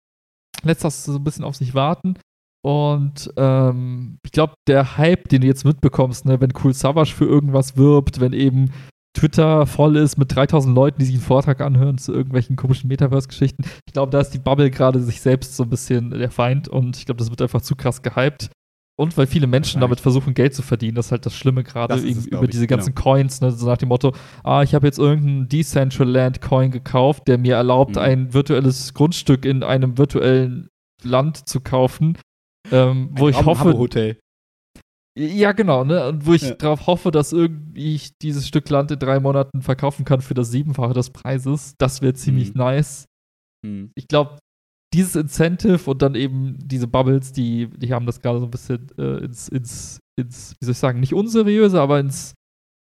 lässt 0.64 0.82
das 0.84 1.04
so 1.04 1.14
ein 1.16 1.24
bisschen 1.24 1.44
auf 1.44 1.56
sich 1.56 1.74
warten. 1.74 2.14
Und 2.64 3.32
ähm, 3.36 4.18
ich 4.24 4.32
glaube, 4.32 4.54
der 4.68 4.96
Hype, 4.96 5.28
den 5.28 5.40
du 5.40 5.46
jetzt 5.48 5.64
mitbekommst, 5.64 6.24
ne, 6.26 6.40
wenn 6.40 6.52
Cool 6.62 6.74
Savage 6.74 7.12
für 7.12 7.24
irgendwas 7.24 7.76
wirbt, 7.76 8.20
wenn 8.20 8.32
eben 8.32 8.70
Twitter 9.14 9.66
voll 9.66 9.96
ist 9.96 10.16
mit 10.16 10.34
3000 10.34 10.74
Leuten, 10.74 10.98
die 11.00 11.04
sich 11.04 11.16
einen 11.16 11.24
Vortrag 11.24 11.60
anhören 11.60 11.98
zu 11.98 12.12
irgendwelchen 12.12 12.56
komischen 12.56 12.88
Metaverse-Geschichten. 12.88 13.64
Ich 13.86 13.92
glaube, 13.92 14.10
da 14.10 14.20
ist 14.20 14.30
die 14.30 14.38
Bubble 14.38 14.70
gerade 14.70 15.00
sich 15.00 15.20
selbst 15.20 15.56
so 15.56 15.64
ein 15.64 15.70
bisschen 15.70 16.10
der 16.10 16.30
Feind 16.30 16.68
und 16.68 16.96
ich 16.96 17.04
glaube, 17.04 17.18
das 17.18 17.30
wird 17.30 17.42
einfach 17.42 17.60
zu 17.60 17.76
krass 17.76 18.02
gehypt. 18.02 18.50
Und 18.98 19.16
weil 19.16 19.26
viele 19.26 19.46
Menschen 19.46 19.80
damit 19.80 20.00
versuchen, 20.00 20.34
Geld 20.34 20.54
zu 20.54 20.62
verdienen, 20.62 20.94
das 20.94 21.06
ist 21.06 21.12
halt 21.12 21.26
das 21.26 21.34
Schlimme 21.34 21.64
gerade 21.64 21.96
über 21.96 22.44
ich, 22.44 22.50
diese 22.50 22.66
genau. 22.66 22.78
ganzen 22.78 22.94
Coins, 22.94 23.40
ne, 23.40 23.50
so 23.50 23.66
nach 23.66 23.78
dem 23.78 23.88
Motto, 23.88 24.12
ah, 24.44 24.62
ich 24.62 24.74
habe 24.74 24.86
jetzt 24.86 24.98
irgendeinen 24.98 25.48
Decentraland-Coin 25.48 26.70
gekauft, 26.70 27.26
der 27.26 27.38
mir 27.38 27.56
erlaubt, 27.56 27.96
Mhm. 27.96 28.02
ein 28.02 28.34
virtuelles 28.34 28.94
Grundstück 28.94 29.44
in 29.44 29.62
einem 29.62 29.98
virtuellen 29.98 30.68
Land 31.02 31.48
zu 31.48 31.60
kaufen, 31.60 32.16
ähm, 32.72 33.10
wo 33.12 33.28
ich 33.28 33.44
hoffe, 33.44 33.76
Hotel. 33.78 34.18
ja, 35.18 35.52
genau, 35.52 35.84
ne? 35.84 36.08
Und 36.08 36.26
wo 36.26 36.32
ich 36.34 36.42
Ja. 36.42 36.54
darauf 36.54 36.86
hoffe, 36.86 37.10
dass 37.10 37.32
irgendwie 37.32 37.94
ich 37.94 38.12
dieses 38.22 38.48
Stück 38.48 38.68
Land 38.70 38.90
in 38.90 38.98
drei 38.98 39.20
Monaten 39.20 39.60
verkaufen 39.62 40.04
kann 40.04 40.20
für 40.22 40.34
das 40.34 40.50
Siebenfache 40.50 40.94
des 40.94 41.10
Preises. 41.10 41.74
Das 41.78 42.00
wäre 42.02 42.14
ziemlich 42.14 42.54
Mhm. 42.54 42.58
nice. 42.58 43.04
Mhm. 43.64 43.90
Ich 43.94 44.08
glaube, 44.08 44.38
dieses 44.94 45.16
Incentive 45.16 45.88
und 45.90 46.02
dann 46.02 46.14
eben 46.14 46.56
diese 46.58 46.86
Bubbles, 46.86 47.32
die, 47.32 47.68
die 47.68 47.92
haben 47.92 48.06
das 48.06 48.20
gerade 48.20 48.40
so 48.40 48.46
ein 48.46 48.50
bisschen 48.50 48.88
äh, 48.98 49.24
ins, 49.24 49.48
ins, 49.48 49.98
ins, 50.18 50.54
wie 50.60 50.64
soll 50.66 50.72
ich 50.72 50.78
sagen, 50.78 51.00
nicht 51.00 51.14
unseriöse, 51.14 51.80
aber 51.80 51.98
ins 52.00 52.34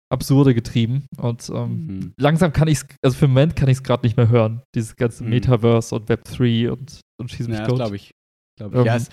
Absurde 0.10 0.54
getrieben. 0.54 1.06
Und 1.18 1.50
ähm, 1.50 1.88
Mhm. 1.88 2.14
langsam 2.18 2.54
kann 2.54 2.70
ich 2.70 2.78
es, 2.78 2.86
also 3.04 3.18
für 3.18 3.26
den 3.28 3.32
Moment 3.34 3.56
kann 3.58 3.68
ich 3.68 3.78
es 3.78 3.84
gerade 3.84 4.06
nicht 4.06 4.16
mehr 4.16 4.30
hören. 4.30 4.62
Dieses 4.76 4.96
ganze 4.96 5.24
Mhm. 5.24 5.32
Metaverse 5.32 5.94
und 5.96 6.10
Web3 6.10 6.70
und, 6.70 7.02
und 7.20 7.30
schieß 7.32 7.48
mich 7.50 7.58
Ja, 7.58 7.68
tot. 7.68 7.76
glaube 7.78 7.96
ich. 7.98 8.12
Glaub 8.58 8.74
ich. 8.74 8.80
Ähm, 8.80 8.86
ja, 8.86 8.96
es 8.96 9.10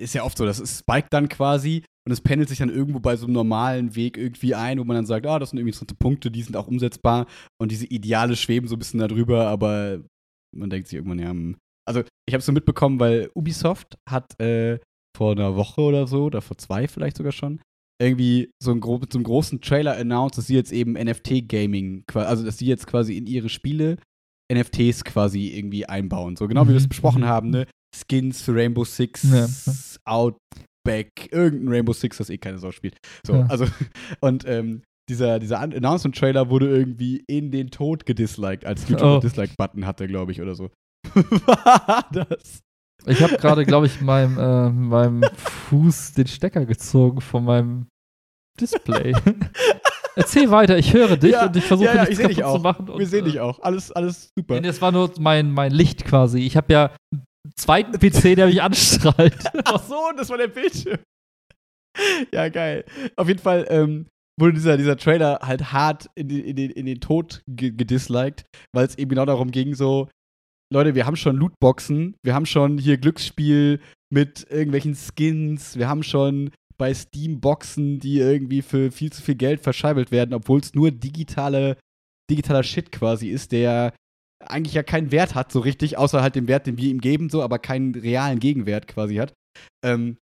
ist 0.00 0.14
ja 0.14 0.24
oft 0.24 0.36
so, 0.38 0.44
das 0.44 0.58
spiked 0.78 1.12
dann 1.12 1.28
quasi 1.28 1.84
und 2.06 2.12
es 2.12 2.20
pendelt 2.20 2.48
sich 2.48 2.58
dann 2.58 2.68
irgendwo 2.68 3.00
bei 3.00 3.16
so 3.16 3.26
einem 3.26 3.34
normalen 3.34 3.96
Weg 3.96 4.16
irgendwie 4.16 4.54
ein, 4.54 4.78
wo 4.78 4.84
man 4.84 4.96
dann 4.96 5.06
sagt, 5.06 5.26
ah, 5.26 5.38
das 5.38 5.50
sind 5.50 5.58
irgendwie 5.58 5.70
interessante 5.70 5.94
Punkte, 5.94 6.30
die 6.30 6.42
sind 6.42 6.56
auch 6.56 6.66
umsetzbar 6.66 7.26
und 7.60 7.70
diese 7.70 7.86
Ideale 7.86 8.36
schweben 8.36 8.68
so 8.68 8.76
ein 8.76 8.78
bisschen 8.78 9.00
darüber, 9.00 9.48
aber 9.48 10.02
man 10.54 10.70
denkt 10.70 10.88
sich 10.88 10.96
irgendwann, 10.96 11.18
ja, 11.18 11.30
hm. 11.30 11.56
also 11.86 12.00
ich 12.26 12.34
habe 12.34 12.40
es 12.40 12.46
so 12.46 12.52
mitbekommen, 12.52 13.00
weil 13.00 13.30
Ubisoft 13.34 13.96
hat 14.08 14.38
äh, 14.40 14.78
vor 15.16 15.32
einer 15.32 15.56
Woche 15.56 15.80
oder 15.80 16.06
so, 16.06 16.24
oder 16.24 16.42
vor 16.42 16.58
zwei 16.58 16.88
vielleicht 16.88 17.16
sogar 17.16 17.32
schon, 17.32 17.60
irgendwie 18.00 18.50
so, 18.62 18.72
ein 18.72 18.80
gro 18.80 19.00
so 19.10 19.18
einen 19.18 19.24
großen 19.24 19.60
Trailer 19.60 19.96
announced, 19.96 20.38
dass 20.38 20.46
sie 20.46 20.56
jetzt 20.56 20.72
eben 20.72 20.94
NFT-Gaming, 20.94 22.04
also 22.14 22.44
dass 22.44 22.58
sie 22.58 22.66
jetzt 22.66 22.86
quasi 22.86 23.16
in 23.16 23.26
ihre 23.26 23.48
Spiele 23.48 23.98
NFTs 24.52 25.04
quasi 25.04 25.48
irgendwie 25.56 25.86
einbauen. 25.86 26.36
So 26.36 26.48
genau 26.48 26.64
wie 26.64 26.70
wir 26.70 26.76
es 26.76 26.84
Mhm, 26.84 26.90
besprochen 26.90 27.22
mhm. 27.22 27.26
haben, 27.26 27.50
ne? 27.50 27.66
Skins 27.94 28.42
für 28.42 28.54
Rainbow 28.54 28.84
Six, 28.84 29.22
Ja. 29.32 29.46
Outback, 30.04 31.10
irgendein 31.30 31.68
Rainbow 31.68 31.92
Six, 31.92 32.18
das 32.18 32.30
eh 32.30 32.38
keine 32.38 32.58
Sau 32.58 32.72
spielt. 32.72 32.96
So, 33.26 33.34
Ja. 33.34 33.46
also, 33.48 33.66
und 34.20 34.44
ähm, 34.46 34.82
dieser, 35.10 35.38
dieser 35.38 35.60
An- 35.60 35.72
Announcement-Trailer 35.74 36.48
wurde 36.50 36.68
irgendwie 36.68 37.22
in 37.28 37.50
den 37.50 37.70
Tod 37.70 38.06
gedisliked, 38.06 38.64
als 38.64 38.88
YouTube 38.88 39.02
Oh. 39.06 39.12
einen 39.12 39.20
Dislike-Button 39.20 39.86
hatte, 39.86 40.06
glaube 40.06 40.32
ich, 40.32 40.40
oder 40.40 40.54
so. 40.54 40.70
War 41.14 42.06
das? 42.12 42.60
Ich 43.06 43.22
habe 43.22 43.36
gerade, 43.36 43.66
glaube 43.66 43.86
ich, 43.86 44.00
meinem, 44.00 44.38
äh, 44.38 44.70
meinem 44.70 45.22
Fuß 45.68 46.14
den 46.14 46.26
Stecker 46.26 46.64
gezogen 46.64 47.20
von 47.20 47.44
meinem 47.44 47.86
Display. 48.58 49.12
Erzähl 50.16 50.50
weiter, 50.50 50.78
ich 50.78 50.94
höre 50.94 51.16
dich 51.16 51.32
Ja, 51.32 51.46
und 51.46 51.56
ich 51.56 51.64
versuche 51.64 51.88
ja, 51.88 51.96
ja, 51.96 52.08
ich 52.08 52.16
seh 52.16 52.28
dich 52.28 52.36
kaputt 52.38 52.52
zu 52.52 52.58
auch. 52.58 52.62
machen. 52.62 52.86
Wir 52.86 52.94
und, 52.94 53.06
sehen 53.06 53.26
äh, 53.26 53.30
dich 53.30 53.40
auch. 53.40 53.58
Alles, 53.60 53.90
alles 53.92 54.30
super. 54.38 54.54
Nee, 54.54 54.66
das 54.68 54.80
war 54.80 54.92
nur 54.92 55.10
mein, 55.18 55.50
mein 55.50 55.72
Licht 55.72 56.04
quasi. 56.04 56.38
Ich 56.38 56.56
habe 56.56 56.72
ja 56.72 56.90
zweiten 57.54 57.92
PC, 57.92 58.36
der 58.36 58.46
mich 58.46 58.62
anstrahlt. 58.62 59.36
Ach 59.64 59.82
so, 59.82 60.10
das 60.16 60.28
war 60.30 60.38
der 60.38 60.48
Bildschirm. 60.48 60.98
ja, 62.32 62.48
geil. 62.48 62.84
Auf 63.16 63.28
jeden 63.28 63.40
Fall 63.40 63.66
ähm, 63.68 64.06
wurde 64.38 64.54
dieser, 64.54 64.76
dieser 64.76 64.96
Trailer 64.96 65.40
halt 65.42 65.72
hart 65.72 66.10
in, 66.14 66.28
die, 66.28 66.40
in, 66.40 66.56
den, 66.56 66.70
in 66.70 66.86
den 66.86 67.00
Tod 67.00 67.42
ge 67.46 67.70
gedisliked, 67.70 68.44
weil 68.72 68.86
es 68.86 68.98
eben 68.98 69.10
genau 69.10 69.26
darum 69.26 69.50
ging, 69.50 69.74
so, 69.74 70.08
Leute, 70.72 70.94
wir 70.94 71.06
haben 71.06 71.16
schon 71.16 71.36
Lootboxen, 71.36 72.16
wir 72.24 72.34
haben 72.34 72.46
schon 72.46 72.78
hier 72.78 72.96
Glücksspiel 72.96 73.80
mit 74.12 74.46
irgendwelchen 74.50 74.96
Skins, 74.96 75.76
wir 75.76 75.88
haben 75.88 76.02
schon 76.02 76.50
bei 76.76 76.92
Steam 76.92 77.40
Boxen, 77.40 78.00
die 78.00 78.18
irgendwie 78.18 78.62
für 78.62 78.90
viel 78.90 79.12
zu 79.12 79.22
viel 79.22 79.36
Geld 79.36 79.60
verscheibelt 79.60 80.10
werden, 80.10 80.34
obwohl 80.34 80.60
es 80.60 80.74
nur 80.74 80.90
digitale, 80.90 81.76
digitaler 82.30 82.64
Shit 82.64 82.90
quasi 82.90 83.28
ist, 83.28 83.52
der 83.52 83.92
eigentlich 84.50 84.74
ja 84.74 84.82
keinen 84.82 85.12
Wert 85.12 85.34
hat, 85.34 85.52
so 85.52 85.60
richtig, 85.60 85.98
außer 85.98 86.22
halt 86.22 86.34
dem 86.34 86.48
Wert, 86.48 86.66
den 86.66 86.78
wir 86.78 86.90
ihm 86.90 87.00
geben, 87.00 87.30
so, 87.30 87.42
aber 87.42 87.58
keinen 87.58 87.94
realen 87.94 88.40
Gegenwert 88.40 88.88
quasi 88.88 89.16
hat. 89.16 89.32
Ähm, 89.84 90.18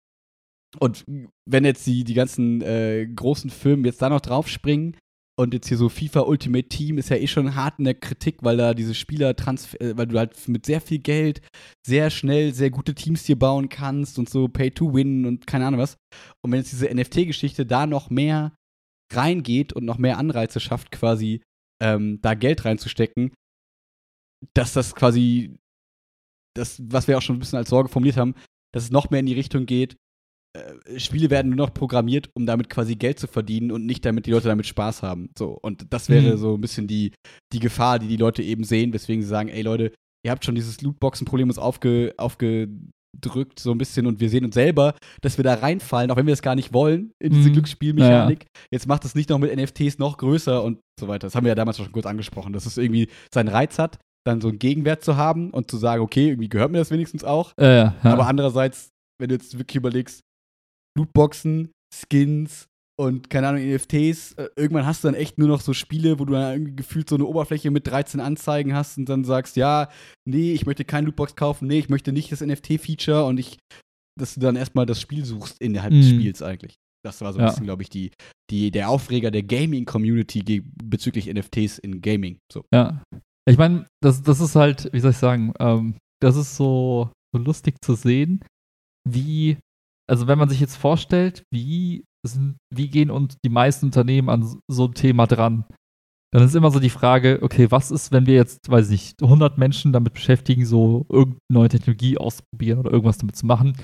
und 0.79 1.05
wenn 1.49 1.64
jetzt 1.64 1.87
die, 1.87 2.05
die 2.05 2.14
ganzen 2.14 2.62
äh, 2.62 3.07
großen 3.07 3.51
Firmen 3.51 3.85
jetzt 3.85 4.01
da 4.03 4.09
noch 4.09 4.21
draufspringen 4.21 4.97
und 5.37 5.55
jetzt 5.55 5.68
hier 5.68 5.77
so 5.77 5.89
FIFA 5.89 6.21
Ultimate 6.21 6.68
Team 6.68 6.99
ist 6.99 7.09
ja 7.09 7.16
eh 7.16 7.27
schon 7.27 7.55
hart 7.55 7.79
in 7.79 7.87
der 7.87 7.95
Kritik, 7.95 8.39
weil 8.43 8.57
da 8.57 8.75
diese 8.75 8.95
Spieler 8.95 9.31
äh, 9.31 9.97
weil 9.97 10.07
du 10.07 10.18
halt 10.18 10.49
mit 10.49 10.66
sehr 10.66 10.81
viel 10.81 10.99
Geld 10.99 11.41
sehr 11.85 12.11
schnell 12.11 12.55
sehr 12.55 12.71
gute 12.71 12.95
Teams 12.95 13.25
hier 13.25 13.39
bauen 13.39 13.68
kannst 13.68 14.18
und 14.18 14.29
so 14.29 14.49
Pay 14.49 14.71
to 14.71 14.95
Win 14.95 15.27
und 15.27 15.47
keine 15.47 15.66
Ahnung 15.66 15.81
was. 15.81 15.97
Und 16.45 16.53
wenn 16.53 16.61
jetzt 16.61 16.73
diese 16.73 16.95
NFT-Geschichte 16.95 17.66
da 17.66 17.87
noch 17.87 18.11
mehr 18.11 18.55
reingeht 19.12 19.73
und 19.73 19.85
noch 19.85 19.99
mehr 19.99 20.18
Anreize 20.18 20.61
schafft, 20.61 20.93
quasi 20.93 21.43
ähm, 21.83 22.21
da 22.23 22.35
Geld 22.35 22.64
reinzustecken, 22.64 23.33
dass 24.55 24.72
das 24.72 24.95
quasi 24.95 25.57
das, 26.57 26.80
was 26.84 27.07
wir 27.09 27.16
auch 27.18 27.22
schon 27.22 27.36
ein 27.36 27.41
bisschen 27.41 27.59
als 27.59 27.70
Sorge 27.70 27.88
formuliert 27.88 28.16
haben, 28.16 28.34
dass 28.74 28.84
es 28.84 28.91
noch 28.91 29.11
mehr 29.11 29.20
in 29.20 29.26
die 29.26 29.34
Richtung 29.34 29.66
geht, 29.66 29.97
äh, 30.57 30.99
Spiele 30.99 31.30
werden 31.30 31.49
nur 31.55 31.57
noch 31.68 31.72
programmiert, 31.74 32.28
um 32.34 32.45
damit 32.47 32.68
quasi 32.70 32.97
Geld 32.97 33.20
zu 33.20 33.28
verdienen 33.28 33.70
und 33.70 33.86
nicht 33.86 34.05
damit 34.05 34.26
die 34.26 34.32
Leute 34.32 34.49
damit 34.49 34.66
Spaß 34.66 35.03
haben. 35.03 35.30
So, 35.38 35.57
und 35.62 35.93
das 35.93 36.09
wäre 36.09 36.32
Mhm. 36.32 36.38
so 36.38 36.55
ein 36.55 36.61
bisschen 36.61 36.88
die, 36.88 37.12
die 37.53 37.61
Gefahr, 37.61 37.99
die 38.01 38.09
die 38.09 38.16
Leute 38.16 38.43
eben 38.43 38.64
sehen, 38.64 38.93
weswegen 38.93 39.22
sie 39.22 39.28
sagen, 39.28 39.49
ey 39.49 39.62
Leute, 39.62 39.93
ihr 40.24 40.30
habt 40.32 40.45
schon 40.45 40.57
dieses 40.57 40.80
Lootboxen-Problem 40.82 41.49
uns 41.49 41.59
aufge, 41.59 42.14
aufgedrückt 42.16 43.61
so 43.61 43.70
ein 43.70 43.78
bisschen 43.78 44.07
und 44.07 44.20
wir 44.20 44.28
sehen 44.28 44.45
uns 44.45 44.55
selber, 44.55 44.95
dass 45.20 45.36
wir 45.38 45.45
da 45.45 45.55
reinfallen, 45.55 46.11
auch 46.11 46.16
wenn 46.16 46.26
wir 46.26 46.34
es 46.34 46.43
gar 46.43 46.55
nicht 46.57 46.72
wollen, 46.72 47.12
in 47.20 47.32
diese 47.32 47.49
Mhm. 47.51 47.53
Glücksspielmechanik. 47.55 48.47
Jetzt 48.72 48.86
macht 48.88 49.05
es 49.05 49.14
nicht 49.14 49.30
noch 49.30 49.38
mit 49.38 49.55
NFTs 49.55 49.99
noch 49.99 50.18
größer 50.18 50.62
und 50.64 50.80
so 50.99 51.07
weiter. 51.09 51.26
Das 51.28 51.34
haben 51.36 51.45
wir 51.45 51.51
ja 51.51 51.55
damals 51.55 51.76
schon 51.78 51.93
kurz 51.93 52.07
angesprochen, 52.07 52.53
dass 52.53 52.66
es 52.66 52.76
irgendwie 52.76 53.09
seinen 53.32 53.49
Reiz 53.49 53.78
hat, 53.78 53.99
dann 54.27 54.41
so 54.41 54.49
einen 54.49 54.59
Gegenwert 54.59 55.03
zu 55.05 55.16
haben 55.16 55.51
und 55.51 55.71
zu 55.71 55.77
sagen, 55.77 56.03
okay, 56.03 56.29
irgendwie 56.29 56.49
gehört 56.49 56.71
mir 56.73 56.79
das 56.79 56.91
wenigstens 56.91 57.25
auch. 57.25 57.53
Äh, 57.59 57.77
ja. 57.79 57.95
Aber 58.03 58.27
andererseits, 58.27 58.91
wenn 59.21 59.29
du 59.29 59.35
jetzt 59.37 59.59
wirklich 59.59 59.77
überlegst, 59.77 60.21
Lootboxen, 60.99 61.71
Skins 61.95 62.66
und 63.01 63.31
keine 63.31 63.49
Ahnung, 63.49 63.62
NFTs, 63.62 64.33
äh, 64.35 64.49
irgendwann 64.57 64.85
hast 64.87 65.03
du 65.05 65.09
dann 65.09 65.14
echt 65.14 65.39
nur 65.39 65.49
noch 65.49 65.61
so 65.61 65.73
Spiele, 65.73 66.18
wo 66.18 66.25
du 66.25 66.35
dann 66.35 66.53
irgendwie 66.53 66.77
gefühlt 66.77 67.09
so 67.09 67.14
eine 67.16 67.25
Oberfläche 67.25 67.71
mit 67.71 67.87
13 67.87 68.21
Anzeigen 68.21 68.75
hast 68.75 68.99
und 68.99 69.09
dann 69.09 69.25
sagst, 69.25 69.57
ja, 69.57 69.89
nee, 70.29 70.53
ich 70.53 70.66
möchte 70.66 70.85
kein 70.85 71.05
Lootbox 71.07 71.37
kaufen, 71.37 71.66
nee, 71.68 71.79
ich 71.79 71.89
möchte 71.89 72.12
nicht 72.12 72.31
das 72.31 72.41
NFT-Feature 72.43 73.25
und 73.25 73.39
ich, 73.39 73.59
dass 74.18 74.35
du 74.35 74.41
dann 74.41 74.57
erstmal 74.57 74.85
das 74.87 75.01
Spiel 75.01 75.25
suchst 75.25 75.61
innerhalb 75.61 75.93
des 75.93 76.07
Mhm. 76.11 76.14
Spiels 76.21 76.43
eigentlich. 76.43 76.75
Das 77.03 77.23
war 77.23 77.33
so 77.33 77.39
ein 77.39 77.45
Ja. 77.47 77.51
bisschen, 77.51 77.64
glaube 77.64 77.83
ich, 77.83 77.89
die, 77.89 78.11
die, 78.51 78.71
der 78.71 78.91
Aufreger 78.91 79.31
der 79.31 79.43
Gaming-Community 79.45 80.62
bezüglich 80.85 81.33
NFTs 81.33 81.79
in 81.79 82.03
Gaming. 82.03 82.39
So. 82.53 82.64
Ja. 82.75 83.03
Ich 83.49 83.59
meine, 83.59 83.86
das, 84.03 84.22
das 84.22 84.41
ist 84.41 84.57
halt, 84.57 84.93
wie 84.93 85.01
soll 85.01 85.12
ich 85.12 85.16
sagen, 85.16 85.53
ähm, 85.59 85.95
das 86.20 86.36
ist 86.36 86.57
so, 86.57 87.11
so 87.34 87.43
lustig 87.43 87.76
zu 87.82 87.95
sehen, 87.95 88.45
wie, 89.09 89.59
also 90.09 90.26
wenn 90.26 90.38
man 90.38 90.49
sich 90.49 90.61
jetzt 90.61 90.76
vorstellt, 90.76 91.43
wie, 91.53 92.05
sind, 92.26 92.57
wie 92.72 92.88
gehen 92.88 93.11
und 93.11 93.36
die 93.45 93.51
meisten 93.51 93.86
Unternehmen 93.86 94.28
an 94.28 94.61
so 94.68 94.84
ein 94.86 94.95
Thema 94.95 95.26
dran, 95.26 95.64
dann 96.32 96.45
ist 96.45 96.55
immer 96.55 96.70
so 96.70 96.78
die 96.78 96.91
Frage, 96.91 97.41
okay, 97.43 97.70
was 97.70 97.91
ist, 97.91 98.12
wenn 98.12 98.26
wir 98.26 98.34
jetzt, 98.34 98.70
weiß 98.70 98.86
ich 98.86 98.91
nicht, 98.91 99.22
100 99.22 99.59
Menschen 99.59 99.93
damit 99.93 100.12
beschäftigen, 100.12 100.64
so 100.64 101.07
irgendeine 101.09 101.41
neue 101.51 101.68
Technologie 101.68 102.18
auszuprobieren 102.18 102.78
oder 102.78 102.93
irgendwas 102.93 103.18
damit 103.18 103.36
zu 103.36 103.47
machen, 103.47 103.76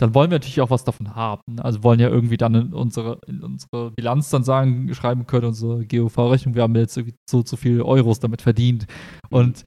dann 0.00 0.14
wollen 0.14 0.30
wir 0.30 0.36
natürlich 0.36 0.60
auch 0.60 0.70
was 0.70 0.84
davon 0.84 1.14
haben. 1.16 1.42
Also 1.60 1.82
wollen 1.82 1.98
ja 2.00 2.08
irgendwie 2.08 2.36
dann 2.36 2.54
in 2.54 2.72
unsere, 2.72 3.18
in 3.26 3.42
unsere 3.42 3.90
Bilanz 3.92 4.30
dann 4.30 4.44
sagen, 4.44 4.94
schreiben 4.94 5.26
können, 5.26 5.46
unsere 5.46 5.84
GOV-Rechnung, 5.84 6.54
wir 6.54 6.62
haben 6.62 6.76
jetzt 6.76 6.96
irgendwie 6.96 7.16
so 7.28 7.42
zu 7.42 7.56
viele 7.56 7.84
Euros 7.84 8.20
damit 8.20 8.42
verdient. 8.42 8.86
Und 9.30 9.64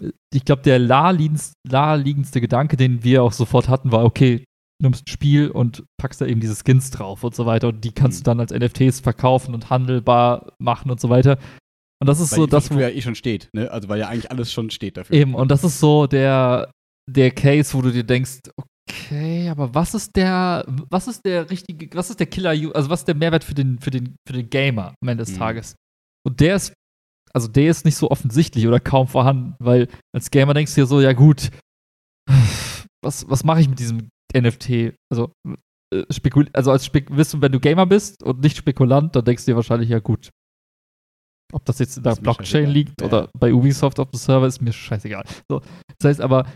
äh, 0.00 0.10
ich 0.32 0.44
glaube, 0.44 0.62
der 0.62 0.78
naheliegendste 0.78 2.40
Gedanke, 2.40 2.76
den 2.76 3.04
wir 3.04 3.22
auch 3.22 3.32
sofort 3.32 3.68
hatten, 3.68 3.92
war, 3.92 4.04
okay, 4.04 4.38
du 4.80 4.86
nimmst 4.86 5.04
ein 5.06 5.10
Spiel 5.10 5.50
und 5.50 5.84
packst 6.00 6.20
da 6.20 6.26
eben 6.26 6.40
diese 6.40 6.56
Skins 6.56 6.90
drauf 6.90 7.22
und 7.22 7.34
so 7.34 7.46
weiter 7.46 7.68
und 7.68 7.84
die 7.84 7.92
kannst 7.92 8.20
Mhm. 8.20 8.24
du 8.24 8.30
dann 8.30 8.40
als 8.40 8.52
NFTs 8.52 9.00
verkaufen 9.00 9.54
und 9.54 9.70
handelbar 9.70 10.52
machen 10.58 10.90
und 10.90 11.00
so 11.00 11.10
weiter. 11.10 11.38
Und 12.00 12.08
das 12.08 12.20
ist 12.20 12.32
Weil 12.32 12.38
so 12.40 12.46
das, 12.46 12.70
wo, 12.74 12.78
ja 12.78 12.88
eh 12.88 13.00
schon 13.00 13.14
steht, 13.14 13.48
ne? 13.54 13.70
Also 13.70 13.88
weil 13.88 14.00
ja 14.00 14.08
eigentlich 14.08 14.30
alles 14.30 14.52
schon 14.52 14.70
steht 14.70 14.96
dafür. 14.96 15.14
Eben, 15.16 15.34
und 15.34 15.50
das 15.50 15.62
ist 15.62 15.78
so 15.78 16.06
der, 16.06 16.70
der 17.10 17.30
Case, 17.30 17.72
wo 17.72 17.82
du 17.82 17.92
dir 17.92 18.04
denkst, 18.04 18.40
okay, 18.88 19.48
aber 19.48 19.74
was 19.74 19.94
ist 19.94 20.16
der, 20.16 20.64
was 20.90 21.08
ist 21.08 21.24
der 21.24 21.50
richtige, 21.50 21.94
was 21.96 22.10
ist 22.10 22.20
der 22.20 22.26
Killer, 22.26 22.50
also 22.74 22.90
was 22.90 23.00
ist 23.00 23.08
der 23.08 23.14
Mehrwert 23.14 23.44
für 23.44 23.54
den, 23.54 23.78
für 23.78 23.90
den, 23.90 24.16
für 24.26 24.34
den 24.34 24.50
Gamer 24.50 24.94
am 25.00 25.08
Ende 25.08 25.24
des 25.24 25.34
mhm. 25.34 25.38
Tages? 25.38 25.76
Und 26.26 26.40
der 26.40 26.56
ist, 26.56 26.72
also 27.32 27.48
der 27.48 27.70
ist 27.70 27.84
nicht 27.84 27.96
so 27.96 28.10
offensichtlich 28.10 28.66
oder 28.66 28.80
kaum 28.80 29.08
vorhanden, 29.08 29.54
weil 29.58 29.88
als 30.14 30.30
Gamer 30.30 30.54
denkst 30.54 30.74
du 30.74 30.82
dir 30.82 30.86
so, 30.86 31.00
ja 31.00 31.12
gut, 31.12 31.50
was, 33.02 33.28
was 33.28 33.44
mache 33.44 33.60
ich 33.60 33.68
mit 33.68 33.78
diesem 33.78 34.08
NFT? 34.34 34.94
Also, 35.12 35.32
äh, 35.92 36.04
spekul 36.10 36.48
also 36.52 36.70
als 36.70 36.86
Spek 36.86 37.14
wissen, 37.16 37.42
wenn 37.42 37.52
du 37.52 37.60
Gamer 37.60 37.86
bist 37.86 38.22
und 38.22 38.40
nicht 38.40 38.56
Spekulant, 38.56 39.14
dann 39.14 39.24
denkst 39.24 39.44
du 39.44 39.52
dir 39.52 39.56
wahrscheinlich, 39.56 39.90
ja 39.90 40.00
gut. 40.00 40.30
Ob 41.52 41.64
das 41.66 41.78
jetzt 41.78 41.98
in 41.98 42.02
der 42.02 42.16
Blockchain 42.16 42.68
liegt 42.68 43.00
ja. 43.00 43.06
oder 43.06 43.30
bei 43.38 43.52
Ubisoft 43.52 44.00
auf 44.00 44.10
dem 44.10 44.18
Server, 44.18 44.46
ist 44.46 44.60
mir 44.60 44.72
scheißegal. 44.72 45.24
So, 45.48 45.60
das 45.98 46.08
heißt 46.08 46.20
aber, 46.20 46.46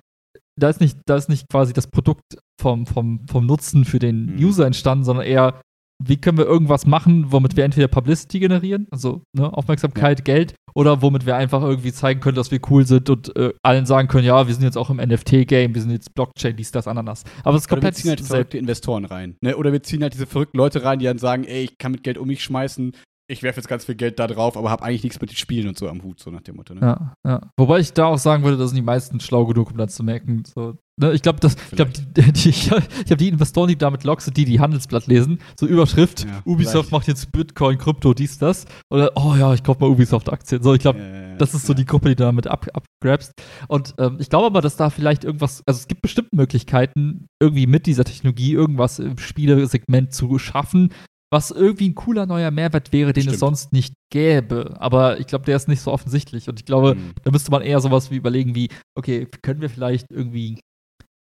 da 0.58 0.68
ist 0.68 0.80
nicht, 0.80 0.98
da 1.06 1.16
ist 1.16 1.28
nicht 1.28 1.48
quasi 1.50 1.72
das 1.72 1.86
Produkt 1.86 2.38
vom, 2.60 2.86
vom, 2.86 3.26
vom 3.28 3.46
Nutzen 3.46 3.84
für 3.84 3.98
den 3.98 4.34
mhm. 4.34 4.44
User 4.44 4.66
entstanden, 4.66 5.04
sondern 5.04 5.26
eher, 5.26 5.60
wie 6.04 6.16
können 6.16 6.38
wir 6.38 6.46
irgendwas 6.46 6.86
machen, 6.86 7.32
womit 7.32 7.56
wir 7.56 7.64
entweder 7.64 7.88
Publicity 7.88 8.38
generieren, 8.38 8.86
also 8.90 9.22
ne, 9.36 9.52
Aufmerksamkeit, 9.52 10.20
ja. 10.20 10.24
Geld, 10.24 10.54
oder 10.74 11.02
womit 11.02 11.26
wir 11.26 11.36
einfach 11.36 11.62
irgendwie 11.62 11.92
zeigen 11.92 12.20
können, 12.20 12.36
dass 12.36 12.50
wir 12.50 12.60
cool 12.70 12.86
sind 12.86 13.10
und 13.10 13.34
äh, 13.36 13.52
allen 13.62 13.84
sagen 13.84 14.06
können, 14.06 14.24
ja, 14.24 14.46
wir 14.46 14.54
sind 14.54 14.62
jetzt 14.62 14.78
auch 14.78 14.90
im 14.90 14.98
NFT-Game, 14.98 15.74
wir 15.74 15.82
sind 15.82 15.90
jetzt 15.90 16.14
Blockchain, 16.14 16.56
dies, 16.56 16.70
das, 16.70 16.86
Ananas. 16.86 17.24
Aber 17.42 17.56
es 17.56 17.62
ist 17.62 17.68
komplett. 17.68 17.94
Oder 17.94 17.96
wir 17.96 18.02
ziehen 18.02 18.10
halt 18.10 18.20
verrückte 18.20 18.58
Investoren 18.58 19.04
rein. 19.04 19.36
Ne? 19.40 19.56
Oder 19.56 19.72
wir 19.72 19.82
ziehen 19.82 20.02
halt 20.02 20.14
diese 20.14 20.26
verrückten 20.26 20.56
Leute 20.56 20.84
rein, 20.84 21.00
die 21.00 21.06
dann 21.06 21.18
sagen, 21.18 21.44
ey, 21.44 21.64
ich 21.64 21.78
kann 21.78 21.92
mit 21.92 22.04
Geld 22.04 22.16
um 22.16 22.28
mich 22.28 22.44
schmeißen, 22.44 22.92
ich 23.30 23.42
werfe 23.42 23.60
jetzt 23.60 23.68
ganz 23.68 23.84
viel 23.84 23.94
Geld 23.94 24.18
da 24.18 24.26
drauf, 24.26 24.56
aber 24.56 24.70
habe 24.70 24.82
eigentlich 24.82 25.02
nichts 25.04 25.20
mit 25.20 25.30
den 25.30 25.36
Spielen 25.36 25.68
und 25.68 25.78
so 25.78 25.86
am 25.88 26.02
Hut, 26.02 26.18
so 26.18 26.30
nach 26.30 26.40
dem 26.40 26.56
Motto. 26.56 26.74
Ne? 26.74 26.80
Ja, 26.80 27.14
ja. 27.26 27.50
Wobei 27.58 27.78
ich 27.78 27.92
da 27.92 28.06
auch 28.06 28.16
sagen 28.16 28.42
würde, 28.42 28.56
da 28.56 28.66
sind 28.66 28.76
die 28.76 28.82
meisten 28.82 29.20
schlau 29.20 29.44
genug, 29.44 29.70
um 29.70 29.76
das 29.76 29.94
zu 29.94 30.02
merken. 30.02 30.44
So, 30.46 30.78
ne? 30.96 31.12
Ich 31.12 31.20
glaube, 31.20 31.38
ich, 31.46 31.76
glaub, 31.76 31.92
die, 31.92 32.32
die, 32.32 32.48
ich 32.48 32.70
habe 32.70 33.16
die 33.16 33.28
Investoren, 33.28 33.68
die 33.68 33.76
damit 33.76 34.02
sind, 34.20 34.36
die 34.36 34.46
die 34.46 34.60
Handelsblatt 34.60 35.06
lesen, 35.08 35.40
so 35.60 35.66
Überschrift, 35.66 36.24
ja, 36.24 36.40
Ubisoft 36.46 36.72
vielleicht. 36.72 36.92
macht 36.92 37.08
jetzt 37.08 37.30
Bitcoin, 37.30 37.76
Krypto, 37.76 38.14
dies, 38.14 38.38
das. 38.38 38.64
Oder, 38.90 39.12
oh 39.14 39.34
ja, 39.38 39.52
ich 39.52 39.62
kaufe 39.62 39.80
mal 39.80 39.90
Ubisoft-Aktien. 39.90 40.62
So, 40.62 40.72
ich 40.72 40.80
glaube, 40.80 41.00
ja, 41.00 41.36
das 41.36 41.52
ist 41.52 41.66
so 41.66 41.74
die 41.74 41.84
Gruppe, 41.84 42.08
die 42.08 42.16
du 42.16 42.24
damit 42.24 42.46
ab, 42.46 42.66
abgrabst. 42.72 43.32
Und 43.68 43.94
ähm, 43.98 44.16
ich 44.20 44.30
glaube 44.30 44.46
aber, 44.46 44.62
dass 44.62 44.76
da 44.76 44.88
vielleicht 44.88 45.24
irgendwas, 45.24 45.62
also 45.66 45.78
es 45.78 45.86
gibt 45.86 46.00
bestimmt 46.00 46.32
Möglichkeiten, 46.32 47.26
irgendwie 47.40 47.66
mit 47.66 47.84
dieser 47.84 48.04
Technologie 48.04 48.52
irgendwas 48.52 48.98
im 48.98 49.18
Spielesegment 49.18 50.14
zu 50.14 50.38
schaffen, 50.38 50.94
was 51.30 51.50
irgendwie 51.50 51.90
ein 51.90 51.94
cooler 51.94 52.26
neuer 52.26 52.50
Mehrwert 52.50 52.92
wäre, 52.92 53.12
den 53.12 53.22
Stimmt. 53.22 53.34
es 53.34 53.40
sonst 53.40 53.72
nicht 53.72 53.94
gäbe. 54.10 54.76
Aber 54.78 55.20
ich 55.20 55.26
glaube, 55.26 55.44
der 55.44 55.56
ist 55.56 55.68
nicht 55.68 55.82
so 55.82 55.92
offensichtlich. 55.92 56.48
Und 56.48 56.58
ich 56.58 56.66
glaube, 56.66 56.94
mhm. 56.94 57.12
da 57.22 57.30
müsste 57.30 57.50
man 57.50 57.62
eher 57.62 57.80
sowas 57.80 58.10
wie 58.10 58.16
überlegen 58.16 58.54
wie, 58.54 58.68
okay, 58.96 59.26
können 59.42 59.60
wir 59.60 59.68
vielleicht 59.68 60.06
irgendwie 60.10 60.60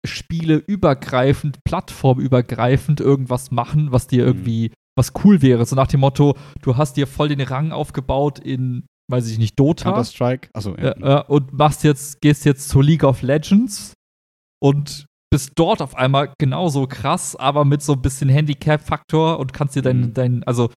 Spiele 0.05 0.55
übergreifend, 0.55 1.63
plattformübergreifend 1.63 2.99
irgendwas 2.99 3.51
machen, 3.51 3.91
was 3.91 4.07
dir 4.07 4.23
mhm. 4.23 4.27
irgendwie, 4.27 4.71
was 4.97 5.13
cool 5.23 5.41
wäre. 5.41 5.65
So 5.65 5.75
nach 5.75 5.87
dem 5.87 6.01
Motto, 6.01 6.35
du 6.61 6.77
hast 6.77 6.97
dir 6.97 7.07
voll 7.07 7.29
den 7.29 7.41
Rang 7.41 7.71
aufgebaut 7.71 8.39
in, 8.39 8.85
weiß 9.09 9.29
ich 9.29 9.37
nicht, 9.37 9.57
Dota. 9.57 9.91
Counter-Strike, 9.91 10.49
achso, 10.53 10.75
ja. 10.75 11.21
Äh, 11.21 11.23
und 11.27 11.53
machst 11.53 11.83
jetzt, 11.83 12.21
gehst 12.21 12.43
jetzt 12.43 12.67
zu 12.67 12.81
League 12.81 13.03
of 13.03 13.21
Legends 13.21 13.93
und 14.61 15.05
bist 15.31 15.51
dort 15.55 15.81
auf 15.81 15.95
einmal 15.95 16.33
genauso 16.39 16.87
krass, 16.87 17.35
aber 17.35 17.65
mit 17.65 17.81
so 17.81 17.93
ein 17.93 18.01
bisschen 18.01 18.29
Handicap-Faktor 18.29 19.39
und 19.39 19.53
kannst 19.53 19.75
dir 19.75 19.81
dein, 19.81 20.01
mhm. 20.01 20.13
dein 20.13 20.43
also 20.43 20.69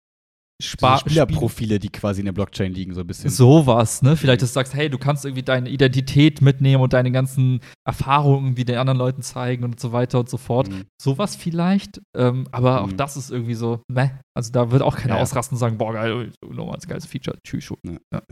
Spar 0.60 0.98
so 0.98 1.02
Spielerprofile, 1.02 1.78
die 1.78 1.88
quasi 1.88 2.20
in 2.20 2.24
der 2.24 2.32
Blockchain 2.32 2.72
liegen, 2.72 2.92
so 2.92 3.02
ein 3.02 3.06
bisschen. 3.06 3.30
Sowas, 3.30 4.02
ne? 4.02 4.16
Vielleicht, 4.16 4.42
dass 4.42 4.50
du 4.50 4.54
sagst, 4.54 4.74
hey, 4.74 4.90
du 4.90 4.98
kannst 4.98 5.24
irgendwie 5.24 5.44
deine 5.44 5.68
Identität 5.68 6.42
mitnehmen 6.42 6.82
und 6.82 6.92
deine 6.92 7.12
ganzen 7.12 7.60
Erfahrungen 7.86 8.56
wie 8.56 8.64
den 8.64 8.76
anderen 8.76 8.98
Leuten 8.98 9.22
zeigen 9.22 9.62
und 9.62 9.78
so 9.78 9.92
weiter 9.92 10.18
und 10.18 10.28
so 10.28 10.36
fort. 10.36 10.68
Mhm. 10.68 10.86
Sowas 11.00 11.36
vielleicht, 11.36 12.00
ähm, 12.16 12.48
aber 12.50 12.80
mhm. 12.80 12.88
auch 12.88 12.92
das 12.96 13.16
ist 13.16 13.30
irgendwie 13.30 13.54
so, 13.54 13.82
meh. 13.86 14.10
Also 14.34 14.50
da 14.50 14.72
wird 14.72 14.82
auch 14.82 14.96
keiner 14.96 15.14
ja. 15.14 15.22
ausrasten 15.22 15.54
und 15.54 15.60
sagen, 15.60 15.78
boah, 15.78 15.92
geil, 15.92 16.32
nochmal 16.42 16.74
ein 16.74 16.88
geiles 16.88 17.06
Feature, 17.06 17.38
tschüss. 17.44 17.72
Ja. 17.84 17.92
Ja. 18.12 18.22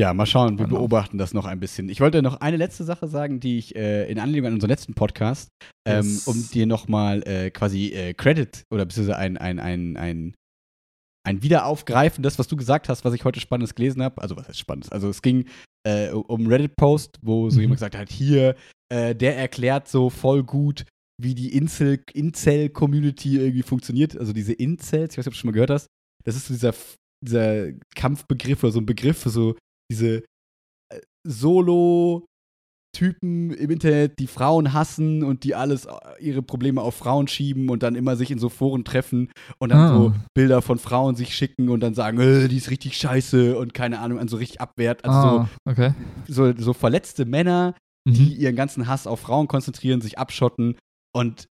Ja, 0.00 0.14
mal 0.14 0.26
schauen, 0.26 0.58
wir 0.58 0.66
genau. 0.66 0.78
beobachten 0.78 1.18
das 1.18 1.34
noch 1.34 1.44
ein 1.44 1.60
bisschen. 1.60 1.88
Ich 1.88 2.00
wollte 2.00 2.22
noch 2.22 2.40
eine 2.40 2.56
letzte 2.56 2.84
Sache 2.84 3.08
sagen, 3.08 3.40
die 3.40 3.58
ich 3.58 3.74
äh, 3.74 4.10
in 4.10 4.18
Anlehnung 4.18 4.48
an 4.48 4.54
unseren 4.54 4.70
letzten 4.70 4.94
Podcast, 4.94 5.48
ähm, 5.86 6.04
yes. 6.04 6.26
um 6.26 6.48
dir 6.50 6.66
nochmal 6.66 7.22
äh, 7.26 7.50
quasi 7.50 7.88
äh, 7.88 8.14
Credit 8.14 8.62
oder 8.72 8.84
beziehungsweise 8.84 9.18
ein, 9.18 9.36
ein, 9.36 9.58
ein, 9.58 9.96
ein, 9.96 10.34
ein 11.26 11.42
Wiederaufgreifen, 11.42 12.22
das, 12.22 12.38
was 12.38 12.48
du 12.48 12.56
gesagt 12.56 12.88
hast, 12.88 13.04
was 13.04 13.12
ich 13.14 13.24
heute 13.24 13.40
Spannendes 13.40 13.74
gelesen 13.74 14.02
habe. 14.02 14.22
Also, 14.22 14.36
was 14.36 14.48
heißt 14.48 14.58
Spannendes? 14.58 14.92
Also, 14.92 15.08
es 15.08 15.20
ging 15.20 15.46
äh, 15.86 16.10
um 16.10 16.46
Reddit-Post, 16.46 17.18
wo 17.22 17.50
so 17.50 17.56
mhm. 17.56 17.62
jemand 17.62 17.76
gesagt 17.78 17.96
hat: 17.96 18.10
hier, 18.10 18.54
äh, 18.92 19.14
der 19.14 19.36
erklärt 19.36 19.88
so 19.88 20.10
voll 20.10 20.44
gut, 20.44 20.84
wie 21.20 21.34
die 21.34 21.56
Incel-Community 21.56 23.38
irgendwie 23.38 23.62
funktioniert. 23.62 24.16
Also, 24.16 24.32
diese 24.32 24.52
Incels, 24.52 25.12
ich 25.12 25.18
weiß 25.18 25.26
nicht, 25.26 25.28
ob 25.28 25.34
du 25.34 25.38
schon 25.38 25.48
mal 25.48 25.54
gehört 25.54 25.70
hast. 25.70 25.86
Das 26.24 26.36
ist 26.36 26.46
so 26.46 26.54
dieser 26.54 26.72
dieser 27.24 27.72
Kampfbegriff 27.94 28.62
oder 28.62 28.72
so 28.72 28.80
ein 28.80 28.86
Begriff 28.86 29.18
für 29.18 29.30
so 29.30 29.56
diese 29.90 30.24
äh, 30.92 31.00
Solo- 31.26 32.28
Typen 32.98 33.52
im 33.52 33.70
Internet, 33.70 34.18
die 34.18 34.26
Frauen 34.26 34.72
hassen 34.72 35.22
und 35.22 35.44
die 35.44 35.54
alles, 35.54 35.84
äh, 35.84 35.90
ihre 36.20 36.42
Probleme 36.42 36.80
auf 36.80 36.94
Frauen 36.94 37.28
schieben 37.28 37.68
und 37.68 37.82
dann 37.82 37.94
immer 37.94 38.16
sich 38.16 38.30
in 38.30 38.38
so 38.38 38.48
Foren 38.48 38.84
treffen 38.84 39.30
und 39.58 39.70
dann 39.70 39.78
ah. 39.78 39.96
so 39.96 40.14
Bilder 40.34 40.62
von 40.62 40.78
Frauen 40.78 41.14
sich 41.14 41.34
schicken 41.34 41.68
und 41.68 41.80
dann 41.80 41.94
sagen, 41.94 42.18
äh, 42.18 42.48
die 42.48 42.56
ist 42.56 42.70
richtig 42.70 42.96
scheiße 42.96 43.56
und 43.58 43.74
keine 43.74 44.00
Ahnung, 44.00 44.18
an 44.18 44.28
so 44.28 44.38
richtig 44.38 44.60
abwehrt. 44.60 45.04
Also 45.04 45.18
ah, 45.18 45.48
so, 45.64 45.70
okay. 45.70 45.94
so, 46.26 46.52
so 46.56 46.72
verletzte 46.72 47.26
Männer, 47.26 47.74
mhm. 48.04 48.14
die 48.14 48.34
ihren 48.34 48.56
ganzen 48.56 48.88
Hass 48.88 49.06
auf 49.06 49.20
Frauen 49.20 49.48
konzentrieren, 49.48 50.00
sich 50.00 50.18
abschotten 50.18 50.76
und 51.14 51.46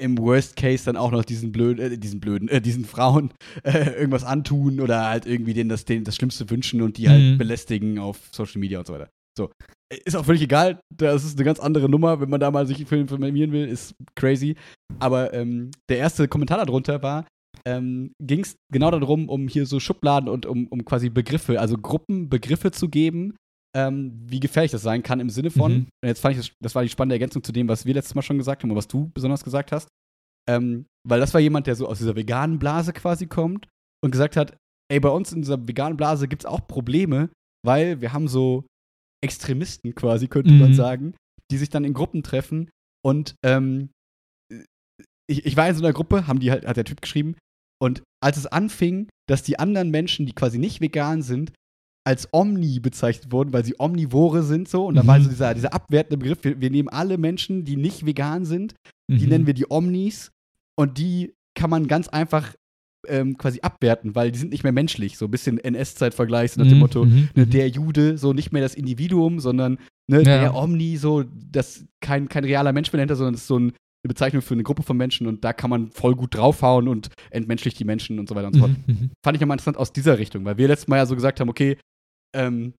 im 0.00 0.18
Worst 0.18 0.56
Case 0.56 0.84
dann 0.84 0.96
auch 0.96 1.10
noch 1.10 1.24
diesen 1.24 1.52
blöden, 1.52 1.92
äh, 1.92 1.98
diesen 1.98 2.20
blöden, 2.20 2.48
äh, 2.48 2.60
diesen 2.60 2.84
Frauen 2.84 3.32
äh, 3.64 3.90
irgendwas 3.90 4.24
antun 4.24 4.80
oder 4.80 5.06
halt 5.06 5.26
irgendwie 5.26 5.54
denen 5.54 5.70
das, 5.70 5.84
denen 5.84 6.04
das 6.04 6.16
Schlimmste 6.16 6.48
wünschen 6.50 6.82
und 6.82 6.98
die 6.98 7.08
halt 7.08 7.22
mhm. 7.22 7.38
belästigen 7.38 7.98
auf 7.98 8.18
Social 8.32 8.60
Media 8.60 8.78
und 8.78 8.86
so 8.86 8.94
weiter. 8.94 9.08
So. 9.36 9.50
Ist 10.04 10.16
auch 10.16 10.24
völlig 10.24 10.42
egal, 10.42 10.80
das 10.94 11.24
ist 11.24 11.38
eine 11.38 11.44
ganz 11.44 11.60
andere 11.60 11.88
Nummer, 11.88 12.20
wenn 12.20 12.28
man 12.28 12.40
da 12.40 12.50
mal 12.50 12.66
sich 12.66 12.80
informieren 12.80 13.52
will, 13.52 13.66
ist 13.66 13.94
crazy. 14.16 14.56
Aber 14.98 15.32
ähm, 15.32 15.70
der 15.88 15.98
erste 15.98 16.28
Kommentar 16.28 16.58
darunter 16.64 17.02
war, 17.02 17.24
ähm, 17.64 18.12
ging 18.20 18.40
es 18.40 18.56
genau 18.70 18.90
darum, 18.90 19.28
um 19.28 19.48
hier 19.48 19.64
so 19.64 19.80
Schubladen 19.80 20.28
und 20.28 20.44
um, 20.44 20.66
um 20.66 20.84
quasi 20.84 21.08
Begriffe, 21.08 21.60
also 21.60 21.76
Gruppenbegriffe 21.78 22.70
zu 22.70 22.88
geben, 22.88 23.34
ähm, 23.78 24.12
wie 24.26 24.40
gefährlich 24.40 24.72
das 24.72 24.82
sein 24.82 25.04
kann 25.04 25.20
im 25.20 25.30
Sinne 25.30 25.50
von, 25.50 25.72
mhm. 25.72 25.78
und 26.02 26.08
jetzt 26.08 26.20
fand 26.20 26.36
ich 26.36 26.48
das, 26.48 26.56
das 26.60 26.74
war 26.74 26.82
die 26.82 26.88
spannende 26.88 27.14
Ergänzung 27.14 27.44
zu 27.44 27.52
dem, 27.52 27.68
was 27.68 27.86
wir 27.86 27.94
letztes 27.94 28.16
Mal 28.16 28.22
schon 28.22 28.38
gesagt 28.38 28.62
haben 28.62 28.70
und 28.70 28.76
was 28.76 28.88
du 28.88 29.08
besonders 29.14 29.44
gesagt 29.44 29.70
hast, 29.70 29.88
ähm, 30.50 30.86
weil 31.06 31.20
das 31.20 31.32
war 31.32 31.40
jemand, 31.40 31.68
der 31.68 31.76
so 31.76 31.86
aus 31.86 31.98
dieser 31.98 32.16
veganen 32.16 32.58
Blase 32.58 32.92
quasi 32.92 33.26
kommt 33.26 33.68
und 34.04 34.10
gesagt 34.10 34.36
hat, 34.36 34.56
ey, 34.90 34.98
bei 34.98 35.10
uns 35.10 35.32
in 35.32 35.42
dieser 35.42 35.68
veganen 35.68 35.96
Blase 35.96 36.26
gibt 36.26 36.42
es 36.42 36.46
auch 36.46 36.66
Probleme, 36.66 37.30
weil 37.64 38.00
wir 38.00 38.12
haben 38.12 38.26
so 38.26 38.66
Extremisten 39.22 39.94
quasi, 39.94 40.26
könnte 40.26 40.50
mhm. 40.50 40.58
man 40.58 40.74
sagen, 40.74 41.14
die 41.50 41.58
sich 41.58 41.70
dann 41.70 41.84
in 41.84 41.94
Gruppen 41.94 42.24
treffen 42.24 42.70
und 43.04 43.36
ähm, 43.44 43.90
ich, 45.30 45.46
ich 45.46 45.56
war 45.56 45.68
in 45.68 45.74
so 45.74 45.84
einer 45.84 45.92
Gruppe, 45.92 46.26
haben 46.26 46.40
die 46.40 46.50
halt, 46.50 46.66
hat 46.66 46.76
der 46.76 46.84
Typ 46.84 47.00
geschrieben, 47.00 47.36
und 47.80 48.02
als 48.20 48.38
es 48.38 48.46
anfing, 48.46 49.08
dass 49.28 49.44
die 49.44 49.58
anderen 49.58 49.90
Menschen, 49.90 50.26
die 50.26 50.32
quasi 50.32 50.58
nicht 50.58 50.80
vegan 50.80 51.22
sind, 51.22 51.52
als 52.08 52.26
Omni 52.32 52.80
bezeichnet 52.80 53.32
wurden, 53.32 53.52
weil 53.52 53.66
sie 53.66 53.74
Omnivore 53.78 54.42
sind 54.42 54.66
so. 54.66 54.86
Und 54.86 54.94
dann 54.94 55.04
mhm. 55.04 55.08
war 55.08 55.20
so 55.20 55.28
dieser, 55.28 55.52
dieser 55.52 55.74
abwertende 55.74 56.16
Begriff, 56.16 56.42
wir, 56.42 56.58
wir, 56.58 56.70
nehmen 56.70 56.88
alle 56.88 57.18
Menschen, 57.18 57.66
die 57.66 57.76
nicht 57.76 58.06
vegan 58.06 58.46
sind, 58.46 58.74
die 59.10 59.24
mhm. 59.24 59.28
nennen 59.28 59.46
wir 59.46 59.52
die 59.52 59.66
Omnis 59.70 60.30
und 60.74 60.96
die 60.96 61.34
kann 61.54 61.68
man 61.68 61.86
ganz 61.86 62.08
einfach 62.08 62.54
ähm, 63.06 63.36
quasi 63.36 63.60
abwerten, 63.60 64.14
weil 64.14 64.32
die 64.32 64.38
sind 64.38 64.52
nicht 64.52 64.62
mehr 64.62 64.72
menschlich. 64.72 65.18
So 65.18 65.26
ein 65.26 65.30
bisschen 65.30 65.58
NS-Zeit-Vergleich, 65.58 66.52
so 66.52 66.62
nach 66.62 66.66
dem 66.66 66.76
mhm. 66.76 66.80
Motto, 66.80 67.04
mhm. 67.04 67.28
ne, 67.34 67.46
der 67.46 67.68
Jude, 67.68 68.16
so 68.16 68.32
nicht 68.32 68.52
mehr 68.52 68.62
das 68.62 68.74
Individuum, 68.74 69.38
sondern 69.38 69.78
ne, 70.10 70.22
ja. 70.22 70.40
der 70.40 70.54
Omni, 70.54 70.96
so, 70.96 71.24
das 71.30 71.84
kein, 72.00 72.30
kein 72.30 72.44
realer 72.44 72.72
Mensch 72.72 72.90
mehr 72.90 72.98
dahinter, 72.98 73.16
sondern 73.16 73.34
das 73.34 73.42
ist 73.42 73.48
so 73.48 73.58
ein, 73.58 73.72
eine 74.02 74.08
Bezeichnung 74.08 74.40
für 74.40 74.54
eine 74.54 74.62
Gruppe 74.62 74.82
von 74.82 74.96
Menschen 74.96 75.26
und 75.26 75.44
da 75.44 75.52
kann 75.52 75.68
man 75.68 75.90
voll 75.90 76.14
gut 76.14 76.34
draufhauen 76.34 76.88
und 76.88 77.10
entmenschlicht 77.30 77.78
die 77.78 77.84
Menschen 77.84 78.18
und 78.18 78.30
so 78.30 78.34
weiter 78.34 78.46
und 78.46 78.54
so 78.54 78.60
fort. 78.60 78.72
Mhm. 78.86 78.94
mhm. 78.94 79.10
Fand 79.22 79.36
ich 79.36 79.42
immer 79.42 79.52
interessant 79.52 79.76
aus 79.76 79.92
dieser 79.92 80.18
Richtung, 80.18 80.46
weil 80.46 80.56
wir 80.56 80.68
letztes 80.68 80.88
Mal 80.88 80.96
ja 80.96 81.04
so 81.04 81.14
gesagt 81.14 81.40
haben, 81.40 81.50
okay, 81.50 81.76
ähm, 82.34 82.74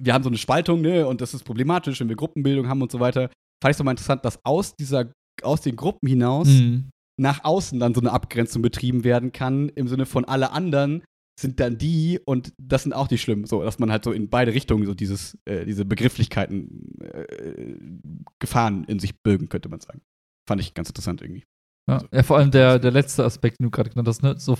wir 0.00 0.14
haben 0.14 0.24
so 0.24 0.30
eine 0.30 0.38
Spaltung, 0.38 0.80
ne, 0.80 1.06
und 1.06 1.20
das 1.20 1.34
ist 1.34 1.44
problematisch, 1.44 2.00
wenn 2.00 2.08
wir 2.08 2.16
Gruppenbildung 2.16 2.68
haben 2.68 2.82
und 2.82 2.90
so 2.90 3.00
weiter. 3.00 3.30
Fand 3.62 3.74
ich 3.74 3.78
es 3.78 3.84
mal 3.84 3.92
interessant, 3.92 4.24
dass 4.24 4.44
aus 4.44 4.74
dieser, 4.74 5.12
aus 5.42 5.60
den 5.60 5.76
Gruppen 5.76 6.08
hinaus 6.08 6.48
mhm. 6.48 6.90
nach 7.20 7.44
außen 7.44 7.78
dann 7.78 7.94
so 7.94 8.00
eine 8.00 8.12
Abgrenzung 8.12 8.62
betrieben 8.62 9.04
werden 9.04 9.32
kann, 9.32 9.68
im 9.70 9.88
Sinne 9.88 10.06
von 10.06 10.24
alle 10.24 10.50
anderen 10.52 11.04
sind 11.40 11.60
dann 11.60 11.78
die 11.78 12.20
und 12.24 12.52
das 12.58 12.82
sind 12.82 12.92
auch 12.92 13.08
die 13.08 13.18
schlimmen, 13.18 13.46
so 13.46 13.62
dass 13.62 13.78
man 13.78 13.90
halt 13.90 14.04
so 14.04 14.12
in 14.12 14.28
beide 14.28 14.52
Richtungen 14.52 14.84
so 14.84 14.94
dieses, 14.94 15.38
äh, 15.44 15.64
diese 15.64 15.84
Begrifflichkeiten 15.84 17.00
äh, 17.00 17.76
Gefahren 18.38 18.84
in 18.84 18.98
sich 18.98 19.14
bürgen, 19.22 19.48
könnte 19.48 19.68
man 19.68 19.80
sagen. 19.80 20.02
Fand 20.48 20.60
ich 20.60 20.74
ganz 20.74 20.88
interessant 20.88 21.22
irgendwie. 21.22 21.44
Ja, 21.88 21.94
also, 21.94 22.06
ja 22.12 22.22
vor 22.22 22.38
allem 22.38 22.50
der, 22.50 22.78
der 22.78 22.90
letzte 22.90 23.24
Aspekt, 23.24 23.60
den 23.60 23.64
du 23.64 23.70
gerade 23.70 23.90
genannt 23.90 24.08
hast, 24.08 24.22
ne? 24.22 24.38
so, 24.38 24.56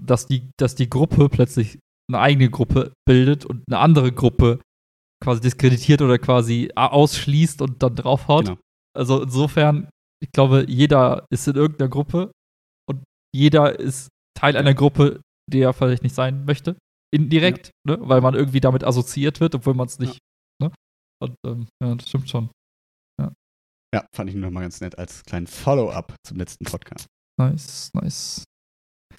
dass, 0.00 0.26
die, 0.26 0.50
dass 0.56 0.74
die 0.74 0.88
Gruppe 0.88 1.28
plötzlich 1.28 1.78
eine 2.14 2.22
eigene 2.22 2.50
Gruppe 2.50 2.92
bildet 3.06 3.44
und 3.44 3.64
eine 3.68 3.78
andere 3.78 4.12
Gruppe 4.12 4.60
quasi 5.22 5.40
diskreditiert 5.40 6.02
oder 6.02 6.18
quasi 6.18 6.70
ausschließt 6.74 7.62
und 7.62 7.82
dann 7.82 7.94
draufhaut. 7.94 8.46
Genau. 8.46 8.58
Also 8.96 9.22
insofern, 9.22 9.88
ich 10.22 10.30
glaube, 10.32 10.66
jeder 10.68 11.26
ist 11.30 11.46
in 11.48 11.56
irgendeiner 11.56 11.88
Gruppe 11.88 12.32
und 12.88 13.02
jeder 13.34 13.78
ist 13.78 14.08
Teil 14.38 14.56
einer 14.56 14.74
Gruppe, 14.74 15.20
die 15.50 15.60
er 15.60 15.72
vielleicht 15.72 16.02
nicht 16.02 16.14
sein 16.14 16.44
möchte. 16.44 16.76
Indirekt, 17.14 17.70
ne? 17.86 17.98
weil 18.00 18.20
man 18.20 18.34
irgendwie 18.34 18.60
damit 18.60 18.84
assoziiert 18.84 19.40
wird, 19.40 19.54
obwohl 19.54 19.74
man 19.74 19.86
es 19.86 19.98
nicht. 19.98 20.18
Ne? 20.60 20.72
Und 21.22 21.34
ähm, 21.46 21.66
ja, 21.82 21.94
das 21.94 22.08
stimmt 22.08 22.28
schon. 22.28 22.50
Ja, 23.94 24.06
fand 24.14 24.30
ich 24.30 24.36
nur 24.36 24.50
mal 24.50 24.62
ganz 24.62 24.80
nett 24.80 24.98
als 24.98 25.22
kleinen 25.24 25.46
Follow-up 25.46 26.14
zum 26.26 26.38
letzten 26.38 26.64
Podcast. 26.64 27.06
Nice, 27.38 27.90
nice. 27.94 28.44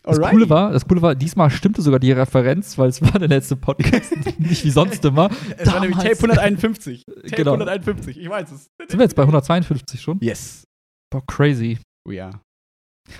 Das 0.05 0.17
Alrighty. 0.17 0.35
Coole, 0.35 0.49
war, 0.49 0.71
das 0.71 0.85
Coole 0.85 1.01
war, 1.01 1.15
diesmal 1.15 1.49
stimmte 1.49 1.81
sogar 1.81 1.99
die 1.99 2.11
Referenz, 2.11 2.77
weil 2.77 2.89
es 2.89 3.01
war 3.01 3.17
der 3.19 3.29
letzte 3.29 3.55
Podcast, 3.55 4.11
nicht 4.39 4.65
wie 4.65 4.69
sonst 4.69 5.03
immer. 5.05 5.29
Es 5.57 5.71
war 5.71 5.79
nämlich 5.79 5.97
Tape 5.97 6.15
Damals- 6.15 6.39
151. 6.39 7.03
Tape 7.05 7.35
Genau. 7.35 7.53
151, 7.53 8.17
ich 8.19 8.29
weiß 8.29 8.51
es. 8.51 8.67
Sind 8.79 8.93
wir 8.99 9.03
jetzt 9.03 9.15
bei 9.15 9.23
152 9.23 10.01
schon? 10.01 10.19
Yes. 10.21 10.65
Boah, 11.09 11.25
crazy. 11.25 11.79
We 12.07 12.21
are. 12.21 12.41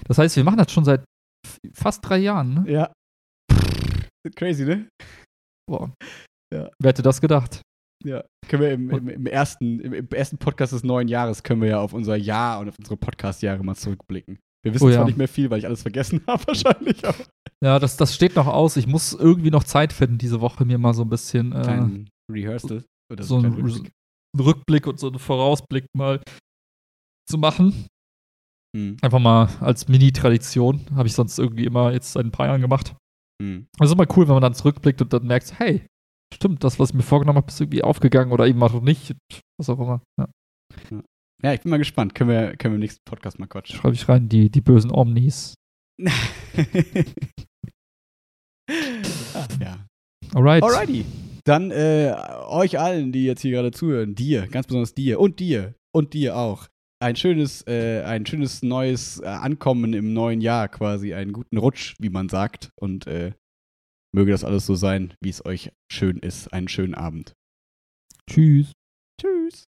Das 0.05 0.17
heißt, 0.17 0.35
wir 0.35 0.43
machen 0.43 0.57
das 0.57 0.71
schon 0.71 0.83
seit 0.83 1.05
fast 1.73 1.99
drei 2.07 2.17
Jahren, 2.17 2.53
ne? 2.53 2.71
Ja. 2.71 2.93
Crazy, 4.35 4.65
ne? 4.65 4.87
Boah. 5.69 5.93
Ja. 6.53 6.69
Wer 6.81 6.89
hätte 6.89 7.01
das 7.01 7.19
gedacht? 7.21 7.61
Ja. 8.05 8.23
Können 8.49 8.61
wir 8.61 8.71
im, 8.71 8.89
im, 8.89 9.09
im, 9.09 9.25
ersten, 9.25 9.79
im, 9.79 9.93
im 9.93 10.07
ersten 10.09 10.37
Podcast 10.37 10.73
des 10.73 10.83
neuen 10.83 11.07
Jahres 11.07 11.43
können 11.43 11.61
wir 11.61 11.69
ja 11.69 11.79
auf 11.79 11.93
unser 11.93 12.15
Jahr 12.15 12.59
und 12.59 12.69
auf 12.69 12.77
unsere 12.77 12.97
Podcast-Jahre 12.97 13.63
mal 13.63 13.75
zurückblicken. 13.75 14.39
Wir 14.63 14.73
wissen 14.73 14.85
Oh 14.85 14.89
zwar 14.89 14.99
ja. 14.99 15.05
nicht 15.05 15.17
mehr 15.17 15.27
viel, 15.27 15.49
weil 15.49 15.59
ich 15.59 15.65
alles 15.65 15.81
vergessen 15.81 16.21
habe 16.27 16.47
wahrscheinlich, 16.47 17.05
aber 17.05 17.23
Ja, 17.63 17.79
das, 17.79 17.97
das 17.97 18.15
steht 18.15 18.35
noch 18.35 18.47
aus. 18.47 18.77
Ich 18.77 18.87
muss 18.87 19.13
irgendwie 19.13 19.51
noch 19.51 19.63
Zeit 19.63 19.93
finden, 19.93 20.17
diese 20.17 20.41
Woche 20.41 20.65
mir 20.65 20.77
mal 20.77 20.93
so 20.93 21.03
ein 21.03 21.09
bisschen 21.09 21.51
äh, 21.51 21.61
kleinen 21.61 22.09
Rehearsal 22.31 22.83
oder 23.11 23.23
so 23.23 23.39
so 23.39 23.45
ein 23.47 23.53
ein 23.53 23.61
Rückblick. 23.61 23.91
einen 24.33 24.45
Rückblick 24.45 24.87
und 24.87 24.99
so 24.99 25.07
einen 25.07 25.19
Vorausblick 25.19 25.85
mal 25.95 26.21
zu 27.29 27.37
machen. 27.37 27.87
Hm. 28.75 28.97
Einfach 29.01 29.19
mal 29.19 29.49
als 29.59 29.87
Mini-Tradition. 29.87 30.87
Habe 30.95 31.07
ich 31.07 31.13
sonst 31.13 31.37
irgendwie 31.37 31.65
immer 31.65 31.91
jetzt 31.91 32.13
seit 32.13 32.25
ein 32.25 32.31
paar 32.31 32.47
Jahren 32.47 32.61
gemacht. 32.61 32.95
Hm. 33.41 33.67
Also 33.79 33.93
immer 33.93 34.07
cool, 34.15 34.27
wenn 34.27 34.35
man 34.35 34.41
dann 34.41 34.55
zurückblickt 34.55 35.01
und 35.01 35.13
dann 35.13 35.27
merkt, 35.27 35.59
hey, 35.59 35.85
stimmt, 36.33 36.63
das, 36.63 36.79
was 36.79 36.89
ich 36.89 36.95
mir 36.95 37.03
vorgenommen 37.03 37.37
habe, 37.37 37.47
ist 37.49 37.59
irgendwie 37.61 37.83
aufgegangen 37.83 38.31
oder 38.31 38.47
eben 38.47 38.63
auch 38.63 38.81
nicht. 38.81 39.15
Was 39.59 39.69
auch 39.69 39.79
immer. 39.79 40.01
Ja. 40.19 40.27
Ja, 40.89 41.01
ich 41.51 41.61
bin 41.61 41.71
mal 41.71 41.77
gespannt. 41.77 42.15
Können 42.15 42.29
wir, 42.29 42.55
können 42.55 42.73
wir 42.73 42.75
im 42.75 42.81
nächsten 42.81 43.03
Podcast 43.03 43.37
mal 43.39 43.47
quatschen. 43.47 43.75
Schreibe 43.77 43.95
ich 43.95 44.07
rein, 44.07 44.29
die, 44.29 44.49
die 44.49 44.61
bösen 44.61 44.91
Omnis. 44.91 45.55
ja. 45.99 46.07
Alright. 50.33 50.63
Alrighty. 50.63 51.03
Dann 51.43 51.71
äh, 51.71 52.15
euch 52.47 52.79
allen, 52.79 53.11
die 53.11 53.25
jetzt 53.25 53.41
hier 53.41 53.51
gerade 53.51 53.71
zuhören, 53.71 54.15
dir, 54.15 54.47
ganz 54.47 54.67
besonders 54.67 54.93
dir 54.93 55.19
und 55.19 55.41
dir 55.41 55.75
und 55.93 56.13
dir 56.13 56.37
auch, 56.37 56.69
ein 57.03 57.17
schönes, 57.17 57.67
äh, 57.67 58.01
ein 58.05 58.25
schönes 58.25 58.63
neues 58.63 59.19
äh, 59.19 59.25
Ankommen 59.25 59.93
im 59.93 60.13
neuen 60.13 60.39
Jahr 60.39 60.69
quasi, 60.69 61.13
einen 61.13 61.33
guten 61.33 61.57
Rutsch, 61.57 61.95
wie 61.99 62.09
man 62.09 62.29
sagt. 62.29 62.71
Und 62.79 63.07
äh, 63.07 63.33
möge 64.15 64.31
das 64.31 64.45
alles 64.45 64.65
so 64.65 64.75
sein, 64.75 65.13
wie 65.21 65.29
es 65.29 65.45
euch 65.45 65.71
schön 65.91 66.17
ist. 66.17 66.53
Einen 66.53 66.69
schönen 66.69 66.95
Abend. 66.95 67.33
Tschüss. 68.29 68.71
Tschüss. 69.19 69.65